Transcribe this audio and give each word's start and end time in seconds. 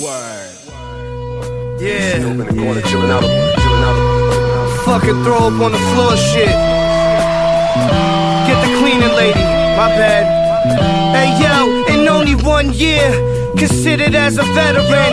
Yeah. 0.00 0.48
Over 2.24 2.46
corner, 2.46 2.80
chilling 2.88 3.10
out, 3.10 3.20
chilling 3.20 3.84
out. 3.84 3.96
Fucking 4.86 5.22
throw 5.24 5.48
up 5.48 5.60
on 5.60 5.72
the 5.72 5.82
floor 5.92 6.16
shit. 6.16 6.48
Get 8.48 8.56
the 8.64 8.70
cleaning 8.80 9.12
lady. 9.14 9.44
My 9.76 9.88
bad. 10.00 10.24
Hey 11.14 11.36
yo, 11.36 11.84
in 11.92 12.08
only 12.08 12.34
one 12.34 12.72
year, 12.72 13.12
considered 13.58 14.14
as 14.14 14.38
a 14.38 14.42
veteran. 14.54 15.12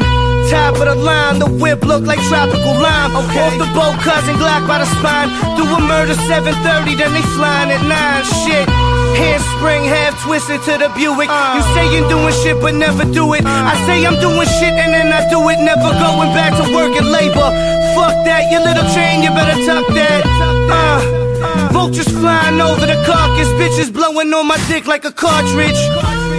Top 0.49 0.75
of 0.75 0.85
the 0.87 0.95
line, 0.95 1.39
the 1.39 1.47
whip 1.47 1.83
look 1.83 2.05
like 2.05 2.19
tropical 2.29 2.79
lime. 2.79 3.13
Okay. 3.17 3.39
Off 3.43 3.57
the 3.57 3.67
boat, 3.75 3.99
cousin 3.99 4.35
Glock 4.35 4.65
by 4.69 4.79
the 4.79 4.85
spine. 4.85 5.27
Do 5.57 5.63
a 5.63 5.81
murder 5.81 6.15
730, 6.15 6.95
then 6.95 7.11
they 7.11 7.23
flying 7.35 7.71
at 7.71 7.83
9. 7.83 8.23
Shit. 8.23 8.96
Handspring, 9.17 9.83
half 9.83 10.13
twisted 10.23 10.61
to 10.69 10.77
the 10.77 10.89
Buick. 10.93 11.29
You 11.29 11.61
say 11.73 11.89
you're 11.93 12.07
doing 12.07 12.33
shit, 12.41 12.61
but 12.61 12.75
never 12.75 13.03
do 13.05 13.33
it. 13.33 13.43
I 13.45 13.73
say 13.85 14.05
I'm 14.05 14.19
doing 14.21 14.47
shit 14.61 14.73
and 14.77 14.93
then 14.93 15.09
I 15.11 15.25
do 15.29 15.41
it. 15.49 15.57
Never 15.57 15.89
going 15.97 16.31
back 16.37 16.53
to 16.61 16.65
work 16.73 16.93
and 16.95 17.09
labor. 17.09 17.49
Fuck 17.97 18.15
that, 18.29 18.51
your 18.51 18.61
little 18.61 18.85
chain, 18.93 19.23
you 19.23 19.31
better 19.33 19.57
tuck 19.65 19.87
that. 19.97 20.21
Uh, 20.69 21.69
vultures 21.73 22.07
flying 22.07 22.61
over 22.61 22.85
the 22.85 23.01
carcass, 23.05 23.49
bitches 23.59 23.91
blowing 23.91 24.33
on 24.33 24.47
my 24.47 24.57
dick 24.67 24.85
like 24.85 25.03
a 25.05 25.11
cartridge. 25.11 25.81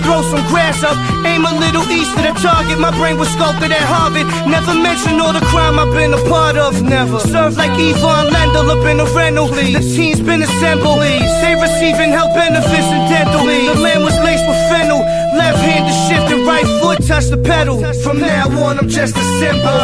Throw 0.08 0.24
some 0.24 0.40
grass 0.48 0.80
up, 0.82 0.96
aim 1.28 1.44
a 1.44 1.52
little 1.60 1.84
east 1.92 2.16
of 2.16 2.24
the 2.24 2.32
target. 2.40 2.80
My 2.80 2.88
brain 2.96 3.20
was 3.20 3.28
sculpted 3.28 3.68
at 3.68 3.84
Harvard. 3.92 4.24
Never 4.48 4.72
mention 4.72 5.20
all 5.20 5.36
the 5.36 5.44
crime 5.52 5.78
I've 5.78 5.92
been 5.92 6.16
a 6.16 6.22
part 6.32 6.56
of. 6.56 6.80
Never 6.80 7.20
served 7.20 7.58
like 7.58 7.76
Ivan 7.76 8.32
Lendl 8.32 8.72
up 8.72 8.88
in 8.88 9.04
a 9.04 9.08
rental. 9.12 9.48
The 9.52 9.84
team's 9.84 10.24
been 10.24 10.40
assembled. 10.40 11.04
They 11.04 11.52
receiving 11.60 12.08
health 12.08 12.32
benefits 12.32 12.88
and 12.88 13.04
dental. 13.12 13.44
The 13.44 13.76
land 13.84 14.00
was 14.00 14.16
laced 14.24 14.48
with 14.48 14.56
fennel. 14.72 15.04
Left 15.36 15.60
hand 15.60 15.84
to 15.84 15.94
shift 16.08 16.32
and 16.32 16.40
right 16.48 16.64
foot 16.80 17.04
touch 17.04 17.28
the 17.28 17.36
pedal. 17.36 17.76
From 18.00 18.18
now 18.18 18.48
on, 18.64 18.78
I'm 18.80 18.88
just 18.88 19.12
a 19.12 19.24
symbol. 19.44 19.76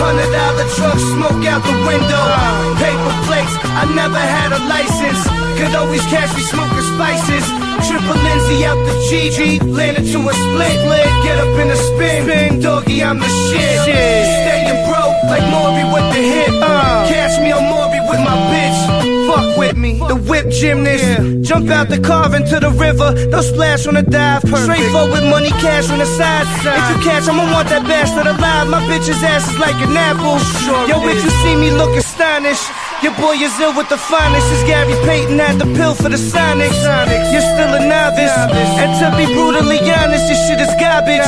Hundred 0.00 0.32
dollar 0.32 0.64
truck, 0.80 0.96
smoke 1.12 1.44
out 1.44 1.60
the 1.60 1.76
window. 1.84 2.24
Paper 2.80 3.14
plates, 3.28 3.52
I 3.76 3.84
never 3.92 4.16
had 4.16 4.48
a 4.56 4.60
license. 4.64 5.47
Could 5.58 5.74
always 5.74 6.06
catch 6.06 6.30
me 6.36 6.42
smoking 6.42 6.86
spices. 6.94 7.42
Triple 7.82 8.14
Lindsay 8.14 8.64
out 8.64 8.78
the 8.86 8.94
GG, 9.10 9.66
landed 9.66 10.06
to 10.12 10.18
a 10.30 10.32
split. 10.32 10.70
split. 10.78 11.08
Get 11.26 11.38
up 11.38 11.58
in 11.58 11.68
a 11.68 11.76
spin, 11.76 12.22
spin, 12.22 12.60
doggy, 12.60 13.02
I'm 13.02 13.18
the 13.18 13.26
shit. 13.26 13.82
Staying 13.82 14.86
broke 14.86 15.18
like 15.26 15.42
Maury 15.50 15.82
with 15.90 16.06
the 16.14 16.22
hip. 16.22 16.54
Catch 17.10 17.40
me 17.42 17.50
on 17.50 17.64
Maury 17.64 17.98
with 18.06 18.22
my 18.22 18.38
bitch. 18.50 18.78
Fuck 19.26 19.58
with 19.58 19.76
me, 19.76 19.98
the 19.98 20.14
whip 20.14 20.48
gymnast. 20.48 21.42
Jump 21.42 21.68
out 21.70 21.88
the 21.88 21.98
car 21.98 22.34
into 22.36 22.60
the 22.60 22.70
river, 22.70 23.10
they'll 23.30 23.42
splash 23.42 23.86
on 23.88 23.94
the 23.94 24.02
dive. 24.02 24.42
Straightforward 24.42 25.24
money, 25.24 25.50
cash 25.58 25.90
on 25.90 25.98
the 25.98 26.06
side. 26.06 26.46
If 26.62 26.84
you 26.90 26.98
catch, 27.02 27.26
I'ma 27.26 27.50
want 27.50 27.68
that 27.70 27.82
bastard 27.82 28.26
alive. 28.26 28.68
My 28.68 28.80
bitch's 28.86 29.22
ass 29.24 29.50
is 29.50 29.58
like 29.58 29.74
an 29.82 29.96
apple. 29.96 30.38
Yo, 30.86 31.02
if 31.02 31.18
you 31.24 31.30
see 31.42 31.56
me 31.56 31.70
look 31.72 31.96
astonished, 31.96 32.62
your 33.02 33.14
boy 33.14 33.36
is 33.38 33.54
ill 33.60 33.74
with 33.74 33.88
the 33.88 33.96
finest. 33.96 34.46
Is 34.52 34.62
Gary 34.64 34.94
Payton 35.06 35.38
had 35.38 35.58
the 35.58 35.66
pill 35.76 35.94
for 35.94 36.08
the 36.08 36.16
Sonics. 36.16 36.80
You're 37.32 37.48
still 37.54 37.72
a 37.74 37.82
novice, 37.86 38.36
and 38.82 38.90
to 39.00 39.06
be 39.16 39.26
brutally 39.32 39.78
honest, 39.90 40.28
this 40.28 40.40
shit 40.46 40.60
is 40.60 40.72
garbage. 40.80 41.26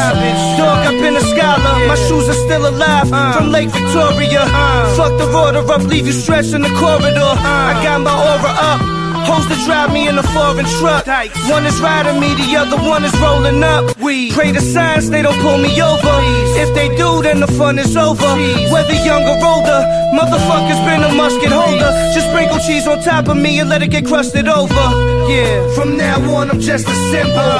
Dog, 0.58 0.86
I've 0.86 1.00
been 1.00 1.16
a 1.16 1.20
scholar, 1.20 1.86
my 1.86 1.96
shoes 2.06 2.28
are 2.28 2.40
still 2.46 2.66
alive 2.68 3.12
uh. 3.12 3.32
from 3.32 3.50
Lake 3.50 3.70
Victoria. 3.70 4.42
Uh. 4.44 4.96
Fuck 4.96 5.18
the 5.18 5.28
order 5.32 5.64
up, 5.72 5.82
leave 5.82 6.06
you 6.06 6.12
stretched 6.12 6.54
in 6.54 6.62
the 6.62 6.74
corridor. 6.80 7.20
Uh. 7.20 7.70
I 7.70 7.82
got 7.82 8.00
my 8.00 8.12
aura 8.12 8.52
up. 8.70 8.99
Hoes 9.28 9.46
that 9.48 9.60
drive 9.66 9.92
me 9.92 10.08
in 10.08 10.18
a 10.18 10.22
foreign 10.34 10.66
truck. 10.80 11.06
One 11.48 11.66
is 11.66 11.78
riding 11.80 12.20
me, 12.20 12.34
the 12.34 12.56
other 12.56 12.76
one 12.76 13.04
is 13.04 13.14
rolling 13.20 13.62
up. 13.62 13.96
We 13.98 14.32
pray 14.32 14.52
the 14.52 14.60
signs 14.60 15.10
they 15.10 15.22
don't 15.22 15.38
pull 15.40 15.58
me 15.58 15.72
over. 15.82 16.16
If 16.62 16.74
they 16.74 16.88
do, 16.96 17.22
then 17.22 17.40
the 17.40 17.50
fun 17.58 17.78
is 17.78 17.96
over. 17.96 18.30
Whether 18.72 18.96
young 19.04 19.24
or 19.24 19.38
older, 19.42 19.80
motherfuckers 20.16 20.80
been 20.86 21.02
a 21.04 21.12
musket 21.14 21.52
holder. 21.52 21.90
Just 22.14 22.28
sprinkle 22.30 22.58
cheese 22.58 22.86
on 22.86 23.00
top 23.02 23.28
of 23.28 23.36
me 23.36 23.60
and 23.60 23.68
let 23.68 23.82
it 23.82 23.90
get 23.90 24.06
crusted 24.06 24.48
over. 24.48 24.86
Yeah, 25.28 25.74
from 25.74 25.96
now 25.96 26.18
on 26.34 26.50
I'm 26.50 26.60
just 26.60 26.88
a 26.88 26.96
symbol. 27.10 27.54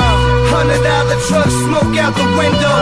Hundred 0.50 0.82
dollar 0.82 1.18
truck, 1.28 1.50
smoke 1.66 1.96
out 2.02 2.14
the 2.14 2.26
window. 2.36 2.76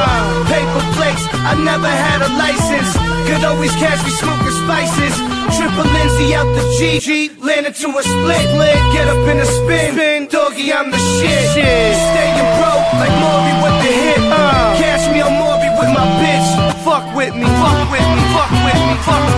Paper 0.49 0.85
plates, 0.97 1.25
I 1.45 1.55
never 1.63 1.89
had 1.89 2.23
a 2.23 2.31
license. 2.41 2.97
Could 3.29 3.45
always 3.45 3.73
catch 3.77 4.03
me 4.05 4.11
smoking 4.11 4.57
spices. 4.65 5.38
Triple 5.57 5.89
Lindsay 5.93 6.35
out 6.35 6.49
the 6.53 6.65
GG, 6.77 7.41
landed 7.41 7.75
to 7.77 7.89
a 7.89 8.03
split. 8.03 8.45
split. 8.49 8.79
Get 8.93 9.09
up 9.09 9.23
in 9.29 9.39
a 9.39 9.47
spin, 9.47 9.93
spin. 9.95 10.27
doggy, 10.29 10.73
I'm 10.73 10.91
the 10.91 10.99
shit. 10.99 11.49
Staying 11.55 12.49
broke 12.59 12.89
like 13.01 13.15
Maury 13.23 13.55
with 13.63 13.77
the 13.83 13.93
hit. 13.93 14.23
Uh. 14.29 14.77
Catch 14.77 15.05
me 15.13 15.21
on 15.21 15.33
Maury 15.41 15.71
with 15.79 15.91
my 15.95 16.05
bitch. 16.21 16.49
Fuck 16.85 17.05
with 17.17 17.35
me, 17.35 17.47
fuck 17.63 17.81
with 17.93 18.09
me, 18.15 18.23
fuck 18.35 18.53
with 18.67 18.81
me, 18.89 18.95
fuck 19.07 19.23
with 19.25 19.37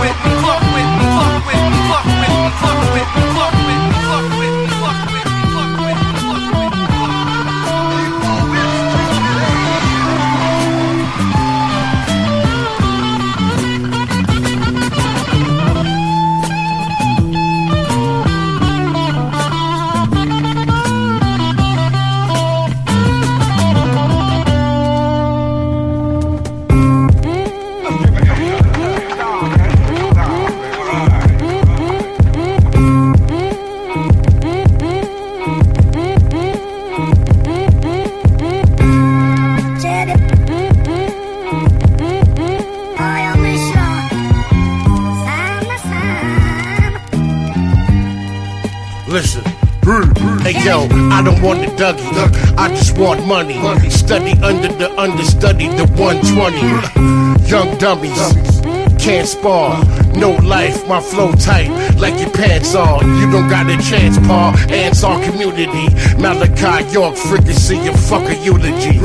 want 53.01 53.25
money. 53.25 53.57
Study 53.89 54.33
under 54.43 54.67
the 54.67 54.93
understudy, 54.97 55.67
the 55.69 55.87
120. 55.97 57.49
Young 57.49 57.75
dummies. 57.79 58.61
Can't 59.01 59.27
spar, 59.27 59.83
no 60.13 60.33
life, 60.45 60.87
my 60.87 61.01
flow 61.01 61.31
tight, 61.31 61.69
like 61.97 62.19
your 62.19 62.29
pants 62.29 62.75
are. 62.75 63.03
You 63.03 63.31
don't 63.31 63.49
got 63.49 63.65
a 63.67 63.77
chance, 63.81 64.19
Paul. 64.27 64.55
Ants 64.69 65.03
our 65.03 65.19
community. 65.23 65.89
Malachi 66.21 66.93
York, 66.93 67.15
fricassee, 67.15 67.79
a 67.87 67.91
fucker 67.91 68.37
eulogy. 68.45 68.99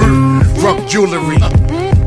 Rock 0.61 0.87
jewelry. 0.87 1.41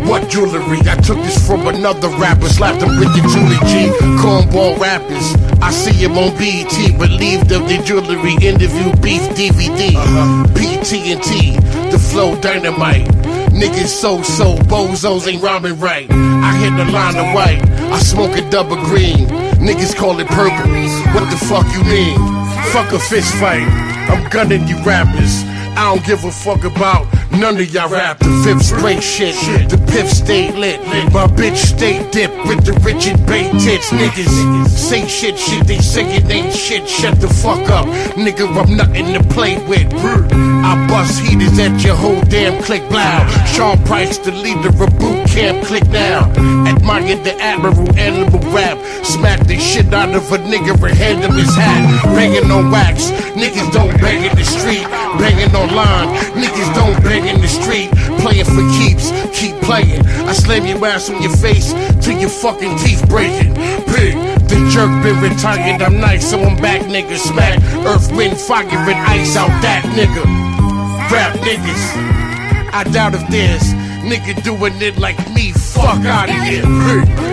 What 0.08 0.30
jewelry? 0.30 0.80
I 0.86 0.96
took 1.02 1.18
this 1.18 1.46
from 1.46 1.68
another 1.68 2.10
rapper, 2.20 2.50
slapped 2.50 2.84
him 2.84 3.00
with 3.00 3.10
the 3.16 3.22
Julie 3.34 3.62
G. 3.66 3.90
Cornball 4.22 4.80
rappers. 4.80 5.49
I 5.62 5.72
see 5.72 5.94
him 5.94 6.18
on 6.18 6.36
BET, 6.38 6.74
relieved 7.00 7.52
of 7.52 7.68
the 7.68 7.82
jewelry. 7.84 8.34
Interview 8.42 8.96
beef 9.02 9.22
DVD. 9.38 9.92
PTNT, 10.54 11.92
the 11.92 12.00
flow 12.00 12.40
dynamite. 12.40 13.08
Niggas 13.52 13.88
so 13.88 14.22
so, 14.22 14.56
bozos 14.56 15.28
ain't 15.28 15.44
rhyming 15.44 15.80
right. 15.80 16.08
I 16.10 16.56
hit 16.58 16.72
the 16.78 16.90
line 16.92 17.18
of 17.18 17.34
white, 17.36 17.62
I 17.92 18.00
smoke 18.00 18.38
a 18.38 18.50
double 18.50 18.78
green. 18.78 19.28
Niggas 19.60 19.96
call 19.96 20.20
it 20.20 20.28
purple. 20.28 20.72
What 21.14 21.30
the 21.30 21.38
fuck 21.46 21.68
you 21.74 21.84
mean? 21.84 22.18
Fuck 22.72 22.94
a 22.94 23.00
fist 23.00 23.34
fight. 23.36 23.68
I'm 24.10 24.30
gunning 24.30 24.68
you 24.68 24.78
rappers. 24.84 25.44
I 25.78 25.94
don't 25.94 26.06
give 26.06 26.24
a 26.24 26.32
fuck 26.32 26.64
about 26.64 27.09
none 27.40 27.58
of 27.58 27.74
y'all 27.74 27.90
rap. 27.90 28.20
The 28.20 28.42
fifth 28.44 28.66
straight 28.66 29.02
shit. 29.02 29.36
The 29.70 29.78
piff 29.92 30.10
stay 30.10 30.52
lit. 30.52 30.82
My 31.14 31.28
bitch 31.28 31.58
stay 31.58 31.98
dip 32.12 32.32
with 32.46 32.66
the 32.66 32.74
Richard 32.84 33.26
Bay 33.26 33.50
tits. 33.64 33.92
Niggas 33.92 34.68
say 34.68 35.08
shit, 35.08 35.38
shit. 35.40 35.66
They 35.66 35.78
it 35.78 36.30
ain't 36.30 36.54
shit. 36.54 36.88
Shut 36.88 37.20
the 37.22 37.28
fuck 37.28 37.70
up. 37.70 37.86
Nigga, 38.16 38.46
I'm 38.60 38.76
nothing 38.76 39.14
to 39.14 39.24
play 39.34 39.58
with. 39.68 39.88
I 39.94 40.88
bust 40.90 41.22
heaters 41.22 41.58
at 41.60 41.82
your 41.84 41.96
whole 41.96 42.22
damn 42.24 42.62
click 42.64 42.88
blow. 42.90 43.28
Sean 43.48 43.78
Price, 43.86 44.18
the 44.18 44.32
leader 44.32 44.70
of 44.70 45.00
boot 45.00 45.28
camp, 45.30 45.64
Clik 45.66 45.88
now. 45.92 46.30
Admire 46.68 47.16
the 47.24 47.36
admiral, 47.40 47.90
animal 47.98 48.40
rap. 48.52 48.78
Smack 49.06 49.40
the 49.48 49.58
shit 49.58 49.94
out 49.94 50.14
of 50.14 50.32
a 50.32 50.38
nigga 50.40 50.74
and 50.84 50.98
hand 50.98 51.24
him 51.24 51.36
his 51.36 51.56
hat. 51.56 52.04
Banging 52.16 52.52
on 52.52 52.72
wax. 52.72 53.12
Niggas 53.40 53.72
don't 53.72 53.96
bang 54.02 54.26
in 54.26 54.36
the 54.36 54.44
street. 54.44 54.99
Banging 55.18 55.56
online. 55.56 56.10
Niggas 56.38 56.76
don't 56.76 57.02
bang 57.04 57.26
in 57.28 57.42
the 57.42 57.48
street. 57.48 57.90
Playing 58.22 58.46
for 58.46 58.66
keeps. 58.78 59.10
Keep 59.38 59.56
playing. 59.62 60.06
I 60.28 60.34
slam 60.34 60.66
your 60.66 60.86
ass 60.86 61.10
on 61.10 61.22
your 61.22 61.36
face 61.36 61.74
till 62.04 62.20
your 62.20 62.30
fucking 62.30 62.78
teeth 62.78 63.08
breaking. 63.10 63.56
Pig. 63.90 64.16
The 64.50 64.58
jerk 64.74 64.92
been 65.04 65.22
retired, 65.22 65.82
I'm 65.82 66.00
nice, 66.00 66.32
so 66.32 66.42
I'm 66.42 66.58
back, 66.58 66.82
nigga. 66.82 67.18
Smack, 67.18 67.62
earth, 67.86 68.12
wind, 68.12 68.38
fire, 68.38 68.66
and 68.66 69.00
ice 69.08 69.36
out 69.38 69.54
that 69.62 69.84
nigga. 69.94 70.26
Rap 71.12 71.36
niggas. 71.40 72.74
I 72.74 72.84
doubt 72.84 73.14
if 73.14 73.28
there's 73.30 73.74
Nigga 74.10 74.42
doing 74.44 74.82
it 74.82 74.98
like 74.98 75.18
me, 75.34 75.52
fuck 75.52 76.04
out 76.06 76.30
of 76.30 76.36
here. 76.44 77.29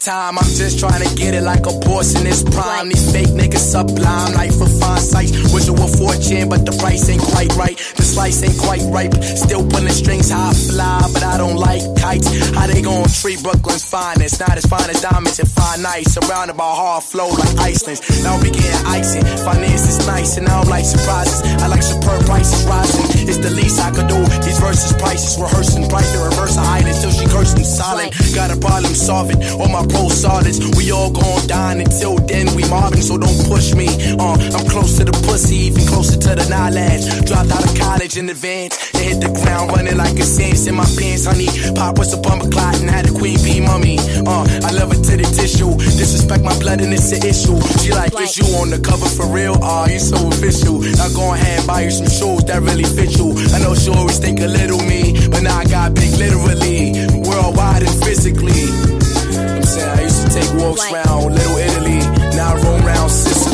Time, 0.00 0.38
I'm 0.38 0.49
just 0.60 0.78
trying 0.78 1.00
to 1.00 1.08
get 1.16 1.32
it 1.32 1.42
like 1.42 1.64
a 1.64 1.72
boss 1.80 2.14
in 2.14 2.24
this 2.24 2.42
prime. 2.44 2.88
These 2.88 3.12
fake 3.12 3.32
niggas 3.32 3.64
sublime, 3.72 4.34
like 4.34 4.52
for 4.52 4.68
fine 4.68 5.00
sights. 5.00 5.32
Wish 5.56 5.68
it 5.68 5.72
were 5.72 5.88
fortune, 5.88 6.48
but 6.48 6.68
the 6.68 6.72
price 6.76 7.08
ain't 7.08 7.22
quite 7.22 7.48
right. 7.56 7.76
The 7.96 8.04
slice 8.04 8.42
ain't 8.44 8.58
quite 8.60 8.84
ripe. 8.92 9.14
Still 9.24 9.64
pulling 9.64 9.96
strings, 9.96 10.30
I 10.30 10.52
fly, 10.52 11.00
but 11.12 11.24
I 11.24 11.38
don't 11.38 11.56
like 11.56 11.80
kites. 11.96 12.28
How 12.52 12.66
they 12.66 12.82
gon' 12.82 13.08
treat 13.08 13.42
Brooklyn's 13.42 13.84
finest? 13.84 14.40
Not 14.40 14.56
as 14.56 14.66
fine 14.66 14.88
as 14.90 15.00
diamonds 15.00 15.38
and 15.40 15.48
fine 15.48 15.84
ice. 15.86 16.12
Surrounded 16.12 16.56
by 16.56 16.68
hard 16.68 17.04
flow 17.04 17.28
like 17.28 17.56
Iceland's. 17.72 18.04
Now 18.22 18.36
we 18.40 18.50
getting 18.50 18.84
icy. 18.84 19.20
Finance 19.40 19.88
is 19.88 20.06
nice, 20.06 20.36
and 20.36 20.46
I 20.46 20.60
don't 20.60 20.68
like 20.68 20.84
surprises. 20.84 21.40
I 21.64 21.68
like 21.68 21.82
superb 21.82 22.24
prices 22.26 22.64
rising. 22.68 23.28
It's 23.28 23.40
the 23.40 23.50
least 23.50 23.80
I 23.80 23.90
could 23.96 24.08
do. 24.08 24.20
These 24.44 24.60
verses 24.60 24.92
prices 25.00 25.40
rehearsing 25.40 25.88
bright. 25.88 26.08
The 26.12 26.20
reverse 26.20 26.56
of 26.60 26.64
hiding 26.68 26.92
till 27.00 27.12
she 27.12 27.24
cursed 27.32 27.56
cursing 27.56 27.64
silent. 27.64 28.12
Got 28.34 28.52
a 28.52 28.58
problem 28.60 28.92
solving. 28.94 29.40
All 29.56 29.68
my 29.68 29.86
pro 29.88 30.08
we 30.76 30.90
all 30.90 31.10
gon' 31.10 31.46
die 31.46 31.74
until 31.74 32.16
then. 32.16 32.54
We 32.56 32.66
mobbing, 32.68 33.02
so 33.02 33.16
don't 33.18 33.46
push 33.46 33.74
me. 33.74 33.86
Uh, 34.18 34.34
I'm 34.34 34.66
close 34.66 34.96
to 34.98 35.04
the 35.04 35.12
pussy, 35.26 35.70
even 35.70 35.86
closer 35.86 36.18
to 36.18 36.34
the 36.34 36.46
knowledge. 36.48 37.06
Dropped 37.26 37.50
out 37.52 37.64
of 37.64 37.78
college 37.78 38.16
in 38.16 38.28
advance 38.28 38.74
and 38.94 39.04
hit 39.04 39.20
the 39.20 39.30
ground 39.30 39.70
running 39.70 39.96
like 39.96 40.18
a 40.18 40.24
sense 40.24 40.66
in 40.66 40.74
my 40.74 40.86
pants, 40.98 41.26
honey. 41.26 41.48
Pop 41.74 41.98
was 41.98 42.12
a 42.12 42.18
bumper 42.18 42.48
clot 42.50 42.80
and 42.80 42.90
had 42.90 43.06
a 43.08 43.12
queen 43.12 43.38
bee 43.44 43.60
mummy. 43.60 43.98
Uh, 44.26 44.44
I 44.64 44.70
love 44.72 44.92
it 44.92 45.02
to 45.06 45.16
the 45.16 45.28
tissue. 45.38 45.76
Disrespect 45.98 46.42
my 46.42 46.56
blood 46.58 46.80
and 46.80 46.92
it's 46.92 47.12
an 47.12 47.22
issue. 47.22 47.60
She 47.78 47.92
like, 47.92 48.12
is 48.20 48.36
you 48.38 48.46
on 48.58 48.70
the 48.70 48.80
cover 48.80 49.06
for 49.06 49.26
real? 49.30 49.54
Aw, 49.62 49.86
you 49.86 50.00
so 50.00 50.28
official. 50.28 50.80
Now 50.98 51.08
go 51.14 51.34
ahead 51.34 51.60
and 51.60 51.66
buy 51.66 51.82
you 51.82 51.90
some 51.90 52.10
shoes 52.10 52.44
that 52.50 52.62
really 52.62 52.84
fit 52.84 53.16
you. 53.16 53.34
I 53.54 53.58
know 53.60 53.74
she 53.74 53.90
always 53.90 54.18
think 54.18 54.40
a 54.40 54.46
little 54.46 54.82
me, 54.82 55.14
but 55.28 55.42
now 55.42 55.58
I 55.58 55.64
got 55.64 55.94
big 55.94 56.12
literally, 56.18 56.92
worldwide 57.22 57.82
and 57.82 57.96
physically. 58.04 58.99
I'm 59.78 59.98
I 59.98 60.02
used 60.02 60.26
to 60.26 60.28
take 60.34 60.52
walks 60.54 60.80
Right. 60.90 61.04
round 61.06 61.34
Little 61.34 61.56
Italy, 61.56 61.98
now 62.36 62.54
I 62.54 62.60
roam 62.62 62.84
round 62.84 63.10
Sicily, 63.10 63.49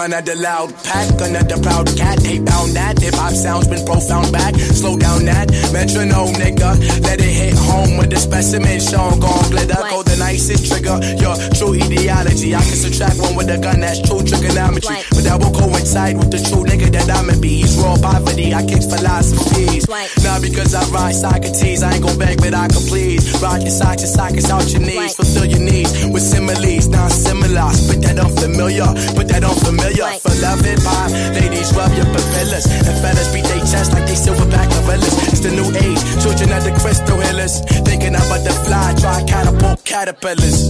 Another 0.00 0.34
loud 0.34 0.74
pack, 0.84 1.08
another 1.20 1.56
proud 1.62 1.86
cat. 1.96 2.24
Ain't 2.26 2.44
bound 2.44 2.74
that. 2.76 2.98
Hip 3.00 3.14
hop 3.14 3.32
sounds 3.32 3.68
been 3.68 3.84
profound 3.86 4.32
back. 4.32 4.54
Slow 4.56 4.98
down 4.98 5.24
that 5.24 5.48
metronome, 5.72 6.34
nigga. 6.34 6.76
Let 7.00 7.20
it 7.20 7.32
hit 7.32 7.54
home 7.54 7.96
with 7.96 8.10
the 8.10 8.16
specimen 8.16 8.80
shown. 8.80 9.20
Gon' 9.20 9.50
glitter, 9.50 9.80
go 9.88 10.02
the 10.02 10.16
nicest 10.18 10.66
trigger. 10.68 10.98
Your 11.22 11.38
true 11.56 11.78
ideology. 11.78 12.54
I 12.54 12.60
can 12.60 12.76
subtract 12.76 13.16
one 13.20 13.36
with 13.36 13.48
a 13.48 13.56
gun 13.56 13.80
that's 13.80 14.02
true 14.02 14.20
trigonometry. 14.20 14.92
Right. 14.92 15.06
But 15.08 15.24
that 15.24 15.38
will 15.40 15.54
coincide 15.54 16.18
with 16.18 16.30
the 16.30 16.42
true 16.42 16.64
nigga 16.66 16.90
that 16.92 17.08
I'ma 17.08 17.38
be. 17.40 17.62
He's 17.62 17.78
raw 17.78 17.96
poverty. 17.96 18.52
I 18.52 18.66
kick 18.66 18.82
philosophies. 18.82 19.88
Right. 19.88 20.10
Not 20.22 20.42
because 20.42 20.74
I 20.74 20.84
ride 20.90 21.14
Socrates. 21.14 21.82
I 21.82 21.94
ain't 21.94 22.04
gon' 22.04 22.18
beg, 22.18 22.42
but 22.42 22.52
I 22.52 22.68
can 22.68 22.82
please. 22.90 23.24
Rock 23.40 23.62
your 23.62 23.70
socks 23.70 24.02
and 24.02 24.10
sockets 24.10 24.50
out 24.50 24.68
your 24.74 24.82
knees. 24.82 24.96
Right. 24.98 25.16
Fulfill 25.16 25.46
your 25.46 25.62
needs 25.62 25.92
with 26.10 26.22
similes, 26.22 26.88
non 26.88 27.08
similar. 27.08 27.70
But 27.88 28.02
that 28.02 28.18
unfamiliar, 28.18 28.90
but 29.16 29.28
that 29.32 29.44
unfamiliar. 29.44 29.93
Right. 30.02 30.20
For 30.20 30.34
love 30.42 30.64
and 30.66 30.80
pie, 30.82 31.08
ladies 31.38 31.70
rub 31.74 31.92
your 31.94 32.06
papillas. 32.10 32.66
And 32.66 32.96
fellas 32.98 33.32
beat 33.32 33.44
their 33.44 33.62
chest 33.62 33.92
like 33.92 34.06
they 34.06 34.18
silverback 34.18 34.68
gorillas. 34.74 35.14
It's 35.30 35.40
the 35.40 35.50
new 35.50 35.70
age, 35.70 36.00
children 36.22 36.50
of 36.50 36.64
the 36.64 36.72
crystal 36.82 37.18
healers. 37.20 37.60
Thinking 37.86 38.14
about 38.14 38.42
the 38.42 38.52
fly, 38.66 38.94
try 38.98 39.22
catapult 39.24 39.84
caterpillars. 39.84 40.68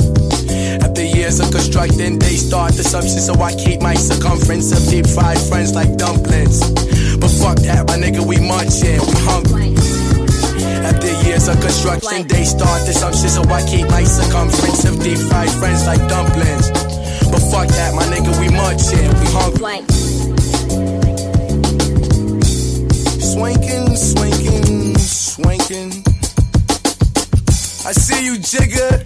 After 0.84 1.02
years 1.02 1.40
of 1.40 1.50
constructing, 1.50 2.18
they 2.18 2.36
start 2.36 2.72
assumptions, 2.78 3.26
so 3.26 3.34
I 3.40 3.54
keep 3.54 3.80
my 3.80 3.94
circumference 3.94 4.72
of 4.72 4.86
deep 4.90 5.06
fried 5.06 5.40
friends 5.40 5.74
like 5.74 5.96
dumplings. 5.96 6.60
But 7.16 7.30
fuck 7.30 7.56
that, 7.64 7.86
my 7.88 7.96
nigga, 7.96 8.20
we 8.20 8.38
munching, 8.38 9.00
we 9.00 9.16
hungry. 9.24 9.74
After 10.84 11.10
years 11.24 11.48
of 11.48 11.60
construction, 11.60 12.28
they 12.28 12.44
start 12.44 12.86
assumptions, 12.86 13.34
so 13.34 13.42
I 13.48 13.64
keep 13.64 13.88
my 13.88 14.04
circumference 14.04 14.84
of 14.84 15.02
deep 15.02 15.18
fried 15.18 15.50
friends 15.50 15.86
like 15.86 16.02
dumplings. 16.08 16.93
But 17.34 17.42
fuck 17.50 17.66
that, 17.66 17.92
my 17.96 18.04
nigga, 18.04 18.30
we 18.38 18.48
munching, 18.48 19.10
we 19.18 19.26
hungry. 19.34 19.60
Like, 19.60 19.84
Swanking, 23.18 23.96
swanking, 23.96 24.94
swanking. 24.96 25.90
I 27.84 27.90
see 27.92 28.24
you, 28.24 28.38
Jigger. 28.38 29.02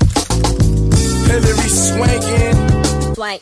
Hillary 1.27 1.69
swanking. 1.71 3.17
like, 3.17 3.41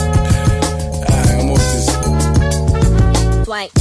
Alright, 0.00 1.34
I'm 1.40 1.50
off 1.50 1.64
this. 1.72 1.88
like, 3.48 3.72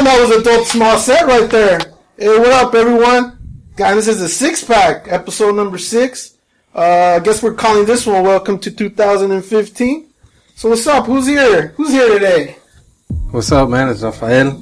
Damn, 0.00 0.06
that 0.06 0.28
was 0.28 0.38
a 0.38 0.42
dope 0.42 0.66
small 0.66 0.96
set 0.96 1.26
right 1.26 1.50
there. 1.50 1.78
Hey, 2.16 2.38
what 2.38 2.52
up, 2.52 2.74
everyone? 2.74 3.38
Guys, 3.76 3.96
this 3.96 4.08
is 4.08 4.22
a 4.22 4.30
six 4.30 4.64
pack, 4.64 5.08
episode 5.08 5.54
number 5.54 5.76
six. 5.76 6.38
Uh, 6.74 7.18
I 7.18 7.18
guess 7.18 7.42
we're 7.42 7.52
calling 7.52 7.84
this 7.84 8.06
one 8.06 8.24
Welcome 8.24 8.58
to 8.60 8.70
2015. 8.70 10.08
So, 10.54 10.70
what's 10.70 10.86
up? 10.86 11.04
Who's 11.04 11.26
here? 11.26 11.74
Who's 11.76 11.90
here 11.90 12.08
today? 12.08 12.56
What's 13.30 13.52
up, 13.52 13.68
man? 13.68 13.90
It's 13.90 14.00
Rafael. 14.00 14.58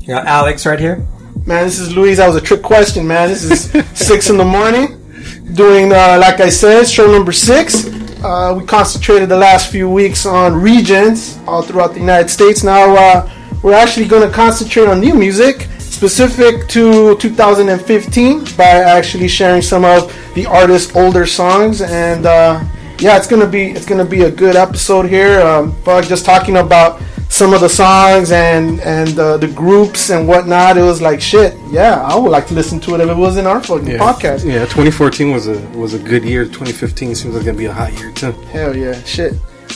You 0.00 0.06
got 0.06 0.26
Alex 0.26 0.66
right 0.66 0.78
here. 0.78 0.96
Man, 1.46 1.64
this 1.64 1.78
is 1.78 1.96
Luis. 1.96 2.18
That 2.18 2.26
was 2.26 2.36
a 2.36 2.42
trick 2.42 2.60
question, 2.62 3.08
man. 3.08 3.30
This 3.30 3.44
is 3.44 3.88
six 3.98 4.28
in 4.28 4.36
the 4.36 4.44
morning. 4.44 5.00
Doing, 5.54 5.94
uh, 5.94 6.18
like 6.20 6.40
I 6.40 6.50
said, 6.50 6.84
show 6.84 7.10
number 7.10 7.32
six. 7.32 7.86
Uh, 8.22 8.54
we 8.60 8.66
concentrated 8.66 9.30
the 9.30 9.38
last 9.38 9.72
few 9.72 9.88
weeks 9.88 10.26
on 10.26 10.52
regions 10.52 11.38
all 11.46 11.62
throughout 11.62 11.94
the 11.94 12.00
United 12.00 12.28
States. 12.28 12.62
Now, 12.62 12.94
uh, 12.94 13.30
we're 13.62 13.74
actually 13.74 14.06
going 14.06 14.26
to 14.28 14.34
concentrate 14.34 14.86
on 14.88 15.00
new 15.00 15.14
music 15.14 15.68
specific 15.78 16.68
to 16.68 17.16
2015 17.18 18.44
by 18.56 18.64
actually 18.64 19.28
sharing 19.28 19.62
some 19.62 19.84
of 19.84 20.12
the 20.34 20.44
artist's 20.46 20.94
older 20.96 21.24
songs 21.24 21.80
and 21.80 22.26
uh, 22.26 22.62
yeah 22.98 23.16
it's 23.16 23.26
gonna 23.26 23.46
be 23.46 23.68
it's 23.70 23.86
gonna 23.86 24.04
be 24.04 24.22
a 24.22 24.30
good 24.30 24.56
episode 24.56 25.06
here 25.06 25.40
um, 25.40 25.74
just 26.02 26.24
talking 26.24 26.56
about 26.56 27.00
some 27.28 27.54
of 27.54 27.60
the 27.60 27.68
songs 27.68 28.32
and 28.32 28.80
and 28.80 29.18
uh, 29.18 29.36
the 29.38 29.48
groups 29.48 30.10
and 30.10 30.28
whatnot 30.28 30.76
it 30.76 30.82
was 30.82 31.00
like 31.00 31.20
shit 31.20 31.56
yeah 31.70 32.02
i 32.02 32.14
would 32.16 32.30
like 32.30 32.46
to 32.46 32.54
listen 32.54 32.78
to 32.78 32.94
it 32.94 33.00
if 33.00 33.08
it 33.08 33.16
was 33.16 33.36
in 33.36 33.46
our 33.46 33.60
fucking 33.62 33.86
podcast 33.86 34.44
Yeah, 34.44 34.60
2014 34.66 35.30
was 35.32 35.46
a 35.46 35.58
was 35.70 35.94
a 35.94 35.98
good 35.98 36.24
year. 36.24 36.44
2015 36.44 37.14
seems 37.14 37.34
like 37.34 37.44
gonna 37.44 37.56
be 37.56 37.64
a 37.66 37.72
hot 37.72 37.92
year 37.98 38.12
too. 38.12 38.32
Hell 38.52 38.76
yeah, 38.76 39.00
shit. 39.04 39.34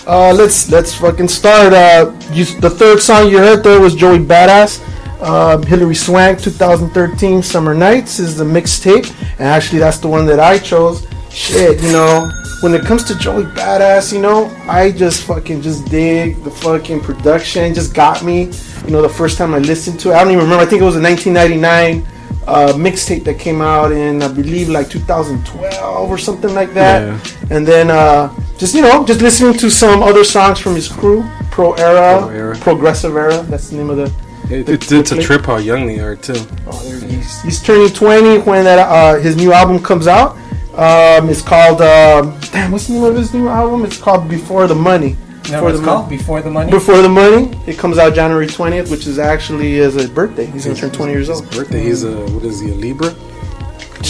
Uh, 0.08 0.32
let's 0.32 0.70
let's 0.70 0.94
fucking 0.94 1.28
start. 1.28 1.74
Uh, 1.74 2.10
you, 2.32 2.46
the 2.60 2.70
third 2.70 2.98
song 2.98 3.28
you 3.28 3.36
heard 3.36 3.62
there 3.62 3.78
was 3.78 3.94
Joey 3.94 4.18
Badass. 4.18 4.82
Uh, 5.20 5.58
Hilary 5.58 5.94
Swank, 5.94 6.40
2013 6.40 7.42
Summer 7.42 7.74
Nights 7.74 8.18
is 8.18 8.34
the 8.34 8.44
mixtape, 8.44 9.10
and 9.32 9.42
actually 9.42 9.80
that's 9.80 9.98
the 9.98 10.08
one 10.08 10.24
that 10.24 10.40
I 10.40 10.56
chose. 10.56 11.06
Shit, 11.28 11.82
you 11.82 11.92
know, 11.92 12.30
when 12.62 12.72
it 12.72 12.86
comes 12.86 13.04
to 13.04 13.18
Joey 13.18 13.44
Badass, 13.44 14.10
you 14.10 14.22
know, 14.22 14.46
I 14.66 14.92
just 14.92 15.24
fucking 15.24 15.60
just 15.60 15.84
dig 15.90 16.42
the 16.42 16.50
fucking 16.50 17.00
production. 17.02 17.74
Just 17.74 17.92
got 17.92 18.24
me. 18.24 18.44
You 18.86 18.90
know, 18.90 19.02
the 19.02 19.10
first 19.10 19.36
time 19.36 19.52
I 19.52 19.58
listened 19.58 20.00
to 20.00 20.12
it, 20.12 20.14
I 20.14 20.24
don't 20.24 20.32
even 20.32 20.44
remember. 20.44 20.64
I 20.64 20.66
think 20.66 20.80
it 20.80 20.86
was 20.86 20.96
a 20.96 21.02
1999 21.02 22.17
uh, 22.47 22.73
mixtape 22.75 23.25
that 23.25 23.38
came 23.38 23.61
out 23.61 23.92
in 23.92 24.23
I 24.23 24.28
believe 24.28 24.68
like 24.68 24.88
2012 24.90 26.11
or 26.11 26.18
something 26.18 26.54
like 26.54 26.73
that. 26.75 27.02
Yeah. 27.02 27.56
And 27.56 27.66
then 27.66 27.90
uh, 27.90 28.32
just 28.58 28.75
you 28.75 28.82
know 28.82 29.04
just 29.04 29.20
listening 29.20 29.54
to 29.58 29.70
some 29.70 30.02
other 30.02 30.25
songs 30.25 30.58
from 30.58 30.75
his 30.75 30.88
crew, 30.88 31.25
Pro 31.50 31.73
Era, 31.75 32.20
Pro 32.20 32.28
Era. 32.30 32.56
Progressive 32.58 33.16
Era. 33.16 33.42
That's 33.42 33.68
the 33.70 33.76
name 33.76 33.90
of 33.90 33.97
the. 33.97 34.12
It, 34.50 34.64
the- 34.64 34.73
it's, 34.75 34.90
it's 34.92 35.11
the 35.11 35.18
a 35.18 35.23
trip 35.23 35.44
how 35.44 35.58
young 35.58 35.87
they 35.87 36.00
are 36.00 36.16
too. 36.16 36.35
Oh, 36.66 36.82
there 36.88 37.00
he. 37.06 37.16
He's 37.16 37.62
turning 37.62 37.88
20 37.92 38.38
when 38.38 38.64
that 38.64 38.78
uh, 38.78 39.20
his 39.20 39.37
new 39.37 39.52
album 39.52 39.78
comes 39.82 40.06
out. 40.06 40.37
Um, 40.75 41.28
it's 41.28 41.42
called 41.42 41.82
um, 41.82 42.38
damn. 42.52 42.70
What's 42.73 42.87
the 42.87 42.94
name 42.94 43.04
of 43.04 43.16
his 43.16 43.35
new 43.35 43.49
album? 43.49 43.85
It's 43.85 43.99
called 43.99 44.28
Before 44.28 44.66
the 44.66 44.75
Money. 44.75 45.16
Know 45.52 45.62
what 45.64 45.75
it's 45.75 45.85
called? 45.85 46.09
Before 46.09 46.40
the 46.43 46.50
money. 46.50 46.71
Before 46.71 47.00
the 47.02 47.09
Money. 47.09 47.50
It 47.67 47.78
comes 47.78 47.99
out 47.99 48.14
January 48.14 48.47
20th, 48.47 48.90
which 48.90 49.07
is 49.07 49.19
actually 49.19 49.73
his 49.75 50.09
birthday. 50.11 50.47
He's 50.47 50.64
gonna 50.64 50.76
turn 50.76 50.90
20 50.90 51.12
years 51.12 51.28
His 51.28 51.40
old. 51.40 51.50
birthday. 51.50 51.83
He's 51.83 52.05
a 52.05 52.12
what 52.31 52.45
is 52.45 52.61
he? 52.61 52.71
A 52.71 52.75
Libra. 52.75 53.14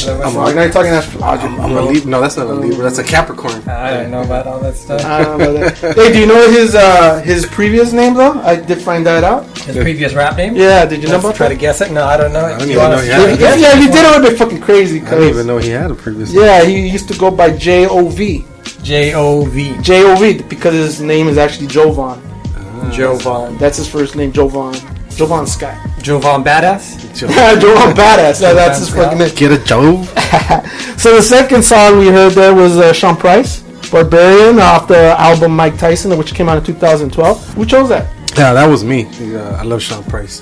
I'm 0.07 0.35
like, 0.35 0.55
now 0.55 0.63
you're 0.63 0.71
talking 0.73 0.93
astrology. 0.93 1.45
I'm 1.45 1.73
a 1.77 1.81
Libra. 1.83 2.11
No, 2.11 2.21
that's 2.21 2.37
not 2.37 2.47
a 2.47 2.53
Libra. 2.53 2.83
That's 2.85 2.99
a 2.99 3.05
Capricorn. 3.05 3.67
I 3.69 3.91
don't 4.03 4.11
know 4.11 4.23
about 4.23 4.47
all 4.47 4.61
that 4.61 4.77
stuff. 4.77 5.03
I 5.05 5.25
don't 5.25 5.39
know 5.39 5.53
that. 5.55 5.77
hey, 5.97 6.13
do 6.13 6.21
you 6.21 6.27
know 6.27 6.49
his 6.51 6.75
uh, 6.75 7.21
his 7.23 7.47
previous 7.47 7.93
name 7.93 8.15
though? 8.15 8.35
I 8.43 8.57
did 8.57 8.81
find 8.81 9.05
that 9.07 9.25
out. 9.25 9.45
His 9.59 9.77
previous 9.77 10.15
rap 10.15 10.37
name. 10.37 10.55
Yeah, 10.57 10.85
did 10.85 11.01
you 11.03 11.09
know 11.09 11.15
Let's 11.15 11.25
about 11.25 11.37
try 11.37 11.49
that? 11.49 11.55
to 11.55 11.61
guess 11.61 11.81
it. 11.81 11.91
No, 11.91 12.05
I 12.05 12.17
don't 12.19 12.33
know. 12.33 12.45
I 12.45 12.59
don't 12.59 12.69
You 12.69 12.75
even 12.79 12.91
know 12.91 12.99
he 12.99 13.09
try 13.09 13.17
had 13.17 13.27
to 13.27 13.33
it. 13.33 13.39
guess 13.39 13.55
If, 13.57 13.61
yeah, 13.63 13.77
if 13.77 13.81
you 13.83 13.91
did, 13.93 14.05
it 14.05 14.21
would 14.21 14.31
be 14.31 14.37
fucking 14.37 14.61
crazy. 14.61 15.01
I 15.01 15.11
didn't 15.11 15.29
even 15.31 15.47
know 15.47 15.59
he 15.59 15.71
had 15.71 15.91
a 15.91 15.95
previous. 15.95 16.33
yeah, 16.33 16.65
he 16.65 16.87
used 16.89 17.09
to 17.09 17.19
go 17.19 17.31
by 17.31 17.51
J 17.57 17.87
O 17.89 18.09
V. 18.09 18.45
J 18.83 19.15
O 19.15 19.45
V. 19.45 19.77
J 19.83 20.05
O 20.05 20.17
V 20.17 20.43
because 20.43 20.75
his 20.75 21.01
name 21.01 21.29
is 21.29 21.39
actually 21.39 21.67
Jo-Vaughn. 21.67 22.23
Jo-Vaughn. 22.93 23.59
That's 23.59 23.77
his 23.77 23.89
first 23.91 24.17
name, 24.17 24.33
Jo-Vaughn. 24.33 24.75
Jo-Vaughn 25.11 25.47
Scott. 25.47 25.77
Jo-Vaughn 26.01 26.45
Badass. 26.45 26.97
Jo-Vaughn 27.19 27.95
Badass. 27.95 28.41
Yeah, 28.41 28.53
that's 28.53 28.79
his 28.79 28.91
fucking 28.91 29.19
name. 29.19 29.35
Get 29.35 29.53
a 29.53 29.65
Jove. 29.65 30.13
So 30.99 31.15
the 31.15 31.23
second 31.23 31.63
song 31.63 31.99
we 32.01 32.09
heard 32.09 32.33
there 32.33 32.53
was 32.53 32.77
uh, 32.77 32.93
Sean 32.93 33.15
Price, 33.17 33.61
Barbarian, 33.89 34.59
off 34.59 34.89
the 34.89 35.15
album 35.17 35.55
Mike 35.55 35.79
Tyson, 35.79 36.17
which 36.19 36.35
came 36.35 36.49
out 36.49 36.59
in 36.59 36.65
2012. 36.65 37.55
Who 37.55 37.65
chose 37.65 37.89
that? 37.91 38.13
Yeah, 38.37 38.53
that 38.53 38.67
was 38.67 38.83
me. 38.83 39.05
Uh, 39.37 39.57
I 39.57 39.63
love 39.63 39.81
Sean 39.81 40.03
Price. 40.05 40.41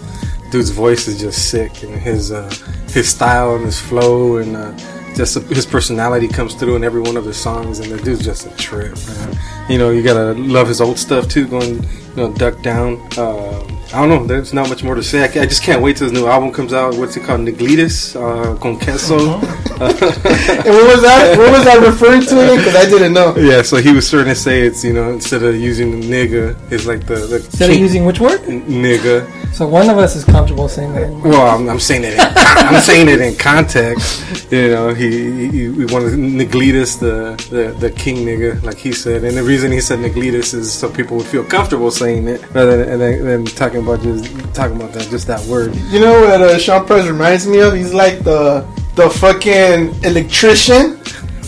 Dude's 0.51 0.71
voice 0.71 1.09
is 1.09 1.21
just 1.21 1.51
sick, 1.51 1.83
and 1.83 1.95
his 1.95 2.33
uh, 2.33 2.49
his 2.89 3.11
style 3.11 3.57
and 3.57 3.67
his 3.67 3.79
flow 3.79 4.39
and 4.39 4.57
uh, 4.57 4.73
just 5.17 5.35
his 5.49 5.67
personality 5.67 6.29
comes 6.29 6.55
through 6.55 6.77
in 6.77 6.85
every 6.85 7.01
one 7.01 7.17
of 7.17 7.25
his 7.25 7.37
songs. 7.37 7.79
And 7.81 7.91
the 7.91 7.97
dude's 8.03 8.25
just 8.25 8.47
a 8.47 8.51
trip, 8.57 8.97
man. 9.09 9.39
You 9.69 9.79
know, 9.79 9.91
you 9.91 10.03
gotta 10.03 10.33
love 10.35 10.69
his 10.69 10.81
old 10.81 10.99
stuff 10.99 11.29
too. 11.29 11.47
Going, 11.49 11.83
you 11.83 12.17
know, 12.17 12.33
duck 12.35 12.63
down. 12.63 13.01
Um 13.19 13.73
I 13.95 14.01
don't 14.05 14.09
know. 14.09 14.27
There's 14.27 14.53
not 14.53 14.69
much 14.69 14.83
more 14.83 14.97
to 14.97 15.03
say. 15.03 15.21
I, 15.21 15.43
I 15.43 15.47
just 15.47 15.63
can't 15.63 15.81
wait 15.81 15.97
till 15.97 16.11
his 16.11 16.13
new 16.13 16.27
album 16.27 16.51
comes 16.53 16.73
out. 16.73 16.97
What's 16.97 17.17
it 17.17 17.23
called? 17.23 17.43
Neglitis 17.43 18.17
uh, 18.17 18.57
con 18.61 18.79
queso. 18.81 19.41
And 19.79 20.75
what 20.75 20.87
was 20.93 21.03
that? 21.03 21.37
What 21.39 21.53
was 21.53 21.65
that 21.65 21.79
referring 21.87 22.23
to? 22.23 22.57
Because 22.57 22.75
I 22.75 22.87
didn't 22.89 23.13
know. 23.13 23.37
yeah, 23.37 23.63
so 23.63 23.77
he 23.77 23.93
was 23.93 24.07
starting 24.07 24.33
to 24.33 24.39
say 24.39 24.63
it's 24.63 24.83
you 24.83 24.93
know 24.93 25.11
instead 25.13 25.43
of 25.43 25.55
using 25.55 26.01
the 26.01 26.07
nigga, 26.07 26.57
it's 26.73 26.87
like 26.87 27.07
the 27.07 27.15
the 27.15 27.37
Instead 27.37 27.71
of 27.71 27.77
using 27.77 28.05
which 28.07 28.19
word? 28.19 28.41
nigga. 28.41 29.25
So 29.53 29.67
one 29.67 29.89
of 29.89 29.97
us 29.97 30.15
is 30.15 30.25
comfortable 30.25 30.69
saying 30.69 30.93
that. 30.95 31.11
Well, 31.11 31.47
I'm, 31.47 31.69
I'm 31.69 31.81
saying 31.81 32.05
it. 32.05 32.15
In, 32.15 32.21
I'm 32.37 32.81
saying 32.83 33.09
it 33.09 33.21
in 33.21 33.37
context. 33.37 34.53
You 34.53 34.69
know, 34.69 34.95
he 34.95 35.49
he, 35.49 35.73
he 35.73 35.85
wanted 35.87 36.19
Neglitus, 36.19 36.97
the, 36.97 37.37
the 37.51 37.75
the 37.79 37.91
king 37.91 38.19
nigga, 38.27 38.63
like 38.63 38.77
he 38.77 38.93
said, 38.93 39.25
and 39.25 39.37
the 39.37 39.43
reason 39.43 39.73
he 39.73 39.81
said 39.81 40.01
Neglitus 40.01 40.53
is 40.53 40.73
so 40.73 40.91
people 40.91 41.17
would 41.17 41.27
feel 41.27 41.45
comfortable 41.45 41.91
saying 41.91 42.29
it 42.29 42.43
rather 42.53 42.85
than, 42.85 42.99
than, 42.99 43.25
than 43.25 43.45
talking 43.47 43.81
about 43.81 44.03
just 44.03 44.27
talking 44.55 44.77
about 44.77 44.93
that 44.93 45.09
just 45.09 45.27
that 45.27 45.45
word. 45.47 45.75
You 45.91 46.01
know 46.01 46.21
what 46.21 46.41
uh, 46.43 46.59
Sean 46.59 46.87
Price 46.87 47.07
reminds 47.07 47.47
me 47.47 47.61
of? 47.61 47.75
He's 47.75 47.95
like 47.95 48.25
the 48.25 48.67
the 48.95 49.11
fucking 49.11 50.05
electrician 50.05 50.99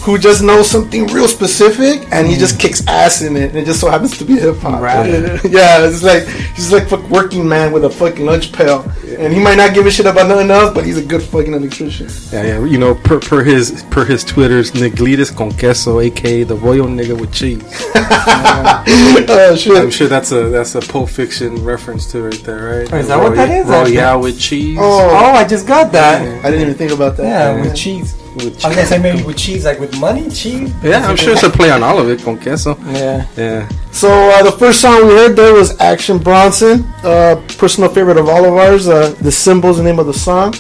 who 0.09 0.17
just 0.17 0.43
knows 0.43 0.71
something 0.71 1.07
real 1.09 1.29
specific 1.29 2.01
and 2.13 2.27
he 2.27 2.35
just 2.35 2.57
mm. 2.57 2.61
kicks 2.61 2.87
ass 2.87 3.21
in 3.21 3.37
it. 3.37 3.51
And 3.51 3.59
it 3.59 3.67
just 3.67 3.79
so 3.79 3.91
happens 3.91 4.17
to 4.17 4.25
be 4.25 4.41
hip 4.41 4.57
hop. 4.57 4.81
Right. 4.81 5.07
yeah, 5.45 5.87
it's 5.87 6.03
like 6.03 6.27
he's 6.57 6.73
like 6.73 6.89
fuck 6.89 7.07
working 7.11 7.47
man 7.47 7.73
with 7.73 7.85
a 7.85 7.91
fucking 7.91 8.25
lunch 8.25 8.51
pail, 8.51 8.91
and 9.19 9.35
he 9.35 9.39
might 9.39 9.57
not 9.57 9.75
give 9.75 9.85
a 9.85 9.91
shit 9.91 10.07
about 10.07 10.27
nothing 10.27 10.51
else, 10.51 10.73
but 10.73 10.87
he's 10.87 10.97
a 10.97 11.05
good 11.05 11.23
fucking 11.23 11.53
electrician. 11.53 12.09
Yeah, 12.33 12.43
yeah. 12.43 12.65
You 12.65 12.79
know, 12.79 12.95
per, 12.95 13.21
per 13.21 13.45
his 13.45 13.85
per 13.91 14.07
his 14.07 14.25
Twitter's 14.25 14.75
Neglitus 14.75 15.31
con 15.31 15.53
queso, 15.53 16.01
aka 16.01 16.43
the 16.43 16.57
royal 16.57 16.87
nigga 16.87 17.19
with 17.21 17.33
cheese. 17.35 17.63
Oh 18.31 19.51
I'm 19.51 19.57
shit! 19.57 19.93
sure 19.93 20.09
that's 20.09 20.33
a 20.33 20.49
that's 20.49 20.75
a 20.75 20.81
Pulp 20.81 21.11
Fiction 21.11 21.63
reference 21.65 22.11
to 22.13 22.23
right 22.23 22.43
there, 22.45 22.81
right? 22.81 22.93
Oh, 22.93 22.97
is 22.97 23.09
that 23.09 23.23
what 23.23 23.35
that 23.35 23.51
is? 23.51 23.67
Royale 23.67 24.21
with 24.21 24.41
cheese. 24.41 24.79
Oh, 24.81 25.11
Oh, 25.11 25.33
I 25.33 25.47
just 25.47 25.67
got 25.67 25.93
that. 25.93 26.23
I 26.45 26.51
didn't 26.51 26.63
even 26.63 26.75
think 26.75 26.93
about 26.93 27.17
that. 27.19 27.25
Yeah, 27.25 27.61
with 27.61 27.77
cheese. 27.77 28.15
With 28.45 28.65
I 28.65 28.69
was 28.69 28.77
gonna 28.77 28.87
say 28.89 28.99
maybe 28.99 29.23
with 29.23 29.37
cheese, 29.37 29.65
like 29.65 29.79
with 29.81 29.99
money, 29.99 30.29
cheese. 30.31 30.73
Yeah, 30.83 31.07
I'm 31.07 31.17
sure 31.17 31.33
it's 31.33 31.43
a 31.43 31.51
play 31.51 31.71
on 31.71 31.83
all 31.83 31.99
of 31.99 32.09
it, 32.09 32.23
con 32.23 32.39
queso. 32.39 32.77
Yeah. 32.87 33.27
Yeah. 33.37 33.69
So 33.93 34.09
uh, 34.11 34.43
the 34.43 34.53
first 34.53 34.81
song 34.81 35.07
we 35.07 35.15
heard 35.15 35.35
there 35.37 35.53
was 35.55 35.79
Action 35.81 36.19
Bronson, 36.19 36.85
uh, 37.05 37.43
personal 37.59 37.91
favorite 37.91 38.17
of 38.17 38.29
all 38.29 38.45
of 38.45 38.55
ours. 38.55 38.89
Uh, 38.89 39.15
the 39.21 39.33
symbols, 39.33 39.79
the 39.79 39.83
name 39.83 39.99
of 39.99 40.07
the 40.07 40.15
song, 40.15 40.53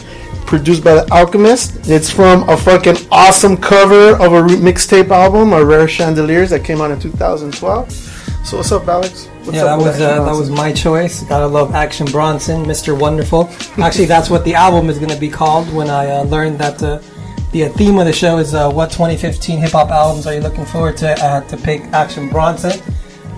produced 0.46 0.82
by 0.82 0.94
the 0.94 1.08
Alchemist. 1.12 1.88
It's 1.88 2.10
from 2.10 2.48
a 2.48 2.56
fucking 2.56 2.96
awesome 3.10 3.56
cover 3.56 4.12
of 4.22 4.32
a 4.32 4.42
re- 4.42 4.56
mixtape 4.56 5.10
album, 5.10 5.52
a 5.52 5.64
Rare 5.64 5.86
Chandeliers, 5.88 6.50
that 6.50 6.64
came 6.64 6.80
out 6.80 6.90
in 6.90 6.98
2012. 6.98 7.92
So 8.44 8.56
what's 8.56 8.72
up, 8.72 8.88
Alex? 8.88 9.26
What's 9.44 9.56
Yeah, 9.56 9.64
that 9.64 9.70
up 9.72 9.78
with 9.78 9.86
was 9.88 10.00
uh, 10.00 10.24
that 10.24 10.34
was 10.34 10.50
my 10.50 10.72
choice. 10.72 11.22
Gotta 11.24 11.46
love 11.46 11.74
Action 11.74 12.06
Bronson, 12.06 12.64
Mr. 12.64 12.98
Wonderful. 12.98 13.48
Actually, 13.78 14.06
that's 14.06 14.30
what 14.30 14.44
the 14.44 14.54
album 14.54 14.88
is 14.88 14.98
gonna 14.98 15.18
be 15.18 15.28
called. 15.28 15.72
When 15.74 15.90
I 15.90 16.10
uh, 16.10 16.22
learned 16.24 16.58
that 16.58 16.78
the 16.78 17.02
the 17.52 17.68
theme 17.70 17.98
of 17.98 18.06
the 18.06 18.12
show 18.12 18.38
is 18.38 18.54
uh, 18.54 18.70
what 18.70 18.90
2015 18.90 19.58
hip 19.58 19.70
hop 19.70 19.90
albums 19.90 20.26
are 20.26 20.34
you 20.34 20.40
looking 20.40 20.66
forward 20.66 20.96
to? 20.98 21.12
I 21.12 21.18
had 21.18 21.48
to 21.48 21.56
pick 21.56 21.82
Action 21.92 22.28
Bronson. 22.28 22.80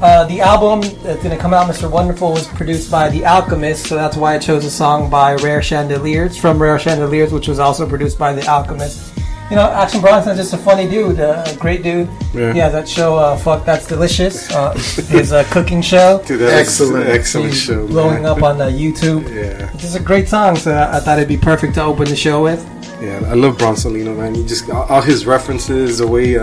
Uh, 0.03 0.25
the 0.25 0.41
album 0.41 0.81
that's 1.03 1.23
gonna 1.23 1.37
come 1.37 1.55
out, 1.55 1.71
Mr. 1.71 1.91
Wonderful, 1.91 2.33
was 2.33 2.49
produced 2.49 2.91
by 2.91 3.09
The 3.09 3.25
Alchemist, 3.25 3.87
so 3.87 3.95
that's 3.95 4.17
why 4.17 4.35
I 4.35 4.39
chose 4.39 4.65
a 4.65 4.71
song 4.71 5.11
by 5.11 5.35
Rare 5.37 5.63
Chandeliers 5.63 6.37
from 6.37 6.61
Rare 6.61 6.79
Chandeliers, 6.79 7.33
which 7.33 7.49
was 7.49 7.59
also 7.59 7.87
produced 7.87 8.19
by 8.19 8.33
The 8.33 8.47
Alchemist. 8.49 9.20
You 9.51 9.57
know, 9.57 9.69
Action 9.69 10.01
Bronson's 10.01 10.37
just 10.39 10.53
a 10.55 10.59
funny 10.59 10.89
dude, 10.89 11.19
uh, 11.19 11.43
a 11.45 11.57
great 11.57 11.83
dude. 11.83 12.09
Yeah. 12.33 12.53
He 12.53 12.61
has 12.61 12.73
that 12.73 12.89
show, 12.89 13.17
uh, 13.17 13.37
Fuck 13.37 13.65
That's 13.65 13.85
Delicious, 13.87 14.49
uh, 14.53 14.73
his 15.09 15.33
uh, 15.33 15.43
cooking 15.51 15.83
show. 15.83 16.23
Dude, 16.25 16.39
that 16.41 16.53
Excellent. 16.53 17.07
was 17.07 17.17
excellent 17.17 17.49
He's 17.51 17.61
show. 17.63 17.85
blowing 17.89 18.23
man. 18.23 18.27
up 18.27 18.43
on 18.45 18.61
uh, 18.61 18.67
YouTube. 18.67 19.25
Yeah, 19.25 19.69
It's 19.73 19.83
just 19.83 19.97
a 19.97 20.03
great 20.03 20.29
song, 20.29 20.55
so 20.55 20.71
I 20.73 20.99
I 20.99 21.01
thought 21.01 21.19
it'd 21.19 21.29
be 21.29 21.37
perfect 21.37 21.75
to 21.75 21.83
open 21.83 22.05
the 22.05 22.15
show 22.15 22.43
with. 22.45 22.65
yeah, 23.03 23.21
I 23.27 23.35
love 23.35 23.57
Bronsolino, 23.59 24.17
man. 24.17 24.37
He 24.37 24.47
just 24.47 24.71
all 24.71 24.85
all 24.89 25.03
his 25.03 25.27
references, 25.27 25.99
the 25.99 26.07
way. 26.07 26.37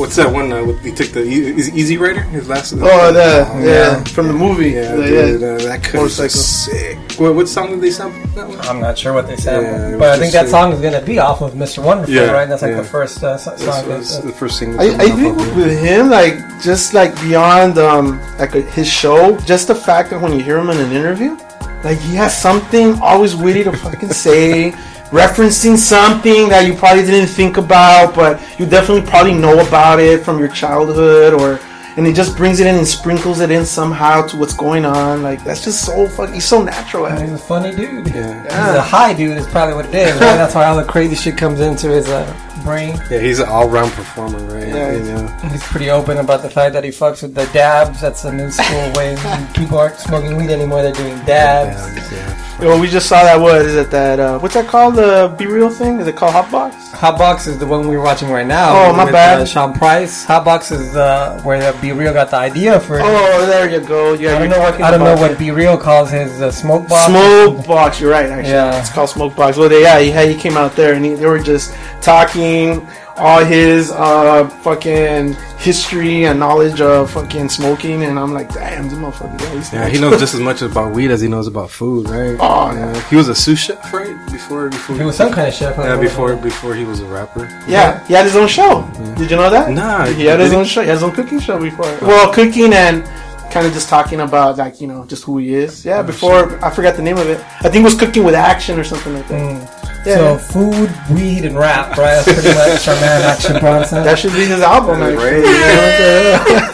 What's 0.00 0.16
that 0.16 0.32
one? 0.32 0.52
Uh, 0.52 0.64
with, 0.64 0.82
he 0.82 0.92
took 0.92 1.08
the 1.12 1.22
E- 1.22 1.54
is 1.60 1.68
it 1.68 1.74
Easy 1.74 1.96
Rider. 1.98 2.22
His 2.22 2.48
last. 2.48 2.72
Oh, 2.72 3.12
the, 3.12 3.46
Oh, 3.52 3.58
yeah, 3.62 4.02
from 4.04 4.26
the 4.28 4.32
movie. 4.32 4.70
Yeah, 4.70 4.96
The- 4.96 5.02
dude, 5.06 5.40
yeah. 5.40 5.46
uh, 5.48 5.58
that 5.68 5.82
cut 5.84 6.02
was 6.02 6.18
Motorcycle. 6.18 6.40
sick. 6.40 6.98
What, 7.20 7.34
what 7.34 7.48
song 7.48 7.70
did 7.70 7.80
they 7.82 7.90
sample? 7.90 8.20
That 8.34 8.48
one? 8.48 8.60
I'm 8.62 8.80
not 8.80 8.96
sure 8.96 9.12
what 9.12 9.26
they 9.26 9.36
said, 9.36 9.62
Yeah, 9.62 9.98
but 9.98 10.08
I 10.10 10.18
think 10.18 10.32
that 10.32 10.46
a- 10.46 10.48
song 10.48 10.72
is 10.72 10.80
gonna 10.80 11.02
be 11.02 11.18
off 11.18 11.42
of 11.42 11.52
Mr. 11.52 11.84
Wonderful, 11.84 12.14
Yeah, 12.14 12.30
right? 12.30 12.48
That's 12.48 12.62
like 12.62 12.70
yeah. 12.72 12.78
the 12.80 12.84
first 12.96 13.22
uh, 13.22 13.36
so- 13.36 13.50
This 13.52 13.64
song. 13.64 13.88
was 13.88 14.16
that- 14.16 14.26
the 14.26 14.32
first 14.32 14.58
single. 14.58 14.80
I, 14.80 14.90
from 14.90 15.00
I 15.00 15.08
think 15.20 15.38
Up. 15.38 15.56
with 15.56 15.78
him, 15.78 16.08
like 16.10 16.34
just 16.62 16.94
like 16.94 17.14
beyond 17.20 17.76
um 17.78 18.18
like 18.38 18.52
his 18.52 18.88
show, 18.88 19.36
just 19.52 19.68
the 19.68 19.74
fact 19.74 20.10
that 20.10 20.20
when 20.22 20.32
you 20.32 20.40
hear 20.42 20.58
him 20.58 20.70
in 20.70 20.78
an 20.80 20.92
interview, 20.92 21.36
like 21.84 21.98
he 21.98 22.14
has 22.16 22.32
something 22.36 22.98
always 23.00 23.36
witty 23.36 23.64
to 23.64 23.72
fucking 23.76 24.10
say, 24.12 24.72
referencing 25.10 25.76
something 25.76 26.48
that 26.48 26.66
you 26.66 26.74
probably 26.74 27.04
didn't 27.04 27.28
think 27.28 27.56
about, 27.56 28.14
but 28.14 28.40
you 28.58 28.66
definitely 28.66 29.08
probably 29.08 29.34
know 29.34 29.66
about 29.66 30.00
it 30.00 30.24
from 30.24 30.38
your 30.38 30.48
childhood 30.48 31.34
or. 31.34 31.60
And 31.96 32.06
it 32.06 32.14
just 32.14 32.36
brings 32.36 32.60
it 32.60 32.68
in 32.68 32.76
and 32.76 32.86
sprinkles 32.86 33.40
it 33.40 33.50
in 33.50 33.66
somehow 33.66 34.24
to 34.28 34.36
what's 34.36 34.54
going 34.54 34.84
on. 34.84 35.22
Like 35.22 35.42
that's 35.42 35.64
just 35.64 35.84
so 35.84 36.06
fucking. 36.06 36.34
He's 36.34 36.46
so 36.46 36.62
natural 36.62 37.06
at 37.08 37.20
He's 37.20 37.32
a 37.32 37.36
funny 37.36 37.74
dude. 37.74 38.06
Yeah. 38.06 38.42
He's 38.44 38.76
a 38.76 38.80
high 38.80 39.12
dude 39.12 39.36
is 39.36 39.46
probably 39.48 39.74
what 39.74 39.86
it 39.86 39.94
is. 39.96 40.12
Right? 40.12 40.20
That's 40.20 40.54
why 40.54 40.66
all 40.66 40.76
the 40.76 40.84
crazy 40.84 41.16
shit 41.16 41.36
comes 41.36 41.58
into 41.58 41.88
his 41.88 42.08
uh, 42.08 42.32
brain. 42.62 42.96
Yeah, 43.10 43.18
he's 43.18 43.40
an 43.40 43.48
all-round 43.48 43.90
performer, 43.92 44.38
right? 44.54 44.68
Yeah. 44.68 44.92
You 44.92 45.02
know? 45.02 45.26
He's 45.50 45.64
pretty 45.64 45.90
open 45.90 46.18
about 46.18 46.42
the 46.42 46.48
fact 46.48 46.74
that 46.74 46.84
he 46.84 46.90
fucks 46.90 47.22
with 47.22 47.34
the 47.34 47.46
dabs. 47.46 48.00
That's 48.00 48.24
a 48.24 48.32
new 48.32 48.50
school 48.52 48.92
way. 48.92 49.16
People 49.54 49.76
aren't 49.76 49.96
smoking 49.96 50.36
weed 50.36 50.50
anymore; 50.50 50.82
they're 50.82 50.92
doing 50.92 51.18
dabs. 51.26 52.12
Yeah, 52.12 52.18
yeah. 52.18 52.49
Well, 52.60 52.78
we 52.78 52.88
just 52.88 53.08
saw 53.08 53.22
that. 53.22 53.40
What 53.40 53.62
is 53.62 53.74
it? 53.74 53.90
That 53.90 54.20
uh, 54.20 54.38
what's 54.38 54.52
that 54.54 54.68
called? 54.68 54.96
The 54.96 55.34
B-Real 55.38 55.70
thing? 55.70 55.98
Is 55.98 56.06
it 56.06 56.14
called 56.14 56.34
Hotbox? 56.34 56.72
Hotbox 56.90 57.46
is 57.46 57.58
the 57.58 57.66
one 57.66 57.88
we're 57.88 58.02
watching 58.02 58.28
right 58.28 58.46
now. 58.46 58.70
Oh, 58.90 58.92
my 58.94 59.04
with, 59.04 59.14
bad. 59.14 59.40
Uh, 59.40 59.46
Sean 59.46 59.72
Price. 59.72 60.26
Hotbox 60.26 60.70
is 60.70 60.94
uh, 60.94 61.40
where 61.42 61.72
B-Real 61.80 62.12
got 62.12 62.30
the 62.30 62.36
idea 62.36 62.78
for. 62.78 63.00
Oh, 63.00 63.46
there 63.46 63.70
you 63.70 63.80
go. 63.80 64.12
Yeah, 64.12 64.36
I 64.36 64.38
don't 64.40 64.50
know 64.50 64.60
what 64.60 64.80
I 64.82 64.90
don't 64.90 65.00
know 65.00 65.16
what 65.16 65.38
B-Real 65.38 65.78
calls 65.78 66.10
his 66.10 66.42
uh, 66.42 66.50
smoke 66.50 66.86
box. 66.86 67.10
Smoke 67.10 67.66
box. 67.66 67.98
You're 68.00 68.10
right. 68.10 68.26
Actually, 68.26 68.52
Yeah. 68.52 68.78
it's 68.78 68.90
called 68.90 69.08
smoke 69.08 69.34
box. 69.34 69.56
Well, 69.56 69.68
they, 69.70 69.80
yeah, 69.82 69.98
he, 69.98 70.10
had- 70.10 70.28
he 70.28 70.36
came 70.36 70.56
out 70.58 70.76
there 70.76 70.92
and 70.94 71.04
he, 71.04 71.14
they 71.14 71.26
were 71.26 71.38
just 71.38 71.74
talking 72.02 72.86
all 73.16 73.44
his 73.44 73.90
uh 73.90 74.48
fucking 74.62 75.34
history 75.58 76.24
and 76.24 76.38
knowledge 76.38 76.80
of 76.80 77.10
fucking 77.10 77.48
smoking, 77.48 78.02
and 78.04 78.18
I'm 78.18 78.32
like, 78.32 78.52
damn, 78.52 78.88
this 78.88 78.94
motherfucker. 78.98 79.72
Yeah, 79.72 79.82
Yeah, 79.84 79.88
he 79.88 80.00
knows 80.00 80.18
just 80.18 80.32
as 80.34 80.40
much 80.40 80.62
about 80.62 80.92
weed 80.94 81.10
as 81.10 81.20
he 81.20 81.28
knows 81.28 81.46
about 81.46 81.70
food, 81.70 82.08
right? 82.08 82.36
Oh, 82.40 82.72
yeah. 82.72 83.08
He 83.10 83.16
was 83.16 83.28
a 83.28 83.34
sous 83.34 83.58
chef, 83.58 83.92
right? 83.92 84.16
Before, 84.32 84.68
before. 84.70 84.96
He 84.96 85.02
was 85.02 85.16
some 85.16 85.32
kind 85.32 85.48
of 85.48 85.54
chef. 85.54 85.76
yeah, 85.76 85.96
before 86.00 86.36
before 86.36 86.74
he 86.74 86.84
was 86.84 87.00
a 87.00 87.06
rapper. 87.06 87.44
Yeah, 87.68 88.04
he 88.06 88.14
had 88.14 88.24
his 88.24 88.36
own 88.36 88.48
show. 88.48 88.88
Did 89.16 89.30
you 89.30 89.36
know 89.36 89.50
that? 89.50 89.70
Nah, 89.72 90.06
he 90.06 90.24
had 90.24 90.40
his 90.40 90.52
own 90.52 90.64
show. 90.64 90.80
He 90.80 90.86
had 90.88 90.94
his 90.94 91.02
own 91.02 91.12
cooking 91.12 91.40
show 91.40 91.60
before. 91.60 91.86
Well, 92.00 92.32
cooking 92.32 92.72
and 92.72 93.04
kind 93.50 93.66
of 93.66 93.72
just 93.72 93.88
talking 93.88 94.20
about 94.20 94.56
like 94.58 94.80
you 94.80 94.86
know 94.86 95.04
just 95.06 95.24
who 95.24 95.38
he 95.38 95.54
is. 95.54 95.84
Oh, 95.84 95.90
Yeah, 95.90 96.02
before 96.02 96.62
I 96.64 96.70
forgot 96.70 96.96
the 96.96 97.02
name 97.02 97.18
of 97.18 97.28
it. 97.28 97.40
I 97.60 97.68
think 97.68 97.82
it 97.82 97.84
was 97.84 97.96
cooking 97.96 98.24
with 98.24 98.34
action 98.34 98.78
or 98.78 98.84
something 98.84 99.12
like 99.12 99.28
that. 99.28 99.40
Mm. 99.40 99.79
Yeah, 100.04 100.38
So 100.38 100.38
food, 100.38 100.90
weed, 101.10 101.44
and 101.44 101.56
rap, 101.56 101.96
right? 101.96 102.22
That's 102.24 102.32
pretty 102.32 102.54
much 102.56 102.88
our 102.88 102.94
man 103.00 103.22
Action 103.22 103.58
Bronson. 103.60 104.02
that 104.04 104.18
should 104.18 104.32
be 104.32 104.46
his 104.46 104.60
album. 104.60 105.00
Right. 105.00 105.44
Actually. 105.44 106.70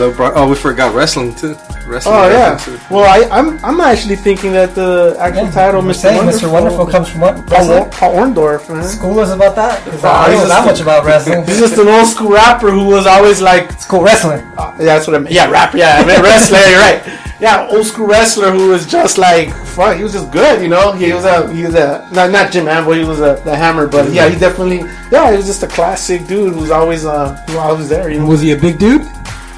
love 0.00 0.16
Brock. 0.16 0.32
Oh, 0.34 0.48
we 0.48 0.56
forgot 0.56 0.94
wrestling 0.94 1.34
too. 1.34 1.54
Wrestling. 1.86 2.14
Oh 2.14 2.28
yeah. 2.28 2.56
too. 2.56 2.78
Well, 2.90 3.04
I, 3.04 3.28
I'm 3.36 3.62
I'm 3.64 3.80
actually 3.80 4.16
thinking 4.16 4.52
that 4.52 4.74
the 4.74 5.16
actual 5.18 5.44
Yeah, 5.44 5.50
title, 5.50 5.82
we're 5.82 5.90
Mr. 5.90 5.94
saying 5.96 6.16
Wonderful, 6.16 6.48
Mr. 6.48 6.52
Wonderful 6.52 6.86
comes 6.86 7.08
from 7.08 7.20
what? 7.20 7.34
Paul, 7.46 7.68
Wrestling? 7.68 7.90
Paul 7.90 8.14
Orndorff, 8.14 8.68
man. 8.72 8.82
School 8.84 9.18
us 9.20 9.30
about 9.30 9.54
that. 9.56 9.82
Oh, 9.86 10.08
I 10.08 10.30
don't 10.30 10.40
know 10.42 10.48
that 10.48 10.64
much 10.64 10.80
about 10.80 11.04
wrestling. 11.04 11.44
He's 11.44 11.58
just 11.58 11.78
an 11.78 11.88
old 11.88 12.06
school 12.06 12.32
rapper 12.32 12.70
who 12.70 12.84
was 12.86 13.06
always 13.06 13.40
like, 13.40 13.72
School 13.80 14.02
wrestling. 14.02 14.40
uh, 14.56 14.74
yeah, 14.78 14.84
that's 14.84 15.06
what 15.06 15.16
I 15.16 15.18
meant. 15.20 15.34
Yeah, 15.34 15.50
rapper. 15.50 15.76
Yeah, 15.78 15.98
I 15.98 16.06
meant 16.06 16.22
wrestler. 16.22 16.58
You're 16.58 16.80
right. 16.80 17.02
Yeah, 17.40 17.68
old 17.70 17.86
school 17.86 18.06
wrestler 18.06 18.50
who 18.50 18.68
was 18.68 18.84
just 18.86 19.16
like, 19.16 19.48
fuck, 19.68 19.96
he 19.96 20.02
was 20.02 20.12
just 20.12 20.30
good, 20.30 20.60
you 20.62 20.68
know. 20.68 20.92
He 20.92 21.12
was 21.12 21.24
a, 21.24 21.50
he 21.54 21.64
was 21.64 21.74
a, 21.74 22.06
not 22.12 22.30
not 22.30 22.52
Jim 22.52 22.68
Anvil, 22.68 22.92
he 22.92 23.04
was 23.04 23.20
a 23.20 23.40
the 23.44 23.56
Hammer, 23.56 23.86
but 23.86 24.12
yeah, 24.12 24.28
he 24.28 24.38
definitely, 24.38 24.80
yeah, 25.10 25.30
he 25.30 25.36
was 25.38 25.46
just 25.46 25.62
a 25.62 25.66
classic 25.66 26.26
dude 26.26 26.52
who 26.52 26.60
was 26.60 26.70
always, 26.70 27.06
uh, 27.06 27.34
who 27.46 27.54
was 27.54 27.62
always 27.62 27.88
there. 27.88 28.10
You 28.10 28.20
know, 28.20 28.26
Was 28.26 28.42
he 28.42 28.52
a 28.52 28.56
big 28.56 28.78
dude? 28.78 29.02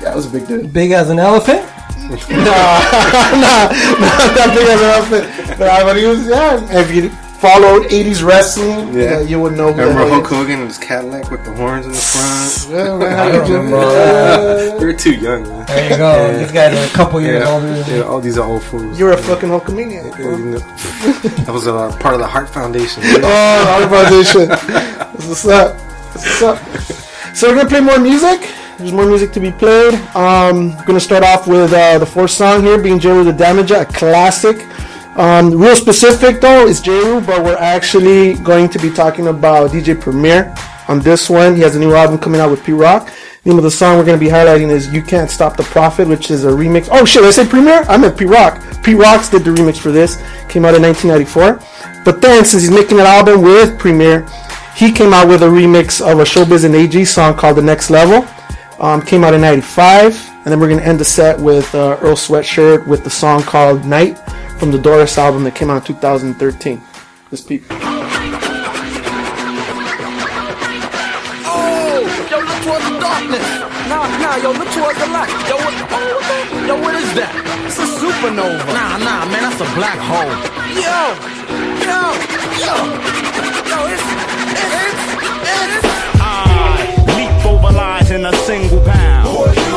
yeah, 0.00 0.12
it 0.12 0.16
was 0.16 0.26
a 0.26 0.30
big 0.30 0.46
dude. 0.46 0.72
Big 0.72 0.92
as 0.92 1.10
an 1.10 1.18
elephant? 1.18 1.60
nah, 2.12 2.78
not 3.98 4.30
that 4.36 4.52
big 4.54 4.68
as 4.68 4.80
an 4.80 4.90
outfit. 4.96 5.58
Nah, 5.58 5.82
but 5.82 5.96
he 5.96 6.04
was, 6.06 6.26
yeah. 6.28 6.80
If 6.80 6.94
you 6.94 7.10
followed 7.42 7.82
80s 7.90 8.22
wrestling, 8.24 8.94
Yeah. 8.94 9.02
yeah, 9.02 9.20
you 9.20 9.40
would 9.40 9.54
know 9.54 9.72
who 9.72 9.80
Remember 9.80 10.00
hell 10.06 10.08
Hulk. 10.22 10.26
Hogan 10.28 10.60
and 10.60 10.68
his 10.68 10.78
Cadillac 10.78 11.28
with 11.30 11.44
the 11.44 11.52
horns 11.52 11.86
in 11.86 11.92
the 11.92 11.98
front? 11.98 12.68
Yeah, 12.70 12.96
man, 12.96 13.16
how 13.18 13.22
I 13.24 13.32
you 13.32 13.40
remember 13.42 13.70
doing? 13.80 14.72
all 14.74 14.80
were 14.80 14.92
too 14.92 15.14
young, 15.14 15.42
man. 15.48 15.66
There 15.66 15.90
you 15.90 15.96
go. 15.96 16.38
These 16.38 16.52
guys 16.52 16.78
are 16.78 16.84
a 16.86 16.96
couple 16.96 17.20
years 17.20 17.44
older 17.46 17.66
than 17.82 17.96
yeah, 17.96 18.02
all 18.04 18.20
these 18.20 18.38
are 18.38 18.46
old 18.46 18.62
fools. 18.62 18.96
You're 18.98 19.12
a 19.12 19.16
fucking 19.18 19.48
Hulkamaniac. 19.48 20.04
Yeah, 20.10 20.16
bro. 20.16 20.36
you 20.38 20.58
that 21.44 21.52
was 21.52 21.66
uh, 21.66 21.90
part 21.98 22.14
of 22.14 22.20
the 22.20 22.26
Hart 22.28 22.48
Foundation. 22.48 23.02
Oh, 23.04 23.80
our 23.82 23.88
foundation. 23.90 24.48
That's 24.48 25.26
what's 25.26 25.44
up. 25.46 25.76
That's 26.14 26.40
what's 26.40 26.42
up. 26.42 27.36
So 27.36 27.48
we're 27.48 27.56
gonna 27.56 27.68
play 27.68 27.80
more 27.80 27.98
music. 27.98 28.48
There's 28.78 28.92
more 28.92 29.06
music 29.06 29.32
to 29.32 29.40
be 29.40 29.50
played. 29.52 29.94
Um, 30.14 30.76
we're 30.76 30.84
gonna 30.84 31.00
start 31.00 31.24
off 31.24 31.46
with 31.48 31.72
uh, 31.72 31.98
the 31.98 32.06
fourth 32.06 32.30
song 32.30 32.62
here, 32.62 32.78
being 32.80 32.98
Jeru 33.00 33.24
the 33.24 33.32
Damager, 33.32 33.80
a 33.82 33.84
classic. 33.84 34.58
Um, 35.16 35.50
real 35.50 35.76
specific 35.76 36.40
though 36.40 36.66
is 36.66 36.80
Jeru, 36.80 37.20
but 37.20 37.44
we're 37.44 37.58
actually 37.58 38.32
going 38.34 38.70
to 38.70 38.78
be 38.78 38.90
talking 38.90 39.26
about 39.26 39.70
DJ 39.70 40.00
Premier 40.00 40.54
on 40.88 41.00
this 41.00 41.28
one. 41.28 41.54
He 41.54 41.60
has 41.60 41.76
a 41.76 41.78
new 41.78 41.92
album 41.92 42.18
coming 42.18 42.40
out 42.40 42.50
with 42.50 42.64
Pete 42.64 42.76
Rock. 42.76 43.10
name 43.44 43.58
of 43.58 43.62
the 43.62 43.70
song 43.70 43.98
we're 43.98 44.06
going 44.06 44.18
to 44.18 44.24
be 44.24 44.30
highlighting 44.30 44.70
is 44.70 44.90
"You 44.90 45.02
Can't 45.02 45.30
Stop 45.30 45.58
the 45.58 45.64
Prophet," 45.64 46.08
which 46.08 46.30
is 46.30 46.46
a 46.46 46.48
remix. 46.48 46.88
Oh 46.90 47.04
shit! 47.04 47.22
I 47.24 47.30
said 47.30 47.50
Premier. 47.50 47.84
I 47.88 47.98
meant 47.98 48.16
Pete 48.16 48.28
Rock. 48.28 48.62
Pete 48.82 48.96
Rocks 48.96 49.28
did 49.28 49.44
the 49.44 49.50
remix 49.50 49.76
for 49.76 49.92
this. 49.92 50.16
Came 50.48 50.64
out 50.64 50.74
in 50.74 50.80
1994. 50.80 51.60
But 52.06 52.22
then, 52.22 52.46
since 52.46 52.62
he's 52.62 52.70
making 52.70 52.98
an 52.98 53.06
album 53.06 53.42
with 53.42 53.78
Premier, 53.78 54.26
he 54.74 54.90
came 54.90 55.12
out 55.12 55.28
with 55.28 55.42
a 55.42 55.46
remix 55.46 56.00
of 56.00 56.20
a 56.20 56.24
Showbiz 56.24 56.64
and 56.64 56.74
AG 56.74 57.04
song 57.04 57.36
called 57.36 57.58
"The 57.58 57.62
Next 57.62 57.90
Level." 57.90 58.26
Um, 58.80 59.02
came 59.02 59.24
out 59.24 59.34
in 59.34 59.42
'95, 59.42 60.30
and 60.36 60.44
then 60.46 60.58
we're 60.58 60.68
going 60.68 60.80
to 60.80 60.86
end 60.86 60.98
the 60.98 61.04
set 61.04 61.38
with 61.38 61.72
uh, 61.74 61.98
Earl 62.00 62.16
Sweatshirt 62.16 62.86
with 62.86 63.04
the 63.04 63.10
song 63.10 63.42
called 63.42 63.84
"Night" 63.84 64.18
from 64.62 64.70
the 64.70 64.78
Doris 64.78 65.18
album 65.18 65.42
that 65.42 65.56
came 65.56 65.70
out 65.70 65.90
in 65.90 65.96
2013. 65.96 66.80
This 67.32 67.42
peep. 67.42 67.64
Oh, 67.68 67.74
yo, 72.30 72.38
look 72.38 72.62
towards 72.62 72.86
the 72.86 72.94
darkness. 73.02 73.42
Nah, 73.90 74.06
nah, 74.22 74.38
yo, 74.38 74.54
look 74.54 74.70
towards 74.70 75.02
the 75.02 75.10
light. 75.10 75.26
Yo, 75.50 75.58
what, 75.58 75.74
oh, 75.90 76.14
what 76.14 76.22
the, 76.30 76.46
yo, 76.62 76.78
what 76.78 76.94
is 76.94 77.10
that? 77.18 77.34
It's 77.66 77.82
a 77.82 77.90
supernova. 77.98 78.62
Nah, 78.70 79.02
nah, 79.02 79.26
man, 79.34 79.50
that's 79.50 79.58
a 79.58 79.66
black 79.74 79.98
hole. 79.98 80.30
Yo, 80.78 81.10
yo, 81.82 82.14
yo, 82.62 82.86
yo, 83.66 83.90
it's, 83.90 84.06
it's, 84.62 84.78
it's, 84.78 85.02
it's. 85.74 85.90
I 86.22 87.02
leap 87.18 87.34
over 87.50 87.74
lies 87.74 88.12
in 88.12 88.24
a 88.24 88.32
single 88.46 88.78
pound. 88.84 89.71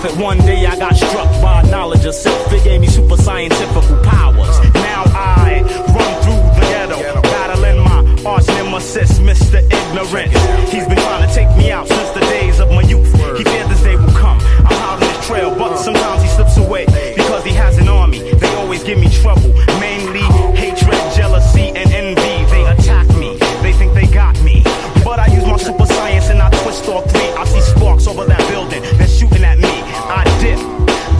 Prophet, 0.00 0.22
one 0.22 0.38
day 0.38 0.64
I 0.64 0.78
got 0.78 0.94
struck 0.94 1.28
by 1.42 1.62
knowledge 1.62 2.04
of 2.04 2.14
self. 2.14 2.52
It 2.52 2.62
gave 2.62 2.80
me 2.80 2.86
super 2.86 3.16
scientific 3.16 3.82
powers. 4.04 4.60
Now 4.74 5.02
I 5.06 5.58
run 5.90 6.14
through 6.22 6.38
the 6.54 6.66
ghetto, 6.70 7.20
battling 7.22 7.82
my 7.82 8.30
arch 8.30 8.46
nemesis, 8.46 9.18
Mr. 9.18 9.58
Ignorant. 9.58 10.30
He's 10.70 10.86
been 10.86 10.98
trying 10.98 11.26
to 11.28 11.34
take 11.34 11.50
me 11.56 11.72
out 11.72 11.88
since 11.88 12.10
the 12.10 12.20
days 12.20 12.60
of 12.60 12.70
my 12.70 12.82
youth. 12.82 13.12
He 13.38 13.42
feared 13.42 13.68
this 13.68 13.82
day 13.82 13.96
will 13.96 14.06
come. 14.12 14.38
I'm 14.70 14.78
out 14.86 15.02
on 15.02 15.08
his 15.08 15.26
trail, 15.26 15.52
but 15.58 15.76
sometimes 15.78 16.22
he 16.22 16.28
slips 16.28 16.56
away 16.58 16.86
because 17.16 17.42
he 17.42 17.52
has 17.54 17.76
an 17.78 17.88
army. 17.88 18.20
They 18.34 18.54
always 18.54 18.84
give 18.84 19.00
me 19.00 19.10
trouble, 19.10 19.52
mainly 19.80 20.22
hatred, 20.54 20.94
jealousy, 21.16 21.70
and 21.74 21.90
envy. 21.90 22.46
They 22.52 22.64
attack 22.66 23.08
me, 23.16 23.36
they 23.62 23.72
think 23.72 23.94
they 23.94 24.06
got 24.06 24.40
me. 24.42 24.62
But 25.02 25.18
I 25.18 25.26
use 25.34 25.44
my 25.44 25.56
super 25.56 25.86
science 25.86 26.28
and 26.30 26.40
I 26.40 26.50
twist 26.62 26.88
all 26.88 27.02
three. 27.02 27.30
I 27.34 27.44
see 27.46 27.60
sparks 27.62 28.06
over 28.06 28.24
that 28.26 28.46
building. 28.48 28.97
I 30.10 30.24
dip, 30.40 30.58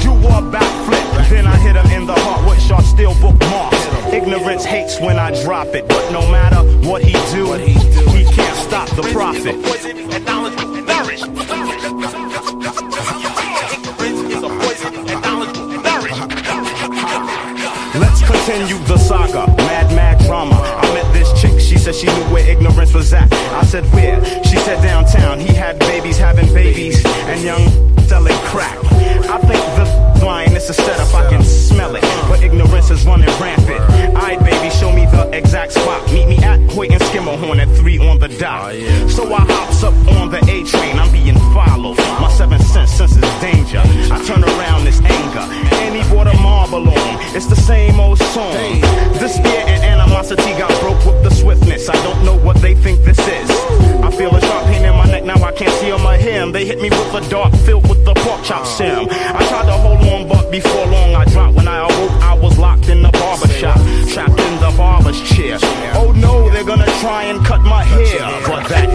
do 0.02 0.12
a 0.12 0.40
backflip. 0.40 1.28
Then 1.28 1.46
I 1.46 1.56
hit 1.58 1.76
him 1.76 1.86
in 1.90 2.06
the 2.06 2.14
heart 2.14 2.48
with 2.48 2.60
sharp 2.60 2.84
steel 2.84 3.14
bookmarks. 3.20 3.84
Ignorance 4.12 4.64
hates 4.64 4.98
when 4.98 5.18
I 5.18 5.30
drop 5.44 5.68
it. 5.68 5.86
But 5.88 6.10
no 6.10 6.22
matter 6.30 6.62
what 6.88 7.02
he 7.02 7.12
do, 7.34 7.52
he 7.52 8.24
can't 8.24 8.56
stop 8.56 8.88
the 8.96 9.02
prophet. 9.12 9.56
Let's 17.94 18.22
continue 18.22 18.78
the 18.86 18.96
saga. 18.96 19.46
Mad, 19.56 19.94
mad 19.94 20.18
drama. 20.24 20.67
Said 21.88 21.94
she 21.94 22.06
knew 22.06 22.34
where 22.34 22.46
ignorance 22.46 22.92
was 22.92 23.14
at. 23.14 23.32
I 23.32 23.64
said, 23.64 23.82
where? 23.94 24.22
She 24.44 24.58
said, 24.58 24.82
downtown. 24.82 25.40
He 25.40 25.54
had 25.54 25.78
babies 25.78 26.18
having 26.18 26.52
babies 26.52 27.02
and 27.06 27.40
young 27.40 27.64
selling 28.00 28.36
crack. 28.44 28.76
I 29.24 29.38
think 29.38 29.64
the 29.78 30.22
line 30.26 30.52
is 30.54 30.68
a 30.68 30.74
setup. 30.74 31.14
I 31.14 31.30
can 31.30 31.42
smell 31.42 31.96
it. 31.96 32.02
But 32.28 32.42
ignorance 32.42 32.90
is 32.90 33.06
running 33.06 33.30
rampant. 33.40 33.80
Alright, 34.14 34.38
baby, 34.40 34.68
show 34.68 34.92
me 34.92 35.06
the 35.06 35.30
exact 35.32 35.72
spot. 35.72 36.04
Meet 36.12 36.28
me 36.28 36.36
at 36.44 36.60
Hoyt 36.72 36.90
and 36.90 37.00
Schermerhorn 37.04 37.58
at 37.58 37.74
3 37.78 37.98
on 38.00 38.18
the 38.18 38.28
dot. 38.28 38.74
Oh, 38.74 39.08
so 39.08 39.32
I 39.32 39.40
hops 39.48 39.82
up 39.82 39.94
on 40.20 40.28
the 40.30 40.40
A 40.44 40.64
train. 40.64 40.98
I'm 40.98 41.10
being 41.10 41.38
followed. 41.54 41.96
My 42.20 42.30
seven 42.30 42.60
sense 42.60 42.92
senses 42.92 43.22
danger. 43.40 43.80
I 44.12 44.22
turn 44.26 44.44
around 44.44 44.84
this 44.84 45.00
anger. 45.00 45.46
And 45.76 45.94
he 45.96 46.02
brought 46.10 46.26
a 46.26 46.36
marble 46.42 46.86
on. 46.86 47.34
It's 47.34 47.46
the 47.46 47.56
same 47.56 47.98
old 47.98 48.18
song. 48.18 48.82
They 57.18 57.24
hit 57.24 57.32
me 57.32 57.38
with 57.38 57.48
a 57.48 57.50
dart 57.50 57.56
filled 57.66 57.88
with 57.88 58.04
the 58.04 58.14
pork 58.14 58.44
chop 58.44 58.66
sim. 58.66 59.08
I 59.10 59.46
tried 59.48 59.66
to 59.66 59.72
hold 59.72 60.00
on, 60.06 60.28
but 60.28 60.50
before 60.50 60.86
long 60.86 61.14
I 61.14 61.24
dropped. 61.24 61.56
When 61.56 61.66
I 61.66 61.78
awoke, 61.78 62.22
I 62.22 62.34
was 62.34 62.58
locked 62.58 62.88
in 62.88 63.02
the 63.02 63.10
barber 63.10 63.48
shop, 63.48 63.78
trapped 64.08 64.38
in 64.38 64.54
the 64.60 64.72
barber's 64.76 65.20
chair. 65.22 65.58
Oh 65.94 66.12
no, 66.16 66.50
they're 66.50 66.64
gonna 66.64 66.86
try 67.00 67.24
and 67.24 67.44
cut 67.44 67.62
my 67.62 67.82
hair, 67.84 68.20
but 68.46 68.68
that 68.68 68.87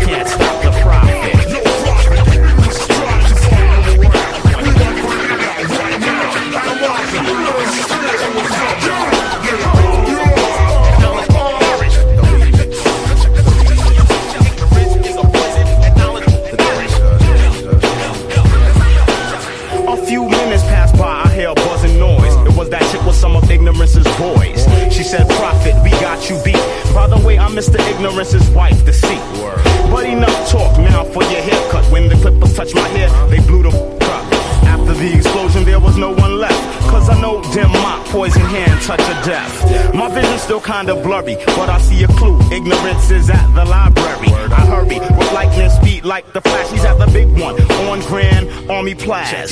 kinda 40.86 41.02
blurry, 41.02 41.36
but 41.56 41.69
I 41.69 41.80
see 41.80 42.04
a 42.04 42.08
clue. 42.08 42.38
Ignorance 42.52 43.10
is 43.10 43.30
at 43.30 43.48
the 43.56 43.63
library. 43.63 44.28
I 44.52 44.65
hurry 44.65 45.00
with 45.00 45.32
lightning 45.32 45.69
speed 45.69 46.04
like 46.04 46.26
the 46.34 46.41
flash. 46.41 46.69
He's 46.72 46.84
at 46.84 46.98
the 47.00 47.08
big 47.08 47.30
one 47.39 47.56
on 47.88 48.02
Grand 48.02 48.50
Army 48.69 48.93
Plaza. 48.93 49.48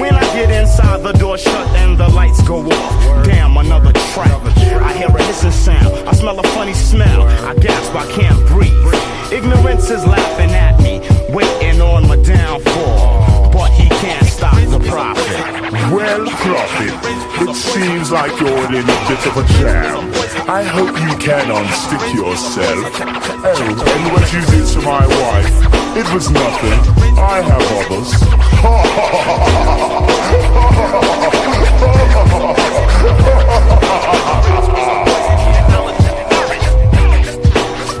When 0.00 0.14
I 0.14 0.24
get 0.36 0.50
inside, 0.50 1.02
the 1.02 1.12
door 1.12 1.38
shut 1.38 1.66
and 1.82 1.98
the 1.98 2.08
lights 2.08 2.40
go 2.42 2.58
off. 2.70 3.24
Damn, 3.24 3.56
another 3.56 3.92
trap. 4.14 4.40
I 4.88 4.92
hear 4.92 5.08
a 5.08 5.22
hissing 5.24 5.50
sound. 5.50 6.08
I 6.08 6.12
smell 6.12 6.38
a 6.38 6.46
funny 6.54 6.74
smell. 6.74 7.22
I 7.22 7.54
gasp, 7.56 7.92
I 7.94 8.06
can't 8.12 8.46
breathe. 8.46 9.32
Ignorance 9.32 9.90
is 9.90 10.06
laughing 10.06 10.50
at 10.50 10.80
me, 10.80 11.00
waiting 11.30 11.80
on 11.80 12.06
my 12.06 12.16
downfall. 12.16 12.74
Oh. 12.76 13.50
But 13.52 13.72
he 13.72 13.88
can't 13.88 14.26
stop 14.26 14.54
the 14.54 14.78
prophet. 14.88 15.56
Well, 15.92 16.26
Prophet, 16.26 16.94
it 17.42 17.54
seems 17.54 18.10
like 18.10 18.40
you're 18.40 18.66
in 18.74 18.88
a 18.88 18.98
bit 19.08 19.26
of 19.26 19.36
a 19.36 19.44
jam. 19.58 20.25
I 20.48 20.62
hope 20.62 20.94
you 21.00 21.16
can 21.18 21.48
unstick 21.50 22.14
yourself. 22.14 22.86
Oh, 23.42 23.84
and 23.88 24.12
what 24.12 24.32
you 24.32 24.40
did 24.46 24.64
to 24.74 24.80
my 24.80 25.04
wife, 25.04 25.50
It 25.96 26.06
was 26.14 26.30
nothing. 26.30 26.78
I 27.18 27.42
have 27.42 27.62
others. 27.82 28.10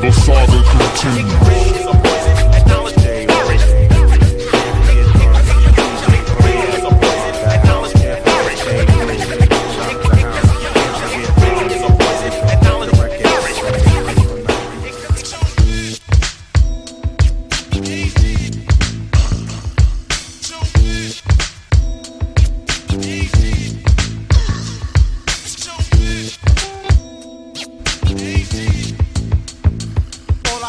the 0.00 0.12
saga 0.12 0.62
continues. 0.70 1.35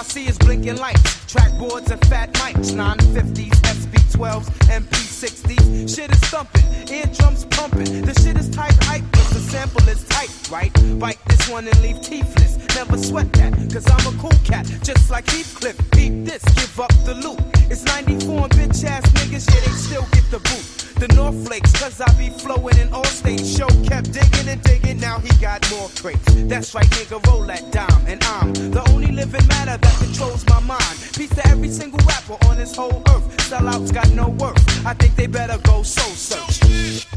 See 0.08 0.28
is 0.28 0.38
blinking 0.38 0.78
lights, 0.78 1.26
track 1.26 1.52
boards 1.60 1.92
and 1.92 2.00
fat 2.08 2.32
mics, 2.36 2.72
950s, 2.72 3.54
SP-12s, 3.68 4.48
MP60s. 4.68 5.96
Shit 5.96 6.12
is 6.12 6.20
thumping, 6.32 6.64
eardrums 6.90 7.44
pumping. 7.46 8.06
The 8.06 8.14
shit 8.14 8.38
is 8.38 8.50
tight 8.50 8.82
hype, 8.86 9.04
but 9.12 9.28
the 9.34 9.40
sample 9.40 9.88
is 9.90 10.08
tight, 10.08 10.32
right? 10.50 10.72
Bite 10.98 11.20
this 11.28 11.50
one 11.50 11.68
and 11.68 11.82
leave 11.82 11.98
teethless. 11.98 12.67
Never 12.78 12.98
sweat 13.00 13.34
that, 13.34 13.54
cause 13.74 13.90
I'm 13.90 14.06
a 14.06 14.16
cool 14.20 14.40
cat, 14.46 14.68
just 14.84 15.10
like 15.10 15.26
Heathcliff. 15.26 15.78
Beat 15.94 16.26
this, 16.26 16.44
give 16.54 16.80
up 16.80 16.94
the 17.06 17.16
loot. 17.16 17.40
It's 17.72 17.84
94 17.86 18.44
and 18.44 18.54
bitch 18.54 18.84
ass 18.86 19.02
niggas, 19.18 19.50
yeah, 19.50 19.62
they 19.66 19.72
still 19.72 20.06
get 20.12 20.30
the 20.30 20.38
boot. 20.38 20.64
The 21.02 21.08
North 21.16 21.48
Flakes, 21.48 21.72
cause 21.74 22.00
I 22.00 22.06
be 22.20 22.30
flowing 22.30 22.78
in 22.78 22.94
all 22.94 23.04
states. 23.06 23.58
Show 23.58 23.66
kept 23.84 24.14
digging 24.14 24.48
and 24.48 24.62
digging, 24.62 25.00
now 25.00 25.18
he 25.18 25.30
got 25.42 25.68
more 25.72 25.90
crates. 25.96 26.24
That's 26.46 26.76
right, 26.76 26.86
nigga, 26.92 27.18
roll 27.26 27.42
that 27.48 27.72
dime. 27.72 28.06
And 28.06 28.24
I'm 28.26 28.54
the 28.54 28.88
only 28.92 29.12
living 29.12 29.48
matter 29.48 29.78
that 29.78 29.98
controls 29.98 30.46
my 30.46 30.60
mind. 30.60 30.98
Peace 31.18 31.34
to 31.34 31.48
every 31.48 31.70
single 31.70 32.00
rapper 32.06 32.38
on 32.46 32.58
this 32.58 32.76
whole 32.76 33.02
earth. 33.10 33.26
Sellouts 33.50 33.92
got 33.92 34.12
no 34.12 34.30
worth. 34.30 34.86
I 34.86 34.94
think 34.94 35.16
they 35.16 35.26
better 35.26 35.58
go 35.64 35.82
soul 35.82 36.14
search. 36.14 37.08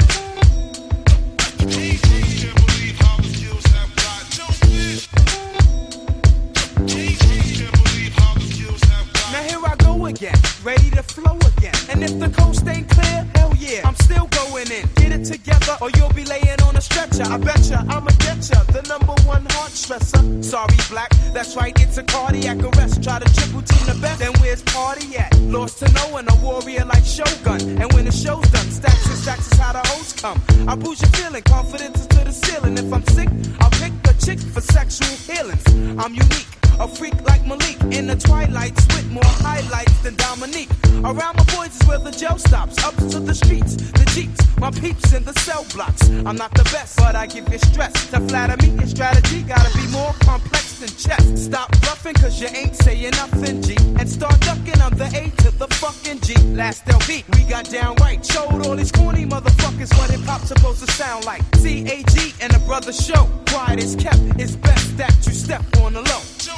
Now 9.32 9.42
here 9.42 9.60
I 9.64 9.76
go 9.78 10.06
again, 10.06 10.34
ready 10.64 10.90
to 10.90 11.02
flow 11.02 11.36
again. 11.56 11.74
And 11.90 12.02
if 12.02 12.18
the 12.18 12.30
coast 12.30 12.66
ain't 12.66 12.88
clear, 12.88 13.28
hell 13.34 13.52
yeah, 13.58 13.86
I'm 13.86 13.94
still 13.96 14.26
going 14.28 14.70
in. 14.70 14.88
Get 14.96 15.12
it 15.12 15.24
together, 15.24 15.76
or 15.82 15.90
you'll 15.96 16.12
be 16.14 16.24
laying 16.24 16.60
on 16.64 16.76
a 16.76 16.80
stretcher. 16.80 17.24
I 17.24 17.36
betcha, 17.36 17.84
I'ma 17.88 18.10
get 18.20 18.48
ya, 18.48 18.64
the 18.72 18.82
number 18.88 19.12
one 19.28 19.44
heart 19.50 19.72
stressor. 19.72 20.42
Sorry, 20.42 20.74
black, 20.88 21.10
that's 21.34 21.54
right, 21.54 21.78
it's 21.80 21.98
a 21.98 22.02
cardiac 22.02 22.62
arrest. 22.62 23.02
Try 23.02 23.18
to 23.18 23.34
triple 23.34 23.60
team 23.60 23.86
the 23.86 23.98
best, 24.00 24.20
then 24.20 24.32
where's 24.40 24.62
party 24.62 25.16
at? 25.18 25.36
Lost 25.40 25.80
to 25.80 25.92
no 25.92 26.08
one, 26.08 26.26
a 26.28 26.34
warrior 26.36 26.86
like 26.86 27.04
Shogun. 27.04 27.60
And 27.80 27.92
when 27.92 28.06
the 28.06 28.12
show's 28.12 28.48
done, 28.50 28.70
stacks 28.70 29.06
and 29.06 29.18
stacks 29.18 29.52
is 29.52 29.58
how 29.58 29.72
the 29.74 29.86
hoes 29.88 30.14
come. 30.14 30.40
I 30.66 30.76
boost 30.76 31.02
your 31.02 31.10
feeling, 31.10 31.42
confidence 31.42 32.00
is 32.00 32.06
to 32.06 32.24
the 32.24 32.32
ceiling. 32.32 32.78
If 32.78 32.90
I'm 32.90 33.04
sick, 33.08 33.28
I'll 33.60 33.70
pick 33.70 33.92
a 34.08 34.14
chick 34.24 34.40
for 34.40 34.62
sexual 34.62 35.14
healings. 35.28 35.64
I'm 36.02 36.14
unique. 36.14 36.59
A 36.78 36.88
freak 36.88 37.14
like 37.26 37.44
Malik 37.46 37.80
in 37.90 38.06
the 38.06 38.16
twilights 38.16 38.86
with 38.94 39.10
more 39.10 39.22
highlights 39.24 39.98
than 40.02 40.14
Dominique. 40.16 40.70
Around 41.04 41.36
my 41.36 41.44
boys 41.56 41.74
is 41.74 41.88
where 41.88 41.98
the 41.98 42.10
jail 42.10 42.38
stops. 42.38 42.82
Up 42.84 42.94
to 42.96 43.18
the 43.20 43.34
streets, 43.34 43.76
the 43.76 44.04
jeeps, 44.14 44.40
my 44.58 44.70
peeps 44.70 45.12
in 45.12 45.24
the 45.24 45.32
cell 45.40 45.66
blocks. 45.74 46.08
I'm 46.08 46.36
not 46.36 46.52
the 46.54 46.64
best, 46.64 46.96
but 46.96 47.16
I 47.16 47.26
give 47.26 47.48
you 47.52 47.58
stress. 47.58 47.92
To 48.10 48.20
flatter 48.20 48.56
me, 48.64 48.74
your 48.74 48.86
strategy 48.86 49.42
gotta 49.42 49.76
be 49.76 49.86
more 49.88 50.12
complex 50.20 50.78
than 50.80 50.88
chess. 50.88 51.44
Stop 51.44 51.70
bluffing, 51.80 52.14
cause 52.14 52.40
you 52.40 52.48
ain't 52.48 52.76
saying 52.76 53.12
nothing, 53.12 53.62
G. 53.62 53.76
And 53.98 54.08
start 54.08 54.38
ducking, 54.40 54.80
I'm 54.80 54.96
the 54.96 55.06
A 55.06 55.30
to 55.42 55.50
the 55.58 55.68
fucking 55.74 56.20
G. 56.20 56.34
Last 56.54 56.88
LP, 56.88 57.24
we 57.34 57.44
got 57.44 57.68
down 57.70 57.96
right. 57.96 58.24
Showed 58.24 58.66
all 58.66 58.76
these 58.76 58.92
corny 58.92 59.26
motherfuckers 59.26 59.96
what 59.98 60.10
hip 60.10 60.20
hop's 60.20 60.48
supposed 60.48 60.84
to 60.86 60.90
sound 60.92 61.24
like. 61.24 61.42
CAG 61.52 62.34
and 62.40 62.52
the 62.52 62.62
brother 62.66 62.92
show. 62.92 63.28
Quiet 63.48 63.82
is 63.82 63.96
kept, 63.96 64.20
it's 64.38 64.56
best 64.56 64.96
that 64.96 65.14
you 65.26 65.32
step 65.32 65.64
on 65.78 65.92
the 65.94 66.02
low. 66.02 66.29
Well, 66.48 66.56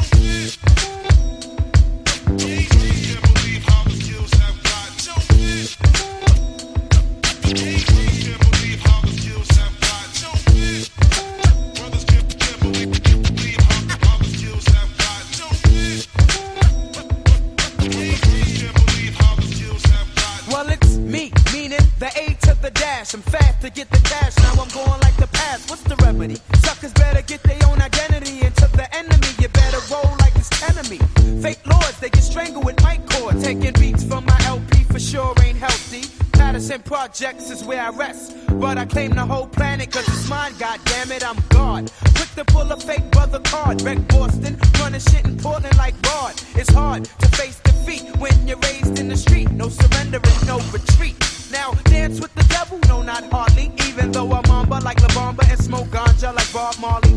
the 22.63 22.71
dash. 22.71 23.13
I'm 23.13 23.23
fast 23.23 23.61
to 23.63 23.71
get 23.71 23.91
the 23.91 23.99
cash. 23.99 24.37
Now 24.39 24.63
I'm 24.63 24.69
going 24.69 25.01
like 25.01 25.17
the 25.17 25.27
past. 25.27 25.69
What's 25.69 25.83
the 25.83 25.97
remedy? 25.97 26.39
Suckers 26.63 26.93
better 26.93 27.21
get 27.23 27.43
their 27.43 27.59
own 27.67 27.83
identity. 27.83 28.41
And 28.43 28.55
to 28.57 28.69
the 28.73 28.87
enemy, 28.95 29.27
you 29.41 29.49
better 29.49 29.81
roll 29.93 30.17
like 30.21 30.35
it's 30.37 30.51
enemy. 30.71 30.99
Fake 31.43 31.67
lords, 31.67 31.99
they 31.99 32.09
get 32.09 32.23
strangled 32.23 32.65
with 32.65 32.83
mic 32.85 33.05
cord. 33.11 33.41
Taking 33.41 33.73
beats 33.75 34.05
from 34.05 34.25
my 34.25 34.39
LP 34.47 34.85
for 34.85 35.01
sure 35.01 35.35
ain't 35.43 35.59
healthy. 35.59 36.03
Patterson 36.33 36.83
Projects 36.83 37.51
is 37.51 37.65
where 37.65 37.83
I 37.83 37.91
rest. 37.91 38.37
But 38.61 38.79
I 38.79 38.85
claim 38.85 39.11
the 39.11 39.27
whole 39.27 39.47
planet 39.49 39.91
cause 39.91 40.07
it's 40.07 40.29
mine, 40.29 40.53
god 40.59 40.79
damn 40.85 41.11
it, 41.11 41.27
I'm 41.27 41.39
God. 41.49 41.91
Quick 42.15 42.31
to 42.37 42.45
pull 42.45 42.71
a 42.71 42.77
fake 42.77 43.11
brother 43.11 43.41
card. 43.41 43.83
Wreck 43.83 44.07
Boston, 44.09 44.57
running 44.79 45.01
shit 45.01 45.25
in 45.25 45.37
Portland 45.37 45.77
like 45.79 45.95
Rod. 46.07 46.35
It's 46.55 46.73
hard 46.73 47.05
to 47.05 47.29
face 47.37 47.59
defeat 47.61 48.05
when 48.19 48.47
you're 48.47 48.59
raised 48.59 48.99
in 48.99 49.09
the 49.09 49.17
street. 49.17 49.51
No 49.51 49.69
surrendering, 49.69 50.32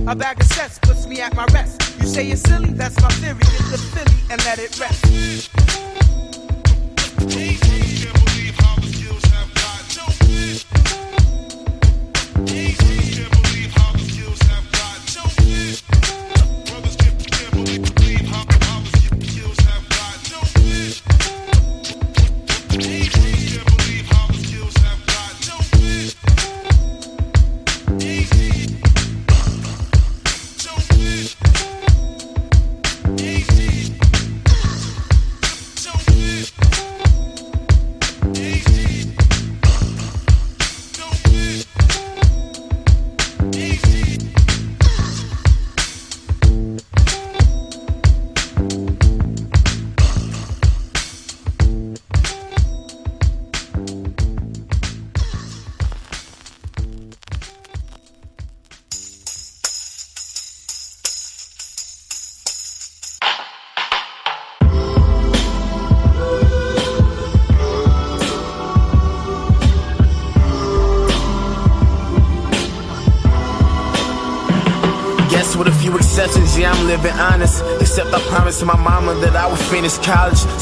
A 0.08 0.16
bag 0.16 0.40
of 0.40 0.46
cess 0.48 0.78
puts 0.80 1.08
me 1.08 1.20
at 1.20 1.36
my 1.36 1.46
rest. 1.52 1.82
You 2.00 2.06
say 2.06 2.28
you're 2.28 2.38
silly, 2.38 2.70
that's 2.72 3.02
my 3.02 3.10
theory. 3.10 3.40
Get 3.40 3.72
the 3.72 3.78
Philly 3.78 4.18
and 4.30 4.46
let 4.46 4.60
it 4.60 4.80
rest. 4.80 5.06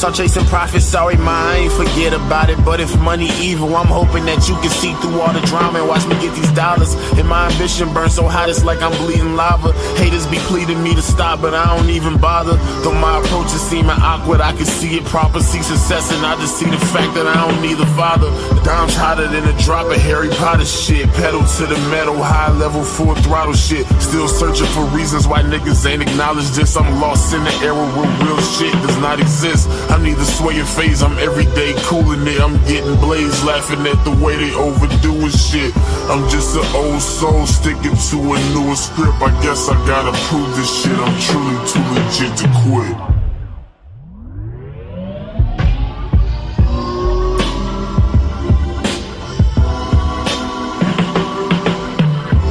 I'm 0.04 0.12
chasing 0.12 0.44
profits, 0.46 0.84
sorry, 0.84 1.16
ma, 1.16 1.32
I 1.32 1.56
ain't 1.64 1.72
forget 1.72 2.12
about 2.12 2.50
it. 2.50 2.60
But 2.66 2.82
if 2.82 2.92
money 3.00 3.30
evil, 3.40 3.74
I'm 3.76 3.88
hoping 3.88 4.26
that 4.26 4.50
you 4.50 4.56
can 4.60 4.70
see 4.70 4.92
through 5.00 5.22
all 5.22 5.32
the 5.32 5.40
drama 5.48 5.80
and 5.80 5.88
watch 5.88 6.06
me 6.06 6.20
get 6.20 6.36
these 6.36 6.52
dollars. 6.52 6.94
And 7.16 7.28
my 7.28 7.48
ambition 7.48 7.94
burns 7.94 8.16
so 8.16 8.28
hot, 8.28 8.50
it's 8.50 8.66
like 8.66 8.82
I'm 8.82 8.92
bleeding 9.00 9.36
lava. 9.36 9.72
Haters 9.96 10.28
be 10.28 10.40
pleading 10.52 10.84
me 10.84 10.94
to 10.94 11.02
stop, 11.02 11.40
but 11.40 11.54
I 11.54 11.78
don't 11.78 11.90
even 11.90 12.20
bother. 12.20 12.60
Though 12.84 13.00
my 13.00 13.20
approach 13.20 13.48
is 13.56 13.62
seeming 13.62 13.96
awkward, 14.04 14.42
I 14.42 14.52
can 14.52 14.66
see 14.66 14.98
it 14.98 15.06
proper, 15.06 15.40
see 15.40 15.64
success, 15.64 16.12
and 16.12 16.26
I 16.26 16.36
just 16.36 16.60
see 16.60 16.70
the 16.70 16.84
fact 16.92 17.16
that 17.16 17.26
I 17.26 17.40
don't 17.48 17.62
need 17.62 17.80
a 17.80 17.88
father. 17.96 18.30
The 18.56 18.62
dime's 18.66 18.96
hotter 18.96 19.28
than 19.28 19.48
a 19.48 19.56
drop 19.64 19.88
of 19.88 20.02
Harry 20.04 20.30
Potter 20.36 20.66
shit. 20.66 21.08
Pedal 21.16 21.48
to 21.48 21.66
the 21.66 21.80
metal, 21.88 22.20
high 22.22 22.52
level, 22.52 22.84
full 22.84 23.16
throttle 23.24 23.54
shit. 23.54 23.88
Still 24.04 24.28
searching 24.28 24.68
for 24.76 24.84
reasons 24.92 25.28
why 25.28 25.44
niggas 25.44 25.86
ain't 25.88 26.02
acknowledged 26.02 26.56
this. 26.56 26.76
I'm 26.76 27.00
lost 27.00 27.34
in 27.34 27.44
the 27.44 27.56
era 27.64 27.86
where 27.96 28.12
real 28.28 28.42
shit 28.42 28.74
does 28.84 28.98
not 29.00 29.22
exist. 29.22 29.70
I'm 29.94 30.02
neither 30.02 30.26
swaying 30.26 30.66
phase, 30.66 31.04
I'm 31.04 31.20
everyday 31.20 31.76
cooling 31.84 32.26
it. 32.26 32.42
I'm 32.42 32.58
getting 32.66 32.96
blazed, 32.96 33.46
laughing 33.46 33.86
at 33.86 34.04
the 34.04 34.10
way 34.26 34.36
they 34.38 34.52
overdoing 34.56 35.30
shit. 35.30 35.72
I'm 36.10 36.28
just 36.32 36.56
an 36.56 36.66
old 36.76 37.00
soul 37.00 37.46
sticking 37.46 37.96
to 38.10 38.18
a 38.34 38.40
newer 38.56 38.76
script. 38.76 39.22
I 39.22 39.30
guess 39.44 39.70
I 39.70 39.76
gotta 39.86 40.12
prove 40.30 40.50
this 40.56 40.82
shit. 40.82 40.98
I'm 40.98 41.16
truly 41.22 41.58
too 41.70 41.86
legit 41.94 42.36
to 42.40 42.48
quit. 42.66 42.98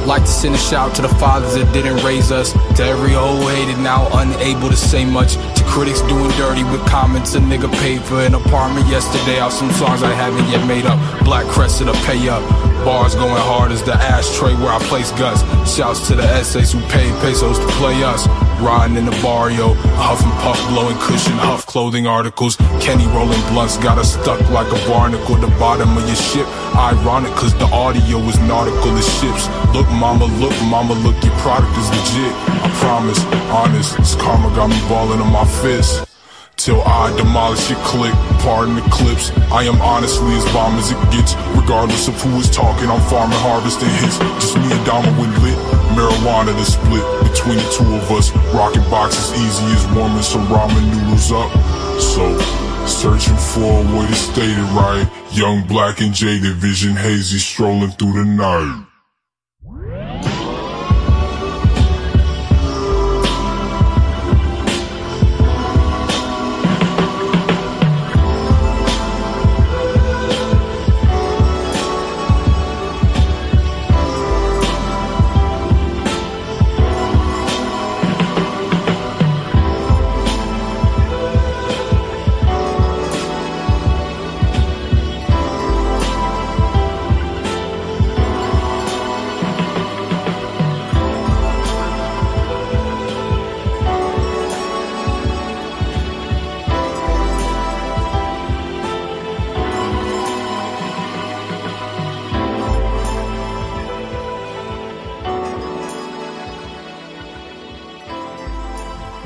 Like 0.07 0.21
to 0.21 0.27
send 0.27 0.55
a 0.55 0.57
shout 0.57 0.95
to 0.95 1.01
the 1.01 1.09
fathers 1.09 1.55
that 1.55 1.73
didn't 1.73 2.05
raise 2.05 2.31
us. 2.31 2.53
To 2.77 2.83
every 2.85 3.15
old 3.15 3.41
hated 3.51 3.79
now 3.79 4.07
unable 4.13 4.69
to 4.69 4.77
say 4.77 5.03
much. 5.03 5.35
To 5.73 5.79
critics 5.79 6.01
doing 6.01 6.29
dirty 6.31 6.63
with 6.63 6.85
comments. 6.85 7.33
A 7.33 7.39
nigga 7.39 7.71
paid 7.81 8.03
for 8.03 8.19
an 8.21 8.35
apartment 8.35 8.85
yesterday 8.87 9.39
off 9.39 9.53
some 9.53 9.71
songs 9.71 10.03
I 10.03 10.13
haven't 10.13 10.47
yet 10.49 10.67
made 10.67 10.85
up. 10.85 10.99
Black 11.25 11.45
crested 11.47 11.87
a 11.87 11.93
pay 12.05 12.29
up. 12.29 12.72
Bars 12.83 13.15
going 13.15 13.31
hard 13.31 13.71
as 13.71 13.81
the 13.83 13.93
ashtray 13.93 14.53
where 14.55 14.73
I 14.73 14.79
place 14.91 15.11
guts. 15.11 15.41
Shouts 15.73 16.05
to 16.07 16.15
the 16.15 16.23
essays 16.23 16.73
who 16.73 16.81
paid 16.91 17.13
pesos 17.21 17.57
to 17.57 17.67
play 17.79 18.03
us. 18.03 18.27
Riding 18.59 18.97
in 18.97 19.05
the 19.05 19.17
barrio, 19.23 19.73
huff 19.95 20.21
and 20.21 20.31
puff, 20.43 20.59
blowing 20.67 20.97
cushion, 20.99 21.33
huff 21.33 21.65
clothing 21.65 22.07
articles. 22.07 22.57
Kenny 22.83 23.07
rolling 23.07 23.39
blunts, 23.51 23.77
got 23.77 23.97
us 23.97 24.13
stuck 24.19 24.39
like 24.49 24.67
a 24.67 24.87
barnacle. 24.87 25.35
The 25.35 25.47
bottom 25.59 25.95
of 25.97 26.05
your 26.05 26.15
ship, 26.15 26.47
ironic, 26.75 27.31
cause 27.35 27.53
the 27.55 27.65
audio 27.71 28.19
is 28.19 28.37
nautical 28.39 28.97
as 28.97 29.07
ships. 29.19 29.47
Look, 29.73 29.87
mama, 29.87 30.25
look, 30.25 30.55
mama, 30.63 30.93
look, 30.93 31.15
your 31.23 31.35
product 31.39 31.71
is 31.77 31.87
legit. 31.87 32.33
I 32.63 32.69
promise, 32.83 33.23
honest, 33.47 33.97
this 33.97 34.15
karma 34.15 34.53
got 34.55 34.69
me 34.69 34.79
balling 34.89 35.21
on 35.21 35.31
my 35.31 35.45
fist. 35.63 36.12
Till 36.63 36.79
I 36.83 37.11
demolish 37.17 37.69
your 37.69 37.79
click, 37.83 38.13
pardon 38.39 38.75
the 38.75 38.87
clips. 38.87 39.31
I 39.51 39.63
am 39.63 39.81
honestly 39.81 40.31
as 40.31 40.45
bomb 40.55 40.79
as 40.79 40.91
it 40.95 41.01
gets. 41.11 41.35
Regardless 41.59 42.07
of 42.07 42.15
who 42.21 42.39
is 42.39 42.49
talking, 42.49 42.87
I'm 42.87 43.03
farming, 43.11 43.37
harvesting 43.43 43.91
hits. 43.99 44.15
Just 44.39 44.55
me 44.55 44.71
and 44.71 44.85
Domo 44.87 45.11
when 45.19 45.27
lit. 45.43 45.59
Marijuana 45.91 46.55
to 46.55 46.63
split 46.63 47.03
between 47.27 47.59
the 47.59 47.67
two 47.67 47.83
of 47.99 48.07
us. 48.15 48.31
Rocking 48.55 48.87
boxes 48.89 49.35
easy 49.35 49.65
as 49.75 49.83
warming 49.91 50.23
some 50.23 50.47
ramen 50.47 50.87
noodles 50.87 51.33
up. 51.35 51.51
So, 51.99 52.31
searching 52.87 53.35
for 53.35 53.67
a 53.67 53.99
way 53.99 54.07
to 54.07 54.15
state 54.15 54.55
it 54.55 54.71
right. 54.71 55.03
Young, 55.33 55.67
black, 55.67 55.99
and 55.99 56.13
jaded, 56.13 56.55
vision 56.55 56.95
hazy, 56.95 57.39
strolling 57.39 57.91
through 57.91 58.13
the 58.13 58.23
night. 58.23 58.92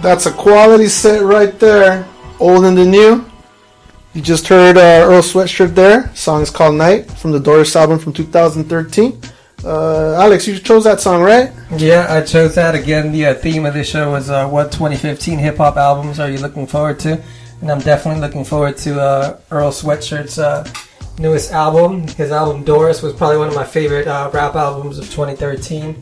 That's 0.07 0.25
a 0.25 0.31
quality 0.31 0.87
set 0.87 1.21
right 1.21 1.59
there. 1.59 2.07
Old 2.39 2.63
and 2.63 2.77
the 2.77 2.85
new. 2.85 3.25
You 4.13 4.21
just 4.21 4.47
heard 4.47 4.77
uh, 4.77 5.05
Earl 5.05 5.21
Sweatshirt 5.21 5.75
there. 5.75 6.15
Song 6.15 6.41
is 6.41 6.49
called 6.49 6.75
Night 6.75 7.11
from 7.11 7.33
the 7.33 7.41
Doris 7.41 7.75
album 7.75 7.99
from 7.99 8.13
2013. 8.13 9.19
Uh, 9.65 10.13
Alex, 10.13 10.47
you 10.47 10.57
chose 10.59 10.85
that 10.85 11.01
song, 11.01 11.23
right? 11.23 11.51
Yeah, 11.75 12.07
I 12.09 12.21
chose 12.21 12.55
that 12.55 12.73
again. 12.73 13.11
The 13.11 13.25
uh, 13.25 13.33
theme 13.33 13.65
of 13.65 13.73
this 13.73 13.89
show 13.89 14.15
is 14.15 14.29
uh, 14.29 14.47
what 14.47 14.71
2015 14.71 15.39
hip 15.39 15.57
hop 15.57 15.75
albums 15.75 16.21
are 16.21 16.31
you 16.31 16.37
looking 16.37 16.67
forward 16.67 16.99
to? 16.99 17.21
And 17.59 17.69
I'm 17.69 17.81
definitely 17.81 18.21
looking 18.21 18.45
forward 18.45 18.77
to 18.77 19.01
uh, 19.01 19.41
Earl 19.51 19.71
Sweatshirt's 19.71 20.39
uh, 20.39 20.65
newest 21.19 21.51
album. 21.51 22.07
His 22.07 22.31
album 22.31 22.63
Doris 22.63 23.01
was 23.01 23.11
probably 23.11 23.39
one 23.39 23.49
of 23.49 23.55
my 23.55 23.65
favorite 23.65 24.07
uh, 24.07 24.31
rap 24.33 24.55
albums 24.55 24.99
of 24.99 25.03
2013. 25.07 26.01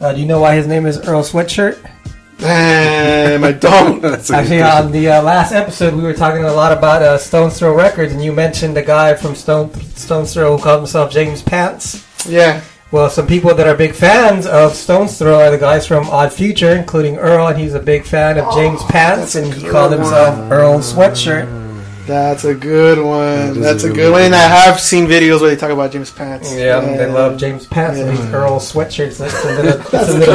Uh, 0.00 0.14
do 0.14 0.20
you 0.20 0.26
know 0.26 0.40
why 0.40 0.54
his 0.54 0.66
name 0.66 0.86
is 0.86 1.06
Earl 1.06 1.22
Sweatshirt? 1.22 1.95
Damn, 2.38 3.44
I 3.44 3.52
don't. 3.52 4.04
Actually, 4.04 4.62
on 4.62 4.92
the 4.92 5.08
uh, 5.10 5.22
last 5.22 5.52
episode, 5.52 5.94
we 5.94 6.02
were 6.02 6.14
talking 6.14 6.44
a 6.44 6.52
lot 6.52 6.76
about 6.76 7.02
uh, 7.02 7.18
Stones 7.18 7.58
Throw 7.58 7.74
Records, 7.74 8.12
and 8.12 8.22
you 8.22 8.32
mentioned 8.32 8.76
the 8.76 8.82
guy 8.82 9.14
from 9.14 9.34
Stone 9.34 9.72
Stones 9.94 10.34
Throw 10.34 10.56
who 10.56 10.62
called 10.62 10.80
himself 10.80 11.10
James 11.10 11.42
Pants. 11.42 12.04
Yeah. 12.28 12.62
Well, 12.92 13.10
some 13.10 13.26
people 13.26 13.52
that 13.54 13.66
are 13.66 13.76
big 13.76 13.94
fans 13.94 14.46
of 14.46 14.74
Stones 14.74 15.18
Throw 15.18 15.40
are 15.40 15.50
the 15.50 15.58
guys 15.58 15.86
from 15.86 16.08
Odd 16.08 16.32
Future, 16.32 16.70
including 16.76 17.16
Earl, 17.16 17.48
and 17.48 17.58
he's 17.58 17.74
a 17.74 17.80
big 17.80 18.04
fan 18.04 18.38
of 18.38 18.54
James 18.54 18.82
Pants, 18.84 19.34
and 19.34 19.52
he 19.52 19.68
called 19.68 19.92
himself 19.92 20.50
Earl 20.52 20.78
Sweatshirt. 20.78 21.65
That's 22.06 22.44
a 22.44 22.54
good 22.54 22.98
one. 22.98 23.56
is 23.56 23.58
That's 23.60 23.84
a 23.84 23.86
a 23.86 23.90
good 23.90 23.96
good 23.96 24.04
one. 24.04 24.12
one. 24.12 24.22
And 24.22 24.34
I 24.34 24.40
have 24.48 24.80
seen 24.80 25.06
videos 25.06 25.40
where 25.40 25.50
they 25.50 25.56
talk 25.56 25.70
about 25.70 25.90
James 25.92 26.10
Pants. 26.10 26.54
Yeah, 26.54 26.80
they 26.80 27.06
love 27.10 27.36
James 27.38 27.66
Pants 27.66 27.98
and 27.98 28.10
these 28.10 28.24
Earl 28.32 28.58
sweatshirts. 28.60 29.18
That's 29.18 29.44
a 29.44 29.48
little, 29.62 29.78
that's 29.90 29.90
That's 29.90 30.08
a 30.10 30.12
little 30.18 30.26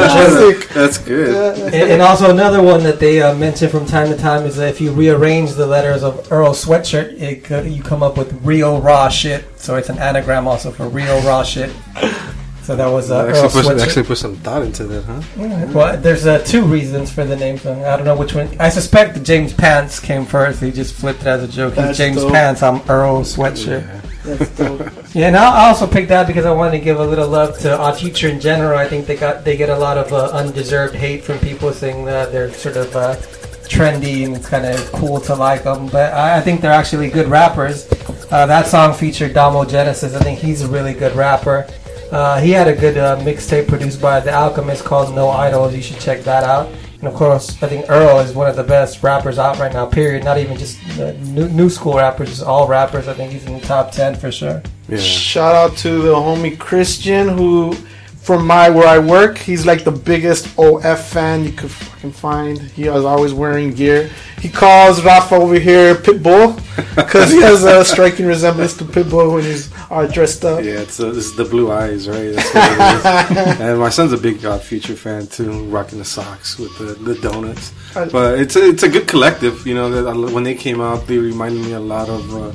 joke. 0.52 0.60
classic. 0.62 0.68
That's 0.74 0.98
good. 0.98 1.58
And, 1.74 1.92
and 1.92 2.02
also 2.02 2.30
another 2.30 2.62
one 2.62 2.82
that 2.82 2.98
they 3.00 3.22
uh, 3.22 3.34
mention 3.34 3.68
from 3.70 3.86
time 3.86 4.08
to 4.08 4.16
time 4.16 4.44
is 4.44 4.56
that 4.56 4.68
if 4.68 4.80
you 4.80 4.92
rearrange 4.92 5.52
the 5.54 5.66
letters 5.66 6.02
of 6.02 6.30
Earl 6.30 6.52
sweatshirt, 6.52 7.20
it 7.20 7.44
co- 7.44 7.62
you 7.62 7.82
come 7.82 8.02
up 8.02 8.16
with 8.18 8.32
real 8.44 8.80
raw 8.80 9.08
shit. 9.08 9.44
So 9.58 9.76
it's 9.76 9.88
an 9.88 9.98
anagram 9.98 10.46
also 10.48 10.70
for 10.72 10.88
real 10.88 11.20
raw 11.22 11.42
shit. 11.42 11.70
So 12.62 12.76
that 12.76 12.86
was 12.86 13.10
uh, 13.10 13.24
Earl 13.24 13.28
actually, 13.28 13.62
put, 13.62 13.64
sweatshirt. 13.72 13.82
actually 13.82 14.02
put 14.04 14.18
some 14.18 14.36
thought 14.36 14.62
into 14.62 14.84
that, 14.84 15.02
huh? 15.02 15.20
Well, 15.74 15.96
there's 16.00 16.26
uh, 16.26 16.38
two 16.44 16.64
reasons 16.64 17.10
for 17.12 17.24
the 17.24 17.34
name. 17.34 17.58
So 17.58 17.72
I 17.72 17.96
don't 17.96 18.04
know 18.04 18.16
which 18.16 18.34
one. 18.34 18.48
I 18.60 18.68
suspect 18.68 19.14
that 19.14 19.24
James 19.24 19.52
Pants 19.52 19.98
came 19.98 20.24
first. 20.24 20.60
He 20.62 20.70
just 20.70 20.94
flipped 20.94 21.22
it 21.22 21.26
as 21.26 21.42
a 21.42 21.48
joke. 21.48 21.74
He's 21.74 21.96
James 21.96 22.18
dope. 22.18 22.32
Pants. 22.32 22.62
I'm 22.62 22.80
Earl 22.88 23.22
Sweatshirt. 23.22 24.02
That's 24.24 24.50
dope. 24.56 24.88
Yeah, 25.14 25.26
and 25.26 25.36
I 25.36 25.64
I 25.64 25.68
also 25.68 25.86
picked 25.86 26.08
that 26.08 26.26
because 26.26 26.46
I 26.46 26.52
wanted 26.52 26.78
to 26.78 26.84
give 26.84 26.98
a 26.98 27.04
little 27.04 27.28
love 27.28 27.58
to 27.58 27.78
Odd 27.78 27.98
Future 27.98 28.28
in 28.28 28.40
general. 28.40 28.78
I 28.78 28.88
think 28.88 29.06
they 29.06 29.16
got 29.16 29.44
they 29.44 29.58
get 29.58 29.68
a 29.68 29.76
lot 29.76 29.98
of 29.98 30.10
uh, 30.10 30.30
undeserved 30.32 30.94
hate 30.94 31.22
from 31.22 31.38
people 31.40 31.70
saying 31.70 32.06
that 32.06 32.32
they're 32.32 32.50
sort 32.50 32.76
of 32.78 32.96
uh, 32.96 33.16
trendy 33.68 34.24
and 34.24 34.34
it's 34.36 34.48
kind 34.48 34.64
of 34.64 34.80
cool 34.92 35.20
to 35.20 35.34
like 35.34 35.64
them. 35.64 35.88
But 35.88 36.14
I, 36.14 36.38
I 36.38 36.40
think 36.40 36.62
they're 36.62 36.72
actually 36.72 37.10
good 37.10 37.28
rappers. 37.28 37.86
Uh, 38.30 38.46
that 38.46 38.66
song 38.68 38.94
featured 38.94 39.34
Domo 39.34 39.66
Genesis. 39.66 40.14
I 40.14 40.20
think 40.20 40.38
he's 40.38 40.62
a 40.62 40.68
really 40.68 40.94
good 40.94 41.14
rapper. 41.14 41.66
Uh, 42.12 42.38
he 42.38 42.50
had 42.50 42.68
a 42.68 42.76
good 42.76 42.98
uh, 42.98 43.16
mixtape 43.20 43.66
produced 43.66 44.00
by 44.00 44.20
The 44.20 44.30
Alchemist 44.30 44.84
called 44.84 45.14
No 45.14 45.30
Idols. 45.30 45.74
You 45.74 45.80
should 45.80 45.98
check 45.98 46.22
that 46.24 46.44
out. 46.44 46.68
And 46.98 47.08
of 47.08 47.14
course, 47.14 47.60
I 47.62 47.68
think 47.68 47.86
Earl 47.88 48.20
is 48.20 48.34
one 48.34 48.48
of 48.48 48.54
the 48.54 48.62
best 48.62 49.02
rappers 49.02 49.38
out 49.38 49.58
right 49.58 49.72
now. 49.72 49.86
Period. 49.86 50.22
Not 50.22 50.36
even 50.36 50.58
just 50.58 50.78
uh, 51.00 51.12
new, 51.12 51.48
new 51.48 51.70
school 51.70 51.96
rappers, 51.96 52.28
just 52.28 52.42
all 52.42 52.68
rappers. 52.68 53.08
I 53.08 53.14
think 53.14 53.32
he's 53.32 53.46
in 53.46 53.54
the 53.54 53.66
top 53.66 53.92
ten 53.92 54.14
for 54.14 54.30
sure. 54.30 54.62
Yeah. 54.88 54.98
Shout 54.98 55.54
out 55.54 55.76
to 55.78 56.02
the 56.02 56.14
homie 56.14 56.58
Christian 56.58 57.30
who 57.30 57.74
from 58.22 58.46
my 58.46 58.70
where 58.70 58.86
I 58.86 59.00
work, 59.00 59.36
he's 59.36 59.66
like 59.66 59.82
the 59.82 59.90
biggest 59.90 60.46
OF 60.56 61.04
fan 61.04 61.42
you 61.44 61.50
could 61.52 61.72
fucking 61.72 62.12
find. 62.12 62.56
He 62.60 62.88
was 62.88 63.04
always 63.04 63.34
wearing 63.34 63.74
gear. 63.74 64.10
He 64.40 64.48
calls 64.48 65.02
Rafa 65.04 65.34
over 65.34 65.58
here 65.58 65.96
Pitbull 65.96 66.56
because 66.94 67.32
he 67.32 67.40
has 67.40 67.64
a 67.64 67.84
striking 67.84 68.26
resemblance 68.26 68.76
to 68.78 68.84
Pitbull 68.84 69.34
when 69.34 69.42
he's 69.42 69.70
all 69.90 70.06
dressed 70.06 70.44
up. 70.44 70.62
Yeah, 70.64 70.80
it's, 70.80 71.00
uh, 71.00 71.12
it's 71.12 71.34
the 71.34 71.44
blue 71.44 71.72
eyes, 71.72 72.08
right? 72.08 72.32
That's 72.32 72.54
what 72.54 72.72
it 72.72 73.38
is. 73.56 73.60
and 73.60 73.78
my 73.80 73.88
son's 73.88 74.12
a 74.12 74.16
big 74.18 74.44
Odd 74.44 74.62
Future 74.62 74.94
fan 74.94 75.26
too, 75.26 75.64
rocking 75.64 75.98
the 75.98 76.04
socks 76.04 76.58
with 76.58 76.76
the, 76.78 76.94
the 76.94 77.14
donuts. 77.20 77.72
But 77.94 78.38
it's 78.38 78.54
a, 78.54 78.68
it's 78.68 78.84
a 78.84 78.88
good 78.88 79.08
collective, 79.08 79.66
you 79.66 79.74
know. 79.74 79.90
That 79.90 80.06
I- 80.06 80.32
when 80.32 80.44
they 80.44 80.54
came 80.54 80.80
out, 80.80 81.06
they 81.08 81.18
reminded 81.18 81.64
me 81.64 81.72
a 81.72 81.80
lot 81.80 82.08
of. 82.08 82.34
Uh, 82.34 82.52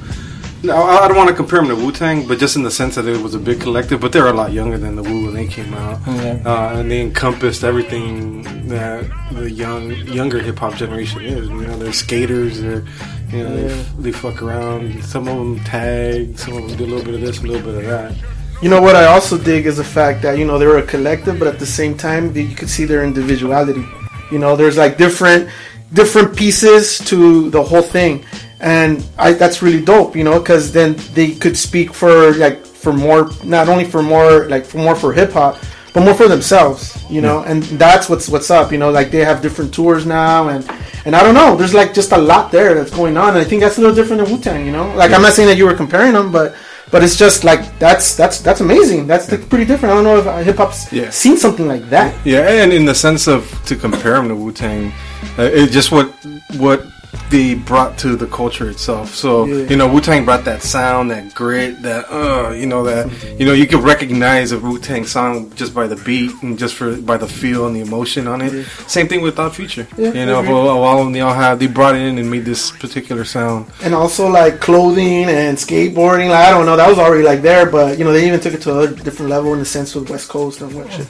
no, 0.63 0.76
I 0.76 1.08
don't 1.08 1.17
want 1.17 1.30
to 1.30 1.36
compare 1.36 1.60
them 1.60 1.70
to 1.70 1.76
Wu 1.76 1.91
Tang, 1.91 2.28
but 2.28 2.39
just 2.39 2.56
in 2.56 2.63
the 2.63 2.72
sense 2.72 2.96
that 2.96 3.06
it 3.06 3.22
was 3.22 3.36
a 3.36 3.39
big 3.39 3.62
collective. 3.62 4.02
But 4.02 4.12
they're 4.12 4.28
a 4.28 4.34
lot 4.34 4.52
younger 4.52 4.78
than 4.78 4.96
the 4.96 5.04
Wu 5.04 5.26
when 5.26 5.34
they 5.34 5.48
came 5.48 5.74
out, 5.74 6.00
Yeah. 6.08 6.41
uh, 6.46 6.80
and 6.80 6.89
they 6.89 7.02
encompassed 7.02 7.63
everything 7.63 8.41
that 8.67 9.06
the 9.32 9.50
young 9.52 9.91
younger 10.08 10.39
hip 10.39 10.58
hop 10.60 10.76
generation 10.76 11.22
is. 11.22 11.48
You 11.50 11.67
know, 11.67 11.78
they're 11.78 11.93
skaters. 11.93 12.60
They're 12.62 12.84
you 13.32 13.43
know 13.43 13.56
they, 13.56 13.74
f- 13.74 13.93
they 14.00 14.12
fuck 14.12 14.41
around. 14.41 15.04
Some 15.04 15.28
of 15.28 15.36
them 15.38 15.60
tag. 15.65 16.38
Some 16.39 16.58
of 16.58 16.67
them 16.67 16.78
do 16.78 16.86
a 16.86 16.88
little 16.88 17.06
bit 17.06 17.15
of 17.15 17.22
this, 17.22 17.39
a 17.39 17.43
little 17.43 17.62
bit 17.65 17.76
of 17.84 17.86
that. 17.86 18.13
You 18.62 18.70
know 18.70 18.82
what 18.82 18.96
I 18.96 19.06
also 19.06 19.38
dig 19.38 19.67
is 19.67 19.78
the 19.78 19.84
fact 19.84 20.22
that 20.24 20.38
you 20.39 20.46
know 20.46 20.58
they 20.58 20.65
were 20.65 20.80
a 20.80 20.86
collective, 20.88 21.38
but 21.38 21.48
at 21.48 21.60
the 21.60 21.65
same 21.65 21.96
time 21.96 22.36
you 22.36 22.56
could 22.56 22.70
see 22.70 22.86
their 22.86 23.04
individuality. 23.04 23.86
You 24.32 24.39
know, 24.39 24.56
there's 24.56 24.78
like 24.78 24.98
different 24.98 25.50
different 25.93 26.36
pieces 26.36 26.98
to 27.06 27.50
the 27.52 27.62
whole 27.63 27.82
thing, 27.84 28.26
and 28.60 29.06
I 29.17 29.34
that's 29.34 29.62
really 29.62 29.84
dope. 29.84 30.15
You 30.15 30.24
know, 30.24 30.39
because 30.39 30.72
then 30.72 30.96
they 31.13 31.32
could 31.36 31.58
speak 31.58 31.93
for 31.93 32.34
like 32.34 32.65
for 32.65 32.93
more, 32.93 33.30
not 33.43 33.70
only 33.70 33.86
for 33.86 34.02
more 34.02 34.48
like 34.50 34.65
for 34.65 34.78
more 34.78 34.96
for 34.96 35.13
hip 35.13 35.32
hop, 35.34 35.58
but 35.93 36.04
more 36.04 36.13
for 36.13 36.28
themselves. 36.28 37.04
You 37.10 37.22
know, 37.22 37.41
and 37.43 37.63
that's 37.63 38.10
what's 38.10 38.30
what's 38.30 38.50
up. 38.52 38.72
You 38.72 38.78
know, 38.78 38.91
like 38.91 39.12
they 39.12 39.24
have 39.26 39.41
different 39.41 39.74
tours 39.74 40.06
now, 40.06 40.50
and 40.50 40.70
and 41.06 41.15
I 41.15 41.24
don't 41.24 41.36
know, 41.36 41.56
there's 41.56 41.74
like 41.74 41.93
just 41.93 42.12
a 42.12 42.17
lot 42.17 42.52
there 42.52 42.74
that's 42.74 42.91
going 42.91 43.15
on, 43.17 43.30
and 43.30 43.38
I 43.38 43.43
think 43.43 43.62
that's 43.62 43.78
a 43.78 43.82
little 43.82 43.96
different 43.96 44.24
than 44.24 44.32
Wu 44.32 44.41
Tang. 44.41 44.65
You 44.65 44.72
know, 44.72 44.93
like 44.96 45.12
I'm 45.12 45.22
not 45.22 45.34
saying 45.34 45.48
that 45.50 45.58
you 45.58 45.65
were 45.65 45.76
comparing 45.76 46.13
them, 46.13 46.32
but. 46.32 46.56
But 46.89 47.04
it's 47.04 47.17
just 47.17 47.43
like 47.43 47.78
that's 47.80 48.15
that's 48.15 48.39
that's 48.39 48.62
amazing. 48.62 49.08
That's 49.08 49.30
like, 49.30 49.50
pretty 49.50 49.65
different. 49.65 49.91
I 49.91 49.96
don't 49.96 50.06
know 50.06 50.20
if 50.39 50.46
hip 50.46 50.56
hop's 50.56 50.89
Yeah. 50.93 51.10
seen 51.10 51.36
something 51.36 51.67
like 51.67 51.89
that. 51.89 52.15
Yeah, 52.26 52.48
and 52.63 52.72
in 52.72 52.86
the 52.86 52.96
sense 52.96 53.28
of 53.28 53.43
to 53.65 53.76
compare 53.76 54.13
them 54.13 54.30
to 54.30 54.36
Wu 54.36 54.54
Tang, 54.54 54.93
uh, 55.38 55.41
it 55.41 55.72
just 55.72 55.91
what 55.91 56.08
what 56.56 56.86
they 57.30 57.56
brought 57.56 57.98
to 57.98 58.15
the 58.15 58.26
culture 58.28 58.70
itself. 58.70 59.13
So 59.13 59.46
Yeah. 59.46 59.67
you 59.70 59.76
know, 59.76 59.88
Wu 59.88 60.00
Tang 60.00 60.24
brought 60.24 60.46
that 60.46 60.63
sound, 60.63 61.12
that 61.12 61.34
grit, 61.36 61.82
that 61.82 62.06
uh, 62.10 62.52
you 62.52 62.65
know 62.65 62.84
that 62.86 63.10
you 63.38 63.46
know 63.46 63.52
you 63.54 63.67
could 63.67 63.84
recognize 63.84 64.54
a 64.54 64.60
Wu 64.60 64.80
Tang 64.80 65.06
song 65.06 65.52
just 65.56 65.74
by 65.74 65.88
the 65.88 65.98
beat 65.98 66.32
and 66.41 66.58
just 66.58 66.76
for 66.76 66.96
by 66.96 67.17
the 67.17 67.28
feel 67.28 67.67
and 67.67 67.76
the 67.76 67.82
emotion 67.82 68.28
on 68.28 68.41
it. 68.41 68.65
Same 68.88 69.08
thing 69.10 69.22
with 69.22 69.38
Odd 69.39 69.54
Future. 69.56 69.86
Yeah, 69.98 70.13
you 70.13 70.26
know, 70.26 70.39
agree. 70.39 70.54
well, 70.54 70.70
all 70.84 71.00
of 71.00 71.06
them 71.06 71.12
they 71.13 71.20
all 71.22 71.34
have 71.34 71.60
they 71.60 71.67
brought 71.67 71.96
it 71.96 72.02
in 72.02 72.17
and 72.17 72.32
made 72.32 72.46
this 72.46 72.72
particular 72.72 73.26
sound. 73.26 73.65
And 73.84 73.93
also 73.93 74.28
like 74.30 74.62
clothing 74.62 75.26
and 75.26 75.58
skateboarding. 75.58 76.30
Like 76.30 76.48
I 76.48 76.52
don't 76.52 76.65
know, 76.65 76.78
that 76.78 76.88
was 76.88 76.98
already 76.98 77.24
like 77.24 77.41
there, 77.41 77.65
but 77.65 77.98
you 77.98 78.06
know 78.06 78.13
they 78.13 78.26
even 78.26 78.39
took 78.39 78.54
it 78.54 78.62
to 78.62 78.80
a 78.80 78.88
different 78.88 79.30
level 79.30 79.52
in 79.54 79.60
the 79.60 79.65
sense 79.65 79.96
of 79.96 80.10
West 80.10 80.30
Coast 80.30 80.62
and 80.62 80.74
what 80.74 80.89
shit. 80.93 81.08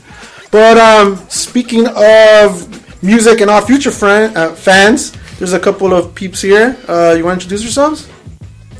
But 0.49 0.77
um, 0.79 1.17
speaking 1.29 1.85
of 1.95 3.03
music 3.03 3.41
and 3.41 3.51
Odd 3.51 3.67
Future 3.67 3.91
friend 3.91 4.35
uh, 4.35 4.53
fans, 4.55 5.13
there's 5.37 5.53
a 5.53 5.59
couple 5.59 5.93
of 5.93 6.13
peeps 6.15 6.41
here. 6.41 6.77
Uh, 6.87 7.13
you 7.17 7.23
want 7.23 7.39
to 7.39 7.45
introduce 7.45 7.63
yourselves? 7.63 8.09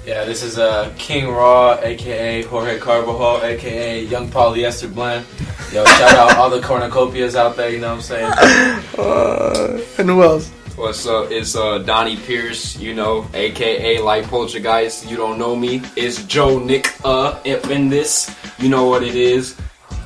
Yeah, 0.06 0.24
this 0.24 0.42
is 0.42 0.58
uh, 0.58 0.94
King 0.98 1.28
Raw, 1.28 1.78
aka 1.82 2.42
Jorge 2.44 2.80
Carbajal, 2.80 3.44
aka 3.44 4.04
Young 4.06 4.30
Polyester 4.30 4.94
Blend. 4.94 5.26
Yo, 5.74 5.84
shout 5.84 6.14
out 6.16 6.38
all 6.38 6.50
the 6.50 6.62
cornucopias 6.62 7.36
out 7.36 7.58
there, 7.58 7.70
you 7.70 7.80
know 7.80 7.96
what 7.96 7.96
I'm 7.96 8.02
saying? 8.02 8.84
Uh, 8.98 9.80
and 10.00 10.10
who 10.10 10.24
else? 10.24 10.50
What's 10.76 11.06
up? 11.06 11.30
It's 11.30 11.56
uh, 11.56 11.80
Donnie 11.80 12.18
Pierce, 12.18 12.78
you 12.78 12.94
know, 12.94 13.28
aka 13.34 14.00
Light 14.00 14.26
Poltergeist. 14.26 15.10
You 15.10 15.18
don't 15.18 15.38
know 15.38 15.56
me. 15.56 15.82
It's 15.96 16.24
Joe 16.26 16.60
Nick 16.60 16.88
uh 17.04 17.30
up 17.30 17.70
in 17.70 17.90
this. 17.90 18.36
You 18.60 18.70
know 18.70 18.86
what 18.86 19.04
it 19.04 19.16
is. 19.16 19.56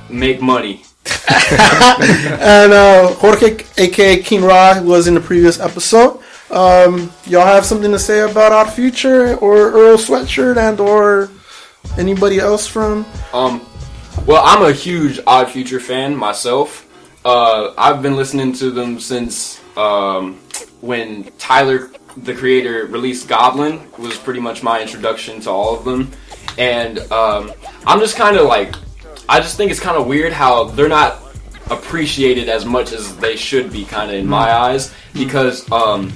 Make 0.09 0.41
money. 0.41 0.83
and 1.51 2.73
uh, 2.73 3.13
Jorge, 3.15 3.63
aka 3.77 4.21
King 4.21 4.43
Raw, 4.43 4.81
was 4.81 5.07
in 5.07 5.13
the 5.13 5.21
previous 5.21 5.59
episode. 5.59 6.19
Um, 6.51 7.11
y'all 7.25 7.45
have 7.45 7.65
something 7.65 7.91
to 7.91 7.99
say 7.99 8.19
about 8.19 8.51
Odd 8.51 8.73
Future 8.73 9.35
or 9.37 9.71
Earl 9.71 9.97
Sweatshirt 9.97 10.57
and 10.57 10.81
or 10.81 11.29
anybody 11.97 12.39
else 12.39 12.67
from? 12.67 13.05
Um, 13.33 13.65
well, 14.25 14.43
I'm 14.45 14.63
a 14.63 14.73
huge 14.73 15.19
Odd 15.25 15.49
Future 15.49 15.79
fan 15.79 16.15
myself. 16.15 16.87
Uh, 17.23 17.73
I've 17.77 18.01
been 18.01 18.17
listening 18.17 18.51
to 18.53 18.69
them 18.69 18.99
since 18.99 19.61
um, 19.77 20.39
when 20.81 21.31
Tyler, 21.37 21.89
the 22.17 22.33
creator, 22.33 22.85
released 22.87 23.29
Goblin. 23.29 23.79
Was 23.97 24.17
pretty 24.17 24.41
much 24.41 24.61
my 24.61 24.81
introduction 24.81 25.39
to 25.41 25.49
all 25.49 25.77
of 25.77 25.85
them, 25.85 26.11
and 26.57 26.99
um, 27.13 27.53
I'm 27.87 27.99
just 27.99 28.17
kind 28.17 28.35
of 28.35 28.47
like, 28.47 28.75
I 29.29 29.39
just 29.39 29.55
think 29.55 29.71
it's 29.71 29.79
kind 29.79 29.95
of 29.95 30.05
weird 30.05 30.33
how 30.33 30.65
they're 30.65 30.89
not 30.89 31.21
appreciated 31.69 32.49
as 32.49 32.65
much 32.65 32.91
as 32.91 33.15
they 33.17 33.37
should 33.37 33.71
be, 33.71 33.85
kind 33.85 34.11
of 34.11 34.17
in 34.17 34.27
my 34.27 34.51
eyes, 34.51 34.93
because 35.13 35.71
um, 35.71 36.11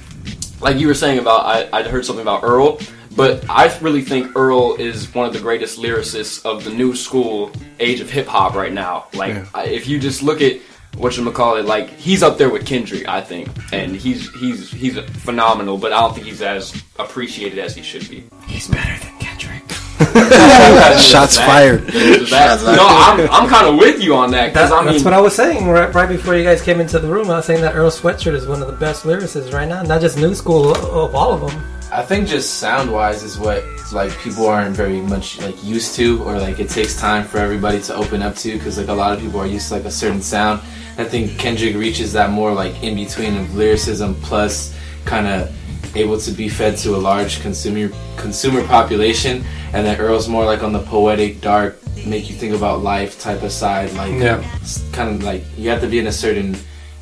like 0.65 0.77
you 0.77 0.87
were 0.87 0.95
saying 0.95 1.19
about, 1.19 1.45
I, 1.45 1.69
I 1.71 1.83
heard 1.83 2.05
something 2.05 2.23
about 2.23 2.43
Earl. 2.43 2.79
But 3.15 3.49
I 3.49 3.73
really 3.79 4.01
think 4.01 4.35
Earl 4.35 4.75
is 4.75 5.13
one 5.13 5.25
of 5.25 5.31
the 5.31 5.39
greatest 5.39 5.79
lyricists 5.79 6.43
of 6.45 6.65
the 6.65 6.71
new 6.71 6.95
school 6.95 7.51
age 7.79 8.01
of 8.01 8.09
hip 8.09 8.27
hop 8.27 8.55
right 8.55 8.73
now. 8.73 9.05
Like, 9.13 9.35
Yeah. 9.35 9.45
I, 9.53 9.65
if 9.67 9.87
you 9.87 9.99
just 9.99 10.21
look 10.21 10.41
at 10.41 10.59
what 10.97 11.15
you 11.15 11.31
call 11.31 11.55
it, 11.55 11.65
like 11.65 11.89
he's 11.91 12.23
up 12.23 12.37
there 12.37 12.49
with 12.49 12.65
Kendrick, 12.65 13.07
I 13.07 13.21
think, 13.21 13.47
and 13.71 13.95
he's 13.95 14.33
he's 14.35 14.69
he's 14.71 14.97
phenomenal. 15.23 15.77
But 15.77 15.93
I 15.93 16.01
don't 16.01 16.13
think 16.13 16.25
he's 16.25 16.41
as 16.41 16.73
appreciated 16.99 17.59
as 17.59 17.73
he 17.75 17.83
should 17.83 18.09
be. 18.09 18.25
He's 18.47 18.67
better 18.67 19.01
than 19.03 19.17
Kendrick. 19.19 19.54
Shots 20.99 21.37
fired. 21.37 21.85
No, 21.93 22.85
I'm 22.87 23.29
I'm 23.31 23.49
kind 23.49 23.67
of 23.67 23.77
with 23.77 24.01
you 24.03 24.15
on 24.15 24.31
that 24.31 24.53
That- 24.53 24.71
I 24.71 24.83
mean, 24.83 24.93
that's 24.93 25.05
what 25.05 25.13
I 25.13 25.21
was 25.21 25.33
saying 25.35 25.67
right, 25.67 25.93
right 25.93 26.09
before 26.09 26.35
you 26.35 26.43
guys 26.43 26.61
came 26.61 26.81
into 26.81 26.99
the 26.99 27.07
room. 27.07 27.29
I 27.29 27.37
was 27.37 27.45
saying 27.45 27.61
that 27.61 27.75
Earl 27.75 27.89
Sweatshirt 27.91 28.33
is 28.33 28.45
one 28.47 28.61
of 28.61 28.67
the 28.67 28.73
best 28.73 29.03
lyricists 29.03 29.53
right 29.53 29.67
now, 29.67 29.83
not 29.83 30.01
just 30.01 30.17
new 30.17 30.35
school 30.35 30.73
of 30.75 31.15
all 31.15 31.33
of 31.33 31.41
them. 31.41 31.63
I 31.91 32.01
think 32.01 32.27
just 32.27 32.55
sound 32.55 32.91
wise 32.91 33.23
is 33.23 33.39
what 33.39 33.63
like 33.93 34.11
people 34.19 34.47
aren't 34.47 34.75
very 34.75 34.99
much 34.99 35.39
like 35.41 35.63
used 35.63 35.95
to, 35.95 36.21
or 36.23 36.37
like 36.39 36.59
it 36.59 36.69
takes 36.69 36.99
time 36.99 37.23
for 37.23 37.37
everybody 37.37 37.81
to 37.83 37.95
open 37.95 38.21
up 38.21 38.35
to, 38.37 38.53
because 38.53 38.77
like 38.77 38.89
a 38.89 38.93
lot 38.93 39.13
of 39.13 39.19
people 39.21 39.39
are 39.39 39.47
used 39.47 39.69
to 39.69 39.75
like 39.75 39.85
a 39.85 39.91
certain 39.91 40.21
sound. 40.21 40.61
I 40.97 41.03
think 41.05 41.37
Kendrick 41.37 41.75
reaches 41.75 42.11
that 42.13 42.31
more 42.31 42.53
like 42.53 42.81
in 42.83 42.95
between 42.95 43.37
of 43.37 43.55
lyricism 43.55 44.15
plus 44.21 44.75
kind 45.05 45.27
of 45.27 45.55
able 45.95 46.17
to 46.19 46.31
be 46.31 46.49
fed 46.49 46.77
to 46.77 46.95
a 46.95 46.97
large 46.97 47.41
consumer 47.41 47.89
consumer 48.17 48.63
population, 48.67 49.43
and 49.73 49.85
then 49.85 49.99
Earl's 49.99 50.27
more 50.27 50.45
like 50.45 50.63
on 50.63 50.73
the 50.73 50.79
poetic, 50.83 51.41
dark, 51.41 51.77
make 52.05 52.29
you 52.29 52.35
think 52.35 52.53
about 52.53 52.83
life 52.83 53.19
type 53.19 53.41
of 53.43 53.51
side. 53.51 53.91
Like 53.93 54.13
Yeah. 54.13 54.43
kind 54.91 55.09
of 55.15 55.23
like 55.23 55.43
you 55.57 55.69
have 55.69 55.81
to 55.81 55.87
be 55.87 55.99
in 55.99 56.07
a 56.07 56.11
certain 56.11 56.55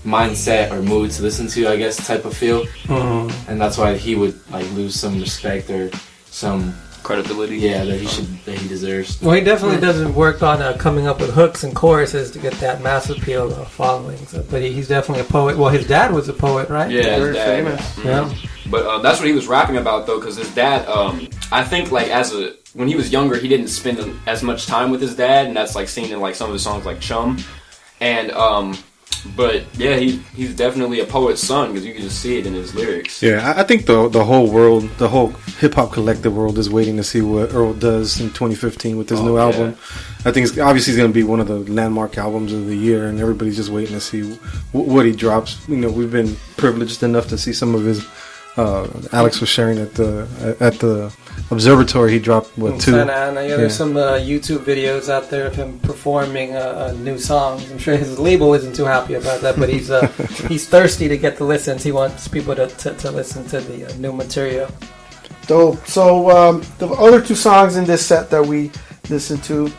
mindset 0.05 0.71
or 0.71 0.81
mood 0.81 1.11
to 1.11 1.21
listen 1.21 1.47
to, 1.47 1.67
I 1.67 1.77
guess, 1.77 1.95
type 2.05 2.25
of 2.25 2.35
feel. 2.35 2.65
Mhm. 2.87 3.31
And 3.47 3.59
that's 3.59 3.77
why 3.77 3.95
he 3.95 4.15
would 4.15 4.37
like 4.51 4.65
lose 4.73 4.95
some 4.95 5.19
respect 5.19 5.69
or 5.69 5.89
some 6.29 6.73
credibility. 7.03 7.57
Yeah, 7.57 7.83
that 7.85 7.99
he 7.99 8.07
should 8.07 8.25
that 8.45 8.57
he 8.57 8.67
deserves. 8.67 9.21
Well, 9.21 9.35
he 9.35 9.41
definitely 9.41 9.79
doesn't 9.81 10.13
work 10.15 10.41
on 10.41 10.61
uh, 10.61 10.75
coming 10.77 11.07
up 11.07 11.19
with 11.19 11.33
hooks 11.33 11.63
and 11.63 11.75
choruses 11.75 12.31
to 12.31 12.39
get 12.39 12.53
that 12.55 12.81
mass 12.81 13.09
appeal 13.09 13.53
of 13.53 13.67
following. 13.69 14.17
So, 14.27 14.43
but 14.49 14.61
he, 14.61 14.71
he's 14.71 14.87
definitely 14.87 15.21
a 15.21 15.27
poet. 15.29 15.57
Well, 15.57 15.69
his 15.69 15.85
dad 15.87 16.11
was 16.13 16.29
a 16.29 16.33
poet, 16.33 16.69
right? 16.69 16.89
Yeah, 16.89 17.17
his 17.17 17.35
dad. 17.35 17.63
Yeah. 18.03 18.29
Mhm. 18.29 18.49
But 18.71 18.85
uh, 18.85 18.99
that's 18.99 19.19
what 19.19 19.27
he 19.27 19.33
was 19.33 19.47
rapping 19.47 19.77
about 19.77 20.07
though, 20.07 20.19
because 20.19 20.37
his 20.37 20.53
dad. 20.55 20.87
Um, 20.87 21.27
I 21.51 21.63
think 21.63 21.91
like 21.91 22.07
as 22.07 22.33
a 22.33 22.53
when 22.73 22.87
he 22.87 22.95
was 22.95 23.11
younger, 23.11 23.35
he 23.37 23.47
didn't 23.47 23.67
spend 23.67 23.99
as 24.25 24.41
much 24.41 24.65
time 24.65 24.89
with 24.89 25.01
his 25.01 25.15
dad, 25.15 25.45
and 25.47 25.55
that's 25.55 25.75
like 25.75 25.87
seen 25.87 26.11
in 26.11 26.19
like 26.19 26.33
some 26.35 26.47
of 26.49 26.53
his 26.53 26.63
songs 26.63 26.85
like 26.85 26.99
Chum, 26.99 27.37
and 27.99 28.31
um, 28.31 28.75
but 29.35 29.63
yeah, 29.77 29.95
he 29.95 30.17
he's 30.35 30.55
definitely 30.55 30.99
a 30.99 31.05
poet's 31.05 31.41
son 31.41 31.69
because 31.69 31.85
you 31.85 31.93
can 31.93 32.01
just 32.03 32.19
see 32.19 32.37
it 32.39 32.45
in 32.45 32.53
his 32.53 32.73
lyrics. 32.75 33.21
Yeah, 33.21 33.53
I 33.55 33.63
think 33.63 33.85
the 33.85 34.09
the 34.09 34.23
whole 34.25 34.49
world, 34.51 34.89
the 34.97 35.07
whole 35.07 35.27
hip 35.59 35.73
hop 35.75 35.91
collective 35.93 36.35
world, 36.35 36.57
is 36.57 36.69
waiting 36.69 36.97
to 36.97 37.03
see 37.03 37.21
what 37.21 37.53
Earl 37.53 37.73
does 37.73 38.19
in 38.19 38.27
2015 38.29 38.97
with 38.97 39.09
his 39.09 39.19
Oh, 39.19 39.25
new 39.25 39.35
yeah. 39.37 39.43
album. 39.43 39.75
I 40.25 40.31
think 40.31 40.47
it's 40.47 40.57
obviously 40.57 40.95
going 40.95 41.09
to 41.09 41.13
be 41.13 41.23
one 41.23 41.39
of 41.39 41.47
the 41.47 41.59
landmark 41.71 42.17
albums 42.17 42.53
of 42.53 42.65
the 42.67 42.75
year, 42.75 43.07
and 43.07 43.19
everybody's 43.19 43.57
just 43.57 43.69
waiting 43.69 43.93
to 43.95 44.01
see 44.01 44.21
w- 44.21 44.39
what 44.93 45.05
he 45.05 45.11
drops. 45.11 45.57
You 45.67 45.77
know, 45.77 45.89
we've 45.89 46.11
been 46.11 46.35
privileged 46.57 47.03
enough 47.03 47.27
to 47.29 47.37
see 47.37 47.53
some 47.53 47.75
of 47.75 47.83
his. 47.83 48.05
Uh, 48.55 48.87
Alex 49.11 49.39
was 49.41 49.49
sharing 49.49 49.79
at 49.79 49.95
the 49.95 50.27
at 50.59 50.77
the 50.79 51.11
observatory. 51.49 52.11
He 52.11 52.19
dropped 52.19 52.55
what 52.57 52.73
In 52.73 52.79
two? 52.79 52.91
Santa 52.91 53.11
Ana, 53.13 53.41
yeah, 53.41 53.47
Yeah. 53.49 53.55
there's 53.57 53.75
some 53.75 53.97
uh, 53.97 54.19
YouTube 54.19 54.59
videos 54.59 55.09
out 55.09 55.29
there 55.31 55.47
of 55.47 55.55
him 55.55 55.79
performing 55.79 56.55
uh, 56.55 56.59
uh, 56.59 56.91
new 56.99 57.17
songs. 57.17 57.69
I'm 57.71 57.79
sure 57.79 57.95
his 57.97 58.19
label 58.19 58.53
isn't 58.53 58.75
too 58.75 58.85
happy 58.85 59.15
about 59.15 59.41
that, 59.41 59.55
but 59.57 59.69
he's 59.69 59.89
uh, 59.89 60.07
he's 60.49 60.67
thirsty 60.67 61.07
to 61.07 61.17
get 61.17 61.37
the 61.37 61.45
listens. 61.45 61.81
He 61.83 61.91
wants 61.91 62.27
people 62.27 62.53
to, 62.55 62.67
to, 62.67 62.93
to 62.93 63.11
listen 63.11 63.43
to 63.47 63.59
the 63.61 63.87
uh, 63.89 63.95
new 63.97 64.13
material. 64.13 64.69
Dope. 65.47 65.85
So 65.87 66.29
um, 66.29 66.61
the 66.77 66.87
other 66.89 67.21
two 67.21 67.35
songs 67.35 67.75
in 67.75 67.85
this 67.85 68.05
set 68.05 68.29
that 68.29 68.45
we 68.45 68.71
listened 69.09 69.43
to 69.45 69.71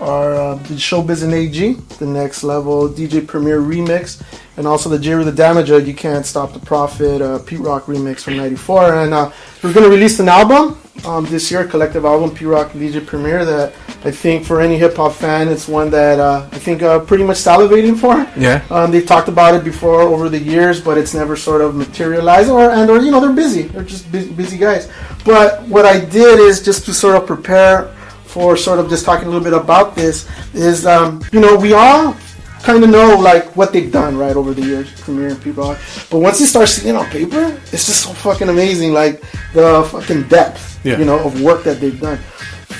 are 0.00 0.34
uh, 0.34 0.54
the 0.54 0.74
Showbiz 0.74 1.22
and 1.22 1.34
AG, 1.34 1.74
the 1.98 2.06
Next 2.06 2.42
Level 2.42 2.88
DJ 2.88 3.24
Premier 3.26 3.60
remix, 3.60 4.22
and 4.56 4.66
also 4.66 4.88
the 4.88 4.98
Jerry 4.98 5.24
the 5.24 5.32
Damager, 5.32 5.84
You 5.84 5.94
Can't 5.94 6.26
Stop 6.26 6.52
the 6.52 6.58
Prophet 6.58 7.22
uh, 7.22 7.38
Pete 7.40 7.60
Rock 7.60 7.84
remix 7.84 8.20
from 8.20 8.36
'94. 8.36 8.94
And 8.94 9.14
uh, 9.14 9.30
we're 9.62 9.72
gonna 9.72 9.88
release 9.88 10.18
an 10.20 10.28
album 10.28 10.78
um, 11.04 11.24
this 11.26 11.50
year, 11.50 11.62
a 11.62 11.68
collective 11.68 12.04
album, 12.04 12.30
Pete 12.30 12.48
Rock 12.48 12.72
DJ 12.72 13.04
Premier, 13.04 13.44
that 13.44 13.72
I 14.04 14.10
think 14.10 14.44
for 14.44 14.60
any 14.60 14.76
hip 14.78 14.96
hop 14.96 15.12
fan, 15.12 15.48
it's 15.48 15.66
one 15.66 15.90
that 15.90 16.20
uh, 16.20 16.48
I 16.52 16.58
think 16.58 16.82
uh, 16.82 17.00
pretty 17.00 17.24
much 17.24 17.38
salivating 17.38 17.98
for. 17.98 18.14
Yeah. 18.38 18.64
Um, 18.70 18.90
they've 18.90 19.06
talked 19.06 19.28
about 19.28 19.54
it 19.54 19.64
before 19.64 20.02
over 20.02 20.28
the 20.28 20.38
years, 20.38 20.80
but 20.80 20.98
it's 20.98 21.14
never 21.14 21.34
sort 21.34 21.60
of 21.60 21.74
materialized, 21.74 22.50
or 22.50 22.70
and 22.70 22.90
or 22.90 22.98
you 22.98 23.10
know 23.10 23.20
they're 23.20 23.32
busy. 23.32 23.62
They're 23.62 23.84
just 23.84 24.10
busy, 24.12 24.32
busy 24.32 24.58
guys. 24.58 24.90
But 25.24 25.62
what 25.62 25.86
I 25.86 26.04
did 26.04 26.40
is 26.40 26.62
just 26.62 26.84
to 26.86 26.94
sort 26.94 27.16
of 27.16 27.26
prepare 27.26 27.94
for 28.24 28.56
sort 28.56 28.78
of 28.78 28.88
just 28.88 29.04
talking 29.04 29.26
a 29.26 29.30
little 29.30 29.44
bit 29.44 29.52
about 29.52 29.94
this 29.94 30.28
is 30.54 30.86
um, 30.86 31.22
you 31.32 31.40
know 31.40 31.56
we 31.56 31.72
all 31.72 32.16
kind 32.62 32.82
of 32.82 32.90
know 32.90 33.16
like 33.18 33.56
what 33.56 33.72
they've 33.72 33.90
done 33.92 34.16
right 34.16 34.36
over 34.36 34.54
the 34.54 34.62
years, 34.62 34.90
Premier 35.00 35.28
and 35.28 35.40
Pete 35.42 35.56
Rock. 35.56 35.78
But 36.10 36.18
once 36.20 36.40
you 36.40 36.46
start 36.46 36.68
seeing 36.68 36.94
it 36.94 36.98
on 36.98 37.06
paper, 37.06 37.60
it's 37.72 37.86
just 37.86 38.02
so 38.04 38.10
fucking 38.12 38.48
amazing. 38.48 38.92
Like 38.92 39.20
the 39.54 39.86
fucking 39.90 40.28
depth, 40.28 40.84
Yeah. 40.84 40.98
you 40.98 41.04
know, 41.04 41.18
of 41.20 41.40
work 41.42 41.64
that 41.64 41.80
they've 41.80 41.98
done. 42.00 42.18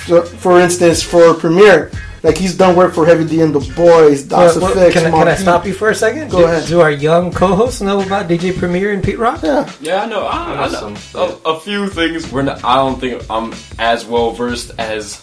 So, 0.06 0.22
for 0.22 0.58
instance, 0.60 1.02
for 1.02 1.34
Premier, 1.34 1.90
like 2.22 2.36
he's 2.36 2.56
done 2.56 2.76
work 2.76 2.94
for 2.94 3.04
Heavy 3.06 3.24
D 3.26 3.40
and 3.40 3.54
the 3.54 3.60
Boys, 3.74 4.22
DOS 4.24 4.56
Well, 4.56 4.60
well, 4.62 4.72
Effects, 4.78 4.94
can, 4.94 5.06
I, 5.06 5.10
can 5.10 5.28
I 5.28 5.34
stop 5.34 5.66
you 5.66 5.72
for 5.74 5.90
a 5.90 5.94
second? 5.94 6.30
Go 6.30 6.38
do, 6.38 6.44
ahead. 6.44 6.66
Do 6.68 6.80
our 6.80 6.90
young 6.90 7.32
co-hosts 7.32 7.80
know 7.80 8.00
about 8.00 8.28
DJ 8.28 8.56
Premier 8.56 8.92
and 8.92 9.02
Pete 9.02 9.18
Rock? 9.18 9.42
Yeah. 9.42 9.70
Yeah, 9.80 10.02
I 10.02 10.06
know. 10.06 10.26
I, 10.26 10.66
I 10.66 10.70
know 10.70 10.96
a, 11.14 11.38
a 11.50 11.60
few 11.60 11.88
things. 11.88 12.30
We're 12.30 12.42
not, 12.42 12.64
I 12.64 12.76
don't 12.76 12.98
think 13.00 13.22
I'm 13.30 13.52
as 13.78 14.04
well 14.04 14.30
versed 14.32 14.72
as 14.78 15.21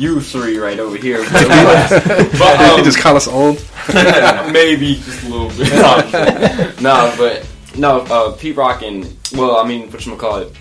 you 0.00 0.20
three 0.20 0.58
right 0.58 0.78
over 0.78 0.96
here. 0.96 1.22
But, 1.30 1.48
but, 2.38 2.60
um, 2.60 2.78
you 2.78 2.84
just 2.84 2.98
call 2.98 3.16
us 3.16 3.28
old. 3.28 3.64
maybe 4.52 4.96
just 4.96 5.24
a 5.24 5.28
little 5.28 5.48
bit. 5.50 6.80
No, 6.80 7.10
no, 7.10 7.14
but 7.16 7.46
no. 7.76 8.00
Uh, 8.00 8.32
Pete 8.32 8.56
Rock 8.56 8.82
and 8.82 9.16
well, 9.34 9.56
I 9.56 9.68
mean, 9.68 9.90
what 9.90 10.04
you 10.04 10.16
call 10.16 10.38
it? 10.38 10.56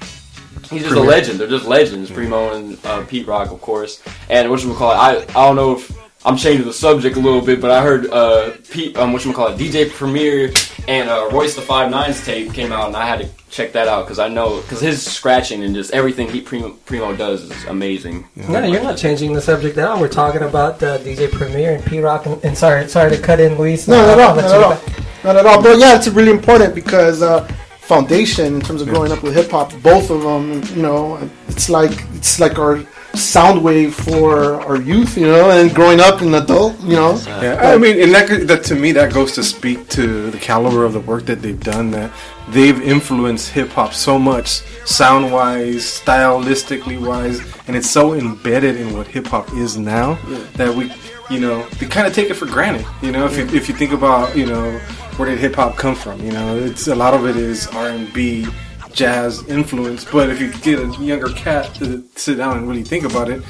He's 0.69 0.83
just 0.83 0.95
a 0.95 0.99
legend. 0.99 1.39
They're 1.39 1.47
just 1.47 1.65
legends. 1.65 2.11
Primo 2.11 2.53
and 2.53 2.77
uh, 2.85 3.03
Pete 3.05 3.25
Rock, 3.25 3.51
of 3.51 3.61
course. 3.61 4.03
And 4.29 4.49
what 4.49 4.63
you 4.63 4.73
call 4.75 4.91
it? 4.91 4.95
I 4.95 5.17
I 5.29 5.47
don't 5.47 5.55
know 5.55 5.73
if 5.73 5.91
I'm 6.25 6.35
changing 6.35 6.65
the 6.65 6.73
subject 6.73 7.15
a 7.15 7.19
little 7.19 7.41
bit, 7.41 7.61
but 7.61 7.71
I 7.71 7.81
heard 7.81 8.07
uh, 8.11 8.51
Pete, 8.69 8.97
um, 8.97 9.13
what 9.13 9.23
you 9.23 9.31
call 9.33 9.47
it? 9.47 9.57
DJ 9.57 9.89
Premier 9.89 10.51
and 10.87 11.09
uh, 11.09 11.29
Royce 11.31 11.55
the 11.55 11.61
Five 11.61 11.89
Nines 11.89 12.23
tape 12.25 12.53
came 12.53 12.71
out, 12.73 12.87
and 12.87 12.95
I 12.97 13.05
had 13.05 13.21
to 13.21 13.29
check 13.49 13.73
that 13.73 13.87
out 13.87 14.05
because 14.05 14.19
I 14.19 14.27
know 14.27 14.61
because 14.61 14.79
his 14.79 15.05
scratching 15.05 15.63
and 15.63 15.73
just 15.73 15.91
everything 15.91 16.29
he 16.29 16.41
Primo, 16.41 16.71
Primo 16.85 17.15
does 17.15 17.43
is 17.43 17.65
amazing. 17.65 18.27
No, 18.35 18.63
you're 18.63 18.83
not 18.83 18.97
changing 18.97 19.33
the 19.33 19.41
subject 19.41 19.77
at 19.77 19.87
all. 19.87 19.99
We're 19.99 20.07
talking 20.07 20.43
about 20.43 20.81
uh, 20.83 20.99
DJ 20.99 21.31
Premier 21.31 21.73
and 21.73 21.85
Pete 21.85 22.03
Rock. 22.03 22.25
And, 22.25 22.43
and 22.43 22.57
sorry, 22.57 22.87
sorry 22.87 23.15
to 23.15 23.21
cut 23.21 23.39
in, 23.39 23.57
Luis. 23.57 23.87
No, 23.87 24.05
not 24.05 24.19
at 24.19 24.19
all. 24.19 24.35
Not 24.35 24.45
at 24.45 24.63
all. 24.63 25.23
Not 25.23 25.35
at 25.35 25.45
all. 25.45 25.61
But 25.61 25.79
yeah, 25.79 25.95
it's 25.95 26.07
really 26.07 26.31
important 26.31 26.75
because 26.75 27.21
uh, 27.21 27.43
foundation 27.79 28.55
in 28.55 28.61
terms 28.61 28.81
of 28.81 28.87
growing 28.87 29.11
up 29.11 29.23
with 29.23 29.35
hip 29.35 29.49
hop, 29.49 29.71
both 29.81 30.09
of 30.11 30.21
them, 30.21 30.61
you 30.75 30.81
know, 30.83 31.17
it's 31.47 31.69
like 31.69 32.05
it's 32.13 32.39
like 32.39 32.59
our 32.59 32.85
sound 33.15 33.63
wave 33.63 33.93
for 33.95 34.61
our 34.61 34.77
youth, 34.77 35.17
you 35.17 35.25
know, 35.25 35.49
and 35.51 35.73
growing 35.73 35.99
up 35.99 36.21
in 36.21 36.33
adult, 36.35 36.79
you 36.81 36.93
know. 36.95 37.19
Yeah, 37.41 37.59
I 37.61 37.77
mean, 37.77 37.99
and 38.01 38.13
that, 38.13 38.47
that 38.47 38.63
to 38.65 38.75
me 38.75 38.91
that 38.93 39.13
goes 39.13 39.33
to 39.33 39.43
speak 39.43 39.87
to 39.89 40.29
the 40.31 40.37
caliber 40.37 40.85
of 40.85 40.93
the 40.93 40.99
work 41.01 41.25
that 41.25 41.41
they've 41.41 41.59
done. 41.59 41.91
That 41.91 42.11
they've 42.49 42.79
influenced 42.81 43.49
hip 43.51 43.69
hop 43.69 43.93
so 43.93 44.17
much, 44.19 44.61
sound 44.85 45.31
wise, 45.31 45.83
stylistically 46.01 46.99
wise, 47.05 47.41
and 47.67 47.75
it's 47.75 47.89
so 47.89 48.13
embedded 48.13 48.75
in 48.77 48.95
what 48.95 49.07
hip 49.07 49.27
hop 49.27 49.51
is 49.53 49.77
now 49.77 50.17
Yeah. 50.27 50.39
that 50.55 50.73
we, 50.75 50.91
you 51.29 51.39
know, 51.39 51.67
we 51.81 51.87
kind 51.87 52.07
of 52.07 52.13
take 52.13 52.29
it 52.29 52.35
for 52.35 52.45
granted. 52.45 52.85
You 53.01 53.11
know, 53.11 53.25
if 53.25 53.37
you 53.37 53.45
if 53.57 53.67
you 53.69 53.75
think 53.75 53.91
about, 53.91 54.35
you 54.37 54.45
know, 54.45 54.77
where 55.17 55.29
did 55.29 55.39
hip 55.39 55.55
hop 55.55 55.75
come 55.77 55.95
from? 55.95 56.21
You 56.21 56.31
know, 56.31 56.57
it's 56.57 56.87
a 56.87 56.95
lot 56.95 57.13
of 57.13 57.25
it 57.25 57.35
is 57.35 57.67
R 57.67 57.89
and 57.89 58.11
B. 58.13 58.47
Jazz 58.93 59.47
influence, 59.47 60.05
but 60.05 60.29
if 60.29 60.41
you 60.41 60.51
get 60.61 60.79
a 60.79 60.87
younger 61.03 61.29
cat 61.29 61.73
to 61.75 62.03
sit 62.15 62.37
down 62.37 62.57
and 62.57 62.67
really 62.67 62.83
think 62.83 63.05
about 63.05 63.29
it, 63.29 63.41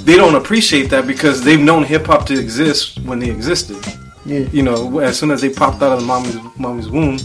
they 0.00 0.16
don't 0.16 0.34
appreciate 0.34 0.90
that 0.90 1.06
because 1.06 1.42
they've 1.42 1.60
known 1.60 1.84
hip 1.84 2.06
hop 2.06 2.26
to 2.26 2.38
exist 2.38 2.98
when 3.00 3.18
they 3.18 3.30
existed. 3.30 3.76
Yeah. 4.24 4.40
You 4.52 4.62
know, 4.62 4.98
as 5.00 5.18
soon 5.18 5.30
as 5.30 5.40
they 5.40 5.50
popped 5.50 5.82
out 5.82 5.92
of 5.92 6.00
the 6.00 6.06
mommy's 6.06 6.36
mommy's 6.58 6.88
womb, 6.88 7.18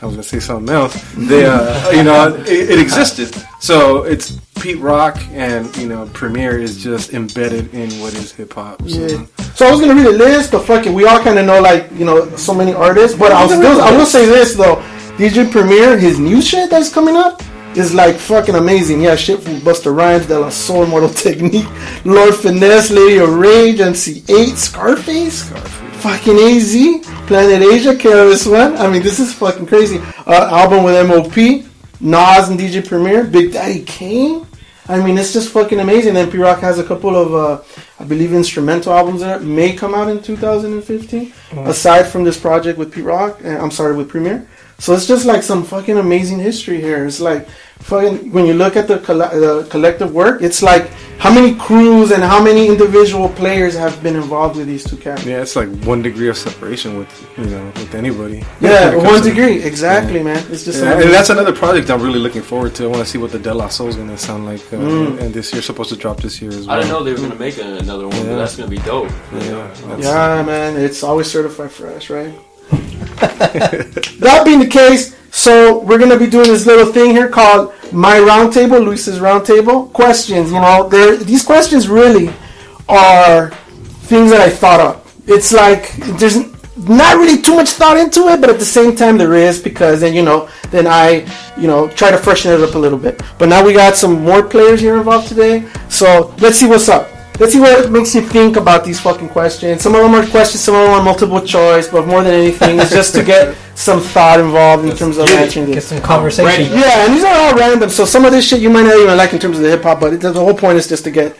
I 0.00 0.06
was 0.06 0.14
gonna 0.14 0.22
say 0.22 0.40
something 0.40 0.74
else. 0.74 0.94
They, 1.14 1.46
uh, 1.46 1.90
you 1.92 2.02
know, 2.02 2.34
it, 2.40 2.70
it 2.70 2.78
existed. 2.78 3.34
So 3.60 4.04
it's 4.04 4.38
Pete 4.60 4.78
Rock 4.78 5.18
and 5.30 5.74
you 5.76 5.88
know 5.88 6.08
Premier 6.12 6.58
is 6.58 6.82
just 6.82 7.12
embedded 7.12 7.72
in 7.74 7.90
what 8.00 8.14
is 8.14 8.32
hip 8.32 8.52
hop. 8.52 8.82
So. 8.88 8.98
Yeah. 8.98 9.26
So 9.54 9.66
I 9.66 9.70
was 9.70 9.80
gonna 9.80 9.94
read 9.94 10.06
a 10.06 10.10
list, 10.10 10.52
but 10.52 10.64
fucking, 10.64 10.92
we 10.92 11.06
all 11.06 11.22
kind 11.22 11.38
of 11.38 11.46
know 11.46 11.60
like 11.60 11.90
you 11.92 12.04
know 12.04 12.28
so 12.36 12.54
many 12.54 12.74
artists. 12.74 13.16
But 13.18 13.32
I'll 13.32 13.48
still, 13.48 13.80
I 13.80 13.96
will 13.96 14.06
say 14.06 14.26
this 14.26 14.54
though, 14.54 14.82
DJ 15.16 15.50
Premier, 15.50 15.96
his 15.98 16.18
new 16.18 16.42
shit 16.42 16.68
that's 16.70 16.92
coming 16.92 17.16
up 17.16 17.42
is 17.74 17.94
like 17.94 18.16
fucking 18.16 18.54
amazing. 18.54 19.00
Yeah, 19.00 19.16
shit 19.16 19.40
from 19.42 19.60
Busta 19.60 19.94
Rhymes, 19.94 20.26
De 20.26 20.38
La 20.38 20.50
Soul, 20.50 20.86
Mortal 20.86 21.08
Technique, 21.26 21.66
Lord 22.04 22.34
Finesse, 22.34 22.90
Lady 22.90 23.18
of 23.18 23.34
Rage, 23.34 23.80
MC 23.80 24.20
Eiht, 24.22 24.56
Scarface, 24.56 25.46
Scarface, 25.46 26.02
fucking 26.02 26.36
AZ, 26.36 27.06
Planet 27.26 27.62
Asia, 27.62 27.94
KRS 27.94 28.50
One. 28.50 28.76
I 28.76 28.90
mean, 28.90 29.02
this 29.02 29.18
is 29.18 29.32
fucking 29.32 29.66
crazy. 29.66 29.98
Uh, 30.26 30.48
album 30.52 30.84
with 30.84 31.06
MOP, 31.08 31.64
Nas 32.00 32.48
and 32.50 32.58
DJ 32.60 32.86
Premier, 32.86 33.24
Big 33.24 33.52
Daddy 33.52 33.84
Kane. 33.84 34.46
I 34.88 35.02
mean, 35.02 35.18
it's 35.18 35.32
just 35.32 35.48
fucking 35.50 35.80
amazing. 35.80 36.14
Then 36.14 36.30
Pete 36.30 36.40
Rock 36.40 36.60
has 36.60 36.78
a 36.78 36.84
couple 36.84 37.16
of, 37.16 37.34
uh, 37.34 37.62
I 37.98 38.04
believe, 38.04 38.32
instrumental 38.32 38.92
albums 38.92 39.20
that 39.20 39.42
may 39.42 39.72
come 39.72 39.94
out 39.94 40.08
in 40.08 40.22
2015. 40.22 41.32
Mhm. 41.50 41.66
Aside 41.66 42.04
from 42.06 42.22
this 42.22 42.38
project 42.38 42.78
with 42.78 42.92
Pete 42.92 43.04
Rock, 43.04 43.40
uh, 43.44 43.48
I'm 43.48 43.72
sorry, 43.72 43.96
with 43.96 44.08
Premier. 44.08 44.46
So 44.78 44.92
it's 44.92 45.06
just 45.06 45.24
like 45.24 45.42
some 45.42 45.64
fucking 45.64 45.96
amazing 45.96 46.38
history 46.38 46.80
here. 46.80 47.06
It's 47.06 47.20
like 47.20 47.48
fucking 47.80 48.30
when 48.32 48.44
you 48.46 48.52
look 48.54 48.76
at 48.76 48.86
the, 48.88 48.98
coll- 48.98 49.18
the 49.18 49.66
collective 49.70 50.12
work, 50.14 50.42
it's 50.42 50.62
like 50.62 50.88
how 51.18 51.32
many 51.32 51.54
crews 51.54 52.10
and 52.12 52.22
how 52.22 52.42
many 52.44 52.68
individual 52.68 53.30
players 53.30 53.74
have 53.74 54.02
been 54.02 54.16
involved 54.16 54.56
with 54.56 54.66
these 54.66 54.84
two 54.84 54.98
characters. 54.98 55.26
Yeah, 55.26 55.40
it's 55.40 55.56
like 55.56 55.70
one 55.84 56.02
degree 56.02 56.28
of 56.28 56.36
separation 56.36 56.98
with 56.98 57.10
you 57.38 57.46
know 57.46 57.64
with 57.76 57.94
anybody. 57.94 58.44
Yeah, 58.60 58.90
When 58.90 58.98
it 58.98 59.02
comes 59.02 59.04
one 59.12 59.22
to- 59.22 59.28
degree, 59.30 59.62
exactly, 59.62 60.22
man. 60.22 60.44
It's 60.52 60.64
just 60.66 60.82
Yeah, 60.82 61.00
and 61.00 61.10
that's 61.10 61.30
another 61.30 61.54
project 61.54 61.88
I'm 61.90 62.02
really 62.02 62.18
looking 62.18 62.42
forward 62.42 62.74
to. 62.74 62.84
I 62.84 62.88
want 62.88 63.02
to 63.02 63.06
see 63.10 63.16
what 63.18 63.32
the 63.32 63.38
De 63.38 63.54
La 63.54 63.68
Soul 63.68 63.88
is 63.88 63.96
going 63.96 64.08
to 64.08 64.18
sound 64.18 64.44
like. 64.44 64.60
Uh, 64.72 64.76
Mm. 64.76 65.20
And 65.22 65.32
this 65.34 65.52
year, 65.54 65.62
supposed 65.62 65.88
to 65.88 65.96
drop 65.96 66.20
this 66.20 66.40
year 66.42 66.50
as 66.50 66.66
well. 66.66 66.76
I 66.76 66.80
didn't 66.80 66.90
know 66.92 67.02
they 67.02 67.12
were 67.12 67.18
gonna 67.26 67.34
make 67.46 67.56
another 67.58 68.06
one, 68.08 68.16
but 68.26 68.36
that's 68.36 68.56
gonna 68.56 68.68
be 68.68 68.78
dope. 68.78 69.10
Yeah, 69.32 69.40
that's- 69.88 70.04
Yeah, 70.04 70.42
man, 70.42 70.76
it's 70.76 71.02
always 71.02 71.30
certified 71.30 71.70
fresh, 71.72 72.10
right? 72.10 72.32
that 74.20 74.42
being 74.44 74.58
the 74.58 74.66
case, 74.66 75.16
so 75.30 75.80
we're 75.80 75.98
gonna 75.98 76.18
be 76.18 76.26
doing 76.26 76.48
this 76.48 76.66
little 76.66 76.92
thing 76.92 77.10
here 77.10 77.28
called 77.28 77.72
my 77.92 78.16
roundtable, 78.16 78.84
Luis's 78.84 79.18
roundtable 79.18 79.92
questions. 79.92 80.50
You 80.50 80.60
know, 80.60 80.88
these 80.88 81.44
questions 81.44 81.88
really 81.88 82.30
are 82.88 83.50
things 84.08 84.30
that 84.30 84.40
I 84.40 84.50
thought 84.50 84.80
up. 84.80 85.06
It's 85.26 85.52
like 85.52 85.94
there's 86.18 86.36
not 86.76 87.16
really 87.16 87.40
too 87.40 87.54
much 87.54 87.70
thought 87.70 87.96
into 87.96 88.28
it, 88.28 88.40
but 88.40 88.50
at 88.50 88.58
the 88.58 88.64
same 88.64 88.94
time 88.94 89.18
there 89.18 89.34
is 89.34 89.60
because 89.60 90.00
then 90.00 90.14
you 90.14 90.22
know 90.22 90.48
then 90.70 90.86
I 90.86 91.26
you 91.56 91.66
know 91.66 91.88
try 91.88 92.10
to 92.10 92.18
freshen 92.18 92.52
it 92.52 92.60
up 92.60 92.74
a 92.74 92.78
little 92.78 92.98
bit. 92.98 93.22
But 93.38 93.48
now 93.48 93.64
we 93.64 93.72
got 93.72 93.96
some 93.96 94.22
more 94.22 94.42
players 94.42 94.80
here 94.80 94.96
involved 94.96 95.28
today, 95.28 95.68
so 95.88 96.34
let's 96.38 96.58
see 96.58 96.66
what's 96.66 96.88
up. 96.88 97.15
Let's 97.38 97.52
see 97.52 97.60
what 97.60 97.90
makes 97.90 98.14
you 98.14 98.22
think 98.22 98.56
about 98.56 98.82
these 98.84 98.98
fucking 98.98 99.28
questions. 99.28 99.82
Some 99.82 99.94
of 99.94 100.00
them 100.00 100.14
are 100.14 100.26
questions, 100.26 100.64
some 100.64 100.74
of 100.74 100.82
them 100.82 100.90
are 100.92 101.02
multiple 101.02 101.40
choice, 101.42 101.86
but 101.86 102.06
more 102.06 102.22
than 102.22 102.32
anything, 102.32 102.78
it's 102.78 102.90
just 102.90 103.14
to 103.14 103.22
get 103.22 103.54
some 103.74 104.00
thought 104.00 104.40
involved 104.40 104.86
in 104.88 104.96
terms 104.96 105.18
of 105.18 105.26
get 105.26 105.42
answering 105.42 105.66
this. 105.66 105.74
Get 105.74 105.82
some 105.82 106.00
conversation. 106.00 106.46
Ready. 106.46 106.64
Yeah, 106.64 107.04
and 107.04 107.14
these 107.14 107.24
are 107.24 107.34
all 107.34 107.54
random, 107.54 107.90
so 107.90 108.06
some 108.06 108.24
of 108.24 108.32
this 108.32 108.48
shit 108.48 108.62
you 108.62 108.70
might 108.70 108.84
not 108.84 108.96
even 108.96 109.18
like 109.18 109.34
in 109.34 109.38
terms 109.38 109.58
of 109.58 109.64
the 109.64 109.70
hip 109.70 109.82
hop, 109.82 110.00
but 110.00 110.14
it, 110.14 110.20
the 110.20 110.32
whole 110.32 110.54
point 110.54 110.78
is 110.78 110.88
just 110.88 111.04
to 111.04 111.10
get 111.10 111.36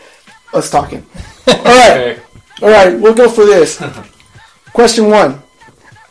us 0.53 0.69
talking. 0.69 1.03
all 1.47 1.63
right, 1.63 2.19
all 2.61 2.69
right, 2.69 2.99
we'll 2.99 3.15
go 3.15 3.27
for 3.27 3.45
this. 3.45 3.81
Question 4.73 5.09
one: 5.09 5.41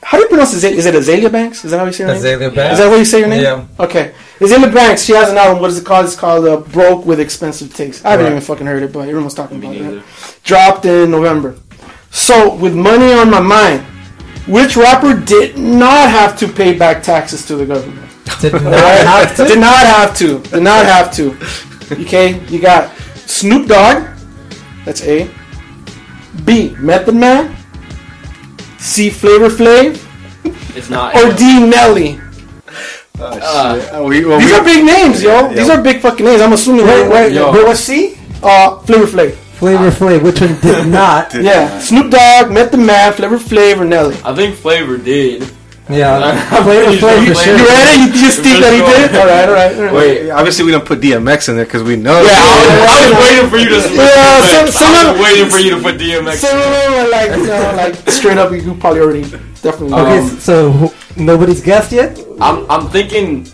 How 0.03 0.19
do 0.19 0.25
you 0.25 0.29
pronounce 0.29 0.53
it? 0.65 0.73
Is 0.73 0.87
it 0.87 0.95
Azealia 0.97 1.31
Banks? 1.31 1.65
Is 1.65 1.71
that 1.71 1.79
how 1.79 1.85
you 1.85 1.93
say 1.93 2.05
her 2.05 2.13
name? 2.13 2.23
Azealia 2.23 2.53
Banks. 2.53 2.73
Is 2.73 2.79
that 2.81 2.91
how 2.91 2.97
you 2.97 3.05
say 3.05 3.21
your 3.21 3.29
name? 3.29 3.43
Yeah. 3.43 3.67
Okay. 3.79 4.15
Azealia 4.39 4.73
Banks. 4.73 5.05
She 5.05 5.13
has 5.13 5.31
an 5.31 5.37
album. 5.39 5.61
What 5.63 5.71
is 5.71 5.79
it 5.79 5.85
called? 5.87 6.05
It's 6.07 6.15
called 6.17 6.47
uh, 6.47 6.59
"Broke 6.59 7.07
with 7.07 7.21
Expensive 7.21 7.75
Taste." 7.75 8.05
I 8.05 8.11
haven't 8.11 8.27
Right. 8.27 8.33
even 8.33 8.43
fucking 8.43 8.67
heard 8.67 8.83
it, 8.83 8.93
but 8.93 9.09
everyone's 9.09 9.35
talking 9.35 9.59
about 9.59 9.75
it. 9.77 10.03
Dropped 10.45 10.85
in 10.85 11.11
November. 11.11 11.57
So, 12.11 12.55
with 12.55 12.75
money 12.75 13.13
on 13.13 13.31
my 13.31 13.41
mind, 13.41 13.83
which 14.47 14.77
rapper 14.77 15.15
did 15.19 15.59
not 15.59 16.11
have 16.11 16.39
to 16.39 16.49
pay 16.49 16.73
back 16.77 17.03
taxes 17.03 17.47
to 17.47 17.57
the 17.57 17.67
government? 17.67 18.09
Did 18.41 18.53
not 18.55 18.65
Alright? 18.65 19.07
have 19.07 19.37
to? 19.37 19.45
Did 19.45 19.59
not 19.61 19.87
have 19.87 20.17
to. 20.19 20.39
Did 20.41 20.63
not 20.63 20.85
have 20.85 21.13
to. 21.15 21.37
Okay, 22.03 22.39
you 22.49 22.61
got 22.61 22.95
Snoop 23.27 23.69
Dogg. 23.69 24.05
That's 24.85 25.03
A. 25.03 25.31
B. 26.45 26.75
Method 26.79 27.15
Man. 27.15 27.57
C. 28.79 29.09
Flavor 29.11 29.49
Flav. 29.49 30.03
It's 30.77 30.91
not. 30.91 31.15
Or 31.17 31.33
D. 31.35 31.67
Nelly. 31.67 32.21
Uh, 33.19 34.05
we, 34.07 34.21
These 34.21 34.53
are 34.53 34.65
big 34.65 34.85
names, 34.85 35.23
yo. 35.23 35.49
These 35.53 35.71
are 35.71 35.83
big 35.83 36.01
fucking 36.01 36.25
names. 36.27 36.41
I'm 36.43 36.53
assuming. 36.53 36.87
Wait, 36.87 37.03
Wait, 37.03 37.11
wait, 37.11 37.13
wait, 37.29 37.33
yo. 37.33 37.53
wait, 37.53 37.65
what's 37.65 37.81
C? 37.81 38.17
Uh, 38.43 38.79
Flavor 38.81 39.07
Flav. 39.07 39.33
Flavor 39.57 39.91
Flav, 39.91 40.23
which 40.23 40.41
one 40.41 40.61
did 40.61 40.87
not? 40.93 41.33
yeah, 41.35 41.79
Snoop 41.79 42.11
Dogg, 42.11 42.53
Method 42.53 42.81
Man, 42.81 43.13
Flavor 43.15 43.39
Flav, 43.39 43.79
or 43.81 43.85
Nelly. 43.87 44.17
I 44.25 44.35
think 44.35 44.57
Flavor 44.57 44.99
did. 44.99 45.51
Yeah, 45.89 46.19
Flavor 46.63 46.93
Flav 46.99 47.27
for 47.29 47.35
sure. 47.41 47.57
You 47.57 47.65
ready? 47.65 48.03
You 48.03 48.13
just 48.13 48.41
think 48.43 48.61
that 48.61 48.75
he 48.75 48.83
did? 48.85 49.17
All 49.17 49.25
right, 49.25 49.49
all 49.49 49.55
right. 49.55 49.77
All 49.77 49.85
right. 49.85 49.95
Wait, 49.95 50.31
obviously 50.31 50.65
we 50.67 50.73
don't 50.73 50.85
put 50.85 51.01
DMX 51.01 51.49
in 51.49 51.57
there 51.57 51.65
because 51.65 51.83
we 51.85 51.97
know. 51.97 52.21
Yeah, 52.21 52.29
I 52.29 52.59
was, 52.69 52.85
I 52.85 53.09
was 53.09 53.17
waiting 53.25 53.49
for 53.49 53.57
you 53.57 53.69
to. 53.71 53.95
Yeah, 53.95 54.45
some- 54.45 54.69
some 54.77 54.95
I 54.95 55.13
was 55.13 55.21
waiting 55.23 55.49
for 55.49 55.59
you 55.59 55.71
to 55.77 55.81
put 55.81 55.97
DMX. 55.97 56.35
Some 56.37 56.59
of 56.59 56.65
them 56.65 56.93
are 56.93 57.09
like, 57.11 57.31
you 57.39 57.47
know, 57.47 57.73
like 57.77 58.11
straight 58.11 58.37
up. 58.37 58.53
You 58.53 58.75
probably 58.75 59.01
already 59.01 59.23
definitely. 59.63 59.95
Okay, 59.95 60.29
so 60.39 60.71
who- 60.71 60.93
nobody's 61.17 61.61
guessed 61.61 61.93
yet. 61.93 62.19
I'm 62.41 62.69
I'm 62.71 62.89
thinking 62.89 63.47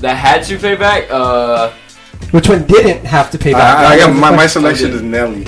that 0.00 0.14
had 0.16 0.42
to 0.44 0.58
pay 0.58 0.76
back. 0.76 1.10
Uh, 1.10 1.72
Which 2.30 2.48
one 2.48 2.66
didn't 2.66 3.04
have 3.04 3.30
to 3.32 3.38
pay 3.38 3.52
back? 3.52 3.78
I, 3.78 3.94
I 3.94 3.98
got 3.98 4.14
my, 4.14 4.34
my 4.34 4.46
selection 4.46 4.90
is 4.92 5.02
Nelly. 5.02 5.46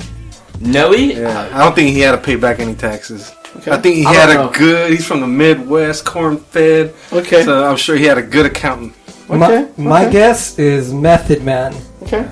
Nelly. 0.59 1.13
Yeah, 1.15 1.49
I 1.53 1.59
don't 1.63 1.75
think 1.75 1.89
he 1.89 1.99
had 1.99 2.11
to 2.11 2.17
pay 2.17 2.35
back 2.35 2.59
any 2.59 2.75
taxes. 2.75 3.33
Okay. 3.57 3.71
I 3.71 3.77
think 3.77 3.95
he 3.97 4.05
I 4.05 4.13
had 4.13 4.29
a 4.31 4.33
know. 4.35 4.49
good. 4.51 4.91
He's 4.91 5.05
from 5.05 5.21
the 5.21 5.27
Midwest, 5.27 6.05
corn 6.05 6.37
fed. 6.37 6.93
Okay. 7.11 7.43
So 7.43 7.63
I'm 7.65 7.77
sure 7.77 7.95
he 7.95 8.05
had 8.05 8.17
a 8.17 8.21
good 8.23 8.45
accountant. 8.47 8.93
question. 9.27 9.39
My, 9.39 9.45
Okay, 9.53 9.81
my 9.81 10.01
okay. 10.03 10.11
guess 10.11 10.57
is 10.59 10.93
Method 10.93 11.43
Man. 11.43 11.73
Okay. 12.03 12.23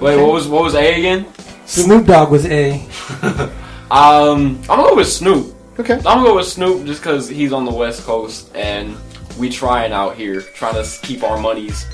Wait, 0.00 0.16
what 0.20 0.32
was 0.32 0.48
what 0.48 0.62
was 0.64 0.74
A 0.74 0.98
again? 0.98 1.26
Snoop 1.66 2.06
Dogg 2.06 2.30
was 2.30 2.46
A. 2.46 2.86
Um, 3.88 4.58
I'm 4.62 4.78
gonna 4.78 4.82
go 4.82 4.96
with 4.96 5.06
Snoop. 5.08 5.54
Okay. 5.78 5.94
I'm 5.94 6.02
gonna 6.02 6.22
go 6.24 6.36
with 6.36 6.46
Snoop 6.46 6.86
just 6.86 7.02
because 7.02 7.28
he's 7.28 7.52
on 7.52 7.64
the 7.64 7.72
West 7.72 8.02
Coast 8.04 8.50
and 8.54 8.96
we 9.38 9.50
trying 9.50 9.92
out 9.92 10.16
here, 10.16 10.40
trying 10.40 10.74
to 10.82 10.88
keep 11.02 11.22
our 11.22 11.38
monies 11.38 11.86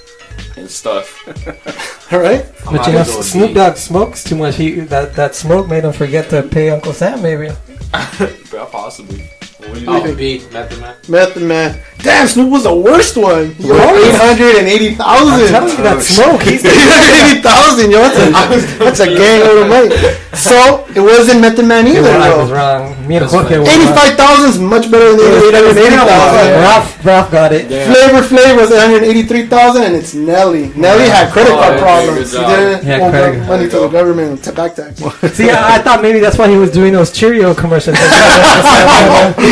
and 0.57 0.71
stuff. 0.71 1.27
All 2.13 2.21
right. 2.21 2.45
I'm 2.67 2.77
But 2.77 2.87
you 2.87 2.93
know, 2.93 2.99
gonna 2.99 3.05
go 3.05 3.19
with 3.19 3.27
Snoop 3.27 3.49
D. 3.49 3.55
Dogg 3.55 3.77
smokes 3.77 4.23
too 4.23 4.37
much. 4.37 4.57
He 4.57 4.81
that 4.81 5.15
that 5.15 5.35
smoke 5.35 5.69
made 5.69 5.85
him 5.85 5.93
forget 5.93 6.31
to 6.31 6.43
pay 6.43 6.71
Uncle 6.71 6.93
Sam. 6.93 7.23
Maybe. 7.23 7.51
Yeah, 8.53 8.67
possibly. 8.71 9.31
What 9.63 9.75
do 9.75 9.81
you 9.81 9.87
Oh, 9.89 10.01
think? 10.03 10.19
B, 10.19 10.43
Method 10.53 10.81
Man. 10.81 10.95
Method 11.09 11.43
Man. 11.45 11.81
Damn, 12.03 12.27
Snoop 12.27 12.51
was 12.51 12.65
the 12.65 12.75
worst 12.75 13.17
one. 13.17 13.55
Yo, 13.63 13.79
What? 13.79 13.95
eight 13.95 14.19
hundred 14.19 14.57
and 14.59 14.67
eighty 14.67 14.97
I'm 14.99 15.23
telling 15.47 15.71
you 15.71 15.77
that 15.87 16.03
smoke. 16.03 16.43
He's 16.51 16.65
eighty 16.67 17.39
thousand, 17.41 17.93
yo. 17.95 18.03
That's 18.03 18.19
a, 18.19 18.79
that's 18.85 19.01
a 19.01 19.07
gang 19.07 19.41
load 19.47 19.63
of 19.63 19.69
money. 19.71 19.95
So 20.35 20.83
it 20.97 21.01
wasn't 21.01 21.41
Method 21.41 21.67
Man 21.67 21.87
either, 21.87 22.11
I 22.11 22.35
was 22.35 22.51
wrong. 22.51 22.91
Me 23.07 23.17
and 23.23 23.27
Jorge 23.27 23.59
were. 23.59 23.65
Eighty-five 23.71 24.19
thousand 24.19 24.51
is 24.51 24.59
much 24.59 24.91
better 24.91 25.15
than 25.15 25.31
eight 25.31 25.55
hundred 25.55 25.79
eighty 25.79 25.95
thousand. 25.95 26.51
Ralph, 26.59 27.05
Ralph 27.05 27.31
got 27.31 27.53
it. 27.53 27.69
Flavor 27.71 28.27
Flav 28.27 28.57
was 28.59 28.71
183,000 28.71 29.83
and 29.83 29.95
it's 29.95 30.15
Nelly. 30.15 30.69
Nelly 30.75 31.07
had 31.07 31.33
credit 31.33 31.53
Oh, 31.53 31.59
card 31.63 31.75
yeah, 31.75 31.81
problems. 31.81 32.33
He 32.33 32.39
didn't 32.39 32.85
Yeah, 32.87 32.99
owe 33.07 33.11
credit- 33.11 33.47
money 33.47 33.69
to 33.69 33.79
the 33.79 33.89
government 33.89 34.43
to 34.45 34.53
back 34.53 34.75
tax. 34.75 34.99
See, 35.37 35.51
I, 35.51 35.77
I 35.77 35.79
thought 35.83 36.03
maybe 36.03 36.19
that's 36.19 36.37
why 36.39 36.49
he 36.51 36.57
was 36.57 36.71
doing 36.73 36.93
those 36.93 37.13
Cheerio 37.13 37.55
commercials. 37.55 37.97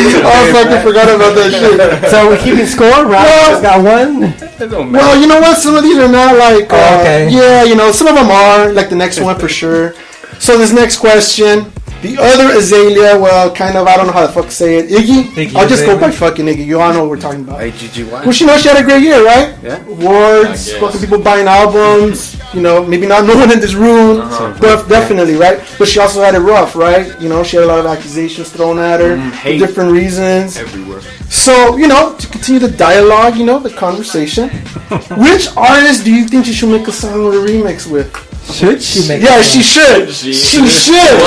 I 0.25 0.51
fucking 0.53 0.81
forgot 0.87 1.09
about 1.09 1.33
that 1.35 1.51
shit. 1.51 2.09
so 2.11 2.27
we're 2.29 2.37
keeping 2.41 2.65
score. 2.65 3.05
Ralph 3.05 3.09
Well- 3.25 3.51
just 3.51 3.63
got 3.63 3.79
one. 3.83 4.91
Well, 4.91 5.19
you 5.19 5.27
know 5.27 5.39
what? 5.41 5.57
Some 5.57 5.75
of 5.75 5.83
these 5.83 5.97
are 5.97 6.07
not 6.11 6.37
like. 6.37 6.71
Uh, 6.71 6.77
Oh, 6.77 6.99
okay. 7.01 7.29
Yeah, 7.29 7.63
you 7.63 7.75
know, 7.75 7.91
some 7.91 8.07
of 8.07 8.15
them 8.15 8.29
are 8.29 8.71
like 8.73 8.89
the 8.89 8.95
next 8.95 9.19
one 9.19 9.37
for 9.39 9.47
sure. 9.49 9.93
So 10.39 10.57
this 10.57 10.71
next 10.73 10.97
question, 10.97 11.71
the 12.01 12.17
other 12.19 12.57
Azalea, 12.57 13.17
well, 13.19 13.53
kind 13.53 13.77
of, 13.77 13.87
I 13.87 13.95
don't 13.97 14.07
know 14.07 14.13
how 14.13 14.25
the 14.25 14.33
fuck 14.33 14.45
to 14.45 14.51
say 14.51 14.77
it. 14.79 14.89
Iggy. 14.89 15.23
Iggy 15.33 15.55
I'll 15.55 15.67
just 15.67 15.85
go 15.85 15.99
by 15.99 16.11
fucking 16.11 16.45
Iggy. 16.45 16.65
You 16.65 16.79
all 16.81 16.91
know 16.93 17.01
what 17.01 17.09
we're 17.09 17.19
talking 17.19 17.41
about. 17.41 17.59
AGGY. 17.61 18.09
Well, 18.09 18.31
she 18.31 18.45
knows 18.45 18.61
she 18.61 18.69
had 18.69 18.81
a 18.81 18.83
great 18.83 19.03
year, 19.03 19.23
right? 19.23 19.55
Yeah. 19.63 19.83
Awards, 19.85 20.73
fucking 20.73 20.99
people 21.01 21.19
buying 21.21 21.47
albums. 21.47 22.37
You 22.53 22.61
know, 22.61 22.83
maybe 22.85 23.07
not 23.07 23.25
no 23.31 23.35
one 23.37 23.51
in 23.51 23.59
this 23.59 23.73
room, 23.75 24.21
Uh-huh. 24.21 24.55
but 24.59 24.87
definitely, 24.89 25.35
right? 25.35 25.59
But 25.79 25.87
she 25.87 25.99
also 25.99 26.21
had 26.21 26.35
it 26.35 26.39
rough, 26.39 26.75
right? 26.75 27.05
You 27.21 27.29
know, 27.29 27.43
she 27.43 27.57
had 27.57 27.65
a 27.65 27.67
lot 27.67 27.79
of 27.79 27.85
accusations 27.85 28.49
thrown 28.49 28.79
at 28.79 28.99
her 28.99 29.15
Mm, 29.17 29.31
for 29.41 29.57
different 29.57 29.91
reasons. 29.91 30.57
Everywhere. 30.57 31.01
So, 31.29 31.77
you 31.77 31.87
know, 31.87 32.15
to 32.15 32.27
continue 32.27 32.59
the 32.59 32.71
dialogue, 32.71 33.37
you 33.37 33.45
know, 33.45 33.59
the 33.59 33.69
conversation, 33.69 34.49
which 35.17 35.47
artist 35.55 36.03
do 36.03 36.13
you 36.13 36.27
think 36.27 36.45
she 36.45 36.53
should 36.53 36.69
make 36.69 36.87
a 36.87 36.91
song 36.91 37.21
or 37.23 37.33
a 37.33 37.47
remix 37.47 37.89
with? 37.89 38.09
Should 38.49 38.81
she 38.81 39.07
make? 39.07 39.21
Yeah, 39.21 39.41
she 39.41 39.61
should. 39.61 40.09
She- 40.09 40.33
She 40.33 40.67
should. 40.67 41.17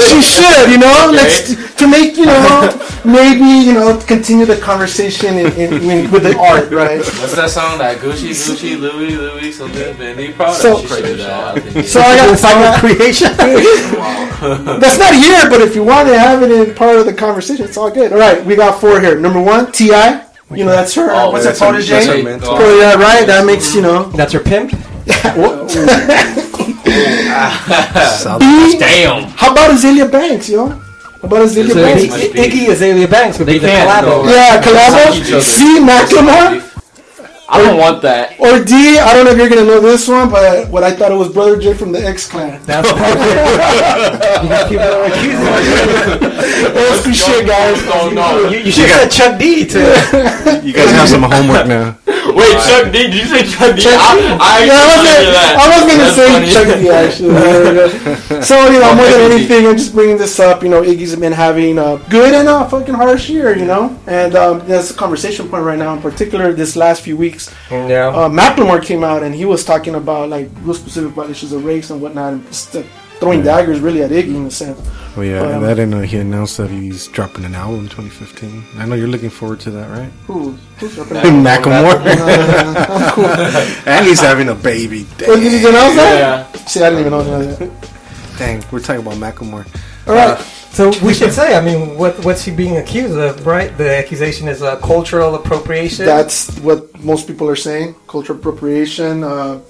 she 0.08 0.22
should. 0.22 0.70
You 0.70 0.78
know, 0.78 0.92
Okay. 1.08 1.16
let's 1.16 1.74
to 1.76 1.86
make 1.86 2.16
you 2.16 2.26
know 2.26 2.70
maybe 3.04 3.44
you 3.66 3.74
know 3.74 3.96
continue 4.06 4.46
the 4.46 4.56
conversation 4.56 5.36
in, 5.38 5.52
in, 5.54 5.72
in, 5.90 6.10
with 6.10 6.22
the 6.22 6.36
art, 6.38 6.70
right? 6.70 6.98
What's 6.98 7.34
that 7.36 7.50
song? 7.50 7.78
That 7.78 7.98
Gucci, 7.98 8.30
Gucci, 8.30 8.78
Louis, 8.80 9.16
Louis, 9.16 9.52
something, 9.52 9.94
Fendi, 9.94 10.34
Prada. 10.34 10.54
So- 10.54 10.80
she 10.80 10.86
should 10.88 11.04
do 11.04 11.16
that. 11.18 11.56
I 11.56 11.60
think. 11.60 11.86
So 11.94 12.00
I 12.00 12.16
got, 12.16 12.28
I 12.30 12.34
Song 12.36 12.60
got 12.62 12.80
creation. 12.80 13.28
that's 14.80 14.98
not 14.98 15.14
here, 15.14 15.48
but 15.50 15.60
if 15.60 15.74
you 15.74 15.84
want 15.84 16.08
to 16.08 16.18
have 16.18 16.42
it 16.42 16.50
in 16.50 16.74
part 16.74 16.96
of 16.98 17.04
the 17.06 17.12
conversation, 17.14 17.64
it's 17.66 17.76
all 17.76 17.90
good. 17.90 18.12
All 18.12 18.18
right, 18.18 18.44
we 18.44 18.56
got 18.56 18.80
four 18.80 19.00
here. 19.00 19.18
Number 19.20 19.40
one, 19.40 19.70
Ti. 19.70 19.86
You 20.50 20.64
know 20.64 20.72
that's 20.72 20.94
her. 20.94 21.10
Oh, 21.10 21.30
what's 21.30 21.44
that 21.44 21.58
her- 21.58 21.66
protege? 21.70 21.92
that's 21.94 22.06
her 22.06 22.22
mentor. 22.22 22.48
oh, 22.52 22.56
Oh, 22.60 22.78
yeah, 22.80 22.94
right. 22.94 23.26
That 23.26 23.44
makes 23.46 23.74
you 23.74 23.82
know. 23.82 24.04
That's 24.10 24.32
her 24.32 24.40
pimp. 24.40 24.72
B, 26.84 28.78
Damn. 28.78 29.24
how 29.36 29.52
about 29.52 29.70
Azealia 29.70 30.10
Banks, 30.10 30.48
yo? 30.48 30.68
How 30.68 30.78
about 31.22 31.46
Azealia 31.48 31.74
Banks? 31.74 32.02
Iggy, 32.02 32.32
Iggy 32.34 32.68
Azalea 32.68 33.08
Banks 33.08 33.38
would 33.38 33.46
be 33.46 33.58
the 33.58 33.68
collabo. 33.68 34.28
Yeah, 34.30 34.60
collabo. 34.62 35.40
C, 35.40 35.80
Macklemore. 35.80 36.73
I 37.54 37.62
don't 37.62 37.78
want 37.78 38.02
that. 38.02 38.38
Or 38.40 38.62
D, 38.64 38.98
I 38.98 39.14
don't 39.14 39.24
know 39.24 39.30
if 39.32 39.38
you're 39.38 39.48
gonna 39.48 39.64
know 39.64 39.80
this 39.80 40.08
one, 40.08 40.28
but 40.30 40.68
what 40.70 40.82
I 40.82 40.92
thought 40.92 41.12
it 41.12 41.14
was 41.14 41.28
Brother 41.32 41.58
J 41.58 41.74
from 41.74 41.92
the 41.92 42.04
X 42.04 42.28
Clan. 42.28 42.60
That's 42.64 42.90
perfect. 42.90 44.70
you 44.70 44.78
people 44.78 44.90
are 44.90 45.06
accusing 45.06 46.34
Old 46.74 47.00
school 47.00 47.12
shit, 47.12 47.46
guys. 47.46 47.84
No, 47.86 48.10
no. 48.10 48.48
you. 48.48 48.58
You, 48.58 48.64
you 48.66 48.72
should 48.72 48.88
have 48.88 49.12
said 49.12 49.30
Chuck 49.30 49.38
D 49.38 49.66
too. 49.66 49.80
You 50.66 50.72
guys 50.72 50.90
have 50.90 51.08
some 51.08 51.22
homework 51.22 51.66
now. 51.66 51.96
Wait, 52.34 52.56
Chuck 52.66 52.90
D. 52.92 53.06
Did 53.06 53.14
you 53.14 53.26
say 53.26 53.44
Chuck 53.46 53.76
D? 53.76 53.82
Chuck- 53.82 53.94
I, 53.94 54.38
I, 54.40 54.64
yeah, 54.64 54.74
I 54.74 54.86
was 54.90 55.06
actually 55.06 55.24
gonna, 55.24 55.38
that. 55.38 55.54
I 55.54 55.66
was 55.70 55.82
gonna 55.86 56.02
That's 56.02 56.16
say 56.16 56.28
funny. 56.32 56.50
Chuck 56.50 56.66
D 56.80 56.88
actually. 57.04 57.34
Yeah, 57.34 58.34
yeah. 58.34 58.40
So 58.40 58.66
you 58.70 58.80
know, 58.80 58.94
more 58.94 59.06
than 59.06 59.32
anything, 59.32 59.66
I'm 59.66 59.76
just 59.76 59.94
bringing 59.94 60.16
this 60.16 60.40
up. 60.40 60.62
You 60.62 60.68
know, 60.68 60.82
Iggy's 60.82 61.14
been 61.16 61.32
having 61.32 61.78
a 61.78 61.98
good 62.10 62.34
and 62.34 62.48
a 62.48 62.68
fucking 62.68 62.94
harsh 62.94 63.28
year. 63.28 63.56
You 63.56 63.66
know, 63.66 63.98
and 64.06 64.34
um, 64.34 64.66
that's 64.66 64.90
a 64.90 64.94
conversation 64.94 65.48
point 65.48 65.64
right 65.64 65.78
now. 65.78 65.94
In 65.94 66.02
particular, 66.02 66.52
this 66.52 66.76
last 66.76 67.02
few 67.02 67.16
weeks, 67.16 67.43
yeah. 67.70 68.08
uh, 68.08 68.28
Macklemore 68.28 68.82
came 68.84 69.02
out 69.04 69.22
and 69.22 69.34
he 69.34 69.44
was 69.44 69.64
talking 69.64 69.94
about 69.94 70.28
like 70.28 70.48
real 70.62 70.74
specific 70.74 71.12
about 71.12 71.30
issues 71.30 71.52
of 71.52 71.64
race 71.64 71.90
and 71.90 72.00
whatnot, 72.00 72.32
and 72.34 72.46
just, 72.46 72.74
uh, 72.76 72.82
throwing 73.20 73.42
daggers 73.42 73.80
really 73.80 74.02
at 74.02 74.10
Iggy 74.10 74.34
in 74.36 74.46
a 74.46 74.50
sense. 74.50 74.78
Well, 75.16 75.24
yeah, 75.24 75.40
Um, 75.42 75.62
that 75.62 75.78
and 75.78 75.94
uh, 75.94 76.00
he 76.00 76.16
announced 76.18 76.56
that 76.56 76.68
he's 76.70 77.06
dropping 77.08 77.44
an 77.44 77.54
album 77.54 77.80
in 77.84 77.88
2015. 77.88 78.64
I 78.76 78.86
know 78.86 78.96
you're 78.96 79.06
looking 79.06 79.30
forward 79.30 79.60
to 79.60 79.70
that, 79.70 79.88
right? 79.88 80.10
Who? 80.26 80.50
Who's 80.78 80.94
dropping 80.96 81.16
Macklemore. 81.46 81.94
Uh, 82.04 82.84
I'm 82.88 83.12
cool. 83.12 83.24
and 83.86 84.04
he's 84.04 84.20
having 84.20 84.48
a 84.48 84.54
baby. 84.54 85.06
Wait, 85.20 85.40
did 85.40 85.52
he 85.52 85.58
announce 85.68 85.94
that? 85.94 86.18
Yeah. 86.18 86.64
See, 86.66 86.82
I 86.82 86.90
didn't 86.90 87.06
even 87.06 87.12
know 87.12 87.22
that. 87.22 87.90
Dang, 88.38 88.64
we're 88.72 88.80
talking 88.80 89.02
about 89.06 89.14
Macklemore. 89.14 89.64
All 90.08 90.14
right. 90.14 90.38
So 90.74 90.92
we 91.06 91.14
should 91.14 91.32
say, 91.32 91.56
I 91.56 91.60
mean, 91.60 91.96
what 91.96 92.14
what's 92.24 92.42
he 92.44 92.50
being 92.50 92.76
accused 92.78 93.16
of, 93.16 93.46
right? 93.46 93.70
The 93.78 93.96
accusation 93.96 94.48
is 94.48 94.60
uh, 94.60 94.76
cultural 94.80 95.36
appropriation. 95.36 96.04
That's 96.04 96.58
what 96.60 96.80
most 97.00 97.28
people 97.28 97.48
are 97.48 97.56
saying. 97.68 97.94
Cultural 98.08 98.38
appropriation. 98.38 99.22
Uh, 99.22 99.60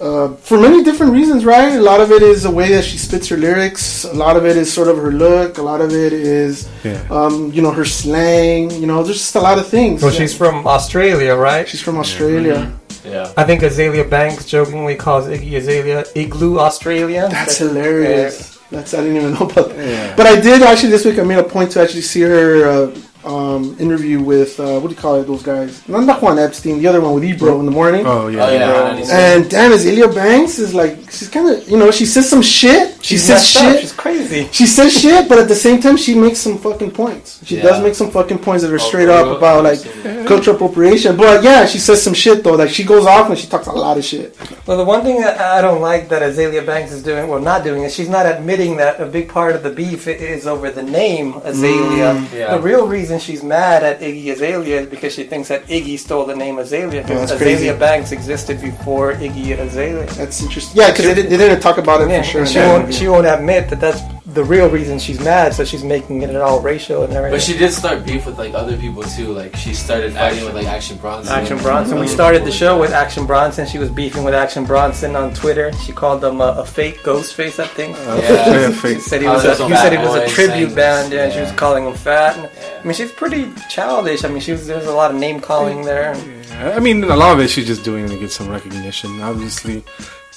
uh, 0.00 0.34
for 0.48 0.58
many 0.60 0.82
different 0.82 1.12
reasons, 1.12 1.44
right? 1.44 1.72
A 1.76 1.80
lot 1.80 2.00
of 2.00 2.10
it 2.10 2.22
is 2.22 2.42
the 2.42 2.50
way 2.50 2.68
that 2.72 2.84
she 2.84 2.98
spits 2.98 3.28
her 3.28 3.36
lyrics. 3.36 4.04
A 4.04 4.12
lot 4.12 4.36
of 4.36 4.44
it 4.44 4.56
is 4.56 4.70
sort 4.70 4.88
of 4.88 4.96
her 4.98 5.12
look. 5.12 5.58
A 5.58 5.62
lot 5.62 5.80
of 5.80 5.92
it 5.92 6.12
is, 6.12 6.68
Yeah. 6.82 7.00
um, 7.08 7.52
you 7.54 7.62
know, 7.62 7.70
her 7.70 7.84
slang. 7.84 8.72
You 8.72 8.86
know, 8.88 9.02
there's 9.04 9.18
just 9.18 9.36
a 9.36 9.40
lot 9.40 9.58
of 9.58 9.68
things. 9.68 10.02
well, 10.02 10.10
she's 10.10 10.36
from 10.36 10.66
Australia, 10.66 11.34
right? 11.36 11.68
She's 11.68 11.80
from 11.80 11.98
Australia. 11.98 12.72
Yeah. 13.04 13.32
I 13.36 13.44
think 13.44 13.62
Azealia 13.62 14.08
Banks 14.10 14.44
jokingly 14.46 14.96
calls 14.96 15.26
Iggy 15.28 15.56
Azalea 15.56 16.04
Igloo 16.14 16.58
Australia. 16.58 17.28
That's 17.30 17.58
hilarious. 17.58 18.51
That's 18.72 18.94
I 18.94 19.02
didn't 19.02 19.16
even 19.16 19.34
know 19.34 19.46
about 19.46 19.68
that. 19.68 20.16
But 20.16 20.26
I 20.26 20.40
did 20.40 20.62
actually 20.62 20.90
this 20.90 21.04
week. 21.04 21.18
I 21.18 21.22
made 21.22 21.38
a 21.38 21.44
point 21.44 21.70
to 21.72 21.82
actually 21.82 22.00
see 22.00 22.22
her 22.22 22.66
uh, 22.66 22.98
um, 23.24 23.76
interview 23.78 24.20
with 24.20 24.58
uh, 24.60 24.78
what 24.80 24.88
do 24.88 24.94
you 24.94 25.00
call 25.00 25.16
it? 25.20 25.24
Those 25.26 25.42
guys, 25.42 25.86
not 25.88 26.04
not 26.04 26.20
Juan 26.22 26.38
Epstein, 26.38 26.78
the 26.78 26.86
other 26.88 27.00
one 27.00 27.14
with 27.14 27.24
Ebro 27.24 27.58
in 27.60 27.66
the 27.66 27.72
morning. 27.72 28.04
Oh 28.06 28.28
yeah. 28.28 28.46
Oh 28.46 28.52
yeah. 28.52 29.06
And 29.10 29.48
damn, 29.50 29.72
is 29.72 29.84
Azealia 29.86 30.14
Banks 30.14 30.58
is 30.58 30.74
like 30.74 30.96
she's 31.10 31.28
kind 31.28 31.48
of 31.48 31.68
you 31.68 31.76
know 31.76 31.90
she 31.90 32.04
says 32.06 32.28
some 32.28 32.42
shit. 32.42 32.94
She 33.02 33.14
She's 33.16 33.24
says 33.24 33.34
messed 33.42 33.56
up. 33.56 33.72
shit. 33.72 33.80
She's 33.80 33.92
crazy. 33.92 34.48
She 34.52 34.66
says 34.66 34.92
shit, 35.00 35.28
but 35.28 35.38
at 35.38 35.48
the 35.48 35.56
same 35.56 35.80
time, 35.80 35.96
she 35.96 36.14
makes 36.14 36.38
some 36.38 36.56
fucking 36.58 36.92
points. 36.92 37.44
She 37.44 37.56
Yeah. 37.56 37.62
does 37.64 37.82
make 37.82 37.94
some 37.96 38.10
fucking 38.12 38.38
points 38.38 38.62
that 38.62 38.72
are 38.72 38.78
straight 38.78 39.06
for 39.06 39.12
up 39.12 39.26
real? 39.26 39.36
about 39.38 39.64
like 39.64 39.80
cultural 40.26 40.54
appropriation. 40.56 41.16
But 41.16 41.42
yeah, 41.42 41.66
she 41.66 41.78
says 41.78 42.00
some 42.02 42.14
shit 42.14 42.44
though. 42.44 42.54
Like 42.54 42.70
she 42.70 42.84
goes 42.84 43.04
off 43.06 43.28
and 43.28 43.36
she 43.38 43.48
talks 43.48 43.66
a 43.66 43.72
lot 43.72 43.98
of 43.98 44.04
shit. 44.04 44.36
Well, 44.66 44.76
the 44.76 44.84
one 44.84 45.02
thing 45.02 45.20
that 45.20 45.40
I 45.40 45.60
don't 45.60 45.80
like 45.80 46.08
that 46.10 46.22
Azealia 46.22 46.64
Banks 46.64 46.92
is 46.92 47.02
doing, 47.02 47.26
well, 47.28 47.40
not 47.40 47.64
doing, 47.64 47.82
is 47.82 47.92
she's 47.94 48.08
not 48.08 48.26
admitting 48.26 48.76
that 48.76 49.00
a 49.00 49.06
big 49.06 49.28
part 49.28 49.56
of 49.56 49.62
the 49.64 49.70
beef 49.70 50.06
is 50.06 50.46
over 50.46 50.70
the 50.70 50.82
name 50.84 51.34
Azalea. 51.44 52.14
yeah. 52.32 52.56
The 52.56 52.62
real 52.62 52.86
reason 52.86 53.11
reason 53.12 53.20
she's 53.34 53.42
mad 53.42 53.82
at 53.82 54.00
Iggy 54.00 54.32
Azalea 54.32 54.80
is 54.82 54.86
because 54.86 55.14
she 55.14 55.24
thinks 55.24 55.48
that 55.48 55.66
Iggy 55.66 55.98
stole 55.98 56.24
the 56.26 56.36
name 56.36 56.58
Azalea. 56.58 57.00
Oh, 57.00 57.02
Because 57.02 57.20
that's 57.20 57.32
Azalea 57.32 57.56
crazy. 57.56 57.78
Banks 57.78 58.12
existed 58.12 58.60
before 58.60 59.14
Iggy 59.14 59.58
Azalea. 59.58 60.06
That's 60.14 60.42
interesting. 60.42 60.80
Yeah, 60.80 60.90
because 60.90 61.04
they, 61.06 61.14
did- 61.14 61.30
they 61.30 61.36
didn't 61.36 61.60
talk 61.60 61.78
about 61.78 62.00
it 62.02 62.08
Yeah, 62.10 62.22
for 62.22 62.28
sure. 62.28 62.40
in 62.42 62.46
she 62.46 62.58
won't. 62.58 62.94
She 62.94 63.08
won't 63.08 63.26
admit 63.26 63.68
that 63.70 63.80
that's 63.80 64.00
the 64.34 64.44
real 64.44 64.68
reason 64.70 64.98
she's 64.98 65.20
mad. 65.20 65.54
So 65.54 65.64
she's 65.64 65.84
making 65.84 66.22
it 66.22 66.34
all 66.36 66.60
racial 66.60 67.02
and 67.04 67.12
everything. 67.12 67.36
But 67.36 67.42
she 67.42 67.56
did 67.56 67.72
start 67.72 68.04
beef 68.06 68.26
with 68.26 68.38
like 68.38 68.54
other 68.54 68.76
people 68.76 69.02
too. 69.02 69.32
Like 69.32 69.54
she 69.56 69.74
started 69.74 70.12
fighting 70.14 70.44
with 70.44 70.54
like 70.54 70.66
Action 70.66 70.96
Bronson. 70.98 71.32
Action 71.32 71.54
and 71.54 71.62
Bronson. 71.62 71.98
We 72.00 72.08
started 72.08 72.44
the 72.44 72.52
show 72.52 72.78
with 72.80 72.92
Action 72.92 73.26
Bronson. 73.26 73.66
She 73.66 73.78
was 73.78 73.90
beefing 73.90 74.24
with 74.24 74.34
Action 74.34 74.64
Bronson 74.64 75.16
on 75.16 75.34
Twitter. 75.34 75.72
She 75.84 75.92
called 75.92 76.24
him 76.24 76.40
a, 76.40 76.54
a 76.58 76.64
fake 76.66 76.98
Ghostface, 77.02 77.58
I 77.58 77.66
think. 77.66 77.96
Uh, 77.98 78.20
yeah, 78.22 78.70
fake. 78.70 78.96
She 78.98 79.02
said 79.02 79.20
he 79.22 79.26
Oh, 79.26 79.34
was. 79.34 79.42
there's 79.42 79.60
A, 79.60 79.64
a 79.64 79.68
he 79.68 79.74
said 79.76 79.92
he 79.92 79.98
was 79.98 80.14
a 80.14 80.26
tribute 80.28 80.74
band. 80.74 81.12
this, 81.12 81.34
Yeah, 81.34 81.34
she 81.34 81.40
was 81.40 81.52
calling 81.58 81.84
him 81.86 81.94
fat. 81.94 82.36
And, 82.36 82.50
I 82.80 82.84
mean, 82.84 82.94
she's 82.94 83.12
pretty 83.12 83.52
childish. 83.68 84.24
I 84.24 84.28
mean, 84.28 84.40
she 84.40 84.52
was. 84.52 84.66
There's 84.66 84.86
a 84.86 84.92
lot 84.92 85.10
of 85.10 85.16
name 85.18 85.40
calling 85.40 85.82
there. 85.82 86.14
I 86.52 86.78
mean, 86.80 87.04
a 87.04 87.16
lot 87.16 87.32
of 87.32 87.40
it 87.40 87.48
she's 87.48 87.66
just 87.66 87.82
doing 87.84 88.04
it 88.04 88.08
to 88.08 88.18
get 88.18 88.30
some 88.30 88.48
recognition. 88.48 89.20
Obviously, 89.20 89.82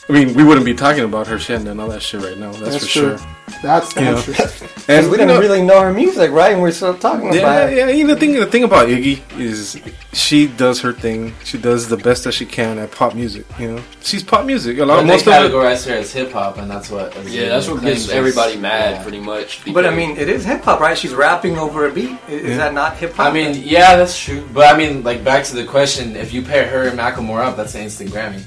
I 0.07 0.13
mean, 0.13 0.35
we 0.35 0.43
wouldn't 0.43 0.65
be 0.67 0.75
talking 0.75 1.03
about 1.03 1.25
her. 1.27 1.39
She 1.39 1.51
hadn't 1.53 1.65
done 1.65 1.79
all 1.79 1.87
that 1.89 2.01
shit 2.03 2.21
right 2.21 2.37
now. 2.37 2.51
That's, 2.51 2.73
That's 2.73 2.85
for 2.85 2.91
true. 2.91 3.17
sure. 3.17 3.27
That's 3.63 3.95
You 3.95 4.33
true. 4.33 4.45
And 4.87 5.07
we 5.07 5.11
you 5.13 5.17
didn't 5.17 5.27
know- 5.29 5.39
really 5.39 5.63
know 5.63 5.81
her 5.81 5.91
music, 5.91 6.29
right? 6.29 6.53
And 6.53 6.61
we're 6.61 6.69
still 6.71 6.95
talking 6.95 7.29
about 7.29 7.35
Yeah, 7.35 7.65
it. 7.67 7.77
yeah. 7.77 7.87
You 7.89 8.05
know, 8.05 8.13
the 8.13 8.19
thing, 8.19 8.33
the 8.33 8.45
thing 8.45 8.63
about 8.63 8.87
Iggy 8.87 9.21
is 9.39 9.81
she 10.13 10.45
does 10.45 10.79
her 10.81 10.93
thing. 10.93 11.33
She 11.43 11.57
does 11.57 11.87
the 11.89 11.97
best 11.97 12.25
that 12.25 12.33
she 12.33 12.45
can 12.45 12.77
at 12.77 12.91
pop 12.91 13.15
music. 13.15 13.45
You 13.57 13.71
know, 13.77 13.81
she's 14.01 14.21
pop 14.21 14.45
music. 14.45 14.77
A 14.77 14.85
lot, 14.85 14.97
But 14.97 15.01
they 15.01 15.07
most 15.07 15.21
of 15.25 15.33
it. 15.33 15.51
categorize 15.51 15.87
her 15.87 15.95
as 15.95 16.13
hip 16.13 16.31
hop, 16.31 16.59
and 16.59 16.69
that's 16.69 16.91
what. 16.91 17.15
Yeah, 17.27 17.49
that's 17.49 17.67
what 17.67 17.81
gets 17.81 18.09
everybody 18.09 18.53
is- 18.53 18.59
mad, 18.59 18.91
yeah. 18.97 19.01
pretty 19.01 19.19
much. 19.19 19.61
But 19.73 19.87
I 19.87 19.95
mean, 19.95 20.17
it 20.17 20.29
is 20.29 20.45
hip 20.45 20.61
hop, 20.61 20.79
right? 20.79 20.95
She's 20.95 21.15
rapping 21.15 21.57
over 21.57 21.87
a 21.87 21.91
beat. 21.91 22.11
Is, 22.29 22.43
is 22.43 22.49
Yeah. 22.51 22.57
that 22.57 22.73
not 22.75 22.97
hip 22.97 23.13
hop? 23.13 23.27
I 23.27 23.31
mean, 23.33 23.55
yeah, 23.63 23.95
that's 23.95 24.19
true. 24.19 24.47
But 24.53 24.71
I 24.71 24.77
mean, 24.77 25.01
like 25.01 25.23
back 25.23 25.45
to 25.45 25.55
the 25.55 25.65
question: 25.65 26.15
if 26.15 26.31
you 26.31 26.43
pair 26.43 26.67
her 26.67 26.87
and 26.89 26.99
Macklemore 26.99 27.43
up, 27.43 27.57
that's 27.57 27.73
an 27.73 27.81
instant 27.81 28.11
Grammy. 28.11 28.43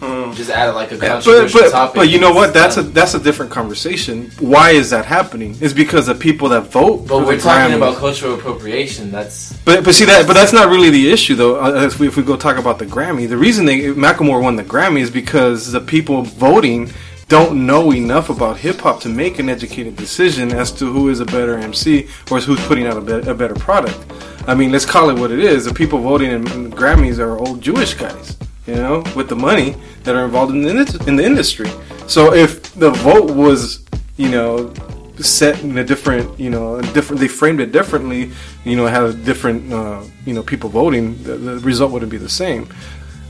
Just 0.00 0.50
add 0.50 0.68
it 0.68 0.72
like 0.74 0.92
a 0.92 0.96
but, 0.96 1.08
controversial 1.08 1.60
but, 1.62 1.70
topic. 1.72 1.94
but 1.96 2.08
you 2.08 2.20
know 2.20 2.32
what? 2.32 2.54
That's 2.54 2.76
a 2.76 2.82
that's 2.82 3.14
a 3.14 3.18
different 3.18 3.50
conversation. 3.50 4.30
Why 4.38 4.70
is 4.70 4.90
that 4.90 5.04
happening? 5.04 5.56
It's 5.60 5.72
because 5.74 6.06
the 6.06 6.14
people 6.14 6.48
that 6.50 6.70
vote. 6.70 7.08
But 7.08 7.26
we're 7.26 7.40
talking 7.40 7.72
Grammys- 7.72 7.76
about 7.76 7.96
cultural 7.96 8.34
appropriation. 8.34 9.10
That's 9.10 9.52
But 9.64 9.82
but 9.84 9.94
see 9.94 10.04
that 10.04 10.26
but 10.28 10.34
that's 10.34 10.52
not 10.52 10.68
really 10.68 10.90
the 10.90 11.10
issue 11.10 11.34
though. 11.34 11.56
Uh, 11.60 11.82
If 11.86 11.98
we, 11.98 12.06
if 12.06 12.16
we 12.16 12.22
go 12.22 12.36
talk 12.36 12.58
about 12.58 12.78
the 12.78 12.86
Grammy, 12.86 13.28
the 13.28 13.36
reason 13.36 13.64
they 13.66 13.80
Macklemore 13.94 14.40
won 14.40 14.54
the 14.54 14.62
Grammy 14.64 15.00
is 15.00 15.10
because 15.10 15.72
the 15.72 15.80
people 15.80 16.22
voting 16.22 16.92
don't 17.28 17.66
know 17.66 17.92
enough 17.92 18.30
about 18.30 18.56
hip 18.58 18.80
hop 18.80 19.00
to 19.00 19.08
make 19.08 19.38
an 19.40 19.48
educated 19.48 19.96
decision 19.96 20.52
as 20.52 20.70
to 20.72 20.90
who 20.92 21.08
is 21.08 21.18
a 21.20 21.26
better 21.26 21.58
MC 21.58 22.06
or 22.30 22.38
who's 22.40 22.64
putting 22.66 22.86
out 22.86 22.96
a, 22.96 23.00
be- 23.00 23.28
a 23.28 23.34
better 23.34 23.54
product. 23.54 23.98
I 24.46 24.54
mean, 24.54 24.70
let's 24.72 24.86
call 24.86 25.10
it 25.10 25.18
what 25.18 25.30
it 25.32 25.40
is. 25.40 25.64
The 25.66 25.74
people 25.74 25.98
voting 25.98 26.30
in, 26.30 26.46
in 26.52 26.70
Grammys 26.72 27.18
are 27.18 27.36
old 27.36 27.60
Jewish 27.60 27.92
guys, 27.94 28.36
you 28.68 28.74
know, 28.74 29.02
with 29.16 29.28
the 29.28 29.36
money 29.36 29.74
that 30.04 30.14
are 30.14 30.24
involved 30.26 30.52
in 30.52 30.62
the, 30.62 31.04
in 31.06 31.16
the 31.16 31.24
industry. 31.24 31.70
So 32.06 32.34
if 32.34 32.74
the 32.74 32.90
vote 32.90 33.30
was, 33.30 33.86
you 34.18 34.28
know, 34.28 34.72
set 35.20 35.62
in 35.62 35.78
a 35.78 35.84
different, 35.84 36.38
you 36.38 36.50
know, 36.50 36.76
a 36.76 36.82
different. 36.92 37.20
They 37.20 37.28
framed 37.28 37.60
it 37.60 37.72
differently. 37.72 38.30
You 38.64 38.76
know, 38.76 38.86
had 38.86 39.02
a 39.02 39.12
different, 39.12 39.72
uh, 39.72 40.02
you 40.26 40.34
know, 40.34 40.42
people 40.42 40.68
voting. 40.68 41.20
The, 41.22 41.36
the 41.36 41.58
result 41.60 41.92
wouldn't 41.92 42.10
be 42.10 42.18
the 42.18 42.28
same. 42.28 42.68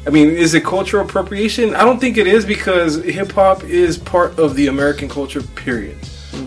I 0.06 0.10
mean, 0.10 0.28
is 0.28 0.54
it 0.54 0.64
cultural 0.64 1.04
appropriation? 1.04 1.74
I 1.74 1.84
don't 1.84 2.00
think 2.00 2.16
it 2.16 2.26
is 2.26 2.44
because 2.44 2.96
hip 3.04 3.32
hop 3.32 3.62
is 3.64 3.96
part 3.96 4.38
of 4.38 4.56
the 4.56 4.66
American 4.66 5.08
culture. 5.08 5.42
Period. 5.42 5.96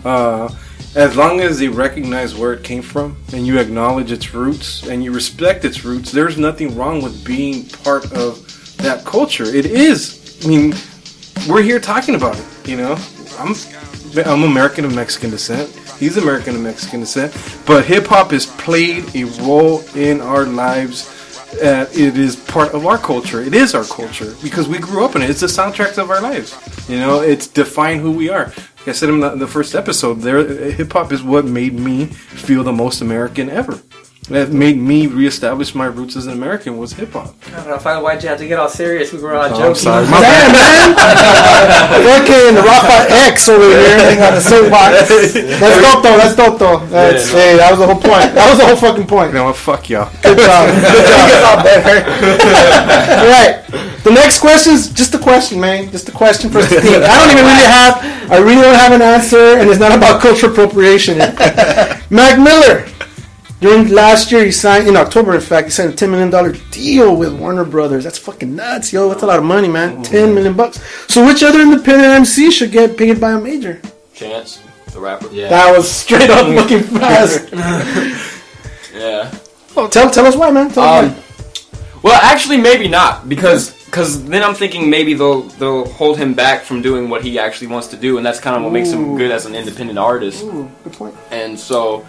Uh, 0.03 0.49
as 0.95 1.15
long 1.15 1.39
as 1.39 1.59
they 1.59 1.69
recognize 1.69 2.35
where 2.35 2.53
it 2.53 2.63
came 2.63 2.81
from 2.81 3.15
and 3.33 3.47
you 3.47 3.57
acknowledge 3.59 4.11
its 4.11 4.33
roots 4.33 4.85
and 4.87 5.03
you 5.03 5.13
respect 5.13 5.63
its 5.63 5.85
roots, 5.85 6.11
there's 6.11 6.37
nothing 6.37 6.75
wrong 6.75 7.01
with 7.01 7.25
being 7.25 7.65
part 7.67 8.11
of 8.11 8.50
that 8.81 9.05
culture. 9.05 9.45
It 9.45 9.65
is. 9.65 10.41
I 10.43 10.47
mean, 10.47 10.73
we're 11.47 11.61
here 11.61 11.79
talking 11.79 12.15
about 12.15 12.37
it. 12.37 12.45
You 12.65 12.77
know, 12.77 12.97
I'm 13.37 13.55
I'm 14.25 14.43
American 14.43 14.85
of 14.85 14.93
Mexican 14.93 15.29
descent. 15.29 15.69
He's 15.99 16.17
American 16.17 16.55
of 16.55 16.61
Mexican 16.61 17.01
descent. 17.01 17.33
But 17.65 17.85
hip 17.85 18.07
hop 18.07 18.31
has 18.31 18.45
played 18.45 19.15
a 19.15 19.25
role 19.43 19.81
in 19.95 20.19
our 20.21 20.45
lives. 20.45 21.17
Uh, 21.61 21.85
it 21.91 22.17
is 22.17 22.35
part 22.35 22.73
of 22.73 22.85
our 22.85 22.97
culture. 22.97 23.41
It 23.41 23.53
is 23.53 23.75
our 23.75 23.83
culture 23.83 24.33
because 24.41 24.67
we 24.67 24.79
grew 24.79 25.05
up 25.05 25.15
in 25.15 25.21
it. 25.21 25.29
It's 25.29 25.41
the 25.41 25.47
soundtracks 25.47 25.97
of 25.97 26.09
our 26.09 26.21
lives. 26.21 26.55
You 26.89 26.97
know, 26.97 27.21
it's 27.21 27.47
define 27.47 27.99
who 27.99 28.11
we 28.11 28.29
are. 28.29 28.45
Like 28.45 28.87
I 28.87 28.91
said 28.93 29.09
in 29.09 29.19
the, 29.19 29.35
the 29.35 29.47
first 29.47 29.75
episode, 29.75 30.21
there 30.21 30.71
hip 30.71 30.93
hop 30.93 31.11
is 31.11 31.21
what 31.21 31.45
made 31.45 31.73
me 31.73 32.05
feel 32.05 32.63
the 32.63 32.71
most 32.71 33.01
American 33.01 33.49
ever. 33.49 33.79
That 34.31 34.51
made 34.51 34.77
me 34.77 35.07
reestablish 35.07 35.75
my 35.75 35.85
roots 35.87 36.15
as 36.15 36.25
an 36.25 36.33
American 36.33 36.77
was 36.77 36.93
hip 36.93 37.11
hop. 37.13 37.35
I 37.47 37.51
don't 37.57 37.67
know. 37.67 37.77
Finally, 37.79 38.03
why'd 38.03 38.23
you 38.23 38.29
have 38.29 38.39
to 38.39 38.47
get 38.47 38.57
all 38.59 38.69
serious? 38.69 39.11
We 39.11 39.19
were 39.19 39.35
all 39.35 39.43
Oh, 39.43 39.47
I'm 39.47 39.55
joking. 39.59 39.75
sorry. 39.75 40.05
My 40.07 40.21
Damn, 40.25 40.51
man! 40.53 40.95
Fucking 42.07 42.55
Rafa 42.63 43.11
X 43.27 43.49
over 43.49 43.63
here 43.63 44.23
on 44.23 44.33
the 44.35 44.41
soapbox. 44.41 45.09
That's 45.09 45.81
dope, 45.83 46.03
though. 46.03 46.17
That's 46.17 46.35
dope, 46.35 46.59
though. 46.59 46.77
That's, 46.87 47.27
Yeah, 47.29 47.33
no. 47.35 47.39
hey, 47.39 47.57
that 47.57 47.69
was 47.71 47.79
the 47.79 47.85
whole 47.87 48.01
point. 48.01 48.33
That 48.35 48.49
was 48.49 48.57
the 48.59 48.65
whole 48.65 48.75
fucking 48.75 49.07
point. 49.07 49.29
You 49.29 49.33
know 49.39 49.45
what? 49.45 49.55
Fuck 49.57 49.89
y'all. 49.89 50.09
Good 50.23 50.37
job. 50.39 50.69
Good 50.81 51.07
job. 51.11 51.57
all 51.57 51.63
better. 51.63 52.07
All 53.19 53.27
right. 53.27 53.63
The 54.03 54.11
next 54.11 54.39
question 54.39 54.73
is 54.73 54.89
just 54.91 55.13
a 55.13 55.19
question, 55.19 55.59
man. 55.59 55.91
Just 55.91 56.09
a 56.09 56.11
question 56.11 56.49
for 56.49 56.61
the 56.61 56.81
team. 56.81 57.03
I 57.03 57.13
don't 57.19 57.31
even 57.31 57.45
really 57.45 57.67
have. 57.69 58.31
I 58.31 58.37
really 58.39 58.61
don't 58.63 58.75
have 58.75 58.93
an 58.93 59.01
answer, 59.01 59.59
and 59.59 59.69
it's 59.69 59.79
not 59.79 59.91
about 59.95 60.21
cultural 60.21 60.51
appropriation. 60.51 61.17
Mac 62.09 62.39
Miller. 62.39 62.87
During 63.61 63.89
last 63.89 64.31
year, 64.31 64.43
he 64.43 64.51
signed 64.51 64.87
in 64.87 64.95
October. 64.97 65.35
In 65.35 65.41
fact, 65.41 65.67
he 65.67 65.71
signed 65.71 65.93
a 65.93 65.95
ten 65.95 66.09
million 66.09 66.31
dollar 66.31 66.53
deal 66.71 67.15
with 67.15 67.31
Warner 67.39 67.63
Brothers. 67.63 68.03
That's 68.03 68.17
fucking 68.17 68.55
nuts, 68.55 68.91
yo. 68.91 69.07
That's 69.09 69.21
a 69.21 69.27
lot 69.27 69.37
of 69.37 69.45
money, 69.45 69.67
man. 69.67 70.01
Ten 70.01 70.33
million 70.33 70.55
bucks. 70.55 70.81
So, 71.13 71.23
which 71.25 71.43
other 71.43 71.61
independent 71.61 72.09
MC 72.09 72.49
should 72.49 72.71
get 72.71 72.97
paid 72.97 73.21
by 73.21 73.31
a 73.33 73.39
major? 73.39 73.79
Chance, 74.15 74.61
the 74.93 74.99
rapper. 74.99 75.27
Yeah. 75.31 75.49
That 75.49 75.77
was 75.77 75.89
straight 75.91 76.29
up 76.31 76.47
looking 76.59 76.81
fast. 76.83 77.53
Yeah. 78.93 79.31
tell 79.73 80.09
tell 80.09 80.25
us 80.25 80.35
why, 80.35 80.51
man. 80.51 80.69
Tell 80.69 80.83
us 80.83 81.11
Um, 81.17 81.23
well, 82.03 82.19
actually, 82.21 82.57
maybe 82.57 82.87
not 82.89 83.29
because 83.29 83.71
because 83.85 84.23
then 84.25 84.43
I'm 84.43 84.53
thinking 84.55 84.89
maybe 84.89 85.13
they'll 85.13 85.43
they'll 85.59 85.87
hold 85.87 86.17
him 86.17 86.33
back 86.33 86.63
from 86.63 86.81
doing 86.81 87.09
what 87.09 87.21
he 87.23 87.39
actually 87.39 87.67
wants 87.67 87.87
to 87.89 87.97
do, 87.97 88.17
and 88.17 88.25
that's 88.25 88.39
kind 88.39 88.55
of 88.57 88.63
what 88.63 88.73
makes 88.73 88.89
him 88.89 89.17
good 89.17 89.31
as 89.31 89.45
an 89.45 89.55
independent 89.55 89.97
artist. 89.99 90.43
Ooh, 90.43 90.69
good 90.83 90.93
point. 90.93 91.15
And 91.31 91.57
so, 91.59 92.05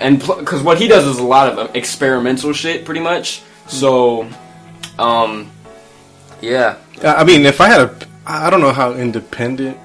and 0.00 0.18
because 0.18 0.62
what 0.62 0.78
he 0.78 0.88
does 0.88 1.06
is 1.06 1.18
a 1.18 1.22
lot 1.24 1.48
of 1.52 1.58
um, 1.58 1.70
experimental 1.74 2.52
shit, 2.52 2.84
pretty 2.84 3.00
much. 3.00 3.42
So, 3.68 4.28
um, 4.98 5.50
yeah. 6.40 6.76
I 7.02 7.24
mean, 7.24 7.46
if 7.46 7.60
I 7.60 7.68
had 7.68 7.80
a, 7.82 7.96
I 8.26 8.50
don't 8.50 8.60
know 8.60 8.72
how 8.72 8.92
independent. 8.94 9.78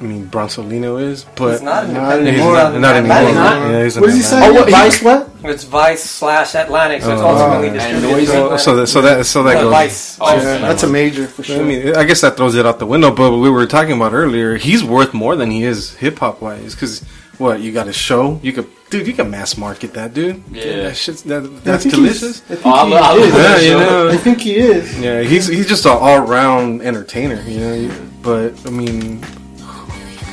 I 0.00 0.02
mean, 0.06 0.26
Bronsolino 0.26 1.00
is, 1.00 1.24
but 1.36 1.52
He's 1.52 1.62
not 1.62 1.88
Not 1.88 2.18
independent. 2.18 2.26
He's 2.28 2.40
anymore. 2.40 2.54
not, 2.54 2.80
not 2.80 2.96
anymore. 2.96 3.16
Atlantic, 3.16 3.36
huh? 3.36 3.68
Yeah, 3.70 3.84
he's 3.84 3.96
What 4.00 4.06
does 4.06 4.14
he 4.14 4.20
in 4.20 4.24
say? 4.26 4.36
Atlanta. 4.36 4.52
Oh, 4.58 4.60
what, 4.60 4.70
Vice 4.70 5.02
what? 5.02 5.30
It's 5.44 5.64
Vice 5.64 6.02
slash 6.02 6.54
Atlantic, 6.56 7.02
so 7.02 7.12
it's 7.12 7.22
Oh. 7.22 7.26
ultimately 7.28 7.68
And 7.68 7.76
distributed. 7.78 8.10
Noisy. 8.10 8.26
So, 8.26 8.56
so 8.56 8.74
that 8.76 8.86
so 8.88 9.00
that 9.02 9.24
so 9.26 9.42
that 9.44 9.54
goes. 9.54 9.70
Vice. 9.70 10.18
Oh, 10.20 10.34
Yeah, 10.34 10.58
that's 10.58 10.82
a 10.82 10.88
major 10.88 11.26
for 11.28 11.42
I 11.42 11.44
sure. 11.46 11.64
mean, 11.64 11.94
I 11.96 12.02
guess 12.04 12.20
that 12.22 12.36
throws 12.36 12.56
it 12.56 12.66
out 12.66 12.80
the 12.80 12.86
window. 12.86 13.12
But 13.12 13.36
we 13.38 13.48
were 13.48 13.66
talking 13.66 13.92
about 13.96 14.12
earlier. 14.12 14.56
He's 14.56 14.82
worth 14.82 15.14
more 15.14 15.36
than 15.36 15.50
he 15.50 15.62
is 15.62 15.94
hip 15.94 16.18
hop 16.18 16.42
wise. 16.42 16.74
Because 16.74 17.04
what 17.38 17.60
you 17.60 17.72
got 17.72 17.88
a 17.88 17.92
show, 17.92 18.38
you 18.42 18.52
could, 18.52 18.66
dude, 18.90 19.06
you 19.06 19.12
can 19.12 19.30
mass 19.30 19.56
market 19.56 19.94
that, 19.94 20.14
dude. 20.14 20.42
Yeah. 20.50 20.82
that 20.88 20.96
shit's 20.96 21.22
that, 21.22 21.42
I 21.42 21.46
that's 21.64 21.82
think 21.84 21.94
delicious. 21.94 22.42
I 22.50 22.54
think 22.54 22.66
Oh, 22.66 22.70
I 22.72 22.84
he 22.86 22.90
love- 22.94 23.04
I 23.04 23.14
is. 23.16 23.32
love 23.32 23.42
Yeah, 23.42 23.58
you 23.68 23.76
know. 23.78 24.08
I 24.08 24.16
think 24.16 24.40
he 24.40 24.56
is. 24.56 25.00
Yeah, 25.00 25.22
he's 25.22 25.46
he's 25.46 25.68
just 25.68 25.84
an 25.86 25.92
all 26.00 26.20
round 26.20 26.82
entertainer, 26.82 27.40
you 27.42 27.60
know. 27.60 27.94
But 28.22 28.54
I 28.66 28.70
mean, 28.70 29.20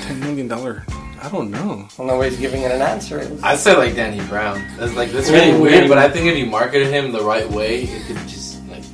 ten 0.03 0.19
million 0.19 0.47
dollar. 0.47 0.83
I 1.23 1.29
don't 1.29 1.51
know. 1.51 1.85
I 1.87 1.97
don't 1.97 2.07
know 2.07 2.17
where 2.17 2.29
he's 2.29 2.39
giving 2.39 2.63
it 2.63 2.71
an 2.71 2.81
answer. 2.81 3.19
I'd 3.43 3.59
say 3.59 3.75
like 3.77 3.95
Danny 3.95 4.25
Brown. 4.27 4.57
That's 4.79 4.95
like 4.95 5.11
that's 5.11 5.29
really 5.29 5.59
weird, 5.59 5.87
but 5.87 5.99
I 5.99 6.09
think 6.09 6.25
if 6.27 6.35
you 6.35 6.47
marketed 6.47 6.87
him 6.87 7.11
the 7.11 7.21
right 7.23 7.47
way, 7.49 7.83
it 7.83 8.07
could 8.07 8.17
just 8.27 8.33
like 8.33 8.40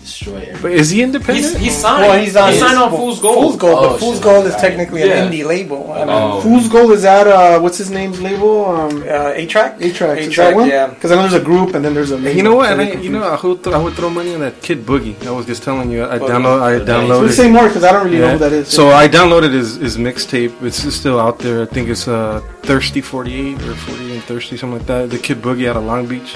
destroy 0.08 0.38
everything. 0.38 0.62
But 0.62 0.72
is 0.72 0.90
he 0.90 1.04
independent? 1.04 1.46
He's, 1.46 1.58
he's 1.58 1.78
signed. 1.78 2.02
Well, 2.08 2.20
he's 2.20 2.36
on 2.36 2.52
He 2.52 2.58
signed 2.60 2.78
on 2.78 2.90
Fool's 2.90 3.20
Gold. 3.22 3.36
Fool's 3.38 3.56
Gold, 3.58 3.78
Oh, 3.78 3.90
but 3.92 4.00
Fool's 4.00 4.16
shit. 4.16 4.24
Gold 4.24 4.46
is 4.48 4.56
technically 4.56 5.02
Yeah. 5.02 5.24
an 5.24 5.32
indie 5.32 5.46
label. 5.46 5.92
I 5.92 6.00
mean, 6.00 6.10
Oh. 6.10 6.42
Fool's 6.42 6.68
Gold 6.70 6.92
is 6.92 7.04
that 7.04 7.28
uh 7.28 7.60
what's 7.60 7.78
his 7.78 7.90
name's 7.92 8.20
label? 8.22 8.66
Um 8.66 9.04
uh, 9.04 9.34
A-Trak. 9.42 9.82
A 9.82 9.92
track. 9.94 10.18
A-Trak, 10.20 10.68
yeah. 10.70 10.88
Because 10.88 11.12
I 11.12 11.16
know 11.16 11.22
there's 11.28 11.42
a 11.42 11.46
group 11.46 11.76
and 11.76 11.86
then 11.86 11.94
there's 11.94 12.12
a 12.12 12.18
label. 12.18 12.36
You 12.38 12.44
know 12.44 12.56
what? 12.56 12.72
And 12.72 12.82
I, 12.82 12.92
you 13.06 13.10
know, 13.12 13.24
I 13.24 13.40
would, 13.46 13.64
th- 13.64 13.76
I 13.76 13.80
would 13.84 13.94
throw 13.94 14.10
money 14.10 14.34
on 14.34 14.40
that 14.40 14.62
Kid 14.62 14.86
Boogie. 14.86 15.16
I 15.28 15.32
was 15.32 15.46
just 15.46 15.62
telling 15.64 15.92
you, 15.92 16.04
I 16.06 16.18
Boogie. 16.20 16.30
download, 16.30 16.62
I 16.62 16.72
downloaded. 16.86 17.32
Say 17.32 17.50
more 17.50 17.68
because 17.68 17.84
I 17.84 17.92
don't 17.92 18.06
really 18.06 18.20
know 18.20 18.32
who 18.32 18.38
that 18.40 18.52
is. 18.54 18.68
So 18.70 18.90
I 18.90 19.08
downloaded 19.08 19.52
his, 19.54 19.76
his 19.76 19.98
mixtape. 19.98 20.62
It's 20.64 20.82
still 20.94 21.20
out 21.20 21.40
there. 21.40 21.62
I 21.64 21.66
think 21.66 21.90
it's 21.90 22.08
uh, 22.08 22.42
Thirsty 22.64 23.02
48 23.02 23.62
or 23.64 23.76
40 23.76 24.14
and 24.14 24.24
Thirsty, 24.24 24.58
something 24.58 24.78
like 24.80 24.88
that. 24.88 25.10
The 25.10 25.18
Kid 25.20 25.38
Boogie 25.42 25.68
out 25.70 25.78
of 25.78 25.84
Long 25.84 26.06
Beach. 26.08 26.36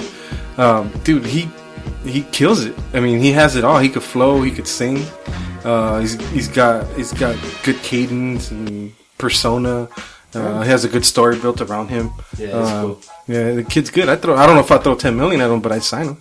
Um, 0.58 0.92
dude, 1.04 1.24
he 1.24 1.48
he 2.04 2.22
kills 2.32 2.64
it. 2.64 2.74
I 2.94 3.00
mean, 3.00 3.20
he 3.20 3.32
has 3.32 3.56
it 3.56 3.64
all. 3.64 3.78
He 3.78 3.88
could 3.88 4.02
flow. 4.02 4.42
He 4.42 4.50
could 4.50 4.66
sing. 4.68 5.04
Uh, 5.64 6.00
he's 6.00 6.14
he's 6.30 6.48
got 6.48 6.86
he's 6.96 7.12
got 7.12 7.36
good 7.62 7.76
cadence 7.82 8.50
and 8.50 8.92
persona. 9.18 9.88
Uh, 10.34 10.62
he 10.62 10.68
has 10.68 10.84
a 10.84 10.88
good 10.88 11.04
story 11.04 11.38
built 11.38 11.60
around 11.60 11.88
him. 11.88 12.10
Yeah, 12.38 12.46
that's 12.48 12.70
Uh, 12.70 12.82
cool. 12.82 13.00
Yeah, 13.28 13.52
the 13.52 13.62
kid's 13.64 13.90
good. 13.90 14.08
I 14.08 14.16
throw. 14.16 14.34
I 14.34 14.46
don't 14.46 14.54
know 14.56 14.62
if 14.62 14.70
I 14.72 14.78
throw 14.78 14.94
ten 14.94 15.16
million 15.16 15.40
at 15.40 15.50
him, 15.50 15.60
but 15.60 15.72
I'd 15.72 15.82
sign 15.84 16.06
him. 16.06 16.16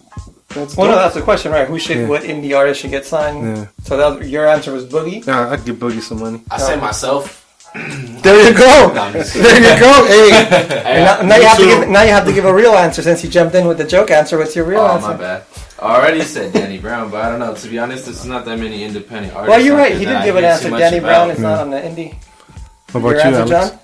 That's 0.49 0.75
Well, 0.75 0.87
no, 0.91 0.95
that's 0.97 1.15
the 1.15 1.21
question, 1.21 1.53
right? 1.53 1.65
Who 1.65 1.79
should, 1.79 1.95
Yeah. 1.97 2.07
what 2.07 2.23
indie 2.23 2.55
artist 2.55 2.81
should 2.81 2.91
get 2.91 3.05
signed? 3.05 3.57
Yeah. 3.57 3.65
So 3.85 3.95
that 3.95 4.27
your 4.27 4.45
answer 4.47 4.73
was 4.73 4.83
Boogie. 4.85 5.25
Yeah, 5.25 5.49
I'd 5.49 5.63
give 5.63 5.77
Boogie 5.77 6.01
some 6.01 6.19
money. 6.19 6.41
I 6.51 6.57
say 6.57 6.75
myself. 6.75 7.40
There 8.21 8.49
you 8.49 8.55
go. 8.55 8.91
No, 8.93 9.01
I'm 9.01 9.13
just 9.13 9.33
there 9.33 9.57
you 9.57 9.79
go. 9.79 10.05
Hey, 10.05 11.03
now, 11.03 11.21
now 11.21 11.35
you 11.37 11.43
have 11.43 11.57
to 11.57 11.65
give 11.65 11.89
now 11.89 12.03
you 12.03 12.09
have 12.11 12.25
to 12.25 12.33
give 12.33 12.45
a 12.45 12.53
real 12.53 12.73
answer 12.73 13.01
since 13.01 13.23
you 13.23 13.29
jumped 13.31 13.55
in 13.55 13.65
with 13.67 13.79
the 13.79 13.83
joke 13.83 14.11
answer. 14.11 14.37
What's 14.37 14.55
your 14.55 14.65
real 14.65 14.81
answer. 14.81 15.07
Oh, 15.07 15.11
answer? 15.11 15.23
my 15.23 15.39
bad. 15.39 15.43
I 15.81 15.95
already 15.95 16.21
said 16.21 16.53
Danny 16.53 16.77
Brown, 16.77 17.09
but 17.09 17.25
I 17.25 17.29
don't 17.29 17.39
know. 17.39 17.55
To 17.55 17.67
be 17.67 17.79
honest, 17.79 18.05
there's 18.05 18.25
not 18.25 18.45
that 18.45 18.59
many 18.59 18.83
independent 18.83 19.33
artists. 19.33 19.49
Well, 19.49 19.65
you're 19.65 19.75
right. 19.75 19.93
He 19.93 20.05
did 20.05 20.15
I 20.15 20.25
give 20.25 20.35
an 20.35 20.43
answer. 20.43 20.65
too 20.65 20.71
much 20.71 20.79
Danny 20.81 20.99
Brown 20.99 21.31
about. 21.31 21.37
is 21.37 21.41
not 21.41 21.59
on 21.59 21.71
the 21.71 21.77
indie. 21.77 22.13
How 22.89 22.99
about 22.99 23.09
Your 23.09 23.17
you, 23.17 23.21
answer, 23.21 23.55
Alex? 23.55 23.77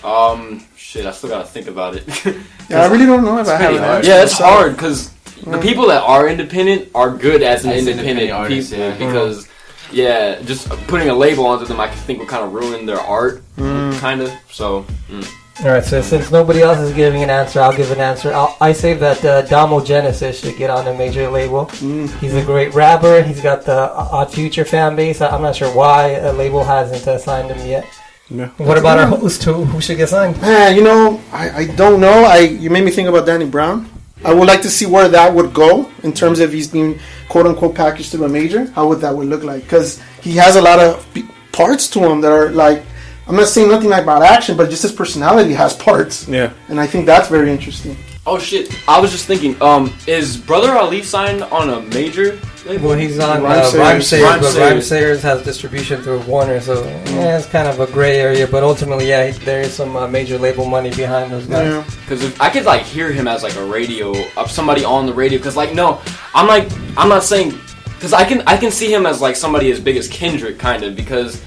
John? 0.00 0.38
Um, 0.38 0.66
shit, 0.76 1.04
I 1.04 1.10
still 1.10 1.28
gotta 1.30 1.46
think 1.46 1.66
about 1.66 1.96
it. 1.96 2.24
yeah, 2.70 2.82
I 2.82 2.86
really 2.86 3.06
don't 3.06 3.24
know 3.24 3.38
if 3.38 3.48
I 3.48 3.56
have 3.56 3.78
hard. 3.78 4.06
yeah, 4.06 4.22
it's 4.22 4.38
hard 4.38 4.72
because 4.72 5.12
the 5.44 5.60
people 5.60 5.88
that 5.88 6.02
are 6.02 6.28
independent 6.28 6.88
are 6.94 7.10
good 7.14 7.42
as 7.42 7.64
an 7.64 7.72
As 7.72 7.80
independent, 7.86 8.20
independent 8.20 8.30
artists, 8.32 8.70
people 8.70 8.86
yeah. 8.86 8.98
because 8.98 9.48
yeah, 9.92 10.40
just 10.42 10.68
putting 10.88 11.08
a 11.08 11.14
label 11.14 11.46
onto 11.46 11.64
them, 11.66 11.80
I 11.80 11.88
think 11.88 12.18
would 12.20 12.28
kind 12.28 12.44
of 12.44 12.52
ruin 12.52 12.86
their 12.86 13.00
art, 13.00 13.42
kind 13.56 14.20
of. 14.22 14.30
So. 14.50 14.84
mm. 15.08 15.26
All 15.64 15.70
right. 15.70 15.84
So 15.84 16.00
since 16.00 16.30
nobody 16.32 16.62
else 16.62 16.78
is 16.78 16.94
giving 16.94 17.22
an 17.22 17.28
answer, 17.30 17.60
I'll 17.60 17.76
give 17.76 17.90
an 17.90 18.00
answer. 18.00 18.32
I'll, 18.32 18.56
I 18.60 18.72
say 18.72 18.94
that 18.94 19.22
uh, 19.24 19.42
Domo 19.42 19.84
Genesis 19.84 20.40
should 20.40 20.56
get 20.56 20.70
on 20.70 20.88
a 20.88 20.94
major 20.94 21.28
label. 21.30 21.66
He's 21.66 22.34
a 22.34 22.42
great 22.42 22.72
rapper. 22.74 23.22
He's 23.22 23.40
got 23.42 23.62
the 23.66 23.92
Odd 23.92 24.32
Future 24.32 24.64
fan 24.64 24.96
base. 24.96 25.20
I- 25.20 25.28
I'm 25.28 25.42
not 25.42 25.54
sure 25.54 25.68
why 25.74 26.12
a 26.12 26.32
label 26.32 26.64
hasn't 26.64 27.06
uh, 27.06 27.18
signed 27.18 27.50
him 27.50 27.66
yet. 27.68 27.86
Yeah. 28.30 28.48
What 28.56 28.78
about 28.78 28.98
our 28.98 29.06
host? 29.06 29.44
Who, 29.44 29.64
who 29.66 29.80
should 29.82 29.98
get 29.98 30.08
signed? 30.08 30.40
Man, 30.40 30.74
you 30.74 30.82
know, 30.82 31.20
I, 31.32 31.50
I 31.50 31.66
don't 31.66 32.00
know. 32.00 32.24
I 32.24 32.38
you 32.38 32.70
made 32.70 32.82
me 32.84 32.90
think 32.90 33.08
about 33.10 33.26
Danny 33.26 33.44
Brown. 33.46 33.90
I 34.24 34.32
would 34.32 34.46
like 34.48 34.62
to 34.62 34.70
see 34.70 34.86
where 34.86 35.08
that 35.08 35.34
would 35.34 35.52
go 35.52 35.90
in 36.02 36.12
terms 36.12 36.38
of 36.40 36.52
he's 36.52 36.68
being 36.68 36.98
quote 37.28 37.46
unquote 37.46 37.74
packaged 37.74 38.12
to 38.12 38.24
a 38.24 38.28
major. 38.28 38.66
How 38.72 38.86
would 38.88 39.00
that 39.00 39.14
would 39.14 39.26
look 39.28 39.42
like? 39.42 39.62
Because 39.64 40.00
he 40.22 40.32
has 40.36 40.56
a 40.56 40.60
lot 40.62 40.78
of 40.78 41.06
parts 41.52 41.88
to 41.90 42.00
him 42.00 42.20
that 42.22 42.32
are 42.32 42.50
like. 42.50 42.82
I'm 43.28 43.36
not 43.36 43.46
saying 43.46 43.70
nothing 43.70 43.88
like 43.88 44.02
about 44.02 44.22
action, 44.22 44.56
but 44.56 44.68
just 44.68 44.82
his 44.82 44.90
personality 44.90 45.52
has 45.54 45.74
parts, 45.74 46.26
Yeah. 46.28 46.52
and 46.68 46.80
I 46.80 46.88
think 46.88 47.06
that's 47.06 47.28
very 47.28 47.52
interesting. 47.52 47.96
Oh 48.26 48.36
shit! 48.36 48.74
I 48.88 48.98
was 49.00 49.12
just 49.12 49.26
thinking. 49.26 49.60
Um, 49.62 49.92
is 50.08 50.36
Brother 50.36 50.72
Ali 50.72 51.02
signed 51.02 51.42
on 51.44 51.70
a 51.70 51.80
major? 51.94 52.38
Label? 52.64 52.90
Well, 52.90 52.98
he's 52.98 53.18
on 53.18 53.42
Rhyme 53.42 53.58
uh, 53.58 53.62
Sayers. 53.64 53.82
Rhymesayers, 53.82 54.22
Rhyme 54.22 54.40
but 54.40 54.52
Sayers. 54.52 54.70
Rhyme 54.70 54.82
Sayers 54.82 55.22
has 55.22 55.44
distribution 55.44 56.02
through 56.02 56.20
Warner, 56.20 56.60
so 56.60 56.84
yeah, 56.84 57.38
it's 57.38 57.46
kind 57.46 57.66
of 57.66 57.80
a 57.80 57.86
gray 57.92 58.20
area. 58.20 58.46
But 58.46 58.62
ultimately, 58.62 59.08
yeah, 59.08 59.30
there 59.30 59.62
is 59.62 59.72
some 59.72 59.96
uh, 59.96 60.06
major 60.06 60.38
label 60.38 60.64
money 60.66 60.90
behind 60.90 61.32
those 61.32 61.46
guys. 61.46 61.66
Yeah. 61.66 61.84
Because 62.00 62.38
I 62.40 62.50
could 62.50 62.64
like 62.64 62.82
hear 62.82 63.10
him 63.10 63.26
as 63.26 63.42
like 63.42 63.56
a 63.56 63.64
radio 63.64 64.14
of 64.36 64.50
somebody 64.50 64.84
on 64.84 65.06
the 65.06 65.12
radio. 65.12 65.38
Because 65.38 65.56
like 65.56 65.74
no, 65.74 66.00
I'm 66.34 66.46
like 66.46 66.70
I'm 66.96 67.08
not 67.08 67.24
saying 67.24 67.58
because 67.86 68.12
I 68.12 68.24
can 68.24 68.42
I 68.46 68.56
can 68.56 68.70
see 68.70 68.92
him 68.92 69.06
as 69.06 69.20
like 69.20 69.36
somebody 69.36 69.70
as 69.70 69.80
big 69.80 69.96
as 69.96 70.08
Kendrick 70.08 70.58
kind 70.58 70.82
of 70.82 70.94
because 70.94 71.42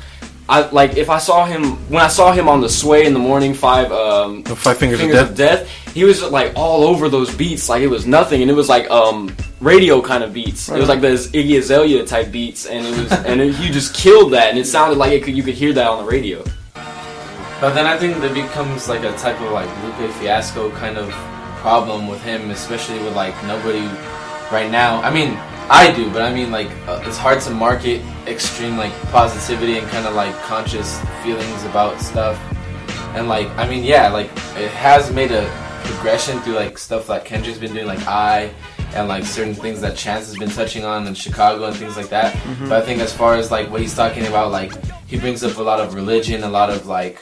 I 0.47 0.69
like 0.69 0.95
if 0.95 1.09
I 1.09 1.17
saw 1.17 1.45
him 1.45 1.75
when 1.89 2.03
I 2.03 2.07
saw 2.07 2.31
him 2.31 2.47
on 2.47 2.61
the 2.61 2.69
Sway 2.69 3.05
in 3.05 3.13
the 3.13 3.19
morning 3.19 3.53
five 3.53 3.91
um 3.91 4.43
The 4.43 4.55
Five 4.55 4.77
Fingers, 4.77 4.99
Fingers 4.99 5.19
of 5.19 5.31
of 5.31 5.35
Death. 5.35 5.61
Death 5.61 5.93
he 5.93 6.03
was 6.03 6.21
like 6.21 6.53
all 6.55 6.83
over 6.83 7.09
those 7.09 7.33
beats 7.33 7.67
like 7.67 7.81
it 7.81 7.87
was 7.87 8.05
nothing 8.05 8.41
and 8.41 8.51
it 8.51 8.53
was 8.53 8.69
like 8.69 8.89
um 8.91 9.35
radio 9.59 10.01
kind 10.01 10.23
of 10.23 10.33
beats 10.33 10.69
it 10.69 10.77
was 10.77 10.89
like 10.89 11.01
those 11.01 11.31
Iggy 11.31 11.57
Azalea 11.57 12.05
type 12.05 12.31
beats 12.31 12.67
and 12.67 12.85
it 12.85 13.03
was 13.03 13.11
and 13.25 13.41
it, 13.41 13.55
he 13.55 13.69
just 13.69 13.95
killed 13.95 14.33
that 14.33 14.49
and 14.49 14.59
it 14.59 14.65
sounded 14.65 14.97
like 14.97 15.13
it 15.13 15.23
could 15.23 15.35
you 15.35 15.41
could 15.41 15.55
hear 15.55 15.73
that 15.73 15.87
on 15.87 16.03
the 16.03 16.09
radio. 16.09 16.43
But 17.61 17.73
then 17.73 17.85
I 17.85 17.97
think 17.97 18.19
there 18.19 18.33
becomes 18.33 18.89
like 18.89 19.03
a 19.03 19.15
type 19.17 19.39
of 19.39 19.51
like 19.51 19.69
Lupe 19.83 20.11
Fiasco 20.15 20.69
kind 20.71 20.97
of 20.97 21.09
problem 21.61 22.07
with 22.07 22.21
him, 22.21 22.51
especially 22.51 22.99
with 22.99 23.15
like 23.15 23.33
nobody 23.45 23.87
right 24.51 24.69
now. 24.69 25.01
I 25.01 25.09
mean, 25.09 25.39
I 25.69 25.93
do, 25.95 26.11
but 26.11 26.21
I 26.21 26.33
mean 26.33 26.51
like 26.51 26.69
uh, 26.87 27.01
it's 27.05 27.17
hard 27.17 27.41
to 27.41 27.51
market 27.51 28.01
extreme 28.27 28.77
like 28.77 28.93
positivity 29.11 29.77
and 29.77 29.87
kind 29.87 30.05
of 30.07 30.13
like 30.13 30.35
conscious 30.41 30.99
feelings 31.23 31.63
about 31.63 31.99
stuff. 32.01 32.39
And 33.15 33.27
like 33.27 33.47
I 33.57 33.67
mean, 33.67 33.83
yeah, 33.83 34.09
like 34.09 34.27
it 34.57 34.71
has 34.71 35.11
made 35.11 35.31
a 35.31 35.45
progression 35.85 36.39
through 36.41 36.55
like 36.55 36.77
stuff 36.77 37.07
that 37.07 37.25
Kendrick's 37.25 37.59
been 37.59 37.73
doing, 37.73 37.87
like 37.87 38.05
I. 38.07 38.53
And 38.93 39.09
like 39.09 39.25
certain 39.25 39.53
things 39.53 39.81
that 39.81 39.97
Chance 39.97 40.27
has 40.27 40.37
been 40.37 40.49
touching 40.49 40.85
on 40.85 41.05
in 41.05 41.15
Chicago 41.15 41.65
and 41.65 41.75
things 41.75 41.97
like 41.97 42.07
that. 42.09 42.33
Mm-hmm. 42.33 42.69
But 42.69 42.81
I 42.81 42.85
think 42.85 43.01
as 43.01 43.11
far 43.11 43.35
as 43.35 43.51
like 43.51 43.69
what 43.69 43.81
he's 43.81 43.93
talking 43.93 44.25
about, 44.25 44.51
like 44.51 44.71
he 45.05 45.19
brings 45.19 45.43
up 45.43 45.57
a 45.57 45.61
lot 45.61 45.81
of 45.81 45.95
religion, 45.95 46.43
a 46.43 46.49
lot 46.49 46.69
of 46.69 46.87
like 46.87 47.19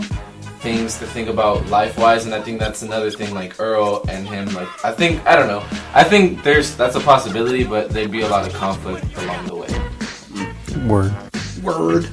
things 0.64 0.98
to 0.98 1.06
think 1.06 1.30
about 1.30 1.68
life 1.68 1.98
wise 1.98 2.26
and 2.26 2.34
I 2.34 2.42
think 2.42 2.60
that's 2.60 2.82
another 2.82 3.12
thing 3.12 3.34
like 3.36 3.60
Earl 3.60 4.04
and 4.10 4.28
him 4.28 4.48
like 4.54 4.70
I 4.84 4.92
think 4.92 5.24
I 5.28 5.36
don't 5.36 5.48
know 5.48 5.64
I 5.94 6.04
think 6.04 6.42
there's 6.42 6.76
that's 6.76 6.96
a 6.96 7.02
possibility 7.02 7.64
but 7.64 7.90
there'd 7.92 8.12
be 8.12 8.22
a 8.22 8.30
lot 8.30 8.48
of 8.48 8.54
conflict 8.54 9.06
along 9.18 9.46
the 9.46 9.56
way 9.56 9.68
Word. 10.88 11.14
Word. 11.62 12.10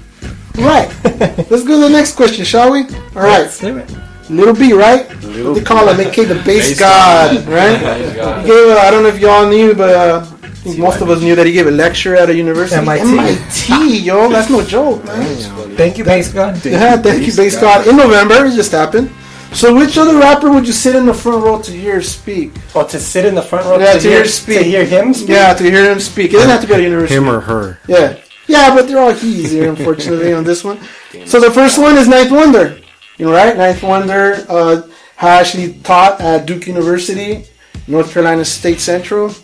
Right. 0.57 0.89
Let's 1.05 1.65
go 1.65 1.81
to 1.81 1.89
the 1.89 1.91
next 1.91 2.15
question, 2.15 2.45
shall 2.45 2.71
we? 2.71 2.83
All 2.83 3.23
right. 3.23 3.41
Let's 3.41 3.59
do 3.59 3.79
it. 3.79 3.91
Lil 4.29 4.55
B, 4.55 4.73
right? 4.73 5.09
what 5.09 5.55
they 5.55 5.63
call 5.63 5.89
him, 5.89 6.01
aka 6.01 6.25
the 6.25 6.41
bass 6.45 6.79
god, 6.79 7.45
right? 7.49 7.79
He 8.43 8.49
gave, 8.49 8.69
uh, 8.69 8.79
I 8.79 8.91
don't 8.91 9.03
know 9.03 9.09
if 9.09 9.19
y'all 9.19 9.49
knew, 9.49 9.75
but 9.75 9.91
uh, 9.91 10.30
I 10.61 10.63
think 10.63 10.79
most 10.79 11.01
of 11.01 11.09
us 11.09 11.23
knew 11.23 11.35
that 11.37 11.47
he 11.47 11.53
gave 11.53 11.67
a 11.67 11.71
lecture 11.71 12.15
at 12.15 12.29
a 12.29 12.35
university. 12.35 12.77
MIT. 12.83 13.03
MIT, 13.03 13.99
yo, 14.01 14.29
that's 14.29 14.51
no 14.51 14.63
joke, 14.63 15.03
man. 15.05 15.75
Thank 15.75 15.97
you, 15.97 16.05
Bass 16.05 16.31
God. 16.33 16.63
Yeah, 16.67 16.99
thank 16.99 17.27
you, 17.27 17.35
bass 17.35 17.59
god. 17.59 17.87
In 17.89 17.97
November, 17.97 18.45
it 18.45 18.55
just 18.55 18.73
happened. 18.73 19.11
So, 19.55 19.75
which 19.75 19.97
other 19.97 20.19
rapper 20.19 20.51
would 20.53 20.67
you 20.67 20.75
sit 20.75 20.95
in 20.95 21.07
the 21.07 21.15
front 21.15 21.43
row 21.43 21.61
to 21.63 21.73
hear 21.73 22.03
speak? 22.03 22.53
Oh, 22.75 22.87
to 22.87 23.01
sit 23.01 23.25
in 23.25 23.35
the 23.35 23.43
front 23.43 23.65
row 23.67 23.79
Yeah, 23.79 23.95
to, 23.95 24.01
to 24.01 24.09
hear, 24.09 24.17
hear 24.19 24.25
speak. 24.27 24.59
to 24.59 24.65
hear 24.65 24.85
him 24.85 25.15
speak. 25.15 25.31
Yeah, 25.31 25.55
to 25.55 25.65
hear 25.65 25.91
him 25.91 25.99
speak. 25.99 26.31
It 26.31 26.35
doesn't 26.35 26.51
have 26.51 26.61
to 26.61 26.67
be 26.67 26.75
at 26.75 26.81
a 26.81 26.83
university. 26.83 27.17
Him 27.17 27.29
or 27.29 27.41
her. 27.41 27.79
Yeah. 27.89 28.19
Yeah, 28.47 28.75
but 28.75 28.87
they're 28.87 28.99
all 29.01 29.13
he's 29.13 29.51
here, 29.51 29.71
unfortunately, 29.71 30.33
on 30.35 30.45
this 30.45 30.63
one. 30.63 30.79
So 31.25 31.41
the 31.41 31.51
first 31.51 31.79
one 31.79 31.97
is 31.97 32.07
Ninth 32.07 32.31
Wonder. 32.31 32.79
You 33.17 33.27
know, 33.27 33.33
right? 33.33 33.57
Ninth 33.57 33.83
Wonder 33.83 34.45
uh, 34.49 34.83
actually 35.19 35.75
taught 35.81 36.21
at 36.21 36.47
Duke 36.47 36.67
University, 36.67 37.45
North 37.89 38.13
Carolina 38.13 38.45
State 38.45 38.79
Central. 38.81 39.35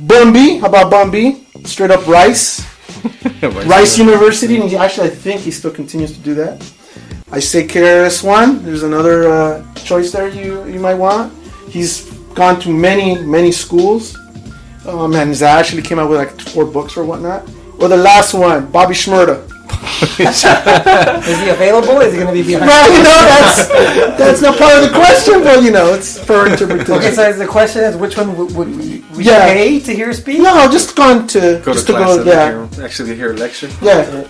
Bun 0.00 0.32
B, 0.32 0.58
how 0.58 0.68
about 0.68 0.90
Bun 0.90 1.10
B? 1.10 1.44
Straight 1.64 1.90
up 1.90 2.06
Rice. 2.06 2.64
Rice 3.42 3.98
University, 3.98 4.60
and 4.60 4.70
he 4.70 4.76
actually, 4.76 5.08
I 5.08 5.10
think 5.10 5.40
he 5.40 5.50
still 5.50 5.70
continues 5.70 6.12
to 6.12 6.20
do 6.20 6.34
that. 6.34 6.62
I 7.30 7.40
say 7.40 7.66
KRS 7.66 8.24
One. 8.24 8.64
There's 8.64 8.84
another 8.84 9.28
uh, 9.28 9.74
choice 9.74 10.12
there 10.12 10.28
you 10.28 10.64
you 10.66 10.80
might 10.80 10.94
want. 10.94 11.32
He's 11.68 12.10
gone 12.34 12.58
to 12.60 12.70
many 12.70 13.22
many 13.22 13.52
schools. 13.52 14.16
Um, 14.86 15.14
and 15.14 15.28
he's 15.28 15.42
actually 15.42 15.82
came 15.82 15.98
out 15.98 16.08
with 16.08 16.18
like 16.18 16.40
four 16.40 16.64
books 16.64 16.96
or 16.96 17.04
whatnot. 17.04 17.46
Or 17.78 17.88
the 17.88 17.96
last 17.96 18.32
one, 18.32 18.70
Bobby 18.70 18.94
Shmurda. 18.94 19.44
Is 20.02 21.38
he 21.40 21.48
available? 21.48 22.00
Is 22.00 22.12
he 22.12 22.18
going 22.20 22.28
to 22.28 22.32
be 22.32 22.42
behind? 22.46 22.68
Well, 22.68 22.86
you 22.92 23.02
know 23.02 23.20
that's 23.32 23.68
that's 24.18 24.40
not 24.42 24.56
part 24.58 24.76
of 24.78 24.82
the 24.88 24.94
question, 24.94 25.42
but 25.42 25.62
you 25.62 25.70
know 25.70 25.92
it's 25.94 26.18
for 26.18 26.46
interpretation. 26.46 26.94
Okay, 26.94 27.12
so 27.12 27.32
the 27.32 27.46
question 27.46 27.84
is, 27.84 27.96
which 27.96 28.16
one 28.16 28.36
would, 28.36 28.54
would 28.54 28.68
we, 28.76 29.04
we 29.16 29.24
Yeah. 29.24 29.46
pay 29.52 29.80
to 29.80 29.94
hear 29.94 30.12
speak? 30.12 30.40
No, 30.40 30.68
just 30.70 30.94
gone 30.96 31.26
to 31.28 31.60
Go 31.64 31.72
just 31.72 31.86
to 31.86 31.92
to 31.92 31.98
class 31.98 32.14
go. 32.16 32.18
and 32.20 32.26
Yeah, 32.28 32.66
hear, 32.76 32.84
actually 32.84 33.16
hear 33.16 33.32
a 33.32 33.36
lecture. 33.36 33.68
yeah. 33.82 34.26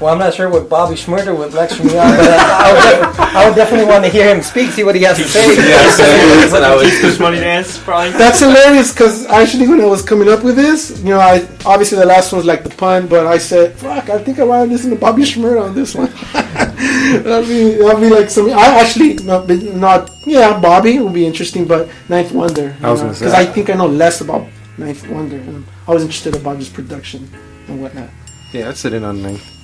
Well, 0.00 0.12
I'm 0.12 0.18
not 0.18 0.32
sure 0.32 0.48
what 0.48 0.68
Bobby 0.68 0.94
Shmurda 0.94 1.36
would 1.36 1.54
lecture 1.54 1.82
me 1.82 1.98
on, 1.98 2.16
but 2.16 2.30
I, 2.30 2.70
I, 2.70 2.72
would 2.72 2.82
def- 2.82 3.20
I 3.20 3.48
would 3.48 3.56
definitely 3.56 3.86
want 3.86 4.04
to 4.04 4.10
hear 4.10 4.32
him 4.32 4.42
speak, 4.42 4.70
see 4.70 4.84
what 4.84 4.94
he 4.94 5.02
has 5.02 5.16
to 5.16 5.24
say. 5.24 5.56
that's 5.56 6.52
what 6.52 6.62
I 6.62 6.76
would 6.76 6.88
Push 7.00 7.18
money 7.18 7.38
dance, 7.38 7.78
probably. 7.78 8.10
That's 8.12 8.38
hilarious 8.38 8.92
because 8.92 9.26
actually, 9.26 9.66
when 9.66 9.80
I 9.80 9.86
was 9.86 10.02
coming 10.02 10.28
up 10.28 10.44
with 10.44 10.56
this, 10.56 11.00
you 11.00 11.10
know, 11.10 11.20
I 11.20 11.48
obviously 11.66 11.98
the 11.98 12.06
last 12.06 12.32
one 12.32 12.38
was 12.38 12.46
like 12.46 12.62
the 12.62 12.70
pun, 12.70 13.08
but 13.08 13.26
I 13.26 13.38
said, 13.38 13.74
"Fuck, 13.74 14.08
I 14.08 14.18
think 14.18 14.38
I 14.38 14.44
want 14.44 14.68
to 14.68 14.72
listen 14.72 14.90
to 14.90 14.96
Bobby 14.96 15.22
Shmurda 15.22 15.62
on 15.64 15.74
this 15.74 15.94
one." 15.94 16.10
that'd 17.24 17.48
be 17.48 17.74
that'd 17.74 18.00
be 18.00 18.08
like 18.08 18.30
something. 18.30 18.54
I 18.54 18.80
actually 18.80 19.14
not, 19.14 19.48
not 19.48 20.10
yeah, 20.26 20.58
Bobby 20.60 20.98
would 20.98 21.14
be 21.14 21.26
interesting, 21.26 21.66
but 21.66 21.88
Ninth 22.08 22.32
Wonder. 22.32 22.76
I 22.82 22.90
was 22.90 23.00
gonna 23.00 23.14
say. 23.14 23.26
because 23.26 23.34
I 23.34 23.44
think 23.46 23.70
I 23.70 23.74
know 23.74 23.86
less 23.86 24.20
about 24.20 24.46
Ninth 24.76 25.08
Wonder, 25.08 25.36
and 25.36 25.64
I 25.86 25.92
was 25.92 26.02
interested 26.02 26.36
about 26.36 26.58
his 26.58 26.68
production 26.68 27.28
and 27.66 27.82
whatnot. 27.82 28.10
Yeah, 28.52 28.68
I'd 28.68 28.76
sit 28.76 28.92
in 28.92 29.04
on 29.04 29.22
ninth. 29.22 29.57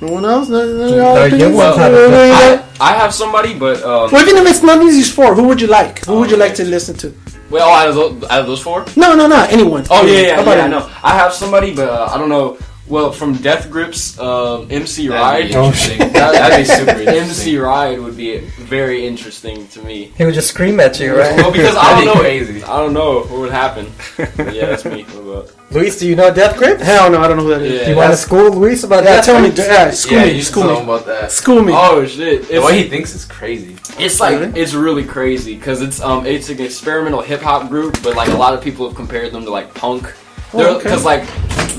No 0.00 0.12
one 0.12 0.24
else? 0.24 0.48
No, 0.48 0.64
no, 0.66 0.72
no, 0.88 1.14
No, 1.14 1.24
you 1.24 1.54
won't 1.54 1.78
have 1.78 1.92
No, 1.92 2.06
a- 2.06 2.10
no, 2.10 2.10
no, 2.10 2.28
no. 2.28 2.64
I, 2.80 2.92
I 2.92 2.92
have 2.96 3.14
somebody, 3.14 3.54
but 3.54 3.82
um, 3.82 4.10
Well, 4.10 4.28
even 4.28 4.42
if 4.42 4.48
it's 4.50 4.62
not 4.62 4.78
Music's 4.78 5.10
four, 5.10 5.34
who 5.34 5.44
would 5.44 5.60
you 5.60 5.68
like? 5.68 6.04
Who 6.04 6.18
would 6.20 6.30
you 6.30 6.36
like 6.36 6.54
to 6.56 6.64
listen 6.64 6.96
to? 6.96 7.14
well, 7.50 7.68
out 7.70 7.88
of 7.88 7.94
those, 7.94 8.24
out 8.30 8.40
of 8.40 8.46
those 8.46 8.60
four. 8.60 8.84
No, 8.96 9.14
no, 9.14 9.26
no, 9.28 9.46
anyone. 9.48 9.86
Oh 9.90 10.04
yeah, 10.04 10.34
How 10.34 10.36
yeah, 10.36 10.40
about 10.40 10.56
yeah. 10.58 10.64
I 10.64 10.68
know. 10.68 10.90
I 11.02 11.12
have 11.14 11.32
somebody, 11.32 11.74
but 11.74 11.88
uh, 11.88 12.08
I 12.12 12.18
don't 12.18 12.28
know 12.28 12.58
Well, 12.86 13.12
from 13.12 13.34
Death 13.36 13.70
Grips, 13.70 14.18
um, 14.18 14.68
MC 14.70 15.08
That'd 15.08 15.22
Ride. 15.22 15.48
be 15.48 15.54
interesting. 15.54 15.98
That'd 16.12 16.58
be 16.58 16.64
super 16.66 16.90
interesting. 16.90 17.18
MC 17.18 17.56
Ride 17.56 17.98
would 17.98 18.16
be 18.16 18.38
very 18.38 19.06
interesting 19.06 19.66
to 19.68 19.80
me. 19.82 20.12
He 20.18 20.24
would 20.26 20.34
just 20.34 20.48
scream 20.48 20.78
at 20.80 21.00
you, 21.00 21.16
right? 21.16 21.34
Well, 21.36 21.50
because 21.50 21.74
I 21.76 21.94
don't 22.04 22.04
know. 22.14 22.20
crazy. 22.20 22.62
I 22.62 22.76
don't 22.76 22.92
know 22.92 23.20
what 23.20 23.30
would 23.30 23.52
happen. 23.52 23.90
But 24.18 24.54
yeah, 24.54 24.66
that's 24.66 24.84
me. 24.84 25.04
What 25.04 25.46
about? 25.46 25.56
Luis, 25.72 25.98
do 25.98 26.06
you 26.06 26.14
know 26.14 26.32
Death 26.32 26.58
Grip? 26.58 26.78
Hell 26.78 27.10
no, 27.10 27.20
I 27.20 27.26
don't 27.26 27.38
know 27.38 27.44
who 27.44 27.50
that 27.50 27.62
is. 27.62 27.84
Do 27.86 27.90
you 27.92 27.96
want 27.96 28.10
to 28.12 28.16
school 28.18 28.50
Luis 28.50 28.84
about 28.84 29.02
Yeah, 29.02 29.16
Death 29.16 29.24
tell 29.24 29.40
me. 29.40 29.48
Yeah, 29.48 29.90
school 29.90 30.18
yeah, 30.18 30.24
me. 30.26 30.32
you 30.32 30.42
School 30.42 30.64
me. 30.74 30.82
about 30.82 31.06
that. 31.06 31.32
School 31.32 31.62
me. 31.62 31.72
Oh 31.74 32.04
shit! 32.06 32.48
The 32.48 32.60
way 32.60 32.82
he 32.82 32.88
thinks 32.90 33.14
is 33.14 33.24
crazy. 33.24 33.76
it's 33.98 34.20
like 34.20 34.38
Really? 34.38 34.60
it's 34.60 34.74
really 34.74 35.04
crazy 35.04 35.56
because 35.56 35.80
it's 35.80 36.00
um 36.02 36.26
it's 36.26 36.50
an 36.50 36.60
experimental 36.60 37.22
hip 37.22 37.40
hop 37.40 37.70
group, 37.70 37.96
but 38.02 38.14
like 38.14 38.28
a 38.28 38.36
lot 38.36 38.52
of 38.54 38.62
people 38.62 38.86
have 38.86 38.94
compared 38.94 39.32
them 39.32 39.44
to 39.44 39.50
like 39.50 39.72
punk. 39.74 40.12
Oh, 40.54 40.76
okay. 40.76 40.84
Because 40.84 41.04
like 41.04 41.26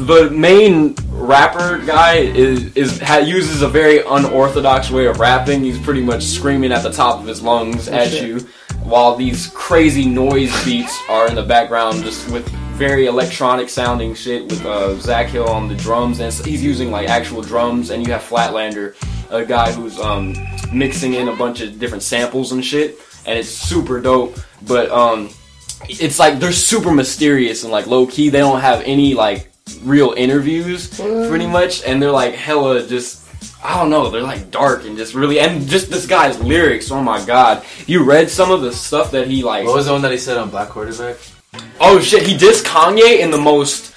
the 0.06 0.30
main 0.30 0.96
rapper 1.12 1.80
guy 1.86 2.16
is 2.16 2.76
is 2.76 3.00
ha, 3.00 3.18
uses 3.18 3.62
a 3.62 3.68
very 3.68 4.00
unorthodox 4.06 4.92
way 4.92 5.08
of 5.08 5.20
rapping. 5.20 5.62
He's 5.62 5.80
pretty 5.80 6.02
much 6.02 6.24
screaming 6.24 6.72
at 6.72 6.84
the 6.84 6.92
top 6.92 7.20
of 7.20 7.28
his 7.28 7.42
lungs 7.42 7.88
at 7.88 8.10
shit. 8.10 8.28
you, 8.28 8.40
while 8.84 9.16
these 9.16 9.48
crazy 9.48 10.06
noise 10.06 10.52
beats 10.66 10.98
are 11.10 11.28
in 11.28 11.36
the 11.36 11.44
background, 11.44 12.04
just 12.04 12.30
with 12.30 12.48
very 12.76 13.06
electronic 13.06 13.70
sounding 13.70 14.14
shit 14.14 14.44
with 14.44 14.66
uh, 14.66 14.96
Zach 15.00 15.28
Hill 15.28 15.48
on 15.48 15.70
the 15.70 15.76
drums, 15.76 16.20
and 16.20 16.34
he's 16.46 16.62
using 16.62 16.92
like 16.92 17.08
actual 17.08 17.42
drums, 17.42 17.90
and 17.90 18.06
you 18.06 18.12
have 18.12 18.22
Flatlander, 18.22 18.96
a 19.30 19.46
guy 19.46 19.72
who's 19.72 19.98
um, 20.00 20.36
mixing 20.74 21.14
in 21.14 21.30
a 21.30 21.36
bunch 21.36 21.62
of 21.62 21.80
different 21.80 22.04
samples 22.04 22.52
and 22.52 22.64
shit, 22.64 23.00
and 23.26 23.40
it's 23.40 23.50
super 23.50 24.02
dope. 24.02 24.38
But 24.68 24.92
um, 24.92 25.30
it's 25.90 26.20
like 26.20 26.40
they're 26.40 26.52
super 26.52 26.92
mysterious 26.92 27.64
and 27.64 27.72
like 27.72 27.88
low 27.88 28.08
key. 28.08 28.30
They 28.30 28.40
don't 28.40 28.62
have 28.62 28.82
any 28.82 29.14
like 29.14 29.50
real 29.84 30.14
interviews, 30.16 30.90
pretty 31.00 31.48
much, 31.48 31.84
and 31.84 32.02
they're 32.02 32.12
like 32.12 32.34
hella 32.34 32.86
just. 32.88 33.24
I 33.64 33.80
don't 33.80 33.90
know. 33.90 34.12
They're 34.12 34.22
like 34.22 34.52
dark 34.52 34.86
and 34.86 34.96
just 34.96 35.16
really, 35.16 35.40
and 35.40 35.68
just 35.68 35.90
this 35.90 36.06
guy's 36.06 36.40
lyrics. 36.40 36.92
Oh 36.92 37.02
my 37.02 37.24
god! 37.26 37.66
You 37.88 38.04
read 38.04 38.30
some 38.30 38.52
of 38.52 38.62
the 38.62 38.72
stuff 38.72 39.12
that 39.12 39.28
he 39.28 39.44
like. 39.44 39.66
What 39.66 39.76
was 39.76 39.88
the 39.88 39.94
one 39.94 40.04
that 40.04 40.12
he 40.12 40.20
said 40.20 40.38
on 40.38 40.52
Black 40.52 40.70
Quarterback? 40.70 41.18
Oh 41.80 42.00
shit! 42.00 42.28
He 42.28 42.36
dissed 42.36 42.64
Kanye 42.64 43.20
in 43.20 43.32
the 43.32 43.40
most 43.40 43.96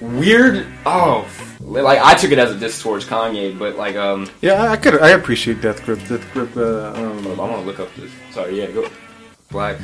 weird. 0.00 0.66
Oh, 0.84 1.28
like 1.60 1.98
I 2.00 2.14
took 2.14 2.32
it 2.32 2.38
as 2.38 2.50
a 2.50 2.58
diss 2.58 2.82
towards 2.82 3.04
Kanye, 3.04 3.56
but 3.56 3.76
like 3.76 3.94
um, 3.96 4.28
Yeah, 4.40 4.62
I, 4.62 4.72
I 4.72 4.76
could. 4.76 5.00
I 5.00 5.10
appreciate 5.10 5.60
Death 5.60 5.84
Grip. 5.84 6.00
Death 6.08 6.32
Grip. 6.32 6.56
Uh, 6.56 6.92
um, 6.94 7.18
I'm 7.26 7.36
gonna 7.36 7.62
look 7.62 7.78
up 7.78 7.94
this. 7.94 8.10
Sorry, 8.32 8.58
yeah, 8.60 8.70
go. 8.70 8.88
Black 9.50 9.78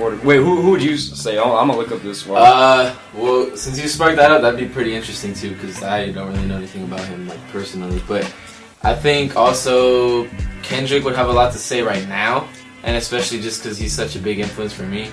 quarter. 0.00 0.16
Wait, 0.26 0.36
who 0.36 0.62
who 0.62 0.70
would 0.70 0.82
you 0.82 0.96
say? 0.96 1.36
Oh, 1.36 1.56
I'm 1.56 1.68
gonna 1.68 1.78
look 1.78 1.92
up 1.92 2.02
this 2.02 2.26
one. 2.26 2.40
Uh, 2.40 2.96
well, 3.14 3.54
since 3.54 3.78
you 3.80 3.86
sparked 3.86 4.16
that 4.16 4.30
up, 4.30 4.40
that'd 4.40 4.58
be 4.58 4.66
pretty 4.66 4.94
interesting 4.94 5.34
too, 5.34 5.52
because 5.52 5.82
I 5.82 6.10
don't 6.10 6.32
really 6.32 6.46
know 6.46 6.56
anything 6.56 6.84
about 6.84 7.04
him 7.04 7.28
like 7.28 7.40
personally. 7.48 8.02
But 8.08 8.24
I 8.82 8.94
think 8.94 9.36
also 9.36 10.26
Kendrick 10.62 11.04
would 11.04 11.16
have 11.16 11.28
a 11.28 11.32
lot 11.32 11.52
to 11.52 11.58
say 11.58 11.82
right 11.82 12.08
now, 12.08 12.48
and 12.82 12.96
especially 12.96 13.40
just 13.40 13.62
because 13.62 13.76
he's 13.76 13.92
such 13.92 14.16
a 14.16 14.18
big 14.18 14.38
influence 14.38 14.72
for 14.72 14.84
me. 14.84 15.12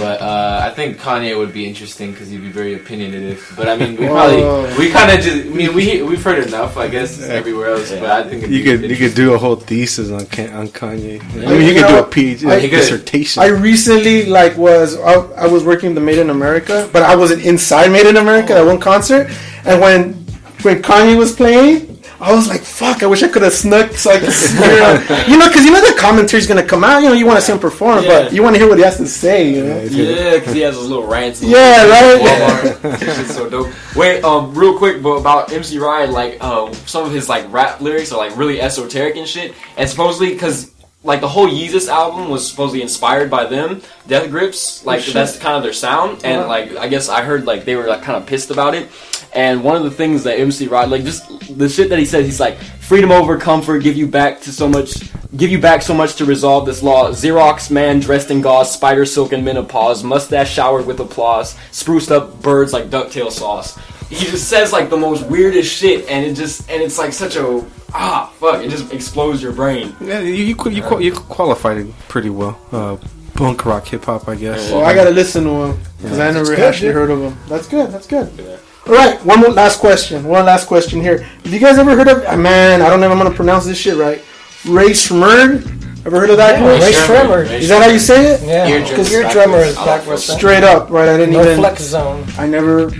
But 0.00 0.20
uh, 0.22 0.60
I 0.68 0.70
think 0.74 0.98
Kanye 0.98 1.36
would 1.36 1.52
be 1.52 1.66
interesting 1.66 2.12
because 2.12 2.28
he'd 2.30 2.40
be 2.40 2.48
very 2.60 2.74
opinionative. 2.78 3.40
But 3.58 3.68
I 3.68 3.76
mean, 3.76 3.92
we 4.00 4.06
probably 4.06 4.42
we 4.78 4.90
kind 4.90 5.10
of 5.14 5.18
just 5.26 5.36
I 5.46 5.50
mean 5.60 5.74
we 5.74 6.02
we've 6.02 6.24
heard 6.28 6.40
enough, 6.48 6.76
I 6.78 6.88
guess, 6.88 7.20
everywhere 7.20 7.68
else. 7.74 7.90
But 7.90 8.04
I 8.18 8.22
think 8.28 8.44
it'd 8.44 8.54
you 8.54 8.62
be 8.64 8.70
could 8.70 8.90
you 8.90 8.96
could 8.96 9.14
do 9.14 9.34
a 9.34 9.38
whole 9.38 9.56
thesis 9.56 10.10
on 10.10 10.24
Kan- 10.34 10.54
on 10.54 10.68
Kanye. 10.68 11.20
I 11.20 11.44
I- 11.44 11.50
mean, 11.50 11.60
you 11.60 11.66
you 11.68 11.74
could 11.74 11.88
do 11.88 11.98
a 11.98 12.08
PhD 12.14 12.48
I- 12.50 12.54
a 12.54 12.70
dissertation. 12.70 13.42
I 13.42 13.48
recently 13.48 14.26
like 14.26 14.56
was 14.56 14.96
I, 14.98 15.14
I 15.44 15.46
was 15.46 15.64
working 15.64 15.94
the 15.94 16.00
Made 16.00 16.18
in 16.18 16.30
America, 16.30 16.88
but 16.94 17.02
I 17.02 17.14
wasn't 17.14 17.44
inside 17.44 17.88
Made 17.92 18.06
in 18.06 18.16
America 18.16 18.54
at 18.54 18.64
one 18.64 18.80
concert, 18.80 19.28
and 19.66 19.80
when 19.80 20.14
when 20.62 20.80
Kanye 20.82 21.16
was 21.18 21.32
playing. 21.34 21.89
I 22.20 22.34
was 22.34 22.48
like, 22.48 22.60
"Fuck! 22.62 23.02
I 23.02 23.06
wish 23.06 23.22
I 23.22 23.28
could 23.28 23.42
have 23.42 23.52
snuck 23.52 23.92
so 23.92 24.10
I 24.10 24.18
could 24.20 24.32
smear 24.32 24.82
on." 24.84 25.30
You 25.30 25.38
know, 25.38 25.48
because 25.48 25.64
you 25.64 25.72
know 25.72 25.80
the 25.80 25.96
commentary's 25.98 26.46
gonna 26.46 26.62
come 26.62 26.84
out. 26.84 27.02
You 27.02 27.08
know, 27.08 27.14
you 27.14 27.24
want 27.26 27.38
to 27.38 27.42
see 27.42 27.52
him 27.52 27.58
perform, 27.58 28.04
but 28.04 28.32
you 28.32 28.42
want 28.42 28.54
to 28.54 28.60
hear 28.60 28.68
what 28.68 28.76
he 28.78 28.84
has 28.84 28.98
to 28.98 29.06
say. 29.06 29.50
You 29.54 29.64
know? 29.64 29.80
yeah, 29.82 30.38
because 30.38 30.52
he 30.52 30.60
has 30.60 30.74
those 30.74 30.88
little 30.88 31.06
rants. 31.06 31.42
Yeah, 31.42 31.82
shit. 31.82 31.90
right? 31.90 32.20
Walmart. 32.20 32.82
That 32.82 33.16
shit's 33.16 33.34
so 33.34 33.48
dope. 33.48 33.72
Wait, 33.96 34.22
um, 34.22 34.54
real 34.54 34.76
quick, 34.76 35.02
but 35.02 35.12
about 35.12 35.50
MC 35.52 35.78
Ride, 35.78 36.10
like, 36.10 36.36
uh, 36.40 36.72
some 36.86 37.06
of 37.06 37.12
his 37.12 37.28
like 37.28 37.50
rap 37.52 37.80
lyrics 37.80 38.12
are 38.12 38.18
like 38.18 38.36
really 38.36 38.60
esoteric 38.60 39.16
and 39.16 39.26
shit, 39.26 39.54
and 39.76 39.88
supposedly 39.88 40.32
because. 40.32 40.70
Like 41.02 41.22
the 41.22 41.28
whole 41.28 41.48
Yeezus 41.48 41.88
album 41.88 42.28
was 42.28 42.46
supposedly 42.46 42.82
inspired 42.82 43.30
by 43.30 43.46
them, 43.46 43.80
Death 44.06 44.28
Grips. 44.28 44.84
Like 44.84 45.00
shit. 45.00 45.14
that's 45.14 45.38
kind 45.38 45.56
of 45.56 45.62
their 45.62 45.72
sound, 45.72 46.26
and 46.26 46.46
like 46.46 46.76
I 46.76 46.88
guess 46.88 47.08
I 47.08 47.22
heard 47.22 47.46
like 47.46 47.64
they 47.64 47.74
were 47.74 47.86
like 47.86 48.02
kind 48.02 48.18
of 48.18 48.26
pissed 48.26 48.50
about 48.50 48.74
it. 48.74 48.86
And 49.32 49.62
one 49.62 49.76
of 49.76 49.84
the 49.84 49.90
things 49.90 50.24
that 50.24 50.38
MC 50.40 50.66
Ride, 50.66 50.88
like 50.90 51.04
just 51.04 51.24
the 51.56 51.68
shit 51.68 51.88
that 51.90 51.98
he 51.98 52.04
says, 52.04 52.26
he's 52.26 52.40
like, 52.40 52.56
freedom 52.58 53.12
over 53.12 53.38
comfort, 53.38 53.80
give 53.82 53.96
you 53.96 54.08
back 54.08 54.40
to 54.42 54.52
so 54.52 54.68
much, 54.68 55.10
give 55.36 55.50
you 55.50 55.60
back 55.60 55.82
so 55.82 55.94
much 55.94 56.16
to 56.16 56.24
resolve 56.24 56.66
this 56.66 56.82
law. 56.82 57.10
Xerox 57.10 57.70
man 57.70 58.00
dressed 58.00 58.30
in 58.32 58.40
gauze, 58.40 58.72
spider 58.72 59.06
silk 59.06 59.32
and 59.32 59.44
menopause, 59.44 60.02
mustache 60.02 60.52
showered 60.52 60.84
with 60.86 60.98
applause, 60.98 61.56
spruced 61.70 62.10
up 62.10 62.42
birds 62.42 62.72
like 62.72 62.86
ducktail 62.90 63.30
sauce. 63.30 63.78
He 64.08 64.24
just 64.26 64.48
says 64.48 64.72
like 64.72 64.90
the 64.90 64.96
most 64.96 65.24
weirdest 65.28 65.72
shit, 65.72 66.08
and 66.10 66.26
it 66.26 66.34
just, 66.34 66.68
and 66.68 66.82
it's 66.82 66.98
like 66.98 67.12
such 67.12 67.36
a, 67.36 67.64
ah, 67.94 68.32
fuck, 68.40 68.64
it 68.64 68.68
just 68.68 68.92
explodes 68.92 69.40
your 69.40 69.52
brain. 69.52 69.94
yeah, 70.00 70.18
you 70.18 70.32
you 70.32 70.56
qu- 70.56 70.70
you, 70.70 70.82
qual- 70.82 71.00
you 71.00 71.12
qualified 71.12 71.76
it 71.78 71.86
pretty 72.08 72.30
well. 72.30 72.58
Uh, 72.72 72.96
punk 73.34 73.64
rock, 73.64 73.86
hip 73.86 74.04
hop, 74.06 74.28
I 74.28 74.34
guess. 74.34 74.72
Well, 74.72 74.84
I 74.84 74.92
gotta 74.96 75.10
listen 75.10 75.44
to 75.44 75.50
him 75.50 75.80
because 75.98 76.18
I 76.18 76.32
never 76.32 76.46
good, 76.56 76.58
actually 76.58 76.88
dude. 76.88 76.94
heard 76.96 77.10
of 77.10 77.20
him. 77.22 77.38
That's 77.48 77.68
good. 77.68 77.92
That's 77.92 78.08
good. 78.08 78.58
All 78.90 78.96
right, 78.96 79.24
one 79.24 79.40
last 79.54 79.78
question. 79.78 80.24
One 80.24 80.44
last 80.46 80.66
question 80.66 81.00
here. 81.00 81.18
Have 81.22 81.52
you 81.52 81.60
guys 81.60 81.78
ever 81.78 81.94
heard 81.94 82.08
of? 82.08 82.24
ah, 82.26 82.34
man, 82.36 82.82
I 82.82 82.88
don't 82.88 82.98
know 83.00 83.06
if 83.06 83.12
I'm 83.12 83.18
gonna 83.18 83.34
pronounce 83.34 83.64
this 83.64 83.78
shit 83.78 83.96
right. 83.96 84.18
Rae 84.66 84.90
Sremmurd. 84.90 85.76
Ever 86.06 86.18
heard 86.18 86.30
of 86.30 86.38
that? 86.38 86.58
Yeah, 86.58 86.66
group? 86.66 86.80
Rae 86.82 86.92
Sremmurd. 86.92 87.50
Is 87.52 87.68
that 87.68 87.82
how 87.84 87.88
you 87.88 88.00
say 88.00 88.32
it? 88.34 88.42
Yeah, 88.42 88.66
Ear 88.66 88.80
because 88.80 89.12
your 89.12 89.28
drummer 89.30 89.58
is 89.58 89.76
backwards. 89.76 90.24
Straight 90.24 90.64
up, 90.64 90.90
right? 90.90 91.08
I 91.08 91.16
didn't 91.16 91.34
No 91.34 91.42
even. 91.42 91.58
flex 91.58 91.82
zone. 91.82 92.26
I 92.36 92.46
never. 92.46 92.90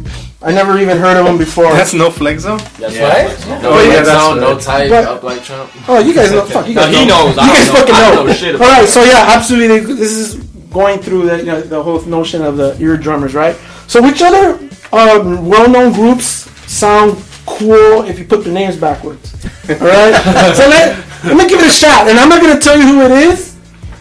I 0.42 0.52
never 0.52 0.78
even 0.78 0.96
heard 0.96 1.18
of 1.18 1.26
him 1.26 1.36
before. 1.36 1.64
That's 1.72 1.92
no 1.92 2.08
flex 2.10 2.42
zone. 2.42 2.58
That's 2.78 2.94
Yeah. 2.94 3.08
Right? 3.26 3.46
No, 3.62 3.72
Oh, 3.72 3.82
yeah, 3.82 3.88
yeah, 3.88 4.02
that's 4.02 4.08
sound, 4.08 4.40
no 4.40 4.52
right. 4.54 4.62
type, 4.62 4.88
But- 4.90 5.04
up 5.04 5.22
like 5.22 5.44
Trump. 5.44 5.70
Oh, 5.88 5.98
you 5.98 6.14
guys 6.14 6.30
know. 6.32 6.44
Fuck, 6.46 6.66
you 6.68 6.74
No, 6.74 6.86
he 6.86 7.04
know. 7.04 7.26
knows. 7.26 7.36
You 7.36 7.42
guys 7.52 7.66
know. 7.68 7.74
fucking 7.74 7.94
I 7.94 8.00
know. 8.08 8.14
don't 8.14 8.26
know 8.28 8.32
shit 8.32 8.54
All 8.54 8.60
about 8.62 8.78
right, 8.78 8.88
so 8.88 9.02
yeah, 9.04 9.26
absolutely. 9.36 9.80
This 9.94 10.12
is 10.12 10.34
going 10.70 11.00
through 11.00 11.26
the 11.28 11.38
you 11.38 11.44
know 11.46 11.60
the 11.60 11.82
whole 11.82 12.00
notion 12.02 12.42
of 12.42 12.56
the 12.56 12.74
ear 12.80 12.96
drummers, 12.96 13.34
right? 13.34 13.56
So 13.86 14.00
which 14.00 14.22
other 14.22 14.58
um, 14.92 15.46
well-known 15.48 15.92
groups 15.92 16.50
sound 16.70 17.22
cool 17.46 18.02
if 18.02 18.18
you 18.18 18.24
put 18.24 18.44
the 18.44 18.52
names 18.52 18.76
backwards? 18.76 19.34
All 19.68 19.76
right. 19.76 20.54
so 20.56 20.68
let 20.68 20.98
let 21.24 21.36
me 21.36 21.48
give 21.48 21.60
it 21.60 21.66
a 21.66 21.70
shot, 21.70 22.08
and 22.08 22.18
I'm 22.18 22.28
not 22.28 22.40
gonna 22.40 22.60
tell 22.60 22.78
you 22.78 22.86
who 22.86 23.02
it 23.02 23.12
is. 23.12 23.56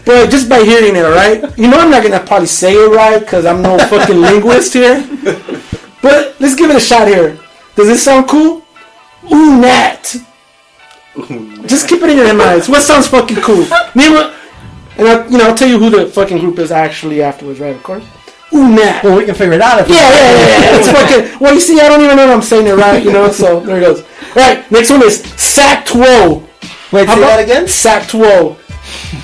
But 0.05 0.31
just 0.31 0.49
by 0.49 0.63
hearing 0.63 0.95
it, 0.95 1.05
all 1.05 1.11
right? 1.11 1.55
You 1.57 1.67
know 1.67 1.77
I'm 1.77 1.91
not 1.91 2.01
gonna 2.01 2.19
probably 2.25 2.47
say 2.47 2.73
it 2.73 2.89
right 2.89 3.19
because 3.19 3.45
I'm 3.45 3.61
no 3.61 3.77
fucking 3.77 4.19
linguist 4.19 4.73
here. 4.73 5.05
But 6.01 6.35
let's 6.39 6.55
give 6.55 6.69
it 6.69 6.77
a 6.77 6.79
shot 6.79 7.07
here. 7.07 7.37
Does 7.75 7.87
this 7.87 8.03
sound 8.03 8.27
cool? 8.27 8.63
Ooh, 9.31 9.59
Nat. 9.59 10.15
Just 11.67 11.87
keep 11.87 12.01
it 12.01 12.09
in 12.09 12.17
your 12.17 12.33
minds. 12.33 12.69
What 12.69 12.81
sounds 12.83 13.07
fucking 13.07 13.41
cool? 13.41 13.65
Name 13.95 14.13
it. 14.13 14.33
And 14.97 15.07
I, 15.07 15.27
you 15.27 15.37
know, 15.37 15.49
I'll 15.49 15.55
tell 15.55 15.67
you 15.69 15.77
who 15.77 15.89
the 15.89 16.07
fucking 16.07 16.39
group 16.39 16.59
is 16.59 16.71
actually 16.71 17.21
afterwards, 17.21 17.59
right? 17.59 17.75
Of 17.75 17.83
course. 17.83 18.03
Ooh, 18.53 18.67
Nat. 18.75 19.03
Well, 19.03 19.17
we 19.17 19.25
can 19.25 19.35
figure 19.35 19.53
it 19.53 19.61
out. 19.61 19.81
If 19.81 19.89
Yeah, 19.89 19.95
yeah, 19.95 20.09
yeah, 20.09 20.61
yeah. 20.71 20.77
It's 20.77 20.89
fucking. 20.91 21.39
Well, 21.39 21.53
you 21.53 21.59
see, 21.59 21.79
I 21.79 21.87
don't 21.87 22.01
even 22.01 22.15
know 22.17 22.25
if 22.25 22.31
I'm 22.31 22.41
saying 22.41 22.67
it 22.67 22.73
right, 22.75 23.03
you 23.03 23.11
know. 23.11 23.31
So 23.31 23.59
there 23.59 23.77
it 23.77 23.81
goes. 23.81 24.01
All 24.01 24.35
right, 24.35 24.69
next 24.71 24.89
one 24.89 25.03
is 25.03 25.21
Sac 25.39 25.85
Tuo. 25.85 26.47
Wait, 26.91 27.07
How 27.07 27.13
say 27.15 27.21
about 27.21 27.27
that 27.37 27.39
again. 27.43 27.67
Sac 27.67 28.07
Tuo. 28.07 28.57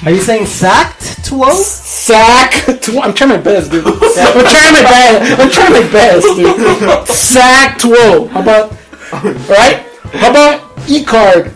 Are 0.05 0.11
you 0.11 0.21
saying 0.21 0.45
sacked 0.45 1.26
Tuo? 1.26 1.49
Sack 1.51 2.51
Tuo. 2.82 3.01
I'm 3.01 3.13
trying 3.15 3.30
my 3.32 3.38
best, 3.38 3.71
dude. 3.71 3.86
I'm 3.86 3.93
trying 3.99 4.73
my 4.73 4.84
best. 4.84 5.41
I'm 5.41 5.49
trying 5.49 5.73
my 5.73 5.91
best, 5.91 6.28
dude. 6.36 7.07
Sac 7.07 7.80
Tuo. 7.80 8.28
How 8.28 8.41
about? 8.41 8.71
All 9.11 9.21
right. 9.49 9.86
How 10.13 10.30
about 10.30 10.89
E 10.89 11.03
card? 11.03 11.51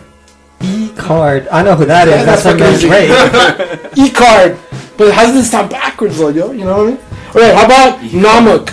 E 0.62 0.88
card. 0.96 1.46
I 1.48 1.62
know 1.62 1.76
who 1.76 1.84
that 1.86 2.08
is. 2.08 2.14
Yeah, 2.14 2.24
That's 2.24 2.42
that's 2.42 2.58
fucking 2.58 2.88
fucking 2.88 3.88
great. 3.88 3.98
E 3.98 4.10
card. 4.10 4.58
But 4.96 5.12
how 5.14 5.24
does 5.24 5.34
this 5.34 5.50
sound 5.50 5.70
backwards, 5.70 6.18
though, 6.18 6.28
yo? 6.28 6.50
You 6.50 6.64
know 6.64 6.84
what 6.84 6.86
I 6.88 6.90
mean? 6.90 6.98
All 7.34 7.40
right. 7.40 7.54
How 7.54 7.64
about 7.66 7.98
Namak? 8.00 8.66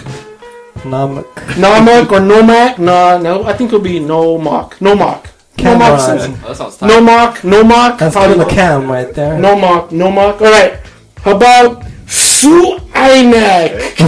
Namak. 0.83 1.25
Namak 1.55 2.11
or 2.11 2.19
Nomak? 2.19 2.77
No, 2.79 3.17
no. 3.19 3.43
I 3.43 3.53
think 3.53 3.69
it'll 3.69 3.79
be 3.79 3.99
No 3.99 4.37
Mock. 4.37 4.79
No 4.81 4.95
Mock. 4.95 5.29
No 5.59 5.75
mock. 5.75 5.99
Cameron. 5.99 6.39
Oh, 6.43 6.47
that 6.49 6.55
sounds 6.55 6.77
tight. 6.77 6.87
No 6.87 7.01
mock. 7.01 7.43
No 7.43 7.63
mock. 7.63 7.97
That's 7.99 8.15
Probably 8.15 8.45
Kevin 8.45 8.87
McCam 8.87 8.89
right 8.89 9.13
there. 9.13 9.37
No 9.39 9.55
mock. 9.57 9.91
No 9.91 10.11
mock. 10.11 10.39
All 10.41 10.51
right. 10.51 10.79
How 11.23 11.35
about 11.35 11.83
Sue 12.07 12.77
Inek? 12.93 13.97
Hey, 13.97 14.05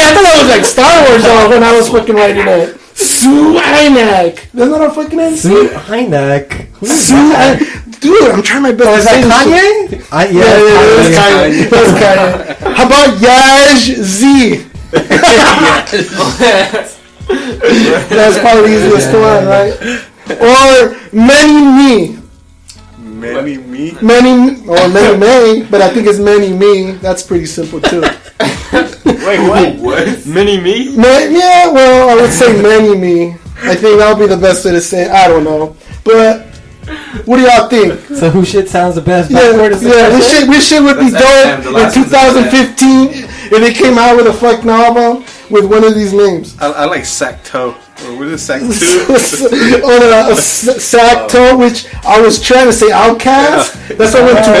I 0.00 0.12
thought 0.14 0.24
that 0.24 0.36
was 0.40 0.48
like 0.56 0.64
Star 0.64 1.04
Wars 1.08 1.22
though 1.22 1.48
when 1.50 1.62
I 1.62 1.76
was 1.76 1.88
fucking 1.88 2.14
writing 2.14 2.46
it. 2.48 2.80
Sue 2.96 3.58
Inek. 3.60 4.50
That's 4.52 4.70
not 4.70 4.88
a 4.88 4.90
fucking 4.90 5.18
name. 5.18 5.36
Sue 5.36 5.68
Heineck. 5.68 6.68
Sue 6.86 7.14
Inek. 7.14 7.83
Dude, 8.04 8.30
I'm 8.30 8.42
trying 8.42 8.62
my 8.62 8.72
best. 8.72 8.86
Oh, 8.86 8.96
is 8.96 9.04
that. 9.06 9.24
Kanye? 9.24 10.04
I, 10.12 10.28
Yeah, 10.28 10.44
yeah, 10.44 10.60
yeah, 10.60 11.08
yeah, 11.08 11.16
Kanye. 11.16 11.70
That's 11.72 11.92
Kanye. 11.96 12.76
How 12.76 12.84
about 12.84 13.16
Yaj 13.16 13.80
Z? 14.04 14.68
That's 18.12 18.38
probably 18.38 18.76
the 18.76 18.76
easiest 18.76 19.08
one, 19.14 19.46
right? 19.48 19.72
Or 20.36 20.92
many 21.16 21.64
me. 21.64 22.20
Many 22.98 23.56
me. 23.56 23.96
Many 24.02 24.60
or 24.68 24.88
many 24.88 25.16
may, 25.18 25.66
but 25.70 25.80
I 25.80 25.88
think 25.94 26.06
it's 26.06 26.18
many 26.18 26.52
me. 26.52 26.92
That's 27.00 27.22
pretty 27.22 27.46
simple 27.46 27.80
too. 27.80 28.02
Wait, 29.06 29.40
what? 29.48 29.76
what? 29.78 30.26
Mini 30.26 30.60
me? 30.60 30.94
Ma- 30.94 31.24
yeah, 31.24 31.72
well, 31.72 32.10
I 32.10 32.20
would 32.20 32.30
say 32.32 32.60
many 32.60 32.94
me. 32.98 33.36
I 33.62 33.74
think 33.74 33.98
that 33.98 34.14
would 34.14 34.28
be 34.28 34.34
the 34.34 34.40
best 34.40 34.62
way 34.66 34.72
to 34.72 34.80
say. 34.82 35.04
It. 35.06 35.10
I 35.10 35.26
don't 35.26 35.44
know, 35.44 35.74
but 36.04 36.53
what 37.24 37.36
do 37.38 37.42
y'all 37.42 37.68
think? 37.68 38.00
So 38.16 38.30
who 38.30 38.44
shit 38.44 38.68
sounds 38.68 38.96
the 38.96 39.00
best? 39.00 39.30
Yeah, 39.30 39.52
backward 39.52 39.72
yeah, 39.82 40.08
this 40.10 40.30
shit, 40.30 40.48
this 40.48 40.68
shit 40.68 40.82
would 40.82 40.98
be 40.98 41.10
dope 41.10 41.66
in 41.66 41.92
2015 41.92 43.08
if 43.12 43.50
they 43.50 43.72
came 43.72 43.98
out 43.98 44.16
with 44.16 44.26
a 44.26 44.32
fucking 44.32 44.68
album 44.68 45.24
with 45.50 45.64
one 45.64 45.84
of 45.84 45.94
these 45.94 46.12
names. 46.12 46.56
I, 46.60 46.70
I 46.70 46.84
like 46.86 47.04
sack 47.04 47.44
toe. 47.44 47.76
Or 48.04 48.16
what 48.18 48.28
is 48.28 48.42
sack 48.42 48.60
on 48.62 48.68
two? 48.68 49.06
Oh, 49.82 50.28
a, 50.28 50.28
a 50.28 50.32
s- 50.36 50.82
sack 50.84 51.24
oh. 51.24 51.28
toe, 51.28 51.56
which 51.56 51.86
I 52.04 52.20
was 52.20 52.40
trying 52.40 52.66
to 52.66 52.72
say 52.72 52.90
OutKast. 52.90 53.96
That's 53.96 54.12
what 54.12 54.22
I 54.22 54.32
went 54.32 54.44
to. 54.44 54.52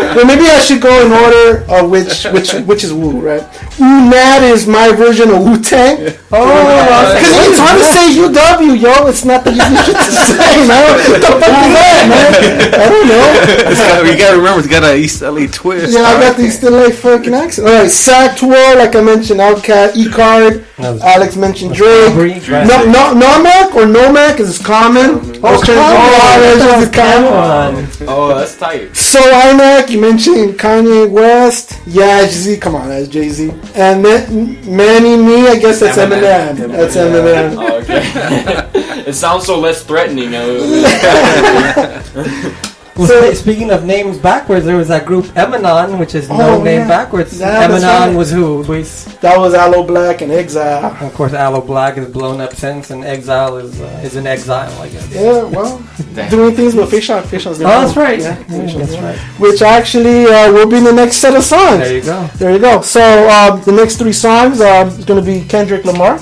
well, 0.16 0.24
maybe 0.26 0.46
I 0.48 0.58
should 0.60 0.80
go 0.80 1.04
in 1.04 1.12
order 1.12 1.64
of 1.68 1.90
which 1.90 2.24
which 2.32 2.52
which 2.64 2.82
is 2.84 2.92
Wu, 2.94 3.20
right? 3.20 3.42
Wu 3.78 4.08
Nat 4.08 4.42
is 4.42 4.66
my 4.66 4.92
version 4.92 5.28
of 5.30 5.42
Wu 5.44 5.60
Tang. 5.60 5.98
Oh, 6.32 7.12
Because 7.12 7.48
it's 7.48 7.58
hard 7.60 7.76
to 7.76 7.84
say 7.92 8.16
UW, 8.16 8.80
yo. 8.80 9.06
It's 9.08 9.24
not 9.24 9.44
the 9.44 9.50
easiest 9.52 9.86
shit 9.86 9.96
to 9.96 10.12
say, 10.12 10.66
man. 10.66 10.96
What 11.10 11.20
the 11.20 11.26
fuck 11.28 11.56
is 11.60 11.72
that, 11.76 12.02
man? 12.08 12.32
I 12.80 12.88
don't 12.88 13.08
know. 13.08 13.70
It's 13.70 13.80
got- 13.80 14.06
you 14.06 14.16
gotta 14.16 14.36
remember, 14.38 14.58
it's 14.60 14.68
got 14.68 14.84
an 14.84 14.96
East 14.96 15.20
LA 15.22 15.46
twist. 15.46 15.92
Yeah, 15.92 16.02
I 16.02 16.20
got 16.20 16.36
the 16.36 16.44
East 16.44 16.62
LA 16.62 16.90
fucking 16.90 17.34
accent. 17.34 17.68
All 17.68 17.74
right, 17.74 17.90
Sack 17.90 18.36
Tour, 18.38 18.76
like 18.76 18.94
I 18.96 19.00
mentioned, 19.02 19.40
OutKast, 19.40 19.96
E 19.96 20.08
Card. 20.10 20.64
Alex 20.78 21.36
mentioned 21.36 21.49
Drake. 21.52 22.48
No, 22.48 22.84
no, 22.84 23.14
Nomac 23.14 23.74
or 23.74 23.86
Nomac 23.86 24.40
is 24.40 24.58
common. 24.58 25.20
Oh, 25.42 25.60
Common. 25.64 26.82
is 26.82 26.90
common. 26.90 27.88
Oh, 28.08 28.34
that's 28.36 28.56
tight. 28.56 28.94
So 28.96 29.20
IMAC, 29.20 29.90
you 29.90 30.00
mentioned 30.00 30.58
Kanye 30.58 31.08
West. 31.10 31.78
Yeah, 31.86 32.22
Jay 32.22 32.28
Z. 32.28 32.56
Come 32.58 32.74
on, 32.74 32.88
that's 32.88 33.08
Jay 33.08 33.28
Z. 33.28 33.50
And 33.74 34.02
Ma- 34.02 34.26
Manny 34.70 35.16
Me, 35.16 35.48
I 35.48 35.58
guess 35.58 35.80
that's 35.80 35.98
Eminem. 35.98 36.56
That's 36.70 36.96
Eminem. 36.96 37.56
Oh, 37.56 37.78
okay. 37.78 39.04
it 39.08 39.14
sounds 39.14 39.46
so 39.46 39.58
less 39.58 39.82
threatening. 39.82 40.30
uh, 42.96 43.06
Well, 43.08 43.32
spe- 43.34 43.36
speaking 43.40 43.70
of 43.70 43.84
names 43.84 44.18
backwards, 44.18 44.64
there 44.66 44.76
was 44.76 44.88
that 44.88 45.06
group 45.06 45.24
Emanon, 45.36 45.98
which 45.98 46.14
is 46.14 46.28
no 46.28 46.56
Oh, 46.58 46.62
name 46.62 46.80
yeah. 46.80 46.88
backwards. 46.88 47.38
Yeah, 47.38 47.66
that's 47.66 47.84
Emanon 47.84 48.06
right. 48.08 48.16
was 48.16 48.30
who, 48.30 48.62
Luis? 48.64 49.04
That 49.20 49.38
was 49.38 49.54
Aloe 49.54 49.86
Blacc 49.86 50.20
and 50.22 50.32
Exile. 50.32 50.84
Of 51.00 51.14
course, 51.14 51.32
Aloe 51.32 51.62
Blacc 51.62 51.98
is 51.98 52.08
blown 52.08 52.40
up 52.40 52.54
since, 52.54 52.90
and 52.90 53.04
Exile 53.04 53.56
is 53.58 53.80
uh, 53.80 54.00
is 54.04 54.16
in 54.16 54.26
exile, 54.26 54.72
I 54.80 54.88
guess. 54.88 55.08
Yeah, 55.14 55.44
well, 55.44 55.82
doing 56.30 56.54
things 56.54 56.74
with 56.74 56.90
Fashawn 56.90 57.24
Fish 57.26 57.46
on. 57.46 57.54
Oh, 57.54 57.58
that's 57.58 57.96
right. 57.96 58.18
Yeah, 58.20 58.38
Yeah, 58.38 58.44
Fish 58.66 58.74
that's 58.74 58.90
Fish 58.92 59.00
right. 59.00 59.18
Which 59.38 59.62
actually 59.62 60.26
uh, 60.26 60.52
will 60.52 60.68
be 60.68 60.76
in 60.78 60.84
the 60.84 60.92
next 60.92 61.16
set 61.16 61.34
of 61.36 61.44
songs. 61.44 61.78
There 61.78 61.94
you 61.94 62.02
go. 62.02 62.26
There 62.36 62.52
you 62.52 62.58
go. 62.58 62.80
So 62.82 63.02
um, 63.30 63.60
the 63.62 63.72
next 63.72 63.96
three 63.96 64.12
songs 64.12 64.60
um, 64.60 64.88
is 64.88 65.04
going 65.04 65.20
to 65.24 65.26
be 65.26 65.46
Kendrick 65.46 65.84
Lamar, 65.84 66.18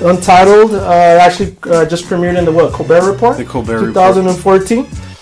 Untitled. 0.00 0.74
Uh, 0.74 1.18
actually, 1.20 1.56
uh, 1.64 1.84
just 1.86 2.04
premiered 2.06 2.36
in 2.38 2.44
the 2.44 2.52
what 2.52 2.72
Colbert 2.72 3.10
Report, 3.10 3.36
The 3.36 3.44
Colbert 3.44 3.80
Report. 3.86 4.66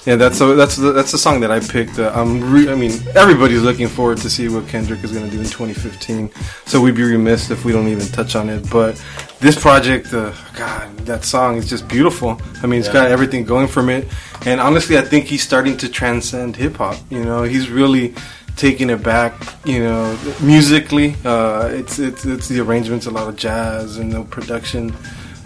2014. 0.05 0.07
Yeah, 0.07 0.16
that's 0.16 0.38
so 0.38 0.55
that's 0.57 0.76
the, 0.76 0.92
that's 0.92 1.12
the 1.12 1.18
song 1.18 1.40
that 1.40 1.51
I 1.51 1.61
picked. 1.61 1.98
Uh, 1.98 2.11
I'm 2.14 2.53
re- 2.53 2.70
I 2.70 2.74
mean, 2.74 2.92
everybody's 3.14 3.62
looking 3.62 3.88
forward 3.88 4.18
to 4.18 4.30
see 4.30 4.48
what 4.48 4.66
Kendrick 4.68 5.05
is 5.05 5.12
going 5.12 5.24
to 5.24 5.30
do 5.30 5.38
in 5.38 5.44
2015. 5.46 6.30
So 6.66 6.80
we'd 6.80 6.94
be 6.94 7.03
remiss 7.03 7.51
if 7.51 7.64
we 7.64 7.72
don't 7.72 7.88
even 7.88 8.07
touch 8.09 8.34
on 8.34 8.48
it. 8.48 8.68
But 8.70 9.03
this 9.40 9.61
project, 9.61 10.12
uh, 10.14 10.32
God, 10.57 10.96
that 11.07 11.24
song 11.24 11.57
is 11.57 11.68
just 11.68 11.86
beautiful. 11.88 12.40
I 12.62 12.66
mean, 12.66 12.80
it's 12.80 12.88
Yeah. 12.88 12.94
got 12.94 13.11
everything 13.11 13.44
going 13.44 13.68
from 13.68 13.88
it. 13.90 14.09
And 14.46 14.61
honestly, 14.61 14.96
I 14.96 15.03
think 15.03 15.26
he's 15.26 15.42
starting 15.42 15.76
to 15.78 15.88
transcend 15.88 16.57
hip 16.57 16.76
hop. 16.76 16.96
You 17.11 17.24
know, 17.24 17.42
he's 17.42 17.68
really 17.68 18.14
taking 18.57 18.88
it 18.90 19.03
back. 19.03 19.34
You 19.64 19.80
know, 19.84 20.18
musically, 20.40 21.14
uh, 21.24 21.68
it's 21.72 21.98
it's 21.98 22.24
it's 22.24 22.48
the 22.48 22.61
arrangements, 22.61 23.07
a 23.07 23.11
lot 23.11 23.28
of 23.28 23.36
jazz 23.36 23.98
and 23.98 24.12
the 24.12 24.22
production. 24.22 24.94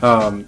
Um, 0.03 0.47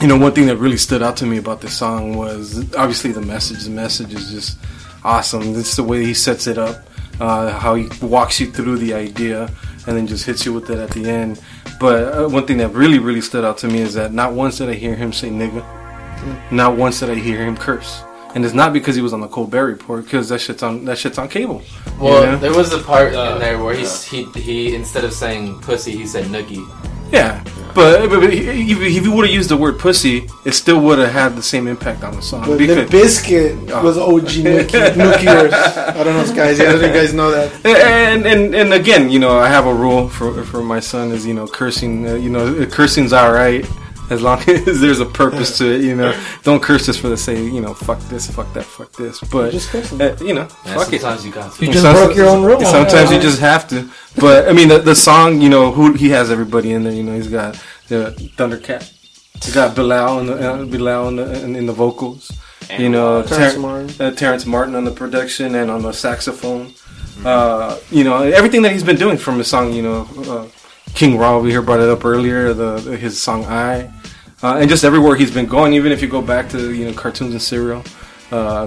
you 0.00 0.06
know, 0.08 0.16
one 0.16 0.32
thing 0.32 0.46
that 0.46 0.56
really 0.56 0.76
stood 0.78 1.02
out 1.02 1.16
to 1.18 1.26
me 1.26 1.36
about 1.38 1.60
this 1.60 1.76
song 1.76 2.16
was 2.16 2.58
obviously 2.74 3.12
the 3.12 3.20
message. 3.20 3.64
The 3.64 3.70
message 3.70 4.14
is 4.14 4.30
just 4.32 4.58
awesome. 5.04 5.54
It's 5.56 5.76
the 5.76 5.82
way 5.84 6.04
he 6.04 6.14
sets 6.14 6.46
it 6.46 6.56
up, 6.58 6.84
uh, 7.20 7.50
how 7.58 7.74
he 7.74 7.88
walks 8.00 8.40
you 8.40 8.50
through 8.50 8.78
the 8.78 8.94
idea, 8.94 9.50
and 9.86 9.96
then 9.96 10.06
just 10.06 10.24
hits 10.24 10.46
you 10.46 10.52
with 10.54 10.70
it 10.70 10.78
at 10.78 10.90
the 10.90 11.08
end. 11.08 11.40
But 11.78 12.14
uh, 12.14 12.28
one 12.28 12.46
thing 12.46 12.58
that 12.58 12.68
really, 12.68 12.98
really 12.98 13.20
stood 13.20 13.44
out 13.44 13.58
to 13.58 13.68
me 13.68 13.80
is 13.80 13.94
that 13.94 14.12
not 14.12 14.32
once 14.32 14.58
did 14.58 14.68
I 14.70 14.74
hear 14.74 14.94
him 14.96 15.12
say 15.12 15.28
nigga. 15.28 15.62
Not 16.50 16.76
once 16.76 17.00
did 17.00 17.10
I 17.10 17.14
hear 17.14 17.44
him 17.44 17.56
curse. 17.56 18.02
And 18.34 18.44
it's 18.44 18.54
not 18.54 18.72
because 18.72 18.94
he 18.94 19.02
was 19.02 19.12
on 19.12 19.20
the 19.20 19.26
Colbert 19.26 19.66
Report, 19.66 20.04
because 20.04 20.28
that 20.28 20.40
shit's 20.40 20.62
on 20.62 20.84
that 20.84 20.98
shit's 20.98 21.18
on 21.18 21.28
cable. 21.28 21.62
you 21.86 21.92
Well, 22.00 22.22
know? 22.22 22.36
there 22.38 22.54
was 22.54 22.72
a 22.72 22.78
part 22.78 23.12
Uh, 23.14 23.32
in 23.34 23.38
there 23.40 23.58
where 23.58 23.74
he 23.74 23.84
he 23.84 24.24
he 24.40 24.74
instead 24.74 25.02
of 25.04 25.12
saying 25.12 25.58
pussy, 25.62 25.92
he 25.92 26.06
said 26.06 26.26
nookie. 26.26 26.64
Yeah, 27.12 27.42
but, 27.74 28.08
but, 28.08 28.20
but 28.20 28.32
if, 28.32 28.80
if 28.80 29.04
you 29.04 29.12
would 29.12 29.26
have 29.26 29.34
used 29.34 29.48
the 29.48 29.56
word 29.56 29.78
pussy, 29.78 30.28
it 30.44 30.52
still 30.52 30.80
would 30.80 30.98
have 30.98 31.10
had 31.12 31.36
the 31.36 31.42
same 31.42 31.66
impact 31.68 32.02
on 32.02 32.14
the 32.14 32.22
song. 32.22 32.46
But 32.46 32.58
because- 32.58 32.76
the 32.76 32.90
biscuit 32.90 33.56
was 33.82 33.96
OG 33.98 34.22
Nookie. 34.44 35.28
I 35.28 35.92
don't 36.04 36.14
know, 36.14 36.22
if 36.22 36.34
guys. 36.34 36.58
Yeah, 36.58 36.70
I 36.70 36.72
think 36.78 36.94
you 36.94 37.00
guys 37.00 37.12
know 37.14 37.30
that. 37.30 37.64
and 37.64 38.26
and 38.26 38.54
and 38.54 38.72
again, 38.72 39.10
you 39.10 39.18
know, 39.18 39.38
I 39.38 39.48
have 39.48 39.66
a 39.66 39.74
rule 39.74 40.08
for 40.08 40.42
for 40.44 40.62
my 40.62 40.80
son 40.80 41.10
is 41.12 41.26
you 41.26 41.34
know 41.34 41.46
cursing. 41.46 42.06
Uh, 42.08 42.14
you 42.14 42.30
know, 42.30 42.66
cursing's 42.66 43.12
all 43.12 43.32
right 43.32 43.64
as 44.10 44.20
long 44.22 44.38
as 44.48 44.80
there's 44.80 45.00
a 45.00 45.06
purpose 45.06 45.56
to 45.58 45.64
it. 45.74 45.80
You 45.82 45.96
know, 45.96 46.12
don't 46.42 46.62
curse 46.62 46.86
just 46.86 47.00
for 47.00 47.08
the 47.08 47.16
sake, 47.16 47.38
You 47.52 47.60
know, 47.60 47.74
fuck 47.74 47.98
this, 48.10 48.30
fuck 48.30 48.52
that, 48.54 48.64
fuck 48.64 48.92
this. 48.92 49.20
But 49.20 49.52
just 49.52 49.70
cursing. 49.70 50.00
uh, 50.00 50.16
you 50.20 50.34
know, 50.34 50.48
Yeah, 50.66 50.74
fuck 50.74 50.92
it. 50.92 51.00
sometimes 51.00 51.24
you 51.26 51.32
got 51.32 51.52
to. 51.54 51.64
You 51.66 51.72
just 51.72 51.84
Some- 51.84 51.94
broke 51.94 52.16
your 52.16 52.26
own 52.28 52.42
rule. 52.44 52.60
Sometimes 52.60 53.10
you 53.10 53.20
just 53.20 53.40
have 53.40 53.66
to. 53.68 53.88
But 54.16 54.48
I 54.48 54.52
mean, 54.52 54.68
the, 54.68 54.78
the 54.78 54.94
song, 54.94 55.40
you 55.40 55.48
know, 55.48 55.70
who 55.72 55.94
he 55.94 56.10
has 56.10 56.30
everybody 56.30 56.72
in 56.72 56.82
there. 56.84 56.92
You 56.92 57.02
know, 57.04 57.14
he's 57.14 57.28
got 57.28 57.54
the 57.88 58.12
Thundercat. 58.36 58.82
He's 59.44 59.54
got 59.54 59.74
Bilal 59.74 60.20
in 60.20 60.26
the 60.26 60.34
uh, 60.52 60.64
Bilal 60.66 61.08
in 61.08 61.16
the, 61.16 61.44
in, 61.44 61.56
in 61.56 61.66
the 61.66 61.72
vocals. 61.72 62.30
you 62.78 62.88
know, 62.90 63.22
Terrence 63.22 63.54
Ter- 63.54 63.60
Martin. 63.60 63.90
uh, 64.06 64.10
Terrence 64.10 64.44
Martin 64.46 64.74
on 64.74 64.84
the 64.84 64.90
production 64.90 65.54
and 65.54 65.70
on 65.70 65.82
the 65.82 65.92
saxophone. 65.92 66.72
Uh, 67.24 67.78
you 67.90 68.04
know, 68.04 68.22
everything 68.22 68.62
that 68.62 68.72
he's 68.72 68.82
been 68.84 68.96
doing 68.96 69.16
from 69.16 69.38
his 69.38 69.46
song. 69.48 69.72
You 69.72 69.82
know, 69.82 70.08
uh, 70.28 70.46
King 70.94 71.16
Raw 71.18 71.36
over 71.36 71.48
here 71.48 71.62
brought 71.62 71.80
it 71.80 71.88
up 71.88 72.04
earlier. 72.04 72.52
The, 72.52 72.76
the 72.80 72.96
his 72.96 73.20
song 73.20 73.44
I. 73.46 73.90
Uh, 74.42 74.56
and 74.56 74.70
just 74.70 74.84
everywhere 74.84 75.16
he's 75.16 75.30
been 75.30 75.46
going, 75.46 75.74
even 75.74 75.92
if 75.92 76.00
you 76.00 76.08
go 76.08 76.22
back 76.22 76.48
to 76.50 76.72
you 76.72 76.86
know 76.86 76.92
cartoons 76.94 77.32
and 77.32 77.42
cereal, 77.42 77.84
uh, 78.32 78.66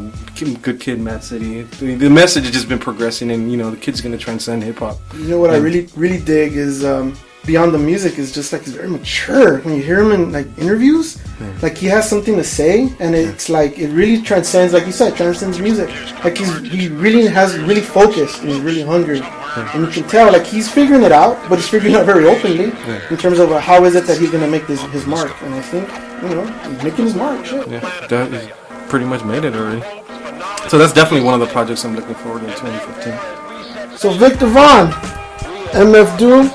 Good 0.62 0.80
Kid, 0.80 1.00
Mad 1.00 1.24
City, 1.24 1.64
the, 1.64 2.10
message 2.10 2.44
has 2.44 2.54
just 2.54 2.70
been 2.70 2.80
progressing, 2.80 3.32
and 3.32 3.52
you 3.52 3.58
know 3.58 3.72
the 3.72 3.78
kid's 3.78 4.02
gonna 4.02 4.18
transcend 4.18 4.64
hip 4.64 4.80
hop. 4.80 4.98
You 5.16 5.30
know 5.30 5.40
what 5.40 5.50
I 5.50 5.58
really 5.58 5.88
really 5.96 6.20
dig 6.20 6.54
is 6.54 6.86
um, 6.86 7.18
beyond 7.46 7.74
the 7.74 7.78
music 7.78 8.18
is 8.18 8.32
just 8.32 8.54
like 8.54 8.64
he's 8.64 8.74
very 8.74 8.88
mature. 8.88 9.60
When 9.60 9.76
you 9.76 9.84
hear 9.84 10.00
him 10.00 10.12
in 10.12 10.32
like 10.32 10.48
interviews, 10.58 11.22
like 11.62 11.78
he 11.78 11.88
has 11.88 12.10
something 12.10 12.36
to 12.36 12.44
say, 12.44 12.94
and 13.00 13.16
it's 13.16 13.50
like 13.50 13.78
it 13.78 13.90
really 13.90 14.22
transcends, 14.22 14.74
like 14.74 14.86
you 14.86 14.92
said, 14.92 15.16
transcends 15.16 15.60
music. 15.60 15.90
Like 16.24 16.38
he's 16.38 16.60
he 16.62 16.88
really 16.88 17.28
has 17.28 17.58
really 17.58 17.82
focused 17.82 18.42
and 18.42 18.50
he's 18.50 18.62
really 18.62 18.84
hungry, 18.84 19.22
and 19.22 19.86
you 19.86 19.92
can 19.92 20.08
tell 20.08 20.32
like 20.32 20.46
he's 20.46 20.72
figuring 20.72 21.04
it 21.04 21.12
out, 21.12 21.38
but 21.50 21.60
he's 21.60 21.70
figuring 21.70 21.96
it 21.96 21.98
out 21.98 22.06
very 22.06 22.26
openly 22.26 22.66
in 23.10 23.18
terms 23.18 23.40
of 23.40 23.52
uh, 23.52 23.60
how 23.60 23.84
is 23.86 23.96
it 23.96 24.06
that 24.06 24.18
he's 24.18 24.32
gonna 24.32 24.48
make 24.48 24.66
this 24.68 24.82
his 24.94 25.06
mark. 25.06 25.32
And 25.42 25.54
I 25.54 25.62
think 25.62 25.88
you 26.24 26.36
know 26.36 26.46
he's 26.70 26.84
making 26.84 27.06
his 27.06 27.16
mark. 27.16 27.46
Yeah, 27.52 28.08
that 28.08 28.32
he's 28.32 28.50
pretty 28.90 29.06
much 29.06 29.24
made 29.24 29.44
it 29.44 29.56
already. 29.56 29.82
So 30.70 30.78
that's 30.78 30.94
definitely 30.94 31.26
one 31.26 31.34
of 31.34 31.42
the 31.42 31.52
projects 31.52 31.84
I'm 31.84 31.96
looking 31.96 32.16
forward 32.16 32.40
to 32.42 32.48
in 32.48 32.54
2015. 32.54 33.98
So 33.98 34.12
Victor 34.12 34.48
Vaughn, 34.48 34.92
MF 35.74 36.18
Doom, 36.18 36.50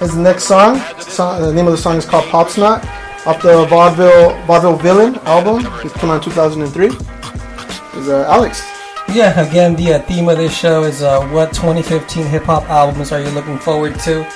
is 0.00 0.14
the 0.14 0.20
next 0.22 0.44
song. 0.44 0.78
song. 1.00 1.40
The 1.40 1.52
name 1.52 1.66
of 1.66 1.72
the 1.72 1.78
song 1.78 1.96
is 1.96 2.04
called 2.04 2.24
Pop 2.26 2.48
Snot, 2.48 2.84
off 3.26 3.40
the 3.42 3.66
Vaudeville 3.66 4.34
Vaudeville 4.46 4.76
Villain 4.76 5.16
album. 5.20 5.64
It 5.84 5.92
came 5.94 6.10
out 6.10 6.26
in 6.26 6.32
2003. 6.32 6.86
Is 6.86 8.08
uh, 8.08 8.26
Alex? 8.28 8.62
Yeah, 9.08 9.40
again, 9.40 9.76
the 9.76 9.94
uh, 9.94 10.02
theme 10.02 10.28
of 10.28 10.36
this 10.36 10.56
show 10.56 10.82
is 10.82 11.02
uh, 11.02 11.26
what 11.28 11.52
2015 11.54 12.26
hip 12.26 12.42
hop 12.42 12.68
albums 12.68 13.12
are 13.12 13.20
you 13.20 13.30
looking 13.30 13.58
forward 13.58 13.98
to? 14.00 14.26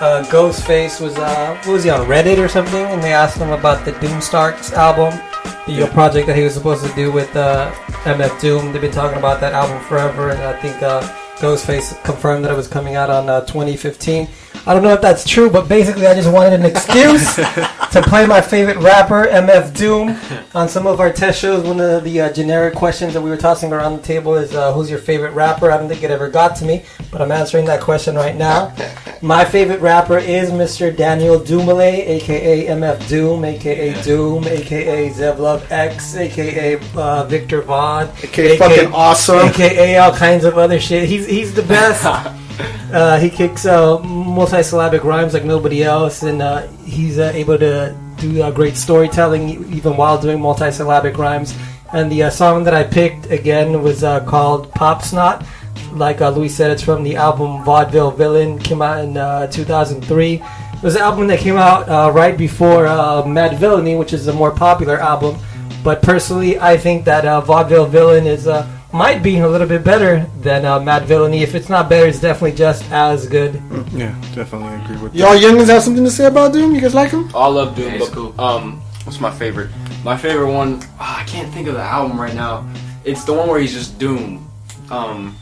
Uh, 0.00 0.24
Ghostface 0.30 1.00
was, 1.00 1.16
uh, 1.18 1.60
what 1.64 1.74
was 1.74 1.84
he 1.84 1.90
on 1.90 2.06
Reddit 2.06 2.38
or 2.38 2.48
something? 2.48 2.86
And 2.86 3.02
they 3.02 3.12
asked 3.12 3.36
him 3.36 3.50
about 3.50 3.84
the 3.84 3.92
Doomstarks 3.92 4.72
album, 4.72 5.20
the 5.66 5.82
uh, 5.82 5.92
project 5.92 6.28
that 6.28 6.36
he 6.36 6.44
was 6.44 6.54
supposed 6.54 6.86
to 6.86 6.94
do 6.94 7.10
with 7.12 7.34
uh, 7.36 7.70
MF 8.04 8.40
Doom. 8.40 8.72
They've 8.72 8.80
been 8.80 8.92
talking 8.92 9.18
about 9.18 9.40
that 9.40 9.52
album 9.52 9.84
forever, 9.84 10.30
and 10.30 10.40
I 10.40 10.58
think 10.60 10.80
uh, 10.82 11.02
Ghostface 11.38 12.02
confirmed 12.04 12.44
that 12.44 12.52
it 12.52 12.56
was 12.56 12.68
coming 12.68 12.94
out 12.94 13.10
on 13.10 13.28
uh, 13.28 13.40
2015. 13.42 14.28
I 14.66 14.74
don't 14.74 14.82
know 14.82 14.92
if 14.92 15.00
that's 15.00 15.26
true, 15.26 15.48
but 15.48 15.68
basically, 15.68 16.06
I 16.06 16.14
just 16.14 16.30
wanted 16.30 16.52
an 16.52 16.66
excuse 16.66 17.34
to 17.36 18.02
play 18.04 18.26
my 18.26 18.40
favorite 18.40 18.76
rapper, 18.76 19.26
MF 19.26 19.76
Doom, 19.76 20.16
on 20.54 20.68
some 20.68 20.86
of 20.86 21.00
our 21.00 21.12
test 21.12 21.40
shows. 21.40 21.66
One 21.66 21.80
of 21.80 22.04
the 22.04 22.20
uh, 22.20 22.32
generic 22.32 22.74
questions 22.74 23.14
that 23.14 23.20
we 23.22 23.30
were 23.30 23.38
tossing 23.38 23.72
around 23.72 23.96
the 23.96 24.02
table 24.02 24.34
is, 24.34 24.54
uh, 24.54 24.72
"Who's 24.72 24.90
your 24.90 24.98
favorite 24.98 25.32
rapper?" 25.32 25.70
I 25.70 25.78
don't 25.78 25.88
think 25.88 26.02
it 26.02 26.10
ever 26.10 26.28
got 26.28 26.56
to 26.56 26.66
me, 26.66 26.84
but 27.10 27.22
I'm 27.22 27.32
answering 27.32 27.64
that 27.66 27.80
question 27.80 28.14
right 28.16 28.36
now. 28.36 28.74
My 29.22 29.44
favorite 29.44 29.80
rapper 29.80 30.18
is 30.18 30.50
Mr. 30.50 30.94
Daniel 30.94 31.38
Dumile, 31.38 31.80
aka 31.80 32.66
MF 32.66 33.08
Doom, 33.08 33.44
aka 33.44 34.02
Doom, 34.02 34.46
aka 34.46 35.10
Zev 35.10 35.38
Love 35.38 35.70
X, 35.72 36.16
aka 36.16 36.78
uh, 36.96 37.24
Victor 37.24 37.62
Vaughn, 37.62 38.08
AKA 38.22 38.58
fucking 38.58 38.92
awesome. 38.92 39.48
aka 39.48 39.96
all 39.96 40.14
kinds 40.14 40.44
of 40.44 40.58
other 40.58 40.78
shit. 40.78 41.08
He's 41.08 41.26
he's 41.26 41.54
the 41.54 41.62
best. 41.62 42.04
Uh, 42.92 43.18
he 43.20 43.30
kicks 43.30 43.66
uh, 43.66 43.98
multi-syllabic 44.00 45.04
rhymes 45.04 45.32
like 45.32 45.44
nobody 45.44 45.84
else, 45.84 46.24
and 46.24 46.42
uh, 46.42 46.66
he's 46.84 47.18
uh, 47.20 47.30
able 47.34 47.56
to 47.56 47.96
do 48.18 48.42
uh, 48.42 48.50
great 48.50 48.76
storytelling 48.76 49.72
even 49.72 49.96
while 49.96 50.20
doing 50.20 50.40
multi-syllabic 50.40 51.16
rhymes. 51.16 51.56
And 51.92 52.10
the 52.10 52.24
uh, 52.24 52.30
song 52.30 52.64
that 52.64 52.74
I 52.74 52.82
picked 52.82 53.30
again 53.30 53.82
was 53.82 54.00
called 54.26 54.72
"Pop 54.72 55.02
Snot." 55.02 55.46
Like 55.92 56.20
Louis 56.20 56.48
said, 56.48 56.72
it's 56.72 56.82
from 56.82 57.04
the 57.04 57.16
album 57.16 57.64
"Vaudeville 57.64 58.10
Villain." 58.10 58.58
Came 58.58 58.82
out 58.82 59.04
in 59.04 59.16
uh, 59.16 59.46
2003. 59.46 60.34
It 60.34 60.82
was 60.82 60.96
an 60.96 61.02
album 61.02 61.26
that 61.28 61.38
came 61.38 61.56
out 61.56 61.86
right 62.12 62.36
before 62.36 62.84
Madvillainy, 63.24 63.98
which 63.98 64.12
is 64.12 64.26
a 64.26 64.32
more 64.32 64.50
popular 64.50 64.98
album. 64.98 65.38
But 65.84 66.02
personally, 66.02 66.58
I 66.58 66.76
think 66.76 67.04
that 67.04 67.24
Vaudeville 67.44 67.86
Villain 67.86 68.26
is 68.26 68.46
uh, 68.46 68.66
might 68.92 69.22
be 69.22 69.38
a 69.38 69.48
little 69.48 69.66
bit 69.66 69.84
better 69.84 70.26
than 70.40 70.64
uh, 70.64 70.78
Madvillainy. 70.80 71.42
If 71.42 71.54
it's 71.54 71.68
not 71.68 71.88
better, 71.88 72.06
it's 72.06 72.20
definitely 72.20 72.56
just 72.56 72.84
as 72.90 73.26
good. 73.26 73.54
Yeah, 73.92 74.14
definitely 74.34 74.74
agree 74.84 74.96
with 75.02 75.14
Y'all 75.14 75.36
youngins 75.36 75.68
have 75.68 75.82
something 75.82 76.04
to 76.04 76.10
say 76.10 76.26
about 76.26 76.52
Doom? 76.52 76.74
You 76.74 76.80
guys 76.80 76.94
like 76.94 77.10
him? 77.10 77.30
I 77.34 77.46
love 77.46 77.76
Doom. 77.76 77.98
but, 77.98 78.42
Um, 78.42 78.80
what's 79.04 79.20
my 79.20 79.30
favorite? 79.30 79.70
My 80.04 80.16
favorite 80.16 80.52
one. 80.52 80.80
ah, 80.98 81.20
I 81.20 81.24
can't 81.24 81.52
think 81.52 81.68
of 81.68 81.74
the 81.74 81.82
album 81.82 82.20
right 82.20 82.34
now. 82.34 82.66
It's 83.04 83.24
the 83.24 83.32
one 83.32 83.48
where 83.48 83.60
he's 83.60 83.72
just 83.72 83.98
Doom. 83.98 84.46
Um, 84.90 85.36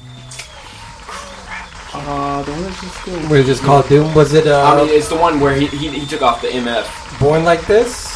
uh, 1.94 2.42
the 2.42 2.52
one 2.52 2.62
that's 2.64 2.80
just 2.82 3.04
Doom. 3.04 3.28
Was 3.30 3.40
it 3.40 3.46
just 3.46 3.62
called 3.62 3.88
Doom? 3.88 4.14
Was 4.14 4.34
it 4.34 4.46
uh, 4.46 4.62
I 4.62 4.76
mean, 4.76 4.88
it's 4.94 5.08
the 5.08 5.16
one 5.16 5.40
where 5.40 5.54
he, 5.54 5.66
he, 5.68 5.88
he 5.88 6.06
took 6.06 6.22
off 6.22 6.42
the 6.42 6.48
MF. 6.48 6.86
Born 7.20 7.44
Like 7.44 7.66
This? 7.66 8.07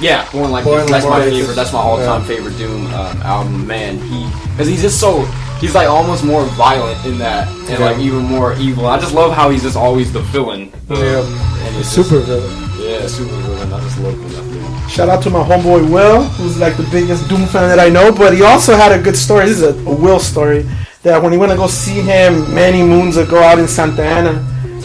Yeah, 0.00 0.26
Born 0.32 0.50
Like 0.50 0.64
Born 0.64 0.80
This. 0.82 0.90
That's 0.90 1.06
my 1.06 1.20
This. 1.20 1.34
favorite. 1.34 1.54
That's 1.54 1.72
my 1.72 1.78
all-time 1.80 2.22
Yeah. 2.22 2.26
favorite 2.26 2.56
Doom 2.58 2.86
uh, 2.92 3.14
album. 3.24 3.66
Man, 3.66 3.98
he 3.98 4.26
because 4.52 4.66
he's 4.68 4.82
just 4.82 4.98
so 5.00 5.22
he's 5.60 5.74
like 5.74 5.88
almost 5.88 6.24
more 6.24 6.44
violent 6.56 7.04
in 7.04 7.18
that, 7.18 7.48
and 7.48 7.78
Yeah. 7.78 7.84
like 7.84 7.98
even 7.98 8.22
more 8.24 8.54
evil. 8.54 8.86
I 8.86 8.98
just 8.98 9.12
love 9.14 9.32
how 9.32 9.50
he's 9.50 9.62
just 9.62 9.76
always 9.76 10.12
the 10.12 10.20
villain. 10.20 10.72
Yeah. 10.88 11.22
and 11.66 11.76
it's 11.76 11.88
Super 11.88 12.16
just- 12.16 12.26
villain. 12.26 12.66
Yeah, 12.80 13.06
super 13.06 13.34
villain. 13.44 13.72
I 13.72 13.80
just 13.80 13.98
love 14.00 14.14
him. 14.14 14.88
Shout 14.88 15.08
out 15.10 15.22
to 15.22 15.30
my 15.30 15.44
homeboy 15.44 15.88
Will, 15.90 16.22
who's 16.40 16.58
like 16.58 16.76
the 16.76 16.82
biggest 16.90 17.28
Doom 17.28 17.46
fan 17.46 17.68
that 17.68 17.78
I 17.78 17.88
know. 17.90 18.10
But 18.10 18.32
he 18.34 18.42
also 18.42 18.74
had 18.74 18.90
a 18.90 18.98
good 18.98 19.16
story. 19.16 19.46
This 19.46 19.58
is 19.58 19.62
a, 19.62 19.74
a 19.88 19.94
Will 19.94 20.18
story 20.18 20.66
that 21.02 21.22
when 21.22 21.30
he 21.30 21.38
went 21.38 21.52
to 21.52 21.56
go 21.58 21.66
see 21.68 22.00
him 22.00 22.52
many 22.54 22.82
moons 22.82 23.16
ago 23.18 23.38
out 23.42 23.58
in 23.58 23.68
Santa 23.68 24.02
Ana, 24.02 24.42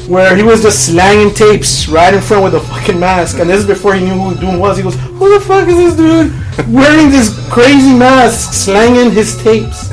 where 0.08 0.36
he 0.36 0.44
was 0.44 0.62
just 0.62 0.86
slanging 0.88 1.34
tapes 1.34 1.88
right 1.88 2.14
in 2.14 2.22
front 2.22 2.44
with 2.44 2.56
a 2.56 2.60
fucking 2.60 3.00
mask. 3.00 3.40
And 3.40 3.50
this 3.50 3.60
is 3.62 3.68
before 3.68 3.96
he 3.96 4.06
knew 4.06 4.14
who 4.14 4.36
Doom 4.40 4.60
was. 4.60 4.78
He 4.78 4.84
goes, 4.84 4.96
"Who 4.96 5.34
the 5.34 5.40
fuck 5.40 5.68
is 5.68 5.76
this 5.76 5.96
dude 5.96 6.34
wearing 6.74 7.10
this 7.10 7.30
crazy 7.52 7.94
mask, 7.94 8.54
slanging 8.54 9.12
his 9.12 9.38
tapes?" 9.42 9.90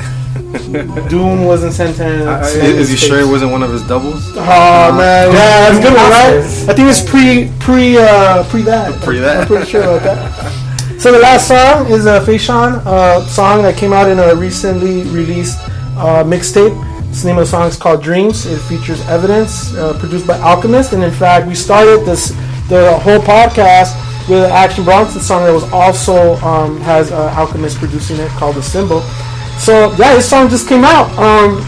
Doom 1.09 1.45
wasn't 1.45 1.73
Santa 1.73 2.05
Ana. 2.05 2.31
Uh, 2.31 2.47
is 2.47 2.89
he 2.89 2.95
his 2.95 2.99
sure 2.99 3.19
it 3.19 3.27
wasn't 3.27 3.51
one 3.51 3.63
of 3.63 3.71
his 3.71 3.81
doubles? 3.87 4.31
Oh 4.35 4.93
man, 4.95 5.31
yeah, 5.31 5.69
that's 5.69 5.77
a 5.77 5.81
good 5.81 5.93
one, 5.93 6.11
right? 6.11 6.35
I 6.69 6.73
think 6.73 6.89
it's 6.89 7.01
pre 7.01 7.51
pre 7.59 7.97
uh 7.97 8.43
pre 8.49 8.61
that. 8.63 9.01
Pre 9.01 9.19
that. 9.19 9.41
I'm 9.41 9.47
pretty 9.47 9.65
sure 9.69 9.81
about 9.81 10.03
that. 10.03 10.99
So 10.99 11.11
the 11.11 11.19
last 11.19 11.47
song 11.47 11.91
is 11.91 12.05
a 12.05 12.21
Fashawn 12.21 12.81
uh, 12.85 13.25
song 13.27 13.63
that 13.63 13.75
came 13.75 13.91
out 13.91 14.09
in 14.09 14.19
a 14.19 14.35
recently 14.35 15.03
released 15.11 15.59
uh, 15.97 16.23
mixtape. 16.23 16.71
The 17.13 17.27
name 17.27 17.37
of 17.37 17.45
the 17.45 17.51
song 17.51 17.67
is 17.67 17.77
called 17.77 18.01
Dreams. 18.01 18.47
It 18.47 18.59
features 18.59 18.99
Evidence 19.07 19.73
uh, 19.75 19.97
produced 19.97 20.25
by 20.25 20.37
Alchemist, 20.39 20.93
and 20.93 21.03
in 21.03 21.11
fact, 21.11 21.47
we 21.47 21.53
started 21.55 22.05
this 22.05 22.29
the 22.67 22.99
whole 23.01 23.19
podcast 23.19 23.95
with 24.27 24.43
an 24.43 24.51
Action 24.51 24.83
Bronson 24.83 25.21
song 25.21 25.45
that 25.45 25.53
was 25.53 25.63
also 25.71 26.35
um, 26.37 26.81
has 26.81 27.11
uh, 27.11 27.31
Alchemist 27.37 27.77
producing 27.77 28.17
it 28.17 28.29
called 28.31 28.55
The 28.55 28.63
Symbol. 28.63 29.01
So 29.59 29.91
yeah, 29.95 30.15
this 30.15 30.27
song 30.27 30.49
just 30.49 30.67
came 30.67 30.83
out 30.83 31.07
um, 31.17 31.61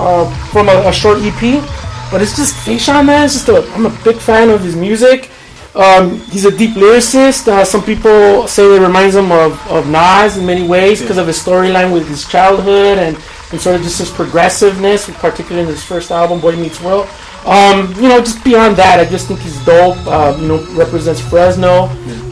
uh, 0.00 0.28
from 0.48 0.68
a, 0.68 0.88
a 0.88 0.92
short 0.92 1.18
EP, 1.22 1.62
but 2.10 2.20
it's 2.20 2.36
just 2.36 2.54
Fashawn, 2.56 3.06
man. 3.06 3.24
It's 3.24 3.34
just 3.34 3.48
a, 3.48 3.62
I'm 3.72 3.86
a 3.86 3.96
big 4.04 4.16
fan 4.16 4.50
of 4.50 4.60
his 4.60 4.76
music. 4.76 5.30
Um, 5.74 6.18
he's 6.30 6.44
a 6.44 6.54
deep 6.54 6.74
lyricist. 6.74 7.46
Uh, 7.46 7.64
some 7.64 7.82
people 7.84 8.48
say 8.48 8.64
it 8.64 8.80
reminds 8.80 9.14
him 9.14 9.30
of, 9.30 9.52
of 9.70 9.88
Nas 9.88 10.36
in 10.36 10.44
many 10.44 10.66
ways 10.66 11.00
because 11.00 11.16
of 11.16 11.28
his 11.28 11.38
storyline 11.38 11.92
with 11.92 12.08
his 12.08 12.26
childhood 12.26 12.98
and, 12.98 13.16
and 13.52 13.60
sort 13.60 13.76
of 13.76 13.82
just 13.82 13.98
his 13.98 14.10
progressiveness, 14.10 15.10
particularly 15.10 15.62
in 15.62 15.68
his 15.68 15.82
first 15.84 16.10
album, 16.10 16.40
Boy 16.40 16.56
Meets 16.56 16.80
World. 16.80 17.08
Um, 17.46 17.92
you 17.96 18.08
know, 18.08 18.20
just 18.20 18.44
beyond 18.44 18.76
that, 18.76 19.00
I 19.00 19.04
just 19.04 19.26
think 19.26 19.40
he's 19.40 19.64
dope. 19.64 19.96
Uh, 20.06 20.36
you 20.38 20.48
know, 20.48 20.64
represents 20.74 21.20
Fresno. 21.20 21.88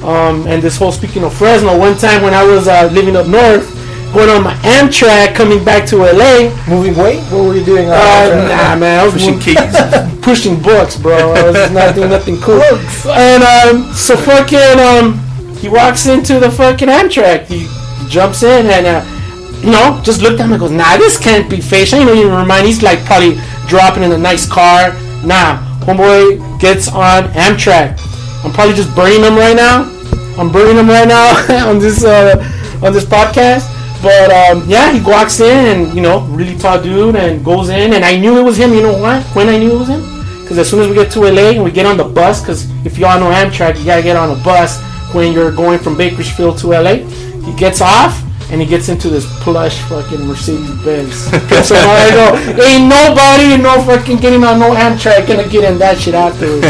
Um, 0.06 0.46
and 0.46 0.62
this 0.62 0.76
whole, 0.76 0.92
speaking 0.92 1.24
of 1.24 1.34
Fresno, 1.34 1.76
one 1.76 1.96
time 1.96 2.22
when 2.22 2.34
I 2.34 2.44
was 2.44 2.68
uh, 2.68 2.88
living 2.92 3.16
up 3.16 3.26
north, 3.26 3.66
going 4.12 4.28
on 4.28 4.44
my 4.44 4.54
Amtrak, 4.56 5.34
coming 5.34 5.64
back 5.64 5.86
to 5.88 5.96
LA. 5.96 6.54
Moving 6.68 6.94
weight? 6.96 7.20
What 7.32 7.46
were 7.46 7.56
you 7.56 7.64
doing? 7.64 7.88
Uh, 7.88 8.46
nah, 8.48 8.76
man. 8.76 9.00
I 9.00 9.04
was 9.04 9.14
Pushing 9.14 9.38
keys. 9.38 9.56
pushing 10.22 10.60
books, 10.60 10.96
bro. 10.96 11.32
I 11.32 11.50
was 11.50 11.70
not 11.72 11.94
doing 11.94 12.10
nothing 12.10 12.38
cool. 12.40 12.62
And 13.10 13.42
um, 13.42 13.92
so 13.94 14.16
fucking 14.16 14.78
um, 14.78 15.18
he 15.56 15.68
walks 15.68 16.06
into 16.06 16.38
the 16.38 16.50
fucking 16.50 16.88
Amtrak. 16.88 17.46
He 17.46 17.66
jumps 18.08 18.42
in 18.42 18.66
and 18.66 18.86
uh, 18.86 19.17
you 19.62 19.70
know, 19.70 20.00
just 20.04 20.22
looked 20.22 20.40
at 20.40 20.46
him 20.46 20.52
and 20.52 20.60
goes, 20.60 20.70
Nah, 20.70 20.96
this 20.96 21.18
can't 21.18 21.50
be 21.50 21.60
Fish. 21.60 21.92
I 21.92 22.04
don't 22.04 22.16
even 22.16 22.34
remind. 22.34 22.66
He's 22.66 22.82
like 22.82 23.04
probably 23.04 23.38
dropping 23.66 24.02
in 24.02 24.12
a 24.12 24.18
nice 24.18 24.48
car. 24.48 24.92
Nah, 25.24 25.58
homeboy 25.82 26.60
gets 26.60 26.88
on 26.88 27.24
Amtrak. 27.34 27.98
I'm 28.44 28.52
probably 28.52 28.74
just 28.74 28.94
burning 28.94 29.22
him 29.22 29.34
right 29.34 29.56
now. 29.56 29.90
I'm 30.38 30.52
burning 30.52 30.76
him 30.76 30.88
right 30.88 31.08
now 31.08 31.34
on 31.68 31.78
this 31.78 32.04
uh, 32.04 32.36
on 32.82 32.92
this 32.92 33.04
podcast. 33.04 33.74
But 34.00 34.30
um, 34.30 34.68
yeah, 34.68 34.92
he 34.92 35.00
walks 35.00 35.40
in 35.40 35.66
and 35.66 35.94
you 35.94 36.00
know, 36.00 36.20
really 36.26 36.56
tall 36.56 36.80
dude, 36.80 37.16
and 37.16 37.44
goes 37.44 37.68
in, 37.68 37.94
and 37.94 38.04
I 38.04 38.16
knew 38.16 38.38
it 38.38 38.42
was 38.42 38.56
him. 38.56 38.72
You 38.72 38.82
know 38.82 38.98
why? 38.98 39.20
When 39.34 39.48
I 39.48 39.58
knew 39.58 39.74
it 39.74 39.78
was 39.78 39.88
him? 39.88 40.00
Because 40.42 40.58
as 40.58 40.70
soon 40.70 40.80
as 40.80 40.88
we 40.88 40.94
get 40.94 41.10
to 41.12 41.20
LA 41.20 41.50
and 41.50 41.64
we 41.64 41.72
get 41.72 41.84
on 41.84 41.96
the 41.96 42.04
bus, 42.04 42.40
because 42.40 42.70
if 42.86 42.96
y'all 42.96 43.18
know 43.18 43.30
Amtrak, 43.30 43.78
you 43.78 43.84
gotta 43.84 44.02
get 44.02 44.16
on 44.16 44.30
a 44.30 44.42
bus 44.44 44.80
when 45.12 45.32
you're 45.32 45.52
going 45.52 45.78
from 45.78 45.96
Bakersfield 45.96 46.58
to 46.58 46.68
LA. 46.68 46.94
He 47.44 47.54
gets 47.56 47.80
off 47.80 48.22
and 48.50 48.60
he 48.60 48.66
gets 48.66 48.88
into 48.88 49.08
this 49.10 49.26
plush 49.42 49.80
fucking 49.82 50.26
Mercedes 50.26 50.70
Benz. 50.82 51.14
so 51.68 51.74
I 51.76 52.10
go, 52.12 52.62
ain't 52.62 52.88
nobody, 52.88 53.60
no 53.62 53.82
fucking 53.84 54.18
getting 54.18 54.44
on 54.44 54.58
no 54.58 54.74
Amtrak 54.74 55.26
gonna 55.28 55.48
get 55.48 55.70
in 55.70 55.78
that 55.78 55.98
shit 55.98 56.14
afterwards. 56.14 56.66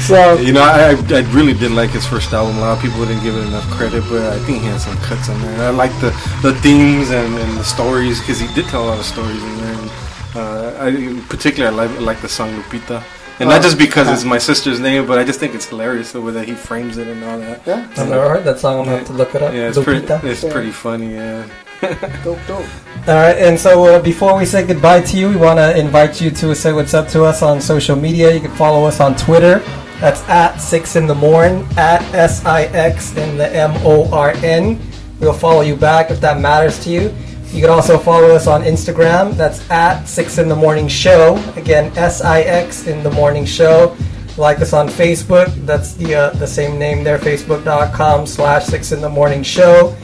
so 0.06 0.34
You 0.38 0.52
know, 0.52 0.62
I, 0.62 0.90
I 0.90 1.20
really 1.32 1.52
did 1.52 1.72
like 1.72 1.90
his 1.90 2.06
first 2.06 2.32
album. 2.32 2.56
A 2.58 2.60
lot 2.60 2.76
of 2.76 2.82
people 2.82 3.04
didn't 3.04 3.22
give 3.22 3.36
it 3.36 3.46
enough 3.46 3.68
credit, 3.70 4.02
but 4.08 4.22
I 4.32 4.38
think 4.40 4.62
he 4.62 4.66
had 4.66 4.80
some 4.80 4.96
cuts 4.98 5.28
on 5.28 5.40
there. 5.42 5.68
I 5.68 5.70
like 5.70 5.92
the, 6.00 6.10
the 6.42 6.54
themes 6.60 7.10
and, 7.10 7.34
and 7.36 7.58
the 7.58 7.64
stories 7.64 8.20
because 8.20 8.40
he 8.40 8.52
did 8.54 8.66
tell 8.66 8.84
a 8.84 8.88
lot 8.88 8.98
of 8.98 9.04
stories 9.04 9.42
in 9.42 9.56
there. 9.58 9.74
And, 9.74 9.90
uh, 10.34 10.76
I 10.78 10.88
in 10.88 11.22
particular 11.24 11.68
I 11.68 11.72
like, 11.72 11.90
I 11.90 11.98
like 11.98 12.20
the 12.20 12.28
song 12.28 12.50
Lupita, 12.54 13.02
and 13.40 13.48
not 13.48 13.62
just 13.62 13.78
because 13.78 14.08
it's 14.08 14.24
my 14.24 14.38
sister's 14.38 14.80
name, 14.80 15.06
but 15.06 15.18
I 15.18 15.24
just 15.24 15.40
think 15.40 15.54
it's 15.54 15.66
hilarious 15.66 16.12
the 16.12 16.20
way 16.20 16.32
that 16.32 16.46
he 16.46 16.54
frames 16.54 16.98
it 16.98 17.08
and 17.08 17.24
all 17.24 17.38
that. 17.38 17.66
Yeah, 17.66 17.88
I've 17.96 18.08
never 18.08 18.28
heard 18.28 18.44
that 18.44 18.58
song. 18.58 18.80
I'm 18.80 18.84
gonna 18.84 18.98
have 18.98 19.06
to 19.06 19.12
look 19.14 19.34
it 19.34 19.42
up. 19.42 19.54
Yeah, 19.54 19.68
it's 19.68 19.82
pretty. 19.82 20.06
Lupita. 20.06 20.24
It's 20.24 20.44
pretty 20.44 20.70
funny. 20.70 21.14
Yeah. 21.14 21.48
dope, 22.22 22.38
dope. 22.46 22.66
All 23.08 23.14
right, 23.14 23.36
and 23.38 23.58
so 23.58 23.84
uh, 23.84 24.02
before 24.02 24.36
we 24.36 24.44
say 24.44 24.66
goodbye 24.66 25.00
to 25.00 25.16
you, 25.16 25.30
we 25.30 25.36
want 25.36 25.58
to 25.58 25.76
invite 25.78 26.20
you 26.20 26.30
to 26.30 26.54
say 26.54 26.74
what's 26.74 26.92
up 26.92 27.08
to 27.08 27.24
us 27.24 27.42
on 27.42 27.60
social 27.60 27.96
media. 27.96 28.34
You 28.34 28.40
can 28.40 28.50
follow 28.52 28.84
us 28.84 29.00
on 29.00 29.16
Twitter. 29.16 29.60
That's 30.00 30.20
at 30.28 30.58
six 30.58 30.96
in 30.96 31.06
the 31.06 31.14
morning 31.14 31.66
at 31.76 32.02
s 32.14 32.44
i 32.44 32.64
x 32.64 33.16
in 33.16 33.38
the 33.38 33.54
m 33.54 33.72
o 33.84 34.10
r 34.12 34.32
n. 34.42 34.78
We'll 35.18 35.32
follow 35.32 35.62
you 35.62 35.76
back 35.76 36.10
if 36.10 36.20
that 36.20 36.40
matters 36.40 36.82
to 36.84 36.90
you. 36.90 37.14
You 37.52 37.60
can 37.60 37.70
also 37.70 37.98
follow 37.98 38.28
us 38.28 38.46
on 38.46 38.62
Instagram. 38.62 39.34
That's 39.36 39.68
at 39.70 40.04
six 40.04 40.38
in 40.38 40.48
the 40.48 40.54
morning 40.54 40.86
show. 40.86 41.36
Again, 41.56 41.92
s 41.96 42.22
i 42.22 42.42
x 42.42 42.86
in 42.86 43.02
the 43.02 43.10
morning 43.10 43.44
show. 43.44 43.96
Like 44.36 44.60
us 44.60 44.72
on 44.72 44.88
Facebook. 44.88 45.52
That's 45.66 45.94
the 45.94 46.14
uh, 46.14 46.30
the 46.30 46.46
same 46.46 46.78
name 46.78 47.02
there. 47.02 47.18
Facebook.com 47.18 48.26
slash 48.26 48.66
six 48.66 48.92
in 48.92 49.00
the 49.00 49.08
morning 49.08 49.42
show. 49.42 49.96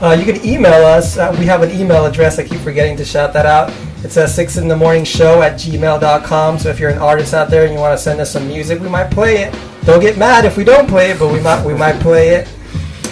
Uh, 0.00 0.12
you 0.12 0.24
can 0.24 0.44
email 0.46 0.84
us. 0.86 1.18
Uh, 1.18 1.34
we 1.38 1.46
have 1.46 1.62
an 1.62 1.70
email 1.72 2.06
address. 2.06 2.38
I 2.38 2.44
keep 2.44 2.60
forgetting 2.60 2.96
to 2.98 3.04
shout 3.04 3.32
that 3.32 3.46
out. 3.46 3.72
It's 4.04 4.16
a 4.16 4.28
six 4.28 4.56
in 4.56 4.68
the 4.68 4.76
morning 4.76 5.04
show 5.04 5.42
at 5.42 5.54
gmail.com. 5.54 6.58
So 6.58 6.68
if 6.68 6.78
you're 6.78 6.90
an 6.90 6.98
artist 6.98 7.34
out 7.34 7.50
there 7.50 7.64
and 7.64 7.72
you 7.72 7.80
want 7.80 7.98
to 7.98 8.02
send 8.02 8.20
us 8.20 8.30
some 8.30 8.46
music, 8.46 8.80
we 8.80 8.88
might 8.88 9.10
play 9.10 9.38
it. 9.38 9.54
Don't 9.84 10.00
get 10.00 10.16
mad 10.16 10.44
if 10.44 10.56
we 10.56 10.62
don't 10.62 10.88
play 10.88 11.10
it, 11.10 11.18
but 11.18 11.32
we 11.32 11.40
might 11.40 11.64
we 11.64 11.74
might 11.74 11.98
play 12.00 12.28
it. 12.30 12.48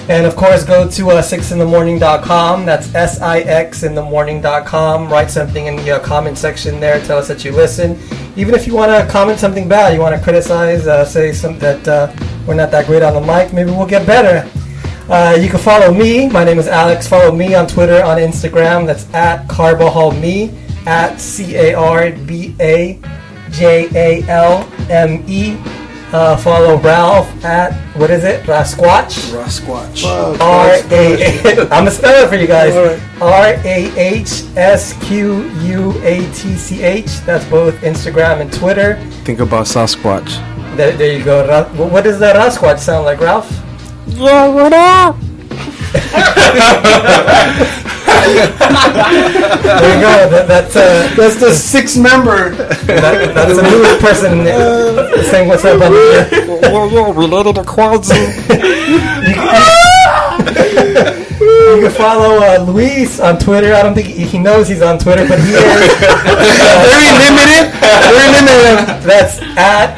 And 0.08 0.26
of 0.26 0.34
course, 0.34 0.64
go 0.64 0.88
to 0.90 1.10
uh, 1.10 1.22
sixinthemorning.com. 1.22 2.66
That's 2.66 2.92
S 2.94 3.20
I 3.20 3.40
X 3.40 3.84
in 3.84 3.94
the 3.94 4.02
morning.com. 4.02 5.08
Write 5.08 5.30
something 5.30 5.66
in 5.66 5.76
the 5.76 5.92
uh, 5.92 6.00
comment 6.00 6.36
section 6.36 6.80
there. 6.80 7.00
Tell 7.06 7.18
us 7.18 7.28
that 7.28 7.44
you 7.44 7.52
listen. 7.52 7.98
even 8.36 8.54
if 8.54 8.66
you 8.66 8.74
want 8.74 8.90
to 8.90 9.10
comment 9.10 9.38
something 9.38 9.68
bad, 9.68 9.94
you 9.94 10.00
want 10.00 10.16
to 10.16 10.20
criticize, 10.20 10.86
uh, 10.86 11.04
say 11.04 11.32
some 11.32 11.58
that 11.58 11.86
uh, 11.86 12.12
we're 12.46 12.54
not 12.54 12.70
that 12.70 12.86
great 12.86 13.02
on 13.02 13.14
the 13.14 13.20
mic, 13.20 13.52
maybe 13.52 13.70
we'll 13.70 13.86
get 13.86 14.06
better. 14.06 14.48
Uh, 15.08 15.36
you 15.38 15.48
can 15.48 15.58
follow 15.58 15.92
me. 15.92 16.28
My 16.28 16.44
name 16.44 16.58
is 16.58 16.68
Alex. 16.68 17.06
Follow 17.06 17.32
me 17.32 17.54
on 17.54 17.66
Twitter, 17.66 18.02
on 18.02 18.18
Instagram. 18.18 18.86
That's 18.86 19.12
at 19.12 19.46
Carbajalme, 19.48 20.52
at 20.86 21.20
C 21.20 21.56
A 21.56 21.74
R 21.74 22.10
B 22.12 22.56
A 22.60 23.00
J 23.50 23.88
A 23.94 24.22
L 24.28 24.68
M 24.88 25.22
E. 25.28 25.81
Uh, 26.12 26.36
follow 26.36 26.76
Ralph 26.78 27.42
at 27.42 27.72
what 27.96 28.10
is 28.10 28.22
it? 28.22 28.42
Rahsquatch. 28.44 29.32
Rahsquatch. 29.32 30.04
R 30.04 30.74
A. 30.90 31.60
I'm 31.62 31.68
gonna 31.68 31.90
spell 31.90 32.24
it 32.24 32.28
for 32.28 32.34
you 32.36 32.46
guys. 32.46 32.74
R 33.22 33.54
A 33.64 33.98
H 33.98 34.44
S 34.54 34.92
Q 35.04 35.48
U 35.60 35.92
A 36.02 36.18
T 36.34 36.54
C 36.54 36.82
H. 36.82 37.20
That's 37.24 37.46
both 37.46 37.74
Instagram 37.76 38.42
and 38.42 38.52
Twitter. 38.52 38.96
Think 39.24 39.40
about 39.40 39.64
Sasquatch. 39.64 40.36
There, 40.76 40.94
there 40.94 41.16
you 41.16 41.24
go. 41.24 41.46
Ra- 41.48 41.64
what 41.88 42.04
does 42.04 42.18
that 42.18 42.36
Rahsquatch 42.36 42.78
sound 42.78 43.06
like, 43.06 43.20
Ralph? 43.20 43.50
Yeah, 44.08 44.48
what 44.48 44.72
up? 44.74 45.16
there 48.22 49.94
you 49.94 50.00
go. 50.00 50.28
That, 50.30 50.46
that's 50.48 50.76
uh, 50.76 51.12
that's 51.16 51.36
the 51.36 51.50
six 51.52 51.96
member. 51.96 52.50
That, 52.86 53.34
that's 53.34 53.58
a 53.58 53.62
newer 53.62 53.98
person 53.98 54.46
uh, 54.46 55.22
saying 55.24 55.48
what's 55.48 55.64
up 55.64 55.80
on 55.80 55.92
here. 55.92 56.28
We're, 56.72 56.88
we're 56.92 57.12
related 57.12 57.56
to 57.56 57.62
Quadzu. 57.62 58.14
you, 59.26 59.34
you 61.76 61.82
can 61.82 61.90
follow 61.92 62.38
uh, 62.44 62.64
Luis 62.64 63.20
on 63.20 63.38
Twitter. 63.38 63.74
I 63.74 63.82
don't 63.82 63.94
think 63.94 64.08
he, 64.08 64.24
he 64.24 64.38
knows 64.38 64.68
he's 64.68 64.82
on 64.82 64.98
Twitter, 64.98 65.26
but 65.26 65.40
he 65.40 65.52
is. 65.52 65.58
Uh, 65.58 65.62
very 66.86 67.10
limited. 67.18 67.72
Very 68.12 68.28
limited. 68.32 69.02
That's 69.02 69.40
at 69.56 69.96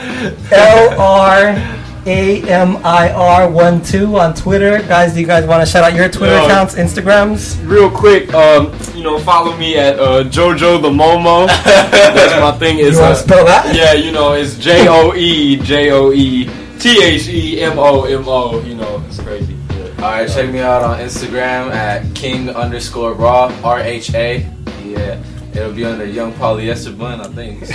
LR. 0.51 1.84
A 2.06 2.43
M 2.48 2.76
I 2.85 3.10
R 3.10 3.48
one 3.51 3.82
two 3.82 4.18
on 4.18 4.35
Twitter. 4.35 4.78
Guys, 4.82 5.14
do 5.14 5.20
you 5.20 5.26
guys 5.26 5.47
want 5.47 5.64
to 5.64 5.70
shout 5.70 5.85
out 5.85 5.94
your 5.97 6.09
Twitter 6.09 6.36
Yo, 6.36 6.44
accounts, 6.44 6.74
Instagrams? 6.74 7.59
Real 7.68 7.90
quick, 7.90 8.32
um, 8.35 8.72
you 8.94 9.02
know, 9.02 9.18
follow 9.18 9.56
me 9.56 9.76
at 9.78 9.98
uh, 9.98 10.24
Jojo 10.24 10.81
the 10.81 10.90
Momo. 10.90 11.47
That's 11.64 12.40
my 12.40 12.52
thing. 12.59 12.78
Is 12.78 12.98
uh, 12.98 13.14
spell 13.14 13.44
that? 13.47 13.74
Yeah, 13.74 13.93
you 13.94 14.12
know, 14.12 14.32
it's 14.32 14.59
J 14.59 14.86
O 14.89 15.14
E 15.14 15.56
J 15.56 15.90
O 15.90 16.12
E 16.12 16.51
T 16.78 17.02
H 17.02 17.28
E 17.28 17.60
M 17.60 17.78
O 17.78 18.05
M 18.05 18.24
O. 18.26 18.60
You 18.62 18.74
know, 18.74 19.02
it's 19.06 19.20
crazy. 19.20 19.56
Yeah. 19.70 19.85
All 19.98 20.10
right, 20.10 20.28
check 20.28 20.51
me 20.51 20.60
out 20.60 20.82
on 20.82 20.98
Instagram 20.98 21.70
at 21.72 22.14
King 22.14 22.51
underscore 22.51 23.14
Raw 23.14 23.55
R 23.64 23.81
H 23.81 24.12
A. 24.14 24.47
Yeah 24.85 25.22
it'll 25.55 25.72
be 25.72 25.85
under 25.85 26.05
Young 26.05 26.32
Polyester 26.35 26.97
Blend, 26.97 27.22
I 27.22 27.28
think. 27.28 27.62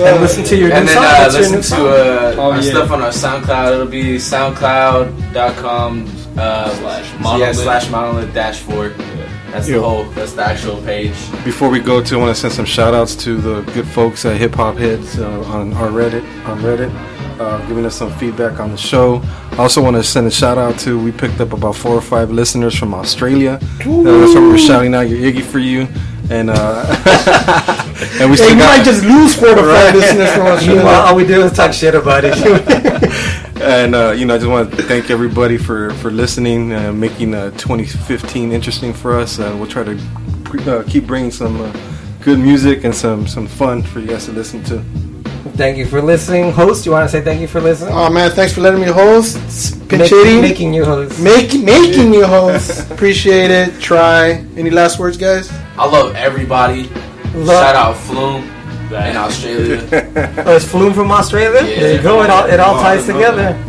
And 0.00 0.20
listen 0.20 0.44
to 0.44 0.56
your 0.56 0.70
and 0.72 0.86
new 0.86 0.92
then 0.92 0.96
song. 0.96 1.04
uh, 1.04 1.18
What's 1.22 1.34
listen 1.36 1.56
new 1.56 1.62
to 1.62 1.88
uh, 1.88 2.34
Oh, 2.38 2.50
our 2.50 2.56
yeah. 2.56 2.70
stuff 2.70 2.90
on 2.90 3.02
our 3.02 3.10
SoundCloud. 3.10 3.72
It'll 3.74 3.86
be 3.86 4.16
SoundCloud.com 4.16 6.06
uh, 6.38 6.74
slash 6.76 7.12
monolith. 7.20 7.40
yeah, 7.40 7.52
slash 7.52 7.90
monolith 7.90 8.34
dash 8.34 8.60
four. 8.60 8.88
That's 9.50 9.68
Yo. 9.68 9.80
the 9.80 9.88
whole. 9.88 10.04
That's 10.12 10.32
the 10.34 10.42
actual 10.44 10.80
page. 10.82 11.14
Before 11.44 11.68
we 11.70 11.80
go 11.80 12.00
to, 12.02 12.14
I 12.14 12.18
want 12.18 12.34
to 12.34 12.40
send 12.40 12.52
some 12.54 12.64
shout 12.64 12.94
outs 12.94 13.16
to 13.24 13.36
the 13.36 13.62
good 13.72 13.86
folks 13.86 14.24
at 14.24 14.36
Hip 14.36 14.54
Hop 14.54 14.76
Heads 14.76 15.18
uh, 15.18 15.28
on 15.46 15.72
our 15.74 15.88
Reddit, 15.88 16.22
on 16.46 16.60
Reddit, 16.60 16.90
uh, 17.40 17.58
giving 17.66 17.84
us 17.84 17.96
some 17.96 18.12
feedback 18.12 18.60
on 18.60 18.70
the 18.70 18.76
show. 18.76 19.20
I 19.52 19.56
also 19.58 19.82
want 19.82 19.96
to 19.96 20.04
send 20.04 20.28
a 20.28 20.30
shout 20.30 20.56
out 20.56 20.78
to, 20.80 21.02
we 21.02 21.10
picked 21.10 21.40
up 21.40 21.52
about 21.52 21.74
four 21.74 21.94
or 21.96 22.00
five 22.00 22.30
listeners 22.30 22.76
from 22.78 22.94
Australia. 22.94 23.58
Uh, 23.60 24.02
that's 24.02 24.34
why 24.36 24.40
we're 24.40 24.56
shouting 24.56 24.94
out 24.94 25.08
your 25.08 25.18
Iggy 25.18 25.42
for 25.42 25.58
you. 25.58 25.88
And 26.30 26.48
uh, 26.50 26.86
and 28.20 28.30
we 28.30 28.36
Hey, 28.36 28.42
still 28.44 28.50
you 28.50 28.56
got 28.58 28.78
might 28.78 28.84
just 28.84 29.02
lose 29.04 29.34
four 29.34 29.48
to 29.48 29.56
five 29.56 29.66
Right. 29.66 29.94
listeners 29.94 30.30
from 30.32 30.46
Australia. 30.46 30.76
Meanwhile, 30.76 31.00
all 31.06 31.16
we 31.16 31.26
do 31.26 31.42
is 31.42 31.52
talk 31.52 31.72
shit 31.72 31.94
about 31.94 32.22
it. 32.24 32.34
and 33.60 33.94
uh, 33.94 34.12
you 34.12 34.24
know, 34.26 34.34
I 34.34 34.38
just 34.38 34.48
want 34.50 34.70
to 34.72 34.82
thank 34.82 35.10
everybody 35.10 35.56
for 35.58 35.90
for 35.94 36.10
listening, 36.10 36.72
uh, 36.72 36.92
making 36.92 37.34
uh, 37.34 37.50
2015 37.52 38.52
interesting 38.52 38.92
for 38.92 39.18
us. 39.18 39.38
Uh, 39.38 39.54
we'll 39.58 39.66
try 39.66 39.82
to 39.84 39.98
uh, 40.70 40.82
keep 40.88 41.06
bringing 41.06 41.30
some 41.32 41.60
uh, 41.60 41.72
good 42.22 42.38
music 42.38 42.84
and 42.84 42.94
some 42.94 43.26
some 43.26 43.46
fun 43.46 43.82
for 43.82 44.00
you 44.00 44.06
guys 44.06 44.26
to 44.26 44.32
listen 44.32 44.62
to. 44.64 44.82
Thank 45.56 45.78
you 45.78 45.86
for 45.86 46.00
listening. 46.00 46.52
Host, 46.52 46.86
you 46.86 46.92
want 46.92 47.04
to 47.04 47.08
say 47.08 47.22
thank 47.22 47.40
you 47.40 47.48
for 47.48 47.60
listening? 47.60 47.92
Oh 47.92 48.08
man, 48.08 48.30
thanks 48.30 48.52
for 48.52 48.60
letting 48.60 48.80
me 48.80 48.86
host. 48.86 49.36
It's 49.36 49.74
Make- 49.90 50.40
making 50.40 50.72
you 50.74 50.84
host. 50.84 51.18
Make, 51.20 51.52
making 51.60 52.14
you 52.14 52.24
host. 52.24 52.88
Appreciate 52.90 53.50
it. 53.50 53.80
Try. 53.80 54.44
Any 54.56 54.70
last 54.70 54.98
words, 54.98 55.16
guys? 55.16 55.50
I 55.80 55.86
love 55.86 56.14
everybody. 56.14 56.82
Love- 57.34 57.62
Shout 57.64 57.74
out 57.74 57.96
Flume 57.96 58.44
in 58.90 59.16
Australia. 59.16 59.80
Oh, 60.46 60.56
it's 60.56 60.64
Flume 60.66 60.92
from 60.92 61.10
Australia? 61.10 61.62
Yeah. 61.66 61.80
there 61.80 61.94
you 61.96 62.02
go. 62.02 62.22
It 62.22 62.28
all, 62.30 62.44
it 62.46 62.60
all 62.60 62.76
Oh, 62.78 62.82
ties 62.82 63.08
I 63.08 63.12
know 63.12 63.18
together. 63.18 63.64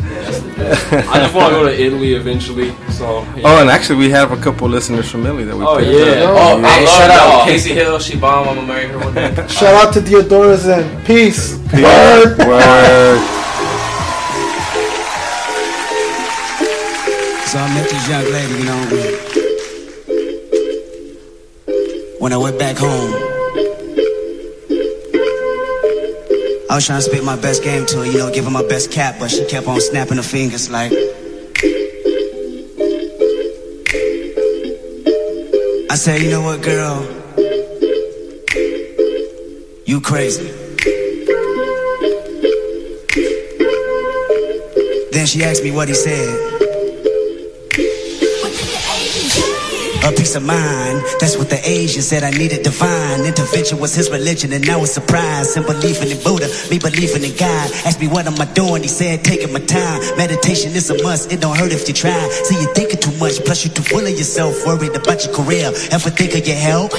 I 1.09 1.19
just 1.23 1.33
want 1.33 1.53
to 1.53 1.59
go 1.59 1.63
to 1.65 1.73
Italy 1.85 2.13
eventually. 2.13 2.69
So. 2.89 3.21
yeah. 3.35 3.43
Oh, 3.45 3.61
and 3.61 3.69
actually, 3.69 3.97
we 3.99 4.09
have 4.09 4.31
a 4.31 4.37
couple 4.37 4.67
listeners 4.67 5.09
from 5.09 5.25
Italy 5.25 5.45
that 5.45 5.55
we. 5.55 5.63
Oh, 5.65 5.77
picked 5.77 5.91
yeah. 5.91 6.23
up. 6.23 6.37
Oh, 6.37 6.57
I 6.57 6.61
man, 6.61 6.83
love 6.85 6.97
shout 6.97 7.09
out. 7.11 7.47
Casey 7.47 7.73
Hill. 7.73 7.99
She 7.99 8.17
bomb. 8.17 8.47
I'm 8.49 8.55
gonna 8.55 8.67
marry 8.67 8.87
her 8.87 8.99
one 8.99 9.13
day. 9.13 9.33
Shout 9.47 9.73
out 9.87 9.93
to 9.95 10.01
Theodora's 10.01 10.67
and 10.67 10.85
peace. 11.05 11.57
Peace. 11.71 11.83
Word. 11.83 12.37
Word. 12.39 13.19
So 17.49 17.57
I 17.59 17.67
met 17.75 17.89
this 17.89 18.07
young 18.07 18.25
lady, 18.31 18.53
you 18.59 18.65
know. 18.65 18.79
When 22.21 22.33
I 22.33 22.37
went 22.37 22.59
back 22.59 22.77
home, 22.77 23.13
I 26.69 26.75
was 26.75 26.85
trying 26.85 26.99
to 26.99 27.01
spit 27.01 27.23
my 27.23 27.35
best 27.35 27.63
game 27.63 27.87
to 27.87 27.97
her, 27.97 28.05
you 28.05 28.19
know, 28.19 28.31
give 28.31 28.45
her 28.45 28.51
my 28.51 28.61
best 28.61 28.91
cap, 28.91 29.15
but 29.17 29.31
she 29.31 29.43
kept 29.45 29.65
on 29.65 29.81
snapping 29.81 30.17
her 30.17 30.23
fingers 30.23 30.69
like. 30.69 30.91
I 35.89 35.95
said, 35.95 36.21
you 36.21 36.29
know 36.29 36.41
what, 36.41 36.61
girl? 36.61 37.01
You 39.85 39.99
crazy. 39.99 40.45
Then 45.11 45.25
she 45.25 45.43
asked 45.43 45.63
me 45.63 45.71
what 45.71 45.87
he 45.87 45.95
said. 45.95 46.50
A 50.03 50.11
peace 50.11 50.35
of 50.35 50.43
mind, 50.43 51.03
that's 51.19 51.37
what 51.37 51.49
the 51.49 51.59
Asian 51.63 52.01
said 52.01 52.23
I 52.23 52.31
needed 52.31 52.63
divine. 52.63 53.21
Intervention 53.21 53.79
was 53.79 53.93
his 53.93 54.09
religion, 54.09 54.51
and 54.51 54.65
now 54.65 54.81
it's 54.81 54.91
surprise. 54.91 55.55
And 55.55 55.65
believing 55.65 56.09
in 56.09 56.17
Buddha, 56.23 56.49
me 56.71 56.79
believing 56.79 57.23
in 57.23 57.35
God. 57.37 57.69
Asked 57.85 57.99
me 57.99 58.07
what 58.07 58.25
am 58.25 58.39
I 58.41 58.45
doing, 58.53 58.81
he 58.81 58.87
said 58.87 59.23
taking 59.23 59.53
my 59.53 59.59
time. 59.59 60.01
Meditation 60.17 60.71
is 60.71 60.89
a 60.89 61.01
must, 61.03 61.31
it 61.31 61.39
don't 61.39 61.55
hurt 61.57 61.71
if 61.71 61.87
you 61.87 61.93
try. 61.93 62.29
See, 62.43 62.59
you're 62.59 62.73
thinking 62.73 62.99
too 62.99 63.15
much, 63.19 63.43
plus 63.45 63.63
you're 63.63 63.73
too 63.73 63.83
full 63.83 64.01
of 64.01 64.09
yourself. 64.09 64.65
Worried 64.65 64.95
about 64.95 65.23
your 65.23 65.35
career, 65.35 65.67
ever 65.91 66.09
think 66.09 66.33
of 66.33 66.47
your 66.47 66.57
health? 66.57 66.91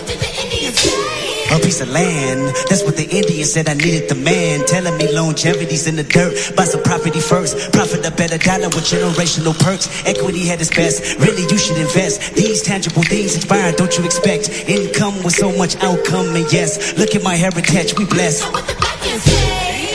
A 1.50 1.58
piece 1.58 1.80
of 1.80 1.88
land, 1.88 2.54
that's 2.68 2.82
what 2.82 2.96
the 2.96 3.08
Indian 3.08 3.44
said 3.44 3.68
I 3.68 3.74
needed 3.74 4.08
the 4.08 4.14
man. 4.14 4.64
Telling 4.66 4.96
me 4.96 5.12
longevity's 5.12 5.86
in 5.86 5.96
the 5.96 6.04
dirt. 6.04 6.32
Buy 6.56 6.64
some 6.64 6.82
property 6.82 7.20
first. 7.20 7.72
Profit 7.72 8.06
a 8.06 8.10
better 8.10 8.38
dollar 8.38 8.68
with 8.68 8.84
generational 8.84 9.58
perks. 9.58 9.88
Equity 10.06 10.46
had 10.46 10.60
its 10.60 10.70
best. 10.70 11.18
Really, 11.18 11.42
you 11.42 11.58
should 11.58 11.76
invest. 11.76 12.34
These 12.34 12.62
tangible 12.62 13.02
things 13.02 13.34
inspire, 13.34 13.72
don't 13.72 13.96
you 13.98 14.04
expect? 14.04 14.48
Income 14.68 15.22
with 15.22 15.34
so 15.34 15.52
much 15.56 15.76
outcome, 15.82 16.34
and 16.36 16.50
yes, 16.52 16.96
look 16.98 17.14
at 17.14 17.22
my 17.22 17.34
heritage, 17.34 17.98
we 17.98 18.04
blessed. 18.06 18.42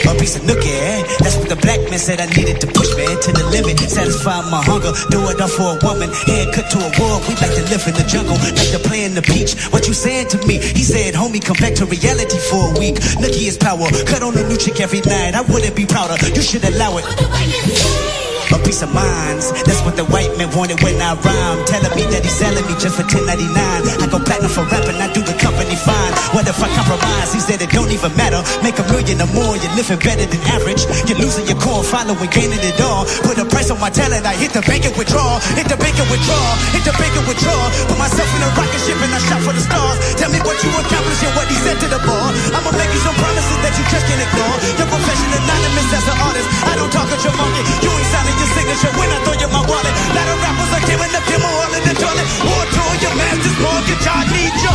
A 0.08 0.14
piece 0.16 0.36
of 0.36 0.42
nookie? 0.42 1.04
That's 1.20 1.36
what 1.36 1.48
the 1.48 1.56
black 1.56 1.80
man 1.90 1.98
said 1.98 2.20
I 2.20 2.26
needed 2.32 2.60
to 2.62 2.66
push 2.66 2.96
me 2.96 3.04
to 3.04 3.30
the 3.32 3.44
limit. 3.52 3.78
Satisfy 3.78 4.40
my 4.48 4.64
hunger, 4.64 4.92
do 5.12 5.20
it 5.28 5.40
all 5.40 5.48
for 5.48 5.76
a 5.76 5.78
woman. 5.84 6.08
Head 6.24 6.48
cut 6.54 6.70
to 6.72 6.78
a 6.80 6.90
war, 6.96 7.20
we 7.28 7.36
like 7.36 7.52
to 7.52 7.64
live 7.68 7.84
in 7.84 7.92
the 7.92 8.06
jungle, 8.08 8.40
like 8.40 8.72
to 8.72 8.80
play 8.80 9.04
in 9.04 9.14
the 9.14 9.22
beach. 9.22 9.52
What 9.68 9.86
you 9.86 9.92
saying 9.92 10.28
to 10.28 10.38
me? 10.46 10.56
He 10.56 10.82
said, 10.82 11.12
homie, 11.12 11.44
come 11.44 11.60
back 11.60 11.74
to 11.76 11.84
reality 11.84 12.38
for 12.48 12.72
a 12.72 12.78
week. 12.80 12.96
Nookie 13.20 13.48
is 13.52 13.58
power, 13.58 13.84
cut 14.08 14.22
on 14.22 14.32
a 14.36 14.48
new 14.48 14.56
chick 14.56 14.80
every 14.80 15.00
night. 15.04 15.34
I 15.34 15.42
wouldn't 15.42 15.76
be 15.76 15.84
prouder, 15.84 16.16
you 16.32 16.42
should 16.42 16.64
allow 16.64 16.96
it. 16.96 18.27
A 18.48 18.58
piece 18.64 18.80
of 18.80 18.88
minds, 18.96 19.52
that's 19.68 19.84
what 19.84 19.96
the 19.96 20.08
white 20.08 20.32
man 20.40 20.48
wanted 20.56 20.80
when 20.80 20.96
I 21.00 21.12
rhyme. 21.20 21.60
Telling 21.68 21.92
me 21.92 22.08
that 22.08 22.24
he's 22.24 22.32
selling 22.32 22.64
me 22.64 22.72
just 22.80 22.96
for 22.96 23.04
10.99. 23.04 23.28
I 23.28 24.06
go 24.08 24.16
platinum 24.16 24.48
for 24.48 24.64
rapping, 24.72 24.96
I 24.96 25.12
do 25.12 25.20
the 25.20 25.36
company 25.36 25.76
fine. 25.76 26.12
What 26.32 26.48
if 26.48 26.56
I 26.56 26.68
compromise? 26.72 27.28
He 27.36 27.40
said 27.44 27.60
it 27.60 27.68
don't 27.68 27.92
even 27.92 28.08
matter. 28.16 28.40
Make 28.64 28.80
a 28.80 28.86
million 28.88 29.20
or 29.20 29.28
more, 29.36 29.52
you're 29.60 29.74
living 29.76 30.00
better 30.00 30.24
than 30.24 30.40
average. 30.48 30.88
You're 31.04 31.20
losing 31.20 31.44
your 31.44 31.60
core, 31.60 31.84
following, 31.84 32.30
gaining 32.32 32.60
it 32.64 32.80
all. 32.80 33.04
Put 33.20 33.36
a 33.36 33.44
price 33.44 33.68
on 33.68 33.76
my 33.84 33.92
talent, 33.92 34.24
I 34.24 34.32
hit 34.32 34.56
the 34.56 34.64
bank 34.64 34.88
and 34.88 34.96
withdraw. 34.96 35.36
Hit 35.52 35.68
the 35.68 35.76
bank 35.76 36.00
and 36.00 36.08
withdraw, 36.08 36.48
hit 36.72 36.88
the 36.88 36.96
bank 36.96 37.12
and 37.20 37.28
withdraw. 37.28 37.60
Put 37.84 38.00
myself 38.00 38.32
in 38.32 38.40
a 38.40 38.50
rocket 38.56 38.80
ship 38.80 38.96
and 38.96 39.12
I 39.12 39.20
shot 39.28 39.44
for 39.44 39.52
the 39.52 39.60
stars. 39.60 40.00
Tell 40.16 40.32
me 40.32 40.40
what 40.48 40.56
you 40.64 40.72
accomplished 40.72 41.20
and 41.20 41.34
what 41.36 41.52
he 41.52 41.56
said 41.60 41.76
to 41.84 41.88
the 41.92 42.00
bar. 42.00 42.32
I'ma 42.56 42.72
make 42.80 42.92
you 42.96 43.02
some 43.04 43.16
promises 43.20 43.58
that 43.60 43.76
you 43.76 43.84
just 43.92 44.08
can't 44.08 44.24
ignore. 44.24 44.56
Your 44.80 44.88
profession 44.88 45.28
anonymous 45.36 45.88
as 45.92 46.04
an 46.08 46.16
artist. 46.16 46.48
I 46.64 46.72
don't 46.80 46.88
talk 46.88 47.12
at 47.12 47.20
your 47.20 47.36
monkey. 47.36 47.60
You 47.84 47.92
ain't 47.92 48.08
signing 48.08 48.37
your 48.38 48.50
signature 48.54 48.92
when 48.98 49.10
I 49.10 49.18
throw 49.26 49.34
you 49.34 49.48
my 49.50 49.62
wallet. 49.66 49.94
Lot 50.14 50.28
of 50.30 50.38
rappers 50.40 50.70
are 50.78 50.84
giving 50.86 51.10
demo 51.26 51.48
all 51.50 51.72
in 51.74 51.82
the 51.82 51.94
toilet. 51.98 52.28
Tour, 52.74 52.92
your 53.02 53.14
master's 53.18 53.58
mortgage, 53.58 54.06
I 54.06 54.24
need 54.32 54.54
you. 54.62 54.74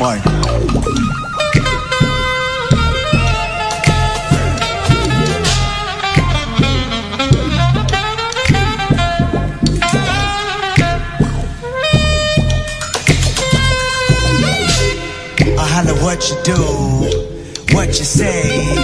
Mike. 0.00 0.22
I 15.62 15.82
what 16.02 16.30
you 16.30 16.36
do, 16.42 16.99
what 17.90 17.98
you 17.98 18.04
say. 18.04 18.76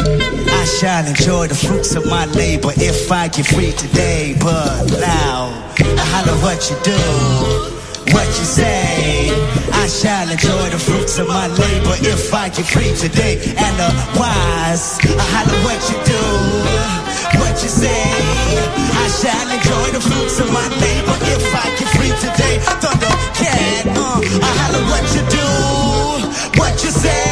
I 0.51 0.65
shall 0.65 1.07
enjoy 1.07 1.47
the 1.47 1.55
fruits 1.55 1.95
of 1.95 2.07
my 2.07 2.27
labor 2.35 2.73
if 2.75 3.13
I 3.13 3.29
get 3.29 3.47
free 3.47 3.71
today. 3.71 4.35
But 4.41 4.83
now, 4.99 5.47
I 5.79 6.05
holler 6.11 6.35
what 6.43 6.59
you 6.67 6.75
do, 6.83 6.99
what 8.11 8.27
you 8.27 8.47
say. 8.59 9.31
I 9.71 9.87
shall 9.87 10.29
enjoy 10.29 10.71
the 10.75 10.83
fruits 10.83 11.21
of 11.21 11.29
my 11.29 11.47
labor 11.47 11.95
if 12.03 12.35
I 12.35 12.49
get 12.49 12.67
free 12.67 12.91
today. 12.99 13.39
And 13.55 13.75
the 13.79 13.91
wise, 14.19 14.99
I 14.99 15.27
holler 15.31 15.61
what 15.63 15.79
you 15.87 15.99
do, 16.03 16.25
what 17.39 17.55
you 17.63 17.71
say. 17.71 18.11
I 18.91 19.07
shall 19.07 19.49
enjoy 19.55 19.87
the 19.95 20.03
fruits 20.03 20.41
of 20.41 20.51
my 20.51 20.67
labor 20.83 21.17
if 21.31 21.47
I 21.55 21.67
get 21.79 21.89
free 21.95 22.15
today. 22.27 22.59
Thundercat, 22.83 23.87
uh, 23.87 24.19
I 24.43 24.51
holler 24.59 24.85
what 24.91 25.07
you 25.15 25.23
do, 25.31 26.59
what 26.59 26.75
you 26.83 26.91
say. 26.91 27.26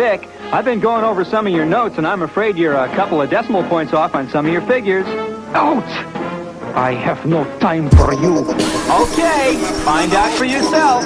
Vic, 0.00 0.26
I've 0.50 0.64
been 0.64 0.80
going 0.80 1.04
over 1.04 1.26
some 1.26 1.46
of 1.46 1.52
your 1.52 1.66
notes, 1.66 1.98
and 1.98 2.06
I'm 2.06 2.22
afraid 2.22 2.56
you're 2.56 2.72
a 2.72 2.88
couple 2.96 3.20
of 3.20 3.28
decimal 3.28 3.62
points 3.64 3.92
off 3.92 4.14
on 4.14 4.30
some 4.30 4.46
of 4.46 4.50
your 4.50 4.62
figures. 4.62 5.04
Out! 5.52 5.84
I 6.74 6.94
have 6.94 7.26
no 7.26 7.44
time 7.58 7.90
for 7.90 8.14
you. 8.14 8.38
Okay, 8.38 9.56
find 9.84 10.14
out 10.14 10.32
for 10.38 10.46
yourself. 10.46 11.04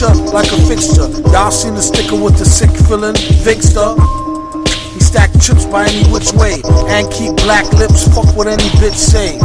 Mixture 0.00 0.32
like 0.32 0.50
a 0.52 0.56
fixture. 0.66 1.08
Y'all 1.30 1.50
seen 1.50 1.74
the 1.74 1.82
sticker 1.82 2.16
with 2.16 2.38
the 2.38 2.44
sick 2.44 2.70
feeling, 2.88 3.14
Victor. 3.44 3.92
He 4.94 5.00
stack 5.00 5.30
chips 5.40 5.66
by 5.66 5.84
any 5.84 6.08
which 6.08 6.32
way 6.32 6.60
and 6.88 7.10
keep 7.12 7.36
black 7.44 7.68
lips. 7.74 8.08
Fuck 8.08 8.34
what 8.36 8.46
any 8.46 8.64
bitch 8.80 8.96
say. 8.96 9.36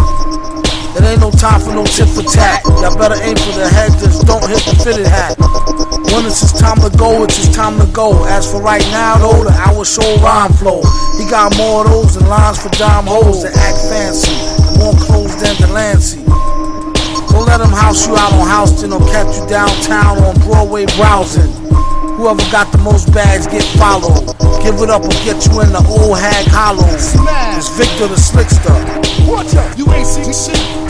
It 0.96 1.04
ain't 1.04 1.20
no 1.20 1.32
time 1.32 1.60
for 1.60 1.76
no 1.76 1.84
tit 1.84 2.08
for 2.08 2.24
tat. 2.24 2.64
Y'all 2.80 2.96
better 2.96 3.20
aim 3.20 3.36
for 3.36 3.52
the 3.52 3.68
head, 3.68 3.92
just 4.00 4.26
don't 4.26 4.48
hit 4.48 4.64
the 4.64 4.76
fitted 4.80 5.08
hat. 5.08 5.36
When 6.16 6.24
it's 6.26 6.56
time 6.56 6.80
to 6.80 6.92
go, 6.98 7.24
it's 7.24 7.36
his 7.36 7.54
time 7.54 7.78
to 7.80 7.88
go. 7.92 8.24
As 8.26 8.50
for 8.50 8.62
right 8.62 8.86
now, 8.96 9.18
though, 9.18 9.44
the 9.44 9.52
hour 9.52 9.84
show 9.84 10.08
rhyme 10.24 10.54
flow. 10.54 10.82
He 11.20 11.28
got 11.30 11.52
more 11.58 11.84
of 11.84 11.92
those 11.92 12.16
than 12.16 12.30
lines 12.30 12.62
for 12.64 12.70
dime 12.80 13.08
hoes 13.08 13.44
that 13.44 13.52
act 13.60 13.80
fancy. 13.92 14.32
More 14.80 14.96
clothes 14.96 15.36
than 15.42 15.56
Delancey. 15.58 16.25
Let 17.56 17.68
him 17.68 17.74
house 17.74 18.06
you 18.06 18.18
out 18.18 18.34
on 18.34 18.68
Houston 18.68 18.92
or 18.92 19.00
catch 19.00 19.40
you 19.40 19.48
downtown 19.48 20.18
on 20.18 20.38
Broadway 20.42 20.86
browsing. 20.98 21.50
Whoever 22.18 22.44
got 22.52 22.70
the 22.74 22.80
most 22.80 23.14
bags 23.14 23.48
get 23.48 23.64
followed. 23.80 24.28
Give 24.62 24.76
it 24.82 24.90
up 24.90 25.04
or 25.04 25.16
get 25.24 25.40
you 25.48 25.62
in 25.62 25.72
the 25.72 25.82
old 25.88 26.20
hag 26.20 26.48
hollow. 26.48 26.84
It's 27.56 27.70
Victor 27.78 28.08
the 28.08 28.20
Slickster. 28.20 28.76
Watch 29.26 29.56
out, 29.56 29.78
you 29.78 29.90
ain't 29.94 30.06
seen 30.06 30.34
shit. 30.34 30.85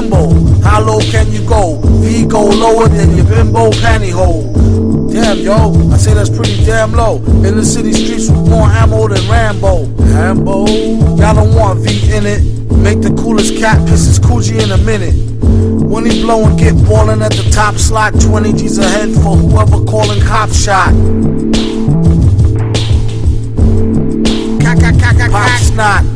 Limbo. 0.00 0.30
How 0.62 0.80
low 0.80 1.00
can 1.00 1.30
you 1.32 1.46
go? 1.48 1.80
V 2.00 2.26
go 2.26 2.44
lower 2.44 2.88
than 2.88 3.16
your 3.16 3.26
bimbo 3.26 3.70
pantyhole. 3.70 5.12
Damn, 5.12 5.38
yo, 5.38 5.72
I 5.92 5.96
say 5.96 6.14
that's 6.14 6.30
pretty 6.30 6.64
damn 6.64 6.92
low. 6.92 7.16
In 7.46 7.56
the 7.56 7.64
city 7.64 7.92
streets 7.92 8.30
with 8.30 8.48
more 8.48 8.66
ammo 8.66 9.08
than 9.08 9.28
Rambo. 9.28 9.86
Rambo, 9.86 10.66
y'all 11.16 11.34
don't 11.34 11.54
want 11.54 11.80
V 11.80 12.14
in 12.14 12.26
it. 12.26 12.42
Make 12.70 13.00
the 13.00 13.14
coolest 13.20 13.56
cat 13.58 13.78
piss 13.88 14.06
his 14.06 14.20
coochie 14.20 14.62
in 14.62 14.70
a 14.70 14.78
minute. 14.78 15.14
When 15.90 16.04
he 16.06 16.22
blow 16.22 16.44
and 16.44 16.58
get 16.58 16.74
ballin' 16.86 17.22
at 17.22 17.32
the 17.32 17.50
top 17.50 17.74
slot, 17.76 18.12
20 18.20 18.52
G's 18.52 18.78
ahead 18.78 19.10
for 19.14 19.36
whoever 19.36 19.84
calling 19.84 20.20
cop 20.20 20.50
shot. 20.50 20.92
Pop 25.30 25.60
snot. 25.60 26.07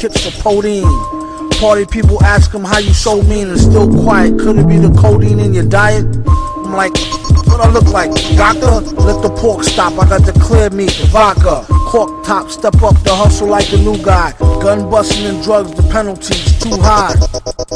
Kits 0.00 0.24
for 0.24 0.42
codeine. 0.42 0.88
Party 1.60 1.84
people 1.84 2.22
ask 2.24 2.54
him 2.54 2.64
how 2.64 2.78
you 2.78 2.94
so 2.94 3.20
mean 3.22 3.50
and 3.50 3.60
still 3.60 3.86
quiet. 4.02 4.38
Could 4.38 4.56
it 4.56 4.66
be 4.66 4.78
the 4.78 4.90
codeine 4.98 5.38
in 5.40 5.52
your 5.52 5.66
diet? 5.66 6.06
I'm 6.64 6.72
like, 6.72 6.96
What 7.46 7.60
I 7.60 7.70
look 7.70 7.84
like? 7.92 8.10
Doctor? 8.34 8.80
Let 8.96 9.20
the 9.20 9.28
pork 9.38 9.62
stop. 9.62 9.92
I 10.02 10.08
got 10.08 10.24
the 10.24 10.32
clear 10.40 10.70
meat, 10.70 10.92
the 10.92 11.06
vodka. 11.06 11.66
Cork 11.90 12.24
top, 12.24 12.48
step 12.48 12.82
up 12.82 12.96
the 13.02 13.14
hustle 13.14 13.48
like 13.48 13.70
a 13.74 13.76
new 13.76 14.02
guy. 14.02 14.32
Gun 14.38 14.88
busting 14.88 15.26
and 15.26 15.42
drugs, 15.42 15.74
the 15.74 15.82
penalties 15.92 16.58
too 16.58 16.78
high. 16.80 17.68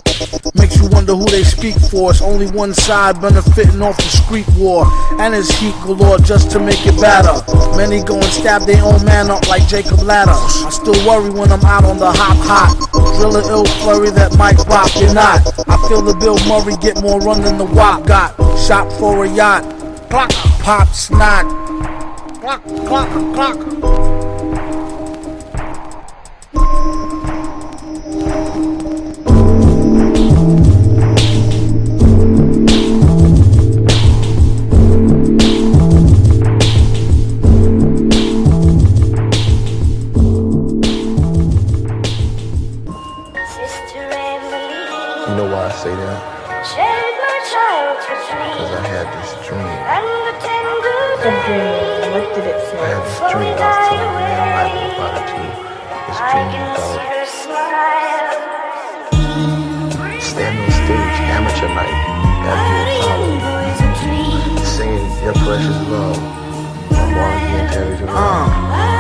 Wonder 1.04 1.22
who 1.22 1.30
they 1.30 1.44
speak 1.44 1.74
for. 1.90 2.12
It's 2.12 2.22
only 2.22 2.46
one 2.46 2.72
side 2.72 3.20
benefiting 3.20 3.82
off 3.82 3.98
the 3.98 4.04
street 4.04 4.48
war. 4.56 4.86
And 5.20 5.34
it's 5.34 5.50
heat 5.58 5.74
galore 5.84 6.16
just 6.16 6.50
to 6.52 6.58
make 6.58 6.80
it 6.86 6.98
better. 6.98 7.44
Many 7.76 8.02
go 8.02 8.14
and 8.14 8.24
stab 8.24 8.62
their 8.62 8.82
own 8.82 9.04
man 9.04 9.30
up 9.30 9.46
like 9.46 9.68
Jacob 9.68 9.98
Ladder. 10.00 10.32
I 10.32 10.70
still 10.70 10.96
worry 11.06 11.28
when 11.28 11.52
I'm 11.52 11.60
out 11.60 11.84
on 11.84 11.98
the 11.98 12.10
hop 12.10 12.38
hot. 12.48 13.18
Drill 13.18 13.36
an 13.36 13.44
ill 13.50 13.66
flurry 13.84 14.08
that 14.12 14.38
might 14.38 14.56
pop 14.56 14.88
your 14.98 15.12
not. 15.12 15.44
I 15.68 15.76
feel 15.88 16.00
the 16.00 16.14
Bill 16.14 16.40
Murray 16.48 16.78
get 16.80 17.02
more 17.02 17.20
run 17.20 17.42
than 17.42 17.58
the 17.58 17.66
WAP 17.66 18.06
got. 18.06 18.32
Shop 18.58 18.90
for 18.98 19.26
a 19.26 19.28
yacht. 19.28 19.62
Clock, 20.08 20.30
pop, 20.64 20.88
snot. 20.88 21.44
Clock, 22.40 22.64
clock, 22.64 23.10
clock. 23.34 24.03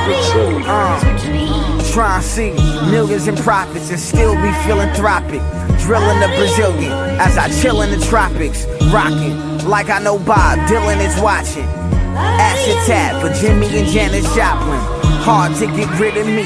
Big 0.06 0.22
Silver. 0.24 0.62
Try 1.92 2.16
and 2.16 2.24
see 2.24 2.52
millions 2.90 3.28
in 3.28 3.36
profits 3.36 3.90
and 3.90 4.00
still 4.00 4.34
be 4.34 4.52
philanthropic. 4.66 5.40
Drilling 5.80 6.20
the 6.20 6.28
Brazilian 6.36 6.92
as 7.20 7.36
I 7.36 7.48
chill 7.60 7.82
in 7.82 7.90
the 7.90 8.04
tropics. 8.06 8.66
Rocking 8.92 9.68
like 9.68 9.90
I 9.90 9.98
know 9.98 10.18
Bob 10.18 10.58
Dylan 10.68 11.00
is 11.04 11.20
watching. 11.20 11.68
Acid 12.16 13.20
for 13.20 13.32
Jimmy 13.40 13.66
and 13.78 13.88
Janis 13.88 14.24
Joplin. 14.34 14.80
Hard 15.22 15.54
to 15.56 15.66
get 15.66 15.88
rid 15.98 16.16
of 16.16 16.26
me. 16.26 16.44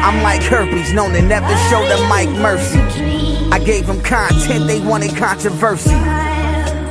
I'm 0.00 0.22
like 0.22 0.42
herpes, 0.42 0.92
known 0.92 1.12
to 1.12 1.22
never 1.22 1.54
show 1.68 1.82
the 1.88 2.06
Mike 2.08 2.30
mercy. 2.30 2.80
I 3.50 3.58
gave 3.58 3.86
them 3.86 4.00
content, 4.02 4.66
they 4.66 4.80
wanted 4.80 5.16
controversy. 5.16 6.27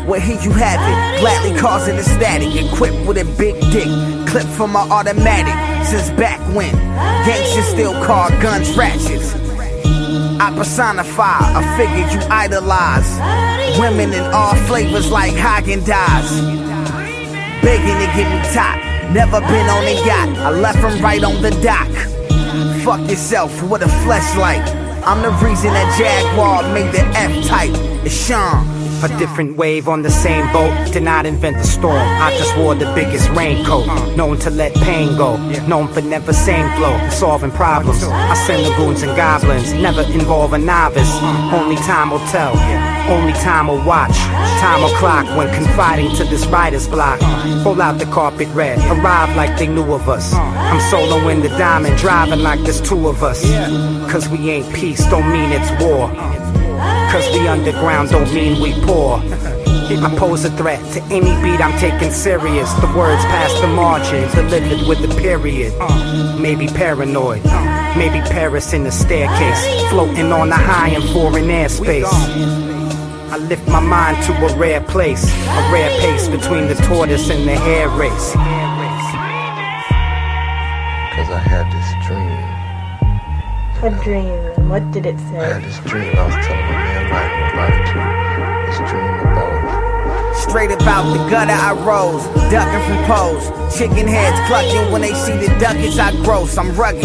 Well, 0.07 0.21
here 0.21 0.39
you 0.41 0.51
have 0.51 0.79
it, 0.79 1.19
gladly 1.19 1.59
causing 1.59 1.97
a 1.97 2.03
static, 2.03 2.55
equipped 2.55 3.05
with 3.05 3.17
a 3.17 3.25
big 3.37 3.59
dick, 3.71 3.89
clip 4.25 4.45
from 4.55 4.71
my 4.71 4.87
automatic. 4.87 5.53
Since 5.85 6.11
back 6.11 6.39
when 6.55 6.71
gangsters 7.25 7.65
still 7.65 7.91
call 8.05 8.29
guns 8.41 8.71
ratchets. 8.77 9.35
I 10.39 10.53
personify 10.55 11.39
a 11.59 11.75
figure 11.75 12.07
you 12.07 12.25
idolize. 12.31 13.19
Women 13.77 14.13
in 14.13 14.23
all 14.33 14.55
flavors 14.67 15.11
like 15.11 15.33
Hagen 15.33 15.81
Dazs. 15.81 16.39
Begging 17.61 17.99
to 17.99 18.07
get 18.15 18.31
me 18.31 18.39
top. 18.53 18.77
Never 19.11 19.41
been 19.41 19.67
on 19.67 19.83
a 19.83 20.05
yacht. 20.05 20.37
I 20.37 20.51
left 20.51 20.79
from 20.79 21.01
right 21.01 21.21
on 21.21 21.41
the 21.41 21.51
dock. 21.59 21.91
Fuck 22.85 23.09
yourself 23.09 23.51
with 23.63 23.81
a 23.81 23.91
fleshlight. 24.07 24.65
I'm 25.03 25.21
the 25.21 25.31
reason 25.45 25.73
that 25.73 25.97
Jaguar 25.99 26.63
made 26.73 26.93
the 26.93 27.03
F 27.17 27.45
type. 27.45 27.71
It's 28.05 28.15
Sean. 28.15 28.76
A 29.03 29.19
different 29.19 29.57
wave 29.57 29.87
on 29.87 30.01
the 30.01 30.09
same 30.09 30.51
boat. 30.51 30.73
Did 30.91 31.03
not 31.03 31.27
invent 31.27 31.57
the 31.57 31.63
storm. 31.63 31.95
I 31.97 32.35
just 32.35 32.57
wore 32.57 32.73
the 32.73 32.91
biggest 32.95 33.29
raincoat. 33.29 33.85
Known 34.17 34.39
to 34.39 34.49
let 34.49 34.73
pain 34.73 35.15
go. 35.15 35.37
Known 35.67 35.87
for 35.93 36.01
never 36.01 36.33
same 36.33 36.67
flow. 36.77 36.97
Solving 37.09 37.51
problems. 37.51 38.03
I 38.03 38.33
send 38.47 38.65
the 38.65 38.75
goons 38.75 39.03
and 39.03 39.15
goblins. 39.15 39.71
Never 39.73 40.01
involve 40.01 40.53
a 40.53 40.57
novice. 40.57 41.11
Only 41.53 41.75
time 41.75 42.09
will 42.09 42.25
tell. 42.31 42.57
Only 43.07 43.33
time 43.33 43.67
will 43.67 43.83
watch. 43.85 44.17
Time 44.59 44.81
will 44.81 44.95
clock 44.97 45.25
when 45.37 45.53
confiding 45.53 46.13
to 46.15 46.23
this 46.25 46.47
writer's 46.47 46.87
block. 46.87 47.19
Pull 47.61 47.79
out 47.81 47.99
the 47.99 48.05
carpet 48.05 48.47
red. 48.55 48.79
Arrive 48.97 49.35
like 49.35 49.59
they 49.59 49.67
knew 49.67 49.93
of 49.93 50.09
us. 50.09 50.33
I'm 50.33 50.81
solo 50.89 51.29
in 51.29 51.41
the 51.41 51.49
diamond. 51.49 51.97
Driving 51.97 52.41
like 52.41 52.61
there's 52.61 52.81
two 52.81 53.07
of 53.07 53.21
us. 53.21 53.43
Cause 54.11 54.27
we 54.27 54.49
ain't 54.49 54.73
peace. 54.73 55.05
Don't 55.05 55.31
mean 55.31 55.51
it's 55.51 55.69
war. 55.83 56.09
Cause 57.11 57.27
we 57.33 57.47
underground 57.47 58.09
don't 58.09 58.31
mean 58.33 58.61
we 58.61 58.73
poor. 58.85 59.21
I 59.89 60.13
pose 60.17 60.43
a 60.43 60.49
threat 60.51 60.83
to 60.93 61.01
any 61.03 61.31
beat 61.41 61.61
I'm 61.61 61.77
taking 61.79 62.11
serious. 62.11 62.71
The 62.73 62.87
words 62.87 63.23
past 63.25 63.61
the 63.61 63.67
margin, 63.67 64.29
delivered 64.35 64.85
with 64.87 65.09
a 65.09 65.15
period. 65.15 65.73
Maybe 66.39 66.67
paranoid, 66.67 67.43
maybe 67.95 68.19
Paris 68.29 68.73
in 68.73 68.83
the 68.83 68.91
staircase, 68.91 69.89
floating 69.89 70.33
on 70.33 70.49
the 70.49 70.55
high 70.55 70.89
in 70.89 71.01
foreign 71.13 71.45
airspace. 71.45 72.03
I 73.31 73.37
lift 73.37 73.65
my 73.69 73.79
mind 73.79 74.21
to 74.25 74.33
a 74.33 74.55
rare 74.57 74.81
place, 74.81 75.23
a 75.23 75.71
rare 75.71 75.89
pace 76.01 76.27
between 76.27 76.67
the 76.67 76.75
tortoise 76.75 77.29
and 77.29 77.47
the 77.47 77.55
hair 77.55 77.87
race. 77.89 78.31
Because 81.09 81.29
I 81.31 81.39
had 81.39 81.71
this. 81.71 81.86
A 83.83 83.91
dream. 84.03 84.33
What 84.69 84.89
did 84.91 85.05
it 85.05 85.19
say? 85.19 85.37
I 85.37 85.53
had 85.53 85.63
this 85.63 85.77
dream. 85.85 86.17
I 86.17 86.25
was 86.25 86.33
telling 86.47 86.65
my 86.65 86.81
man 86.81 87.05
Michael 87.13 87.45
about 87.53 87.69
it 87.77 87.85
too. 87.85 88.01
This 88.65 88.79
dream 88.89 89.05
about 89.21 90.35
Straight 90.35 90.71
about 90.71 91.03
the 91.13 91.29
gutter 91.29 91.53
I 91.53 91.73
rose, 91.85 92.25
ducking 92.49 92.81
from 92.89 93.05
poles. 93.05 93.45
Chicken 93.77 94.07
heads 94.07 94.39
clucking 94.47 94.91
when 94.91 95.01
they 95.01 95.13
see 95.13 95.37
the 95.37 95.53
ducats 95.59 95.99
I 95.99 96.11
gross. 96.23 96.57
I'm 96.57 96.75
rugged, 96.75 97.03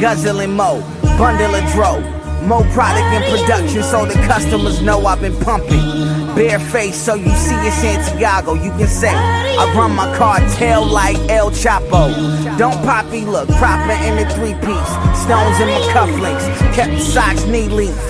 guzzling 0.00 0.54
mo, 0.54 0.80
bundle 1.18 1.56
of 1.56 1.72
dro. 1.72 1.98
More 2.46 2.62
product 2.70 3.10
in 3.16 3.22
production 3.28 3.82
so 3.82 4.06
the 4.06 4.14
customers 4.26 4.80
know 4.80 5.04
I've 5.04 5.20
been 5.20 5.36
pumping. 5.40 6.21
Bare 6.34 6.58
face 6.58 6.96
so 6.96 7.14
you 7.14 7.28
see 7.28 7.54
it's 7.66 7.76
Santiago. 7.76 8.54
You 8.54 8.70
can 8.72 8.88
say 8.88 9.12
I 9.12 9.72
run 9.76 9.94
my 9.94 10.16
cartel 10.16 10.86
like 10.86 11.18
El 11.28 11.50
Chapo. 11.50 12.08
Don't 12.56 12.82
poppy 12.84 13.26
look, 13.26 13.48
proper 13.50 13.92
in 13.92 14.16
the 14.16 14.26
three 14.34 14.54
piece. 14.54 14.92
Stones 15.22 15.60
in 15.60 15.68
my 15.68 15.80
cufflinks, 15.92 16.46
kept 16.74 16.92
the 16.92 17.00
socks 17.00 17.44
knee 17.44 17.68
length. 17.68 18.00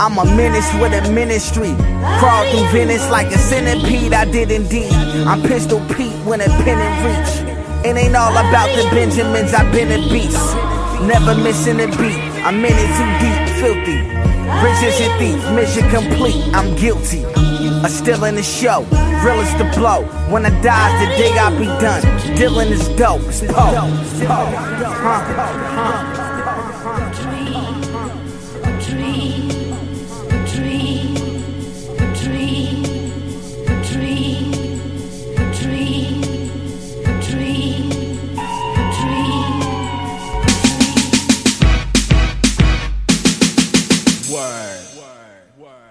I'm 0.00 0.18
a 0.18 0.24
menace 0.36 0.70
with 0.74 0.92
a 0.92 1.10
ministry. 1.12 1.74
Crawl 2.18 2.44
through 2.50 2.68
Venice 2.72 3.08
like 3.10 3.28
a 3.28 3.38
centipede, 3.38 4.12
I 4.12 4.24
did 4.24 4.50
indeed. 4.50 4.92
I'm 4.92 5.40
Pistol 5.42 5.80
Pete 5.94 6.12
when 6.26 6.40
a 6.40 6.48
pen 6.64 6.78
in 6.78 6.94
reach. 7.06 7.54
It 7.86 7.96
ain't 7.96 8.16
all 8.16 8.32
about 8.32 8.68
the 8.76 8.82
Benjamins, 8.90 9.54
I've 9.54 9.72
been 9.72 9.92
a 9.92 10.08
beast. 10.10 10.54
Never 11.06 11.34
missing 11.34 11.80
a 11.80 11.86
beat, 11.86 12.18
I'm 12.44 12.62
in 12.62 12.74
it 12.76 12.90
too 12.98 13.10
deep, 13.24 13.48
filthy. 13.58 14.00
Rich 14.62 14.82
as 14.84 15.00
a 15.00 15.08
thief, 15.18 15.40
mission 15.54 15.88
complete, 15.88 16.44
I'm 16.54 16.76
guilty. 16.76 17.24
A 17.82 17.88
still 17.88 18.24
in 18.24 18.34
the 18.34 18.42
show, 18.42 18.82
real 19.24 19.40
as 19.40 19.52
the 19.56 19.64
blow. 19.78 20.04
When 20.30 20.44
I 20.44 20.50
die, 20.60 21.06
the 21.06 21.16
day 21.16 21.38
I'll 21.38 21.58
be 21.58 21.64
done. 21.64 22.02
Dylan 22.36 22.70
is 22.70 22.86
dope, 22.98 23.22
it's 23.22 23.40
Poe. 23.40 23.74
Huh. 25.06 26.23